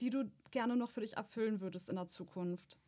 die 0.01 0.09
du 0.09 0.31
gerne 0.51 0.75
noch 0.75 0.89
für 0.91 1.01
dich 1.01 1.15
erfüllen 1.17 1.61
würdest 1.61 1.89
in 1.89 1.95
der 1.95 2.07
Zukunft? 2.07 2.79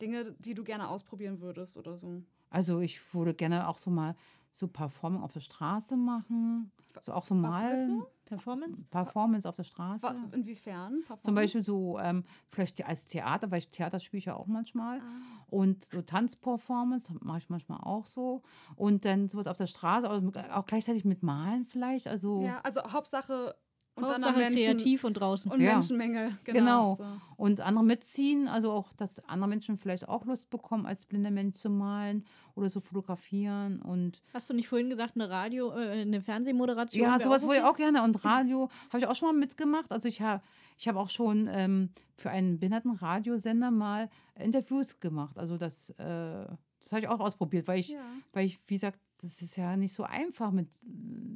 Dinge, 0.00 0.34
die 0.38 0.54
du 0.54 0.64
gerne 0.64 0.88
ausprobieren 0.88 1.40
würdest 1.40 1.76
oder 1.76 1.98
so. 1.98 2.22
Also 2.50 2.80
ich 2.80 3.14
würde 3.14 3.34
gerne 3.34 3.68
auch 3.68 3.78
so 3.78 3.90
mal 3.90 4.14
so 4.56 4.68
Performing 4.68 5.20
auf 5.20 5.32
der 5.32 5.40
Straße 5.40 5.96
machen. 5.96 6.72
So 7.02 7.12
auch 7.12 7.24
so 7.24 7.40
Was 7.42 7.60
willst 7.60 7.88
mal 7.88 7.98
du? 7.98 8.06
Performance? 8.24 8.82
Performance 8.90 9.48
auf 9.48 9.54
der 9.54 9.64
Straße. 9.64 10.06
Inwiefern? 10.32 11.04
Zum 11.20 11.34
Beispiel 11.34 11.60
so, 11.60 11.98
ähm, 11.98 12.24
vielleicht 12.48 12.84
als 12.86 13.04
Theater, 13.04 13.50
weil 13.50 13.58
ich 13.58 13.68
Theater 13.68 14.00
spiele 14.00 14.18
ich 14.18 14.24
ja 14.24 14.34
auch 14.34 14.46
manchmal. 14.46 15.00
Ah. 15.00 15.02
Und 15.48 15.84
so 15.84 16.00
Tanzperformance 16.00 17.12
mache 17.20 17.38
ich 17.38 17.50
manchmal 17.50 17.80
auch 17.82 18.06
so. 18.06 18.42
Und 18.76 19.04
dann 19.04 19.28
sowas 19.28 19.46
auf 19.46 19.58
der 19.58 19.66
Straße, 19.66 20.08
also 20.08 20.32
auch 20.52 20.66
gleichzeitig 20.66 21.04
mit 21.04 21.22
Malen 21.22 21.66
vielleicht. 21.66 22.08
Also 22.08 22.42
Ja, 22.42 22.60
also 22.62 22.80
Hauptsache 22.92 23.54
und 23.96 24.02
dann 24.04 24.24
Hauptsache 24.24 24.32
am 24.34 24.38
Menschen 24.38 24.76
kreativ 24.78 25.04
und 25.04 25.14
draußen. 25.14 25.50
und 25.50 25.60
Ja. 25.60 25.72
Menschenmenge. 25.72 26.38
Genau. 26.44 26.58
Genau. 26.58 26.94
So. 26.96 27.04
und 27.36 27.60
andere 27.60 27.84
mitziehen, 27.84 28.46
also 28.48 28.70
auch, 28.72 28.92
dass 28.94 29.18
andere 29.28 29.48
Menschen 29.48 29.76
vielleicht 29.78 30.08
auch 30.08 30.24
Lust 30.26 30.48
bekommen, 30.50 30.86
als 30.86 31.04
blinder 31.06 31.30
Mensch 31.30 31.56
zu 31.56 31.70
malen 31.70 32.24
oder 32.54 32.68
so 32.70 32.80
fotografieren 32.80 33.80
und 33.82 34.22
Hast 34.32 34.48
du 34.50 34.54
nicht 34.54 34.68
vorhin 34.68 34.88
gesagt, 34.90 35.12
eine 35.16 35.28
Radio, 35.28 35.72
äh, 35.72 36.02
eine 36.02 36.20
Fernsehmoderation? 36.20 37.02
ja, 37.02 37.18
sowas 37.18 37.42
wollte 37.44 37.58
ich 37.62 37.64
auch 37.64 37.76
gerne 37.76 38.02
und 38.02 38.24
Radio 38.24 38.68
habe 38.90 38.98
ich 38.98 39.06
auch 39.06 39.14
schon 39.14 39.28
mal 39.28 39.38
mitgemacht. 39.38 39.90
Also 39.90 40.08
ich 40.08 40.20
habe 40.20 40.42
ich 40.78 40.88
habe 40.88 40.98
auch 41.00 41.08
schon 41.08 41.48
ähm, 41.50 41.90
für 42.16 42.28
einen 42.30 42.58
Behindertenradiosender 42.58 43.70
mal 43.70 44.10
Interviews 44.38 45.00
gemacht. 45.00 45.38
Also 45.38 45.56
das, 45.56 45.88
äh, 45.90 45.94
das 45.98 46.92
habe 46.92 47.00
ich 47.00 47.08
auch 47.08 47.20
ausprobiert, 47.20 47.66
weil 47.66 47.80
ich, 47.80 47.90
Ja. 47.90 48.00
weil 48.32 48.46
ich, 48.46 48.58
wie 48.66 48.74
gesagt, 48.74 48.98
das 49.22 49.40
ist 49.40 49.56
ja 49.56 49.74
nicht 49.76 49.94
so 49.94 50.02
einfach, 50.02 50.50
mit 50.50 50.68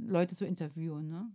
Leute 0.07 0.37
zu 0.37 0.45
interviewen. 0.45 1.09
Ne? 1.09 1.31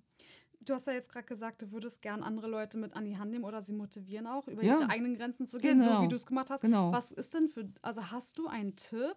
Du 0.66 0.74
hast 0.74 0.88
ja 0.88 0.94
jetzt 0.94 1.10
gerade 1.12 1.26
gesagt, 1.26 1.62
du 1.62 1.72
würdest 1.72 2.02
gern 2.02 2.24
andere 2.24 2.48
Leute 2.48 2.78
mit 2.78 2.96
an 2.96 3.06
die 3.06 3.18
Hand 3.18 3.32
nehmen 3.32 3.44
oder 3.46 3.62
sie 3.62 3.74
motivieren 3.74 4.26
auch, 4.28 4.48
über 4.48 4.64
Ja. 4.64 4.80
ihre 4.80 4.90
eigenen 4.90 5.16
Grenzen 5.16 5.46
zu 5.48 5.60
gehen, 5.60 5.84
so 5.84 5.90
Genau. 5.90 6.02
wie 6.04 6.08
du 6.08 6.16
es 6.16 6.26
gemacht 6.26 6.50
hast. 6.50 6.62
Genau. 6.62 6.92
Was 6.92 7.12
ist 7.12 7.34
denn 7.34 7.50
für, 7.50 7.70
also 7.82 8.10
hast 8.12 8.38
du 8.38 8.48
einen 8.48 8.76
Tipp, 8.76 9.16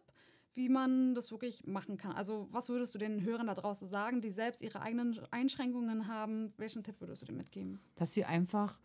wie 0.54 0.68
man 0.68 1.14
das 1.14 1.30
wirklich 1.30 1.66
machen 1.66 1.96
kann? 1.96 2.12
Also 2.12 2.48
was 2.50 2.68
würdest 2.68 2.94
du 2.94 2.98
den 2.98 3.22
Hörern 3.22 3.46
da 3.46 3.54
draußen 3.54 3.88
sagen, 3.88 4.20
die 4.20 4.30
selbst 4.30 4.60
ihre 4.60 4.80
eigenen 4.82 5.18
Einschränkungen 5.30 6.06
haben? 6.08 6.52
Welchen 6.58 6.82
Tipp 6.84 7.00
würdest 7.00 7.22
du 7.22 7.26
denen 7.26 7.38
mitgeben? 7.38 7.80
Dass 7.96 8.12
sie 8.12 8.24
einfach 8.24 8.78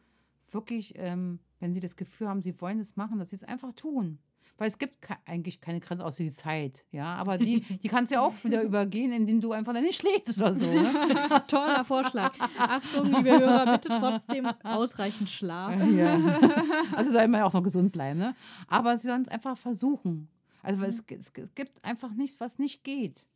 wirklich, 0.52 0.94
ähm, 0.98 1.40
wenn 1.60 1.74
sie 1.74 1.80
das 1.80 1.96
Gefühl 1.96 2.30
haben, 2.30 2.42
sie 2.42 2.60
wollen 2.62 2.80
es 2.80 2.96
machen, 2.96 3.20
dass 3.20 3.32
sie 3.32 3.36
es 3.38 3.44
einfach 3.44 3.74
tun. 3.74 4.20
Weil 4.58 4.68
es 4.68 4.78
gibt 4.78 5.02
ke 5.02 5.16
eigentlich 5.26 5.62
keine 5.62 5.80
Grenze 5.80 6.06
außer 6.06 6.24
die 6.24 6.32
Zeit, 6.32 6.86
ja. 6.92 7.16
Aber 7.16 7.38
die, 7.38 7.62
die 7.84 7.88
kannst 7.88 8.12
du 8.12 8.16
ja 8.16 8.22
auch 8.22 8.34
wieder 8.44 8.62
übergehen, 8.62 9.12
indem 9.12 9.42
du 9.42 9.52
einfach 9.52 9.74
dann 9.74 9.84
nicht 9.84 10.00
schläfst 10.00 10.38
oder 10.38 10.54
so. 10.54 10.66
Ne? 10.66 10.94
Toller 11.48 11.84
Vorschlag. 11.84 12.34
Achtung, 12.58 13.08
liebe 13.08 13.32
Hörer, 13.32 13.78
bitte 13.78 13.90
trotzdem 13.90 14.46
ausreichend 14.64 15.30
Schlaf. 15.30 15.76
Ja. 15.92 16.20
Also 16.94 17.12
soll 17.12 17.28
man 17.28 17.40
ja 17.40 17.46
auch 17.46 17.54
noch 17.54 17.64
gesund 17.64 17.92
bleiben, 17.92 18.20
ne? 18.20 18.36
Aber 18.68 18.98
sie 18.98 19.08
sollen 19.08 19.24
es 19.24 19.28
einfach 19.28 19.58
versuchen. 19.58 20.30
Also 20.62 20.80
weil 20.80 20.90
es, 20.90 21.04
es, 21.10 21.32
es 21.36 21.56
gibt 21.56 21.84
einfach 21.84 22.14
nichts, 22.14 22.40
was 22.40 22.60
nicht 22.60 22.84
geht. 22.84 23.28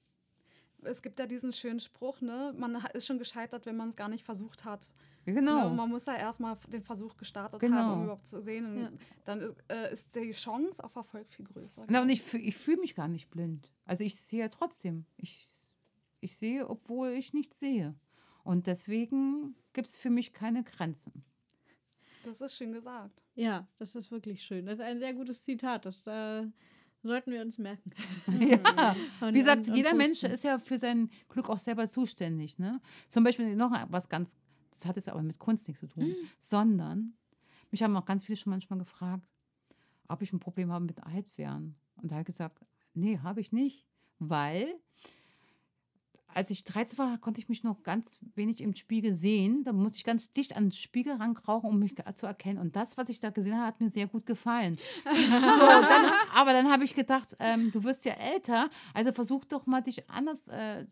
Es 0.83 1.01
gibt 1.01 1.19
ja 1.19 1.25
diesen 1.25 1.53
schönen 1.53 1.79
Spruch, 1.79 2.21
ne? 2.21 2.53
Man 2.57 2.77
ist 2.93 3.07
schon 3.07 3.17
gescheitert, 3.17 3.65
wenn 3.65 3.75
man 3.75 3.89
es 3.89 3.95
gar 3.95 4.09
nicht 4.09 4.23
versucht 4.23 4.65
hat. 4.65 4.91
Genau. 5.33 5.69
Ne? 5.69 5.75
Man 5.75 5.89
muss 5.89 6.05
ja 6.05 6.15
erstmal 6.15 6.55
den 6.69 6.81
Versuch 6.81 7.17
gestartet 7.17 7.59
Genau. 7.59 7.75
haben, 7.77 7.93
um 7.99 8.03
überhaupt 8.05 8.27
zu 8.27 8.41
sehen. 8.41 8.65
Und 8.65 8.79
Ja. 8.81 8.89
dann 9.25 9.41
ist, 9.41 9.55
äh, 9.69 9.93
ist 9.93 10.15
die 10.15 10.31
Chance 10.31 10.83
auf 10.83 10.95
Erfolg 10.95 11.27
viel 11.29 11.45
größer. 11.45 11.85
Na, 11.89 12.01
und 12.01 12.09
ich, 12.09 12.21
fühl- 12.21 12.41
ich 12.41 12.55
fühle 12.55 12.77
mich 12.81 12.95
gar 12.95 13.07
nicht 13.09 13.29
blind. 13.29 13.71
Also 13.85 14.03
ich 14.03 14.15
sehe 14.15 14.39
ja 14.39 14.47
trotzdem. 14.49 15.05
Ich, 15.17 15.53
ich 16.21 16.37
sehe, 16.37 16.67
obwohl 16.69 17.09
ich 17.09 17.33
nicht 17.33 17.53
sehe. 17.55 17.93
Und 18.43 18.67
deswegen 18.67 19.55
gibt 19.73 19.87
es 19.89 19.97
für 19.97 20.09
mich 20.09 20.31
keine 20.33 20.63
Grenzen. 20.63 21.23
Das 22.23 22.39
ist 22.41 22.55
schön 22.55 22.71
gesagt. 22.71 23.21
Ja, 23.35 23.67
das 23.77 23.95
ist 23.95 24.11
wirklich 24.11 24.43
schön. 24.43 24.65
Das 24.65 24.75
ist 24.79 24.85
ein 24.85 24.99
sehr 24.99 25.13
gutes 25.13 25.43
Zitat. 25.43 25.85
Das 25.85 26.07
äh, 26.07 26.45
sollten 27.03 27.31
wir 27.31 27.41
uns 27.41 27.57
merken. 27.57 27.91
Ja. 28.39 28.95
Und- 29.21 29.33
Wie 29.33 29.39
gesagt, 29.39 29.63
und- 29.65 29.69
und 29.71 29.75
jeder 29.75 29.93
Mensch 29.93 30.23
ist 30.23 30.43
ja 30.45 30.57
für 30.57 30.79
sein 30.79 31.09
Glück 31.27 31.49
auch 31.49 31.59
selber 31.59 31.87
zuständig. 31.89 32.57
Ne? 32.59 32.81
Zum 33.09 33.23
Beispiel 33.25 33.55
noch 33.57 33.71
was 33.89 34.07
ganz, 34.09 34.35
das 34.77 34.85
hat 34.85 34.95
jetzt 34.95 35.09
aber 35.09 35.23
mit 35.23 35.39
Kunst 35.39 35.67
nichts 35.67 35.81
zu 35.81 35.87
tun, 35.87 36.15
sondern 36.39 37.13
mich 37.71 37.83
haben 37.83 37.95
auch 37.97 38.05
ganz 38.05 38.25
viele 38.25 38.37
schon 38.37 38.51
manchmal 38.51 38.79
gefragt, 38.79 39.23
ob 40.07 40.21
ich 40.21 40.31
ein 40.31 40.39
Problem 40.39 40.71
habe 40.71 40.85
mit 40.85 41.03
Altwerden. 41.03 41.75
Und 42.01 42.11
da 42.11 42.15
habe 42.15 42.21
ich 42.21 42.27
gesagt, 42.27 42.59
nee, 42.93 43.19
habe 43.19 43.41
ich 43.41 43.51
nicht, 43.51 43.85
weil 44.19 44.67
als 46.33 46.51
ich 46.51 46.63
13 46.63 46.99
war, 46.99 47.17
konnte 47.17 47.41
ich 47.41 47.49
mich 47.49 47.63
noch 47.63 47.81
ganz 47.81 48.19
wenig 48.35 48.61
im 48.61 48.75
Spiegel 48.75 49.15
sehen. 49.15 49.63
Da 49.63 49.73
musste 49.73 49.97
ich 49.97 50.03
ganz 50.03 50.31
dicht 50.33 50.55
an 50.55 50.65
den 50.65 50.71
Spiegel 50.71 51.13
rankrauchen, 51.13 51.69
um 51.69 51.79
mich 51.79 51.95
zu 52.13 52.27
erkennen. 52.27 52.59
Und 52.59 52.75
das, 52.75 52.95
was 52.95 53.09
ich 53.09 53.19
da 53.19 53.31
gesehen 53.31 53.55
habe, 53.55 53.65
hat 53.65 53.81
mir 53.81 53.89
sehr 53.89 54.07
gut 54.07 54.25
gefallen. 54.25 54.77
So, 55.07 55.65
dann, 55.65 56.11
aber 56.35 56.51
dann 56.51 56.69
habe 56.69 56.83
ich 56.83 56.93
gedacht, 56.93 57.35
ähm, 57.39 57.71
du 57.71 57.83
wirst 57.83 58.05
ja 58.05 58.13
älter, 58.13 58.69
also 58.93 59.11
versuch 59.11 59.45
doch 59.45 59.65
mal, 59.65 59.81
dich 59.81 60.07
anders 60.09 60.47
äh, 60.49 60.85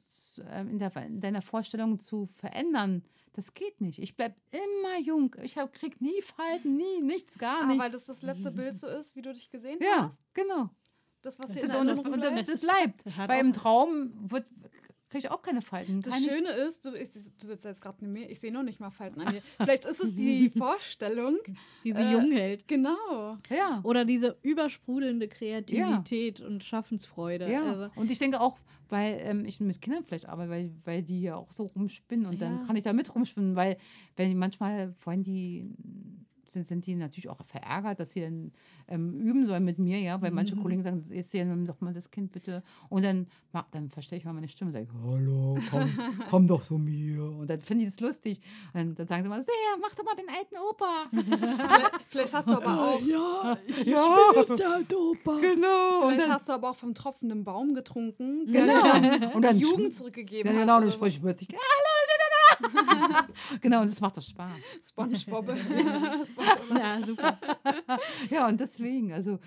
ähm, 0.50 0.70
in, 0.70 0.80
der, 0.80 0.96
in 0.98 1.22
deiner 1.22 1.42
Vorstellung 1.44 2.00
zu 2.00 2.26
verändern. 2.26 3.04
Das 3.36 3.54
geht 3.54 3.82
nicht. 3.82 4.00
Ich 4.00 4.16
bleibe 4.16 4.36
immer 4.52 4.98
jung. 5.00 5.36
Ich 5.44 5.58
hab, 5.58 5.74
krieg 5.74 6.00
nie 6.00 6.22
Falten, 6.22 6.78
nie, 6.78 7.02
nichts, 7.02 7.38
gar 7.38 7.58
Aber 7.58 7.68
nichts. 7.68 7.84
weil 7.84 7.92
das 7.92 8.06
das 8.06 8.22
letzte 8.22 8.50
Bild 8.52 8.78
so 8.78 8.88
ist, 8.88 9.14
wie 9.18 9.22
du 9.22 9.34
dich 9.34 9.50
gesehen 9.50 9.78
ja, 9.82 10.06
hast. 10.06 10.20
genau. 10.34 10.70
Das, 11.22 11.38
was 11.40 11.52
dir 11.52 11.68
Das 11.68 11.82
in 11.82 11.88
Das, 11.88 12.02
bleibt. 12.02 12.50
das 12.50 12.62
bleibt. 12.62 13.04
Auch- 13.32 13.40
im 13.42 13.52
Traum 13.52 14.14
wird, 14.32 14.46
kriege 15.10 15.26
ich 15.26 15.32
auch 15.32 15.42
keine 15.42 15.62
Falten. 15.62 16.02
Das 16.02 16.14
keine, 16.14 16.26
Schöne 16.28 16.50
ist, 16.50 16.86
du, 16.86 16.94
ich, 16.96 17.10
du 17.12 17.46
sitzt 17.48 17.66
jetzt 17.66 17.82
gerade 17.82 17.98
neben 18.02 18.14
mir, 18.14 18.30
ich 18.30 18.40
sehe 18.40 18.54
noch 18.54 18.64
nicht 18.64 18.80
mal 18.80 18.90
Falten 18.92 19.20
an 19.22 19.34
dir. 19.34 19.42
Vielleicht 19.58 19.84
ist 19.86 20.00
es 20.02 20.14
die 20.16 20.50
Vorstellung. 20.58 21.38
die 21.84 21.92
sie 21.94 22.00
äh, 22.02 22.12
jung 22.14 22.32
hält. 22.32 22.68
Genau. 22.70 23.38
Ja. 23.50 23.82
Oder 23.84 24.06
diese 24.06 24.38
übersprudelnde 24.44 25.28
Kreativität 25.28 26.40
und 26.40 26.64
Schaffensfreude. 26.64 27.52
Ja, 27.52 27.64
Also, 27.64 27.90
und 28.00 28.10
ich 28.12 28.20
denke 28.20 28.40
auch, 28.40 28.58
weil 28.90 29.18
ähm, 29.22 29.46
ich 29.46 29.60
mit 29.60 29.82
Kindern 29.82 30.04
vielleicht 30.04 30.28
arbeite, 30.28 30.50
weil, 30.50 30.72
weil 30.84 31.04
die 31.04 31.22
ja 31.22 31.36
auch 31.36 31.52
so 31.52 31.64
rumspinnen 31.64 32.26
und 32.26 32.40
Ja. 32.42 32.50
dann 32.50 32.66
kann 32.66 32.76
ich 32.76 32.84
da 32.84 32.94
mit 32.94 33.14
rumspinnen, 33.14 33.56
weil 33.56 33.78
wenn 34.16 34.38
manchmal 34.38 34.94
wollen 35.04 35.24
die 35.24 35.66
sind, 36.56 36.66
sind 36.66 36.88
die 36.88 36.96
natürlich 36.96 37.30
auch 37.30 37.38
verärgert, 37.46 38.00
dass 38.00 38.12
sie 38.12 38.22
dann 38.22 38.52
ähm, 38.88 39.20
üben 39.20 39.46
sollen 39.46 39.66
mit 39.66 39.78
mir, 39.78 40.00
ja, 40.00 40.22
weil 40.22 40.32
manche 40.32 40.56
Kollegen 40.56 40.82
sagen, 40.84 41.04
jetzt 41.12 41.32
sehen 41.32 41.66
doch 41.66 41.82
mal 41.82 41.94
das 41.94 42.10
Kind 42.10 42.32
bitte. 42.32 42.64
Und 42.90 43.04
dann, 43.04 43.28
dann 43.72 43.90
verstehe 43.90 44.18
ich 44.18 44.26
mal 44.26 44.34
meine 44.34 44.48
Stimme 44.48 44.70
und 44.70 44.74
sage, 44.74 44.88
hallo, 45.04 45.58
komm, 45.70 45.90
komm 46.30 46.48
doch 46.48 46.64
zu 46.64 46.78
mir. 46.78 47.24
Und 47.24 47.50
dann 47.50 47.62
finden 47.62 47.86
die 47.86 47.92
das 47.92 48.00
lustig. 48.00 48.42
Und 48.74 48.80
dann, 48.80 48.96
dann 48.96 49.08
sagen 49.08 49.24
sie 49.24 49.30
mal, 49.30 49.44
sehr, 49.44 49.54
mach 49.82 49.94
doch 49.94 50.04
mal 50.04 50.16
den 50.16 50.30
alten 50.30 50.56
Opa. 50.58 51.06
Vielleicht, 51.12 51.92
vielleicht 52.08 52.34
hast 52.34 52.48
du 52.48 52.54
aber 52.54 52.66
auch, 52.80 53.02
ja, 53.02 53.58
ja, 53.84 54.82
der 54.90 54.98
Opa. 54.98 55.40
genau. 55.40 56.02
Und 56.02 56.10
vielleicht 56.10 56.28
dann, 56.28 56.34
hast 56.34 56.50
du 56.50 56.54
aber 56.54 56.72
auch 56.72 56.76
vom 56.76 56.94
tropfenden 56.94 57.44
Baum 57.44 57.74
getrunken, 57.74 58.46
genau. 58.52 59.34
Und 59.34 59.42
dann 59.44 59.58
die 59.58 59.64
Jugend 59.64 59.94
zurückgegeben 59.94 60.52
genau, 60.52 60.62
und 60.62 60.70
oder 60.70 60.82
dann 60.82 60.92
spreche 60.92 61.18
ich 61.18 61.22
plötzlich, 61.22 61.50
hallo, 61.50 61.95
genau, 63.62 63.82
und 63.82 63.88
das 63.88 64.00
macht 64.02 64.18
doch 64.18 64.22
Spaß. 64.22 64.52
SpongeBob. 64.90 65.56
Ja, 66.76 67.06
super. 67.06 67.40
Ja, 68.30 68.48
und 68.48 68.60
deswegen, 68.60 69.14
also 69.14 69.40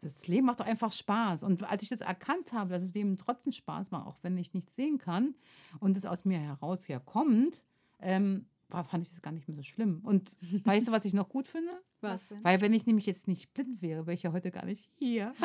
das 0.00 0.26
Leben 0.26 0.46
macht 0.46 0.60
doch 0.60 0.66
einfach 0.66 0.92
Spaß. 0.92 1.42
Und 1.42 1.62
als 1.64 1.82
ich 1.82 1.88
das 1.88 2.00
erkannt 2.00 2.52
habe, 2.52 2.70
dass 2.70 2.82
das 2.82 2.94
Leben 2.94 3.16
trotzdem 3.16 3.52
Spaß 3.52 3.90
macht, 3.90 4.06
auch 4.06 4.18
wenn 4.22 4.36
ich 4.38 4.52
nichts 4.54 4.74
sehen 4.76 4.98
kann 4.98 5.34
und 5.80 5.96
es 5.96 6.06
aus 6.06 6.24
mir 6.24 6.38
heraus 6.38 6.88
herkommt, 6.88 7.64
ähm, 8.00 8.46
war, 8.68 8.84
fand 8.84 9.04
ich 9.04 9.10
das 9.10 9.22
gar 9.22 9.32
nicht 9.32 9.48
mehr 9.48 9.56
so 9.56 9.62
schlimm. 9.62 10.00
Und 10.02 10.36
weißt 10.64 10.88
du, 10.88 10.92
was 10.92 11.04
ich 11.04 11.14
noch 11.14 11.28
gut 11.28 11.48
finde? 11.48 11.72
Was 12.04 12.28
denn? 12.28 12.42
Weil 12.44 12.60
wenn 12.60 12.72
ich 12.74 12.86
nämlich 12.86 13.06
jetzt 13.06 13.26
nicht 13.28 13.52
blind 13.54 13.82
wäre, 13.82 14.06
wäre 14.06 14.14
ich 14.14 14.22
ja 14.22 14.32
heute 14.32 14.50
gar 14.50 14.64
nicht 14.64 14.88
hier. 14.98 15.32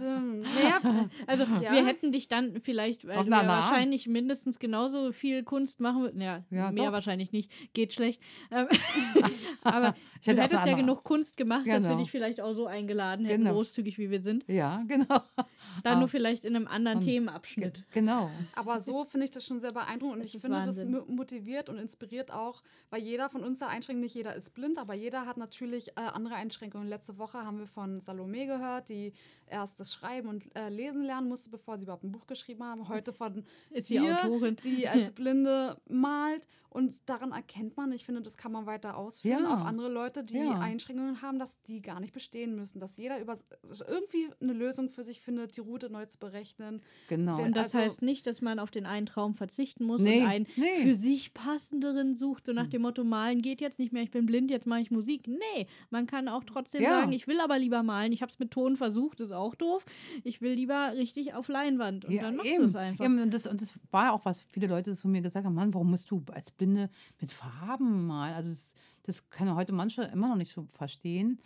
Naja, 0.00 0.80
Also 1.26 1.44
Ja. 1.62 1.72
wir 1.72 1.86
hätten 1.86 2.12
dich 2.12 2.28
dann 2.28 2.60
vielleicht, 2.60 3.06
weil 3.06 3.18
Auf 3.18 3.24
du 3.24 3.30
ja 3.30 3.38
einer 3.40 3.48
Naht. 3.48 3.70
wahrscheinlich 3.70 4.06
mindestens 4.08 4.58
genauso 4.58 5.12
viel 5.12 5.42
Kunst 5.44 5.80
machen 5.80 6.02
würdest. 6.02 6.20
Ja, 6.22 6.44
Ja, 6.50 6.70
mehr 6.72 6.86
doch. 6.86 6.92
wahrscheinlich 6.92 7.32
nicht. 7.32 7.50
Geht 7.74 7.92
schlecht. 7.92 8.20
Ähm, 8.50 8.66
aber 9.62 9.94
Ich 10.20 10.24
du 10.26 10.30
hätte 10.32 10.42
auf 10.44 10.50
hättest 10.50 10.66
ja 10.66 10.76
genug 10.76 11.04
Kunst 11.04 11.36
gemacht, 11.36 11.66
dass 11.66 11.82
wir 11.82 11.88
Genau. 11.90 11.98
dich 12.00 12.10
vielleicht 12.10 12.40
auch 12.40 12.54
so 12.54 12.66
eingeladen 12.66 13.24
hätten, 13.26 13.42
Genau. 13.44 13.54
großzügig 13.54 13.98
wie 13.98 14.10
wir 14.10 14.20
sind. 14.20 14.44
Ja, 14.48 14.82
genau. 14.86 15.20
Dann 15.82 15.96
Ah. 15.96 15.98
nur 16.00 16.08
vielleicht 16.08 16.44
in 16.44 16.56
einem 16.56 16.66
anderen 16.66 16.98
Und- 16.98 17.04
Themenabschnitt. 17.04 17.84
Genau. 17.92 18.30
aber 18.54 18.80
so 18.80 19.04
finde 19.04 19.24
ich 19.26 19.30
das 19.30 19.44
schon 19.46 19.60
sehr 19.60 19.72
beeindruckend 19.72 20.16
und 20.18 20.24
Das 20.24 20.34
ich 20.34 20.40
finde, 20.40 20.56
Wahnsinn. 20.56 20.92
das 20.92 21.06
mo- 21.06 21.12
motiviert 21.14 21.68
und 21.68 21.78
inspiriert 21.78 22.32
auch, 22.32 22.62
weil 22.90 23.02
jeder 23.02 23.28
von 23.28 23.42
uns 23.44 23.58
da 23.58 23.68
einschränkt, 23.68 24.00
nicht 24.02 24.14
jeder 24.14 24.34
ist 24.34 24.54
blind, 24.54 24.78
aber 24.78 24.94
jeder 24.96 25.26
hat 25.26 25.36
natürlich 25.36 25.88
äh, 25.90 26.00
andere 26.00 26.34
Einschränkungen. 26.34 26.88
Letzte 26.88 27.18
Woche 27.18 27.38
haben 27.38 27.58
wir 27.58 27.66
von 27.66 28.00
Salome 28.00 28.46
gehört, 28.46 28.88
die 28.88 29.12
erst 29.46 29.78
das 29.78 29.92
Schreiben 29.92 30.28
und 30.28 30.44
äh, 30.56 30.68
Lesen 30.68 31.02
lernen 31.04 31.28
musste, 31.28 31.50
bevor 31.50 31.76
sie 31.78 31.84
überhaupt 31.84 32.04
ein 32.04 32.12
Buch 32.12 32.26
geschrieben 32.26 32.64
haben. 32.64 32.88
Heute 32.88 33.12
von 33.12 33.44
Ist 33.70 33.90
die 33.90 33.98
dir, 33.98 34.24
Autorin. 34.24 34.56
die 34.64 34.88
als 34.88 35.10
Blinde 35.14 35.76
malt. 35.88 36.46
Und 36.76 37.08
daran 37.08 37.32
erkennt 37.32 37.76
man, 37.78 37.90
ich 37.92 38.04
finde, 38.04 38.20
das 38.20 38.36
kann 38.36 38.52
man 38.52 38.66
weiter 38.66 38.98
ausführen 38.98 39.44
Ja. 39.44 39.54
auf 39.54 39.62
andere 39.62 39.88
Leute, 39.88 40.22
die 40.24 40.36
Ja. 40.36 40.58
Einschränkungen 40.60 41.22
haben, 41.22 41.38
dass 41.38 41.62
die 41.62 41.80
gar 41.80 42.00
nicht 42.00 42.12
bestehen 42.12 42.54
müssen, 42.54 42.80
dass 42.80 42.98
jeder 42.98 43.18
über 43.18 43.36
irgendwie 43.88 44.28
eine 44.42 44.52
Lösung 44.52 44.90
für 44.90 45.02
sich 45.02 45.20
findet, 45.22 45.56
die 45.56 45.60
Route 45.62 45.88
neu 45.88 46.04
zu 46.04 46.18
berechnen. 46.18 46.82
Genau. 47.08 47.36
Der- 47.36 47.46
Und 47.46 47.56
das 47.56 47.74
Also- 47.74 47.78
heißt 47.78 48.02
nicht, 48.02 48.26
dass 48.26 48.42
man 48.42 48.58
auf 48.58 48.70
den 48.70 48.84
einen 48.84 49.06
Traum 49.06 49.34
verzichten 49.34 49.84
muss 49.84 50.02
Nee, 50.02 50.20
und 50.20 50.26
einen 50.26 50.46
nee. 50.56 50.82
für 50.82 50.94
sich 50.94 51.32
passenderen 51.32 52.14
sucht, 52.14 52.44
so 52.46 52.50
Hm. 52.52 52.56
nach 52.56 52.66
dem 52.66 52.82
Motto, 52.82 53.04
malen 53.04 53.40
geht 53.40 53.60
jetzt 53.62 53.78
nicht 53.78 53.92
mehr, 53.94 54.02
ich 54.02 54.10
bin 54.10 54.26
blind, 54.26 54.50
jetzt 54.50 54.66
mache 54.66 54.80
ich 54.80 54.90
Musik. 54.90 55.26
Nee, 55.26 55.66
man 55.90 56.06
kann 56.06 56.28
auch 56.28 56.44
trotzdem 56.44 56.82
Ja. 56.82 56.90
sagen, 57.00 57.12
ich 57.12 57.26
will 57.26 57.40
aber 57.40 57.58
lieber 57.58 57.82
malen, 57.82 58.12
ich 58.12 58.20
habe 58.20 58.30
es 58.32 58.38
mit 58.38 58.50
Ton 58.50 58.76
versucht, 58.76 59.20
ist 59.20 59.32
auch 59.32 59.54
doof. 59.54 59.82
Ich 60.24 60.42
will 60.42 60.52
lieber 60.52 60.92
richtig 60.94 61.32
auf 61.32 61.48
Leinwand 61.48 62.04
und 62.04 62.16
dann 62.20 62.36
machst 62.36 62.50
du 62.58 62.62
es 62.64 62.76
einfach. 62.76 63.04
Eben, 63.04 63.18
und, 63.20 63.32
das, 63.32 63.46
und 63.46 63.62
das 63.62 63.72
war 63.90 64.04
ja 64.06 64.12
auch, 64.12 64.24
was 64.26 64.40
viele 64.40 64.66
Leute 64.66 64.94
zu 64.94 65.08
mir 65.08 65.22
gesagt 65.22 65.46
haben, 65.46 65.54
Mann, 65.54 65.72
warum 65.72 65.90
musst 65.90 66.10
du 66.10 66.22
als 66.32 66.50
Blinde 66.66 66.90
mit 67.20 67.30
Farben 67.30 68.06
malen? 68.06 68.34
Also 68.34 68.50
das, 68.50 68.74
das 69.04 69.30
können 69.30 69.54
heute 69.54 69.72
manche 69.72 70.02
immer 70.02 70.28
noch 70.28 70.36
nicht 70.36 70.52
so 70.52 70.66
verstehen. 70.72 71.38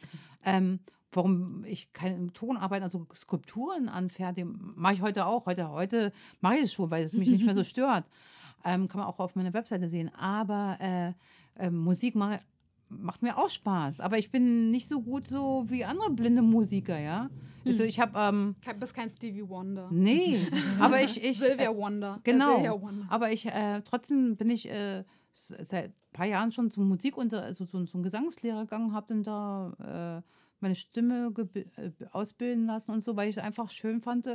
Ähm, 0.44 0.80
warum 1.12 1.64
ich 1.64 1.92
keine 1.92 2.32
Tonarbeiten, 2.32 2.84
also 2.84 3.06
Skulpturen 3.14 3.88
anfertige, 3.88 4.46
mache 4.46 4.94
ich 4.94 5.02
heute 5.02 5.26
auch. 5.26 5.46
Heute, 5.46 5.68
heute 5.70 6.12
mache 6.40 6.56
ich 6.56 6.62
es 6.64 6.72
schon, 6.72 6.90
weil 6.90 7.04
es 7.04 7.12
mich 7.12 7.28
nicht 7.28 7.44
mehr 7.44 7.54
so 7.54 7.64
stört. 7.64 8.06
Ähm, 8.64 8.88
kann 8.88 9.00
man 9.00 9.08
auch 9.08 9.18
auf 9.18 9.36
meiner 9.36 9.52
Webseite 9.52 9.88
sehen. 9.88 10.10
Aber 10.14 10.78
äh, 10.80 11.12
äh, 11.56 11.70
Musik 11.70 12.14
mache 12.14 12.40
macht 12.90 13.22
mir 13.22 13.38
auch 13.38 13.48
Spaß. 13.48 14.00
Aber 14.00 14.18
ich 14.18 14.30
bin 14.30 14.70
nicht 14.70 14.88
so 14.88 15.00
gut 15.00 15.26
so 15.26 15.64
wie 15.68 15.84
andere 15.84 16.10
blinde 16.10 16.42
Musiker, 16.42 16.98
ja. 16.98 17.30
Also 17.66 17.84
ich 17.84 18.00
habe, 18.00 18.18
ähm, 18.18 18.56
bist 18.78 18.94
kein 18.94 19.10
Stevie 19.10 19.46
Wonder. 19.48 19.88
nee, 19.90 20.40
aber 20.80 21.02
ich, 21.02 21.22
ich 21.22 21.38
Silvia 21.38 21.74
Wonder. 21.74 22.16
Äh, 22.16 22.32
Genau. 22.32 22.54
Silvia 22.54 22.80
Wonder. 22.80 23.06
aber 23.08 23.32
ich, 23.32 23.46
äh, 23.46 23.82
trotzdem 23.84 24.36
bin 24.36 24.48
ich 24.50 24.68
äh, 24.70 25.04
seit 25.34 25.90
ein 25.90 25.94
paar 26.12 26.26
Jahren 26.26 26.52
schon 26.52 26.70
zum 26.70 26.88
Musikunter, 26.88 27.42
also 27.42 27.64
so, 27.64 27.84
zum 27.84 28.02
Gesangslehrer 28.02 28.62
gegangen, 28.62 28.92
habe 28.94 29.06
dann 29.08 29.22
da 29.22 30.22
äh, 30.22 30.28
meine 30.60 30.74
Stimme 30.74 31.32
äh, 31.54 31.90
ausbilden 32.12 32.66
lassen 32.66 32.92
und 32.92 33.04
so, 33.04 33.16
weil 33.16 33.28
ich 33.28 33.36
es 33.36 33.42
einfach 33.42 33.70
schön 33.70 34.00
fand, 34.00 34.26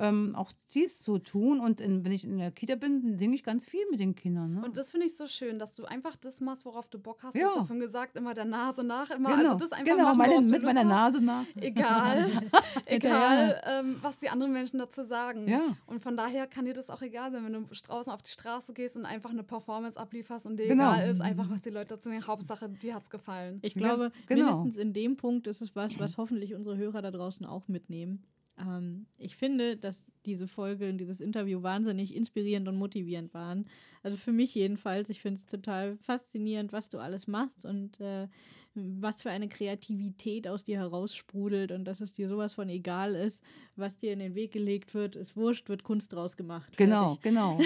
ähm, 0.00 0.34
auch 0.34 0.52
dies 0.74 1.02
zu 1.02 1.18
tun. 1.18 1.60
Und 1.60 1.80
in, 1.80 2.04
wenn 2.04 2.12
ich 2.12 2.24
in 2.24 2.38
der 2.38 2.50
Kita 2.50 2.74
bin, 2.76 3.18
singe 3.18 3.34
ich 3.34 3.44
ganz 3.44 3.64
viel 3.64 3.82
mit 3.90 4.00
den 4.00 4.14
Kindern. 4.14 4.54
Ne? 4.54 4.62
Und 4.64 4.76
das 4.76 4.90
finde 4.90 5.06
ich 5.06 5.16
so 5.16 5.26
schön, 5.26 5.58
dass 5.58 5.74
du 5.74 5.84
einfach 5.84 6.16
das 6.16 6.40
machst, 6.40 6.64
worauf 6.64 6.88
du 6.88 6.98
Bock 6.98 7.22
hast. 7.22 7.34
Ja. 7.34 7.40
Du 7.42 7.46
hast 7.48 7.56
ja 7.56 7.64
vorhin 7.64 7.80
gesagt, 7.80 8.16
immer 8.16 8.34
der 8.34 8.44
Nase 8.46 8.82
nach, 8.82 9.10
immer. 9.10 9.30
genau, 9.36 9.52
Also 9.52 9.58
das 9.58 9.72
einfach 9.72 9.84
genau 9.92 10.04
machen, 10.14 10.18
meine, 10.18 10.40
mit 10.40 10.50
Lust 10.62 10.62
meiner. 10.64 10.84
Nase 10.84 11.20
nach. 11.20 11.44
Egal, 11.56 12.30
egal 12.86 13.60
ähm, 13.66 13.96
was 14.00 14.18
die 14.18 14.28
anderen 14.28 14.52
Menschen 14.52 14.78
dazu 14.78 15.02
sagen. 15.02 15.48
Ja. 15.48 15.76
Und 15.86 16.00
von 16.00 16.16
daher 16.16 16.46
kann 16.46 16.64
dir 16.64 16.74
das 16.74 16.90
auch 16.90 17.02
egal 17.02 17.30
sein, 17.32 17.44
wenn 17.44 17.52
du 17.52 17.64
draußen 17.86 18.12
auf 18.12 18.22
die 18.22 18.30
Straße 18.30 18.72
gehst 18.72 18.96
und 18.96 19.04
einfach 19.04 19.30
eine 19.30 19.42
Performance 19.42 19.98
ablieferst 19.98 20.46
und 20.46 20.56
dir 20.56 20.66
Genau. 20.68 20.92
egal 20.94 21.10
ist, 21.10 21.20
einfach 21.20 21.50
was 21.50 21.60
die 21.62 21.70
Leute 21.70 21.94
dazu 21.94 22.08
sagen. 22.08 22.26
Hauptsache, 22.26 22.68
dir 22.68 22.94
hat's 22.94 23.10
gefallen. 23.10 23.58
Ich 23.62 23.74
Ja, 23.74 23.80
glaube, 23.80 24.12
genau. 24.26 24.44
mindestens 24.46 24.76
in 24.76 24.92
dem 24.92 25.16
Punkt 25.16 25.46
ist 25.46 25.60
es 25.60 25.74
was, 25.76 25.98
was 25.98 26.16
hoffentlich 26.16 26.54
unsere 26.54 26.76
Hörer 26.76 27.02
da 27.02 27.10
draußen 27.10 27.44
auch 27.46 27.68
mitnehmen. 27.68 28.22
Ähm, 28.60 29.06
ich 29.18 29.36
finde, 29.36 29.76
dass 29.76 30.02
diese 30.26 30.46
Folge 30.46 30.90
und 30.90 30.98
dieses 30.98 31.20
Interview 31.20 31.62
wahnsinnig 31.62 32.14
inspirierend 32.14 32.68
und 32.68 32.76
motivierend 32.76 33.32
waren. 33.32 33.66
Also 34.02 34.16
für 34.16 34.32
mich 34.32 34.54
jedenfalls. 34.54 35.08
Ich 35.08 35.20
finde 35.20 35.38
es 35.38 35.46
total 35.46 35.96
faszinierend, 35.98 36.72
was 36.72 36.88
du 36.88 36.98
alles 36.98 37.26
machst 37.26 37.64
und 37.64 38.00
äh, 38.00 38.28
was 38.74 39.22
für 39.22 39.30
eine 39.30 39.48
Kreativität 39.48 40.46
aus 40.46 40.64
dir 40.64 40.78
heraussprudelt 40.78 41.72
und 41.72 41.84
dass 41.84 42.00
es 42.00 42.12
dir 42.12 42.28
sowas 42.28 42.54
von 42.54 42.68
egal 42.68 43.14
ist, 43.14 43.42
was 43.76 43.98
dir 43.98 44.12
in 44.12 44.20
den 44.20 44.34
Weg 44.34 44.52
gelegt 44.52 44.94
wird, 44.94 45.16
ist 45.16 45.36
wurscht, 45.36 45.68
wird 45.68 45.82
Kunst 45.82 46.12
draus 46.12 46.36
gemacht. 46.36 46.76
Genau, 46.76 47.16
Fertig. 47.16 47.22
genau. 47.22 47.58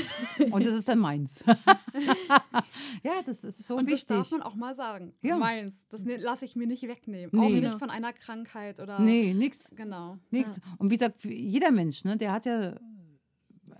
Und 0.50 0.64
das 0.64 0.72
ist 0.72 0.88
dann 0.88 0.98
meins. 0.98 1.44
ja, 3.02 3.22
das 3.24 3.44
ist 3.44 3.64
so 3.64 3.76
und 3.76 3.90
das 3.90 4.00
wichtig. 4.00 4.16
darf 4.16 4.30
man 4.30 4.42
auch 4.42 4.54
mal 4.54 4.74
sagen. 4.74 5.12
Ja. 5.20 5.36
Meins. 5.36 5.86
Das 5.90 6.02
ne, 6.04 6.16
lasse 6.16 6.46
ich 6.46 6.56
mir 6.56 6.66
nicht 6.66 6.82
wegnehmen. 6.88 7.30
Nee. 7.32 7.46
Auch 7.46 7.50
nicht 7.50 7.78
von 7.78 7.90
einer 7.90 8.12
Krankheit 8.12 8.80
oder. 8.80 8.98
Nee, 8.98 9.34
nix. 9.34 9.70
Genau. 9.76 10.18
Nichts. 10.30 10.58
Und 10.78 10.90
wie 10.90 10.96
gesagt, 10.96 11.22
jeder 11.24 11.70
Mensch, 11.70 12.04
ne, 12.04 12.16
der 12.16 12.32
hat 12.32 12.46
ja 12.46 12.78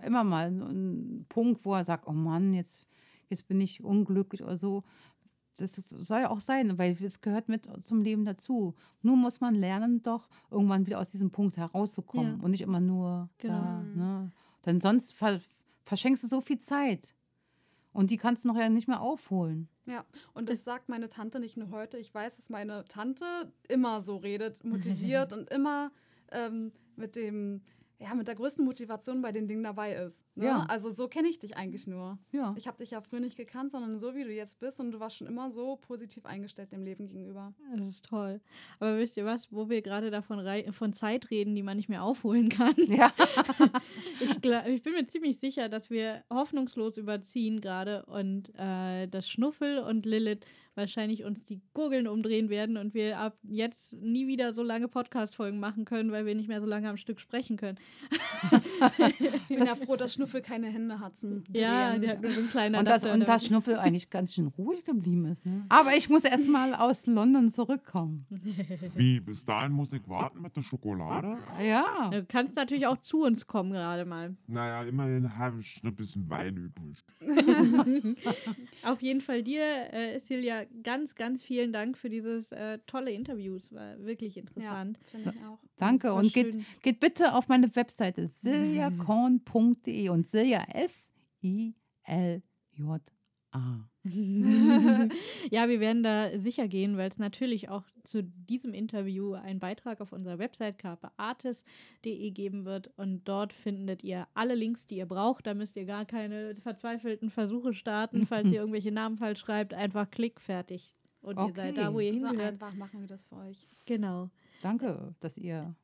immer 0.03 0.23
mal 0.23 0.47
einen 0.47 1.25
Punkt, 1.27 1.65
wo 1.65 1.73
er 1.73 1.85
sagt, 1.85 2.07
oh 2.07 2.13
Mann, 2.13 2.53
jetzt, 2.53 2.85
jetzt 3.29 3.47
bin 3.47 3.59
ich 3.61 3.83
unglücklich 3.83 4.43
oder 4.43 4.57
so. 4.57 4.83
Das 5.57 5.75
soll 5.75 6.21
ja 6.21 6.29
auch 6.29 6.41
sein, 6.41 6.77
weil 6.77 6.97
es 7.01 7.21
gehört 7.21 7.47
mit 7.47 7.67
zum 7.85 8.01
Leben 8.01 8.25
dazu. 8.25 8.75
Nur 9.01 9.15
muss 9.15 9.39
man 9.39 9.55
lernen, 9.55 10.03
doch 10.03 10.27
irgendwann 10.51 10.85
wieder 10.85 10.99
aus 10.99 11.07
diesem 11.09 11.31
Punkt 11.31 11.57
herauszukommen 11.57 12.37
Ja. 12.39 12.43
und 12.43 12.51
nicht 12.51 12.61
immer 12.61 12.79
nur 12.81 13.29
da. 13.39 13.81
Genau. 13.87 14.03
Ne? 14.05 14.31
Denn 14.65 14.81
sonst 14.81 15.13
ver 15.13 15.39
verschenkst 15.85 16.23
du 16.23 16.27
so 16.27 16.41
viel 16.41 16.59
Zeit. 16.59 17.13
Und 17.93 18.11
die 18.11 18.17
kannst 18.17 18.43
du 18.43 18.49
noch 18.49 18.57
ja 18.57 18.67
nicht 18.67 18.87
mehr 18.89 18.99
aufholen. 18.99 19.69
Ja, 19.85 20.03
und 20.33 20.49
das 20.49 20.63
sagt 20.65 20.89
meine 20.89 21.07
Tante 21.07 21.39
nicht 21.39 21.55
nur 21.55 21.69
heute. 21.69 21.97
Ich 21.97 22.13
weiß, 22.13 22.35
dass 22.35 22.49
meine 22.49 22.83
Tante 22.85 23.25
immer 23.69 24.01
so 24.01 24.17
redet, 24.17 24.63
motiviert 24.65 25.31
und 25.37 25.49
immer 25.49 25.91
ähm, 26.31 26.73
mit 26.97 27.15
dem, 27.15 27.61
ja, 27.99 28.13
mit 28.13 28.27
der 28.27 28.35
größten 28.35 28.65
Motivation 28.65 29.21
bei 29.21 29.31
den 29.31 29.47
Dingen 29.47 29.63
dabei 29.63 29.93
ist. 29.95 30.23
Ne? 30.35 30.45
Ja. 30.47 30.65
Also 30.67 30.91
so 30.91 31.07
kenne 31.07 31.29
ich 31.29 31.39
dich 31.39 31.55
eigentlich 31.55 31.87
nur. 31.87 32.17
Ja. 32.31 32.53
Ich 32.57 32.67
habe 32.67 32.77
dich 32.77 32.91
ja 32.91 33.01
früher 33.01 33.21
nicht 33.21 33.37
gekannt, 33.37 33.71
sondern 33.71 33.97
so 33.99 34.15
wie 34.15 34.23
du 34.23 34.31
jetzt 34.31 34.59
bist 34.59 34.79
und 34.79 34.91
du 34.91 34.99
warst 34.99 35.17
schon 35.17 35.27
immer 35.27 35.49
so 35.49 35.77
positiv 35.77 36.25
eingestellt 36.25 36.71
dem 36.71 36.83
Leben 36.83 37.07
gegenüber. 37.07 37.53
Das 37.75 37.87
ist 37.87 38.05
toll. 38.05 38.41
Aber 38.79 38.97
wisst 38.97 39.15
ihr 39.17 39.25
was, 39.25 39.51
wo 39.51 39.69
wir 39.69 39.81
gerade 39.81 40.11
davon 40.11 40.43
von 40.71 40.93
Zeit 40.93 41.31
reden, 41.31 41.55
die 41.55 41.63
man 41.63 41.77
nicht 41.77 41.89
mehr 41.89 42.03
aufholen 42.03 42.49
kann? 42.49 42.75
Ja. 42.87 43.11
Ich, 44.21 44.41
glaub, 44.41 44.65
ich 44.65 44.81
bin 44.81 44.93
mir 44.93 45.05
ziemlich 45.07 45.39
sicher, 45.39 45.67
dass 45.67 45.89
wir 45.89 46.23
hoffnungslos 46.29 46.97
überziehen 46.97 47.59
gerade 47.59 48.05
und 48.05 48.49
äh, 48.55 49.07
dass 49.07 49.27
Schnuffel 49.27 49.79
und 49.79 50.05
Lilith 50.05 50.45
wahrscheinlich 50.75 51.23
uns 51.23 51.45
die 51.45 51.61
Gurgeln 51.73 52.07
umdrehen 52.07 52.49
werden 52.49 52.77
und 52.77 52.93
wir 52.93 53.17
ab 53.17 53.37
jetzt 53.43 53.93
nie 53.93 54.27
wieder 54.27 54.53
so 54.53 54.63
lange 54.63 54.87
Podcast-Folgen 54.87 55.59
machen 55.59 55.85
können, 55.85 56.11
weil 56.11 56.25
wir 56.25 56.35
nicht 56.35 56.47
mehr 56.47 56.61
so 56.61 56.67
lange 56.67 56.89
am 56.89 56.97
Stück 56.97 57.19
sprechen 57.19 57.57
können. 57.57 57.77
Ich 59.19 59.47
bin 59.47 59.65
ja 59.65 59.75
froh, 59.75 59.95
dass 59.95 60.13
Schnuffel 60.13 60.41
keine 60.41 60.67
Hände 60.67 60.99
hat 60.99 61.17
zum 61.17 61.43
Drehen. 61.43 61.61
Ja, 61.61 61.97
der 61.97 62.11
hat 62.11 62.21
nur 62.21 62.31
so 62.31 62.41
ein 62.41 62.49
kleiner 62.49 62.79
Und 62.79 62.87
das, 62.87 63.03
und 63.05 63.21
da. 63.21 63.25
das 63.25 63.45
Schnuffel 63.45 63.77
eigentlich 63.77 64.09
ganz 64.09 64.33
schön 64.33 64.47
ruhig 64.47 64.83
geblieben 64.83 65.25
ist. 65.25 65.45
Ne? 65.45 65.65
Aber 65.69 65.95
ich 65.95 66.09
muss 66.09 66.23
erst 66.23 66.47
mal 66.47 66.75
aus 66.75 67.05
London 67.05 67.51
zurückkommen. 67.51 68.25
Wie, 68.95 69.19
bis 69.19 69.45
dahin 69.45 69.71
muss 69.71 69.93
ich 69.93 70.07
warten 70.07 70.41
mit 70.41 70.55
der 70.55 70.61
Schokolade? 70.61 71.37
Ja. 71.61 72.09
Du 72.11 72.25
kannst 72.25 72.55
natürlich 72.55 72.87
auch 72.87 72.97
zu 72.97 73.23
uns 73.23 73.47
kommen 73.47 73.71
gerade 73.71 74.05
mal. 74.05 74.35
Naja, 74.47 74.83
immerhin 74.83 75.37
habe 75.37 75.59
ich 75.59 75.81
ein 75.83 75.95
bisschen 75.95 76.29
Wein 76.29 76.57
übrig. 76.57 77.03
Auf 78.83 79.01
jeden 79.01 79.21
Fall 79.21 79.43
dir, 79.43 79.93
äh, 79.93 80.19
Silja, 80.19 80.64
ganz, 80.83 81.15
ganz 81.15 81.41
vielen 81.43 81.71
Dank 81.73 81.97
für 81.97 82.09
dieses 82.09 82.51
äh, 82.51 82.79
tolle 82.87 83.11
Interview. 83.11 83.55
Es 83.55 83.71
war 83.71 83.97
wirklich 83.99 84.35
Ja, 84.35 84.41
interessant. 84.41 84.99
finde 85.05 85.33
ich 85.35 85.45
auch. 85.45 85.59
Danke. 85.77 86.13
Und 86.13 86.33
geht, 86.33 86.57
geht 86.81 86.99
bitte 86.99 87.33
auf 87.33 87.47
meine 87.47 87.75
Webseite 87.75 88.27
siljakorn.de 88.41 90.09
und 90.09 90.27
Silja 90.27 90.65
S-I-L-J-A. 93.55 93.89
ja, 95.51 95.67
wir 95.67 95.79
werden 95.79 96.03
da 96.03 96.37
sicher 96.39 96.67
gehen, 96.67 96.95
weil 96.97 97.09
es 97.09 97.17
natürlich 97.17 97.69
auch 97.69 97.83
zu 98.03 98.23
diesem 98.23 98.73
Interview 98.73 99.33
einen 99.33 99.59
Beitrag 99.59 99.99
auf 100.01 100.11
unserer 100.11 100.37
Website 100.37 100.77
carpeartis.de 100.77 102.31
geben 102.31 102.65
wird 102.65 102.91
und 102.97 103.27
dort 103.27 103.53
findet 103.53 104.03
ihr 104.03 104.27
alle 104.33 104.55
Links, 104.55 104.85
die 104.87 104.97
ihr 104.97 105.07
braucht. 105.07 105.47
Da 105.47 105.53
müsst 105.53 105.75
ihr 105.75 105.85
gar 105.85 106.05
keine 106.05 106.55
verzweifelten 106.55 107.29
Versuche 107.31 107.73
starten, 107.73 108.27
falls 108.27 108.47
ihr 108.49 108.59
irgendwelche 108.59 108.91
Namen 108.91 109.17
falsch 109.17 109.39
schreibt. 109.39 109.73
Einfach 109.73 110.09
klick, 110.11 110.39
fertig. 110.39 110.95
Und 111.21 111.39
ihr 111.39 111.53
seid 111.55 111.77
da, 111.77 111.91
wo 111.93 111.99
ihr 111.99 112.13
So 112.19 112.27
hingehört. 112.27 112.53
einfach 112.53 112.75
machen 112.75 112.99
wir 113.01 113.07
das 113.07 113.25
für 113.25 113.37
euch. 113.37 113.67
Genau. 113.85 114.29
Danke, 114.61 115.15
dass 115.19 115.37
ihr 115.37 115.75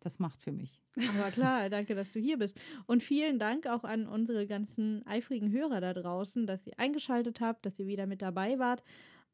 das 0.00 0.18
macht 0.18 0.40
für 0.42 0.52
mich. 0.52 0.80
Aber 1.18 1.30
klar, 1.30 1.70
danke, 1.70 1.94
dass 1.94 2.12
du 2.12 2.20
hier 2.20 2.38
bist. 2.38 2.58
Und 2.86 3.02
vielen 3.02 3.38
Dank 3.38 3.66
auch 3.66 3.84
an 3.84 4.06
unsere 4.06 4.46
ganzen 4.46 5.06
eifrigen 5.06 5.50
Hörer 5.50 5.80
da 5.80 5.94
draußen, 5.94 6.46
dass 6.46 6.66
ihr 6.66 6.78
eingeschaltet 6.78 7.40
habt, 7.40 7.66
dass 7.66 7.78
ihr 7.78 7.86
wieder 7.86 8.06
mit 8.06 8.22
dabei 8.22 8.58
wart. 8.58 8.82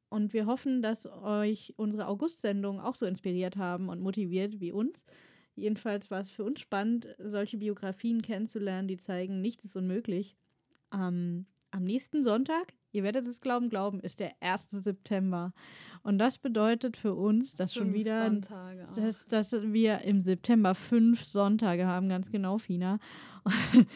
Und 0.09 0.33
wir 0.33 0.47
hoffen, 0.47 0.83
dass 0.83 1.07
euch 1.07 1.75
unsere 1.77 2.07
August-Sendungen 2.07 2.81
auch 2.81 2.95
so 2.95 3.07
inspiriert 3.07 3.57
haben 3.57 3.89
und 3.89 4.01
motiviert 4.01 4.61
wie 4.61 4.73
uns. 4.73 5.07
Jedenfalls 5.57 6.11
war 6.11 6.21
es 6.21 6.31
für 6.31 6.45
uns 6.45 6.61
spannend, 6.61 7.15
solche 7.19 7.59
Biografien 7.59 8.23
kennenzulernen, 8.23 8.89
die 8.89 8.97
zeigen, 8.97 9.41
nichts 9.41 9.65
ist 9.65 9.77
unmöglich. 9.77 10.37
Ähm, 10.93 11.47
am 11.71 11.85
nächsten 11.85 12.23
Sonntag, 12.23 12.75
ihr 12.95 13.03
werdet 13.03 13.27
es 13.27 13.41
glauben, 13.41 13.69
glauben, 13.69 14.01
ist 14.01 14.21
der 14.21 14.33
1. 14.41 14.71
September. 14.71 15.53
Und 16.03 16.19
das 16.19 16.39
bedeutet 16.39 16.97
für 16.97 17.15
uns, 17.15 17.55
dass 17.55 17.75
schon 17.75 17.85
Fünf 17.85 17.95
wieder 17.95 18.25
Sonntage. 18.25 18.87
auch. 18.89 18.95
dass, 18.95 19.27
dass 19.27 19.53
wir 19.53 20.03
im 20.03 20.21
September 20.21 20.75
fünf 20.75 21.25
Sonntage 21.25 21.87
haben, 21.87 22.09
ganz 22.09 22.31
genau, 22.31 22.59
Fina. 22.59 22.99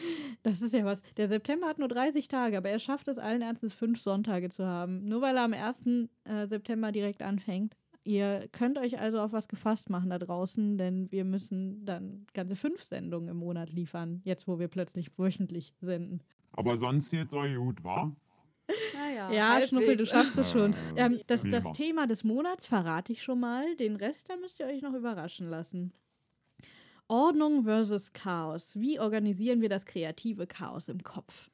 Das 0.43 0.61
ist 0.61 0.73
ja 0.73 0.85
was. 0.85 1.01
Der 1.17 1.27
September 1.27 1.67
hat 1.67 1.79
nur 1.79 1.89
30 1.89 2.29
Tage, 2.29 2.57
aber 2.57 2.69
er 2.69 2.79
schafft 2.79 3.09
es 3.09 3.17
allen 3.17 3.41
Ernstes, 3.41 3.73
fünf 3.73 4.01
Sonntage 4.01 4.49
zu 4.49 4.65
haben. 4.65 5.03
Nur 5.05 5.21
weil 5.21 5.35
er 5.35 5.43
am 5.43 5.53
1. 5.53 6.09
äh, 6.23 6.47
September 6.47 6.93
direkt 6.93 7.21
anfängt. 7.21 7.75
Ihr 8.05 8.47
könnt 8.53 8.77
euch 8.77 8.99
also 8.99 9.19
auf 9.19 9.33
was 9.33 9.49
gefasst 9.49 9.89
machen 9.89 10.09
da 10.09 10.17
draußen, 10.17 10.77
denn 10.77 11.11
wir 11.11 11.25
müssen 11.25 11.83
dann 11.83 12.25
ganze 12.33 12.55
fünf 12.55 12.81
Sendungen 12.83 13.27
im 13.27 13.37
Monat 13.37 13.69
liefern, 13.71 14.21
jetzt 14.23 14.47
wo 14.47 14.59
wir 14.59 14.69
plötzlich 14.69 15.11
wöchentlich 15.17 15.73
senden. 15.81 16.21
Aber 16.53 16.77
sonst 16.77 17.09
geht's 17.11 17.33
euch 17.33 17.55
gut, 17.55 17.83
wa? 17.83 18.11
Naja, 18.93 19.31
Ja, 19.31 19.49
halbwegs. 19.49 19.69
Schnuffel, 19.69 19.97
du 19.97 20.05
schaffst 20.05 20.37
es 20.37 20.51
schon. 20.51 20.73
Äh, 20.95 21.05
Ähm, 21.05 21.19
das, 21.27 21.43
das. 21.43 21.71
Thema 21.73 22.07
des 22.07 22.23
Monats 22.23 22.65
verrate 22.65 23.11
ich 23.13 23.23
schon 23.23 23.39
mal. 23.39 23.75
Den 23.75 23.95
Rest, 23.95 24.29
da 24.29 24.35
müsst 24.37 24.59
ihr 24.59 24.65
euch 24.67 24.81
noch 24.81 24.93
überraschen 24.93 25.49
lassen. 25.49 25.91
Ordnung 27.07 27.63
versus 27.63 28.13
Chaos. 28.13 28.79
Wie 28.79 28.99
organisieren 28.99 29.61
wir 29.61 29.69
das 29.69 29.85
kreative 29.85 30.45
Chaos 30.45 30.89
im 30.89 31.01
Kopf? 31.03 31.49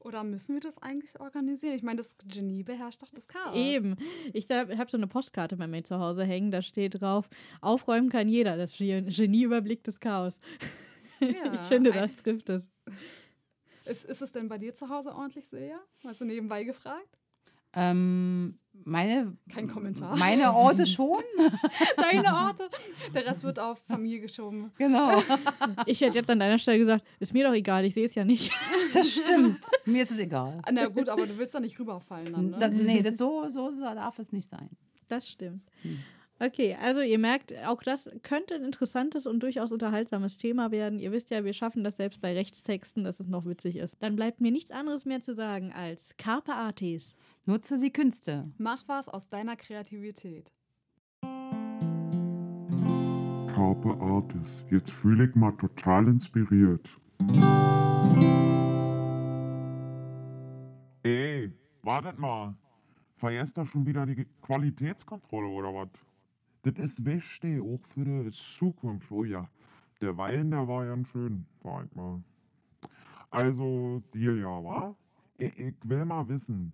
Oder 0.00 0.24
müssen 0.24 0.54
wir 0.54 0.60
das 0.60 0.78
eigentlich 0.78 1.18
organisieren? 1.20 1.74
Ich 1.74 1.82
meine, 1.82 1.98
das 1.98 2.16
Genie 2.26 2.62
beherrscht 2.62 3.02
doch 3.02 3.10
das 3.10 3.28
Chaos. 3.28 3.54
Eben. 3.54 3.96
Ich 4.32 4.48
habe 4.50 4.90
so 4.90 4.96
eine 4.96 5.06
Postkarte 5.06 5.56
bei 5.56 5.66
mir 5.66 5.84
zu 5.84 5.98
Hause 5.98 6.24
hängen, 6.24 6.50
da 6.50 6.62
steht 6.62 7.00
drauf, 7.02 7.28
aufräumen 7.60 8.08
kann 8.08 8.28
jeder, 8.28 8.56
das 8.56 8.76
Ge- 8.76 9.02
Genie 9.02 9.42
überblickt 9.42 9.86
das 9.88 10.00
Chaos. 10.00 10.38
Ja, 11.20 11.52
ich 11.54 11.68
finde, 11.68 11.92
das 11.92 12.16
trifft 12.16 12.48
es. 12.48 12.62
Ist, 13.84 14.04
ist 14.04 14.22
es 14.22 14.32
denn 14.32 14.48
bei 14.48 14.58
dir 14.58 14.74
zu 14.74 14.88
Hause 14.88 15.14
ordentlich, 15.14 15.46
Silja? 15.48 15.78
Hast 16.04 16.20
du 16.20 16.24
nebenbei 16.24 16.64
gefragt? 16.64 17.18
Ähm, 17.72 18.58
meine, 18.84 19.36
Kein 19.48 19.68
Kommentar. 19.68 20.16
meine 20.16 20.52
Orte 20.52 20.86
schon. 20.86 21.22
Deine 21.96 22.34
Orte. 22.34 22.68
Der 23.14 23.26
Rest 23.26 23.44
wird 23.44 23.60
auf 23.60 23.78
Familie 23.86 24.20
geschoben. 24.20 24.72
Genau, 24.76 25.22
Ich 25.86 26.00
hätte 26.00 26.18
jetzt 26.18 26.30
an 26.30 26.40
deiner 26.40 26.58
Stelle 26.58 26.78
gesagt, 26.78 27.04
ist 27.20 27.32
mir 27.32 27.46
doch 27.46 27.54
egal, 27.54 27.84
ich 27.84 27.94
sehe 27.94 28.06
es 28.06 28.14
ja 28.16 28.24
nicht. 28.24 28.50
das 28.92 29.12
stimmt. 29.12 29.60
Mir 29.84 30.02
ist 30.02 30.10
es 30.10 30.18
egal. 30.18 30.60
Na 30.72 30.86
gut, 30.88 31.08
aber 31.08 31.26
du 31.26 31.38
willst 31.38 31.54
da 31.54 31.60
nicht 31.60 31.78
rüberfallen 31.78 32.32
dann, 32.32 32.50
ne? 32.50 32.56
Da, 32.58 32.68
nee, 32.68 33.02
das, 33.02 33.16
so, 33.16 33.48
so 33.48 33.70
darf 33.80 34.18
es 34.18 34.32
nicht 34.32 34.48
sein. 34.48 34.68
Das 35.08 35.28
stimmt. 35.28 35.62
Hm. 35.82 35.98
Okay, 36.42 36.74
also 36.80 37.02
ihr 37.02 37.18
merkt, 37.18 37.52
auch 37.66 37.82
das 37.82 38.08
könnte 38.22 38.54
ein 38.54 38.64
interessantes 38.64 39.26
und 39.26 39.42
durchaus 39.42 39.72
unterhaltsames 39.72 40.38
Thema 40.38 40.70
werden. 40.70 40.98
Ihr 40.98 41.12
wisst 41.12 41.28
ja, 41.28 41.44
wir 41.44 41.52
schaffen 41.52 41.84
das 41.84 41.98
selbst 41.98 42.22
bei 42.22 42.32
Rechtstexten, 42.32 43.04
dass 43.04 43.20
es 43.20 43.28
noch 43.28 43.44
witzig 43.44 43.76
ist. 43.76 43.94
Dann 44.00 44.16
bleibt 44.16 44.40
mir 44.40 44.50
nichts 44.50 44.70
anderes 44.70 45.04
mehr 45.04 45.20
zu 45.20 45.34
sagen 45.34 45.70
als 45.70 46.16
Carpe 46.16 46.54
Artis. 46.54 47.14
Nutze 47.44 47.78
die 47.78 47.92
Künste. 47.92 48.50
Mach 48.56 48.88
was 48.88 49.10
aus 49.10 49.28
deiner 49.28 49.54
Kreativität. 49.56 50.50
Carpe 53.54 53.94
Artis. 54.00 54.64
Jetzt 54.70 54.90
fühle 54.90 55.28
ich 55.28 55.34
mal 55.34 55.52
total 55.52 56.08
inspiriert. 56.08 56.88
Ey, 61.02 61.52
wartet 61.82 62.18
mal. 62.18 62.54
Vergesst 63.18 63.58
da 63.58 63.66
schon 63.66 63.84
wieder 63.84 64.06
die 64.06 64.26
Qualitätskontrolle 64.40 65.48
oder 65.48 65.74
was? 65.74 65.90
Das 66.62 66.74
ist 66.78 67.04
wichtig, 67.04 67.60
auch 67.62 67.84
für 67.86 68.04
die 68.04 68.30
Zukunft. 68.30 69.10
Oh 69.10 69.24
ja, 69.24 69.48
der 70.00 70.16
Wein, 70.16 70.50
der 70.50 70.68
war 70.68 70.84
ganz 70.84 71.08
schön, 71.08 71.46
sag 71.62 71.86
ich 71.86 71.94
mal. 71.94 72.22
Also, 73.30 74.02
Silja, 74.04 74.62
wa? 74.62 74.94
Ich, 75.38 75.58
ich 75.58 75.74
will 75.84 76.04
mal 76.04 76.28
wissen, 76.28 76.72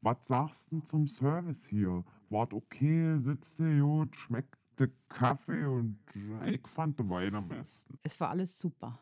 was 0.00 0.28
sagst 0.28 0.70
du 0.70 0.80
zum 0.80 1.08
Service 1.08 1.66
hier? 1.66 2.04
Wart 2.30 2.52
okay, 2.52 3.18
sitzt 3.18 3.58
du 3.58 3.80
gut, 3.80 4.14
schmeckt 4.14 4.56
der 4.78 4.90
Kaffee 5.08 5.64
und 5.64 5.98
ich 6.44 6.66
fand 6.68 6.98
den 6.98 7.08
Wein 7.10 7.34
am 7.34 7.48
besten. 7.48 7.98
Es 8.02 8.20
war 8.20 8.30
alles 8.30 8.58
super. 8.58 8.98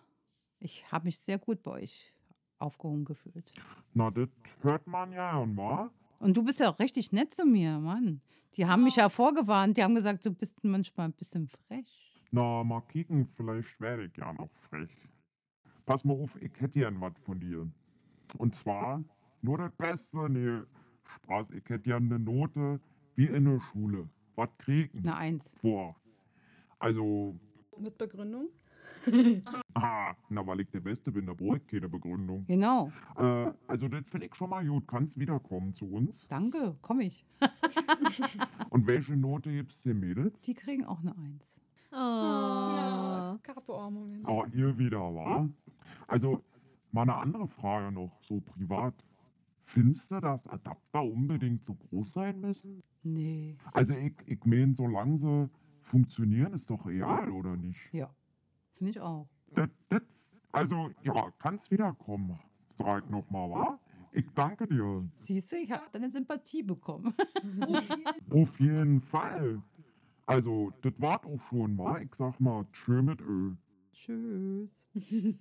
Ich 0.60 0.90
habe 0.90 1.06
mich 1.06 1.18
sehr 1.18 1.38
gut 1.38 1.62
bei 1.62 1.72
euch 1.72 2.14
aufgehoben 2.58 3.04
gefühlt. 3.04 3.52
Na, 3.92 4.10
das 4.10 4.28
hört 4.60 4.86
man 4.86 5.12
ja 5.12 5.36
und 5.36 5.56
wa? 5.56 5.90
Und 6.24 6.38
du 6.38 6.42
bist 6.42 6.58
ja 6.58 6.70
auch 6.70 6.78
richtig 6.78 7.12
nett 7.12 7.34
zu 7.34 7.44
mir, 7.44 7.78
Mann. 7.78 8.22
Die 8.56 8.64
haben 8.64 8.82
mich 8.84 8.96
ja 8.96 9.10
vorgewarnt. 9.10 9.76
Die 9.76 9.84
haben 9.84 9.94
gesagt, 9.94 10.24
du 10.24 10.30
bist 10.30 10.64
manchmal 10.64 11.08
ein 11.08 11.12
bisschen 11.12 11.48
frech. 11.48 12.18
Na, 12.30 12.64
mal 12.64 12.80
kicken, 12.80 13.26
vielleicht 13.26 13.78
werde 13.78 14.06
ich 14.06 14.16
ja 14.16 14.32
noch 14.32 14.50
frech. 14.54 14.88
Pass 15.84 16.02
mal 16.02 16.14
auf, 16.14 16.40
ich 16.40 16.50
hätte 16.58 16.78
gern 16.78 16.98
was 16.98 17.12
von 17.24 17.38
dir. 17.38 17.70
Und 18.38 18.54
zwar 18.54 19.04
nur 19.42 19.58
das 19.58 19.72
Beste, 19.72 20.30
nee, 20.30 20.62
Spaß, 21.04 21.50
ich 21.50 21.68
hätte 21.68 21.80
gern 21.80 22.04
eine 22.04 22.18
Note 22.18 22.80
wie 23.16 23.26
in 23.26 23.44
der 23.44 23.60
Schule. 23.60 24.08
Was 24.34 24.48
kriegen? 24.56 25.00
Eine 25.00 25.16
Eins. 25.16 25.44
Vor. 25.60 25.94
Also, 26.78 27.38
Mit 27.78 27.98
Begründung? 27.98 28.48
ah, 29.74 30.14
na, 30.28 30.46
weil 30.46 30.60
ich 30.60 30.70
der 30.70 30.80
Beste 30.80 31.10
bin, 31.12 31.26
da 31.26 31.34
brauche 31.34 31.58
ich 31.58 31.66
keine 31.66 31.88
Begründung. 31.88 32.44
Genau. 32.46 32.90
Äh, 33.16 33.52
also, 33.66 33.88
das 33.88 34.08
finde 34.08 34.26
ich 34.26 34.34
schon 34.34 34.50
mal 34.50 34.66
gut. 34.66 34.86
Kannst 34.86 35.18
wiederkommen 35.18 35.74
zu 35.74 35.86
uns. 35.86 36.26
Danke, 36.28 36.76
komm 36.82 37.00
ich. 37.00 37.26
Und 38.70 38.86
welche 38.86 39.16
Note 39.16 39.50
gibt's 39.50 39.82
den 39.82 40.00
Mädels? 40.00 40.42
Die 40.42 40.54
kriegen 40.54 40.84
auch 40.84 41.00
eine 41.00 41.16
Eins. 41.16 41.60
Oh. 41.92 43.38
Carpe 43.42 43.72
Moment. 43.90 44.26
Oh, 44.26 44.44
ihr 44.52 44.76
wieder, 44.78 44.98
wa? 44.98 45.48
Also, 46.08 46.42
mal 46.92 47.02
eine 47.02 47.14
andere 47.14 47.46
Frage 47.46 47.92
noch, 47.92 48.12
so 48.22 48.40
privat. 48.40 48.94
Findest 49.62 50.10
du, 50.10 50.20
dass 50.20 50.46
Adapter 50.46 51.02
unbedingt 51.02 51.64
so 51.64 51.74
groß 51.74 52.12
sein 52.12 52.40
müssen? 52.40 52.82
Nee. 53.02 53.56
Also, 53.72 53.94
ich, 53.94 54.14
ich 54.26 54.44
meine, 54.44 54.74
solange 54.74 55.18
sie 55.18 55.50
funktionieren, 55.80 56.52
ist 56.52 56.70
doch 56.70 56.84
real, 56.86 57.30
oder 57.30 57.56
nicht? 57.56 57.92
Ja. 57.92 58.10
Finde 58.74 58.90
ich 58.90 59.00
auch. 59.00 59.28
Das, 59.54 59.68
das, 59.88 60.02
also, 60.52 60.90
ja, 61.02 61.30
kannst 61.38 61.70
wiederkommen, 61.70 62.38
sag 62.74 63.08
nochmal, 63.10 63.50
wa? 63.50 63.80
Ich 64.12 64.26
danke 64.34 64.68
dir. 64.68 65.08
Siehst 65.16 65.50
du, 65.50 65.56
ich 65.56 65.70
habe 65.72 65.84
deine 65.90 66.08
Sympathie 66.10 66.62
bekommen. 66.62 67.14
Auf 68.30 68.60
jeden 68.60 69.00
Fall. 69.00 69.60
Also, 70.26 70.72
das 70.82 70.92
war 70.98 71.24
auch 71.26 71.40
schon, 71.48 71.76
wa? 71.76 71.98
Ich 71.98 72.14
sag 72.14 72.38
mal, 72.38 72.64
tschö 72.72 73.02
mit 73.02 73.20
Ö. 73.20 73.54
Tschüss. 73.92 74.84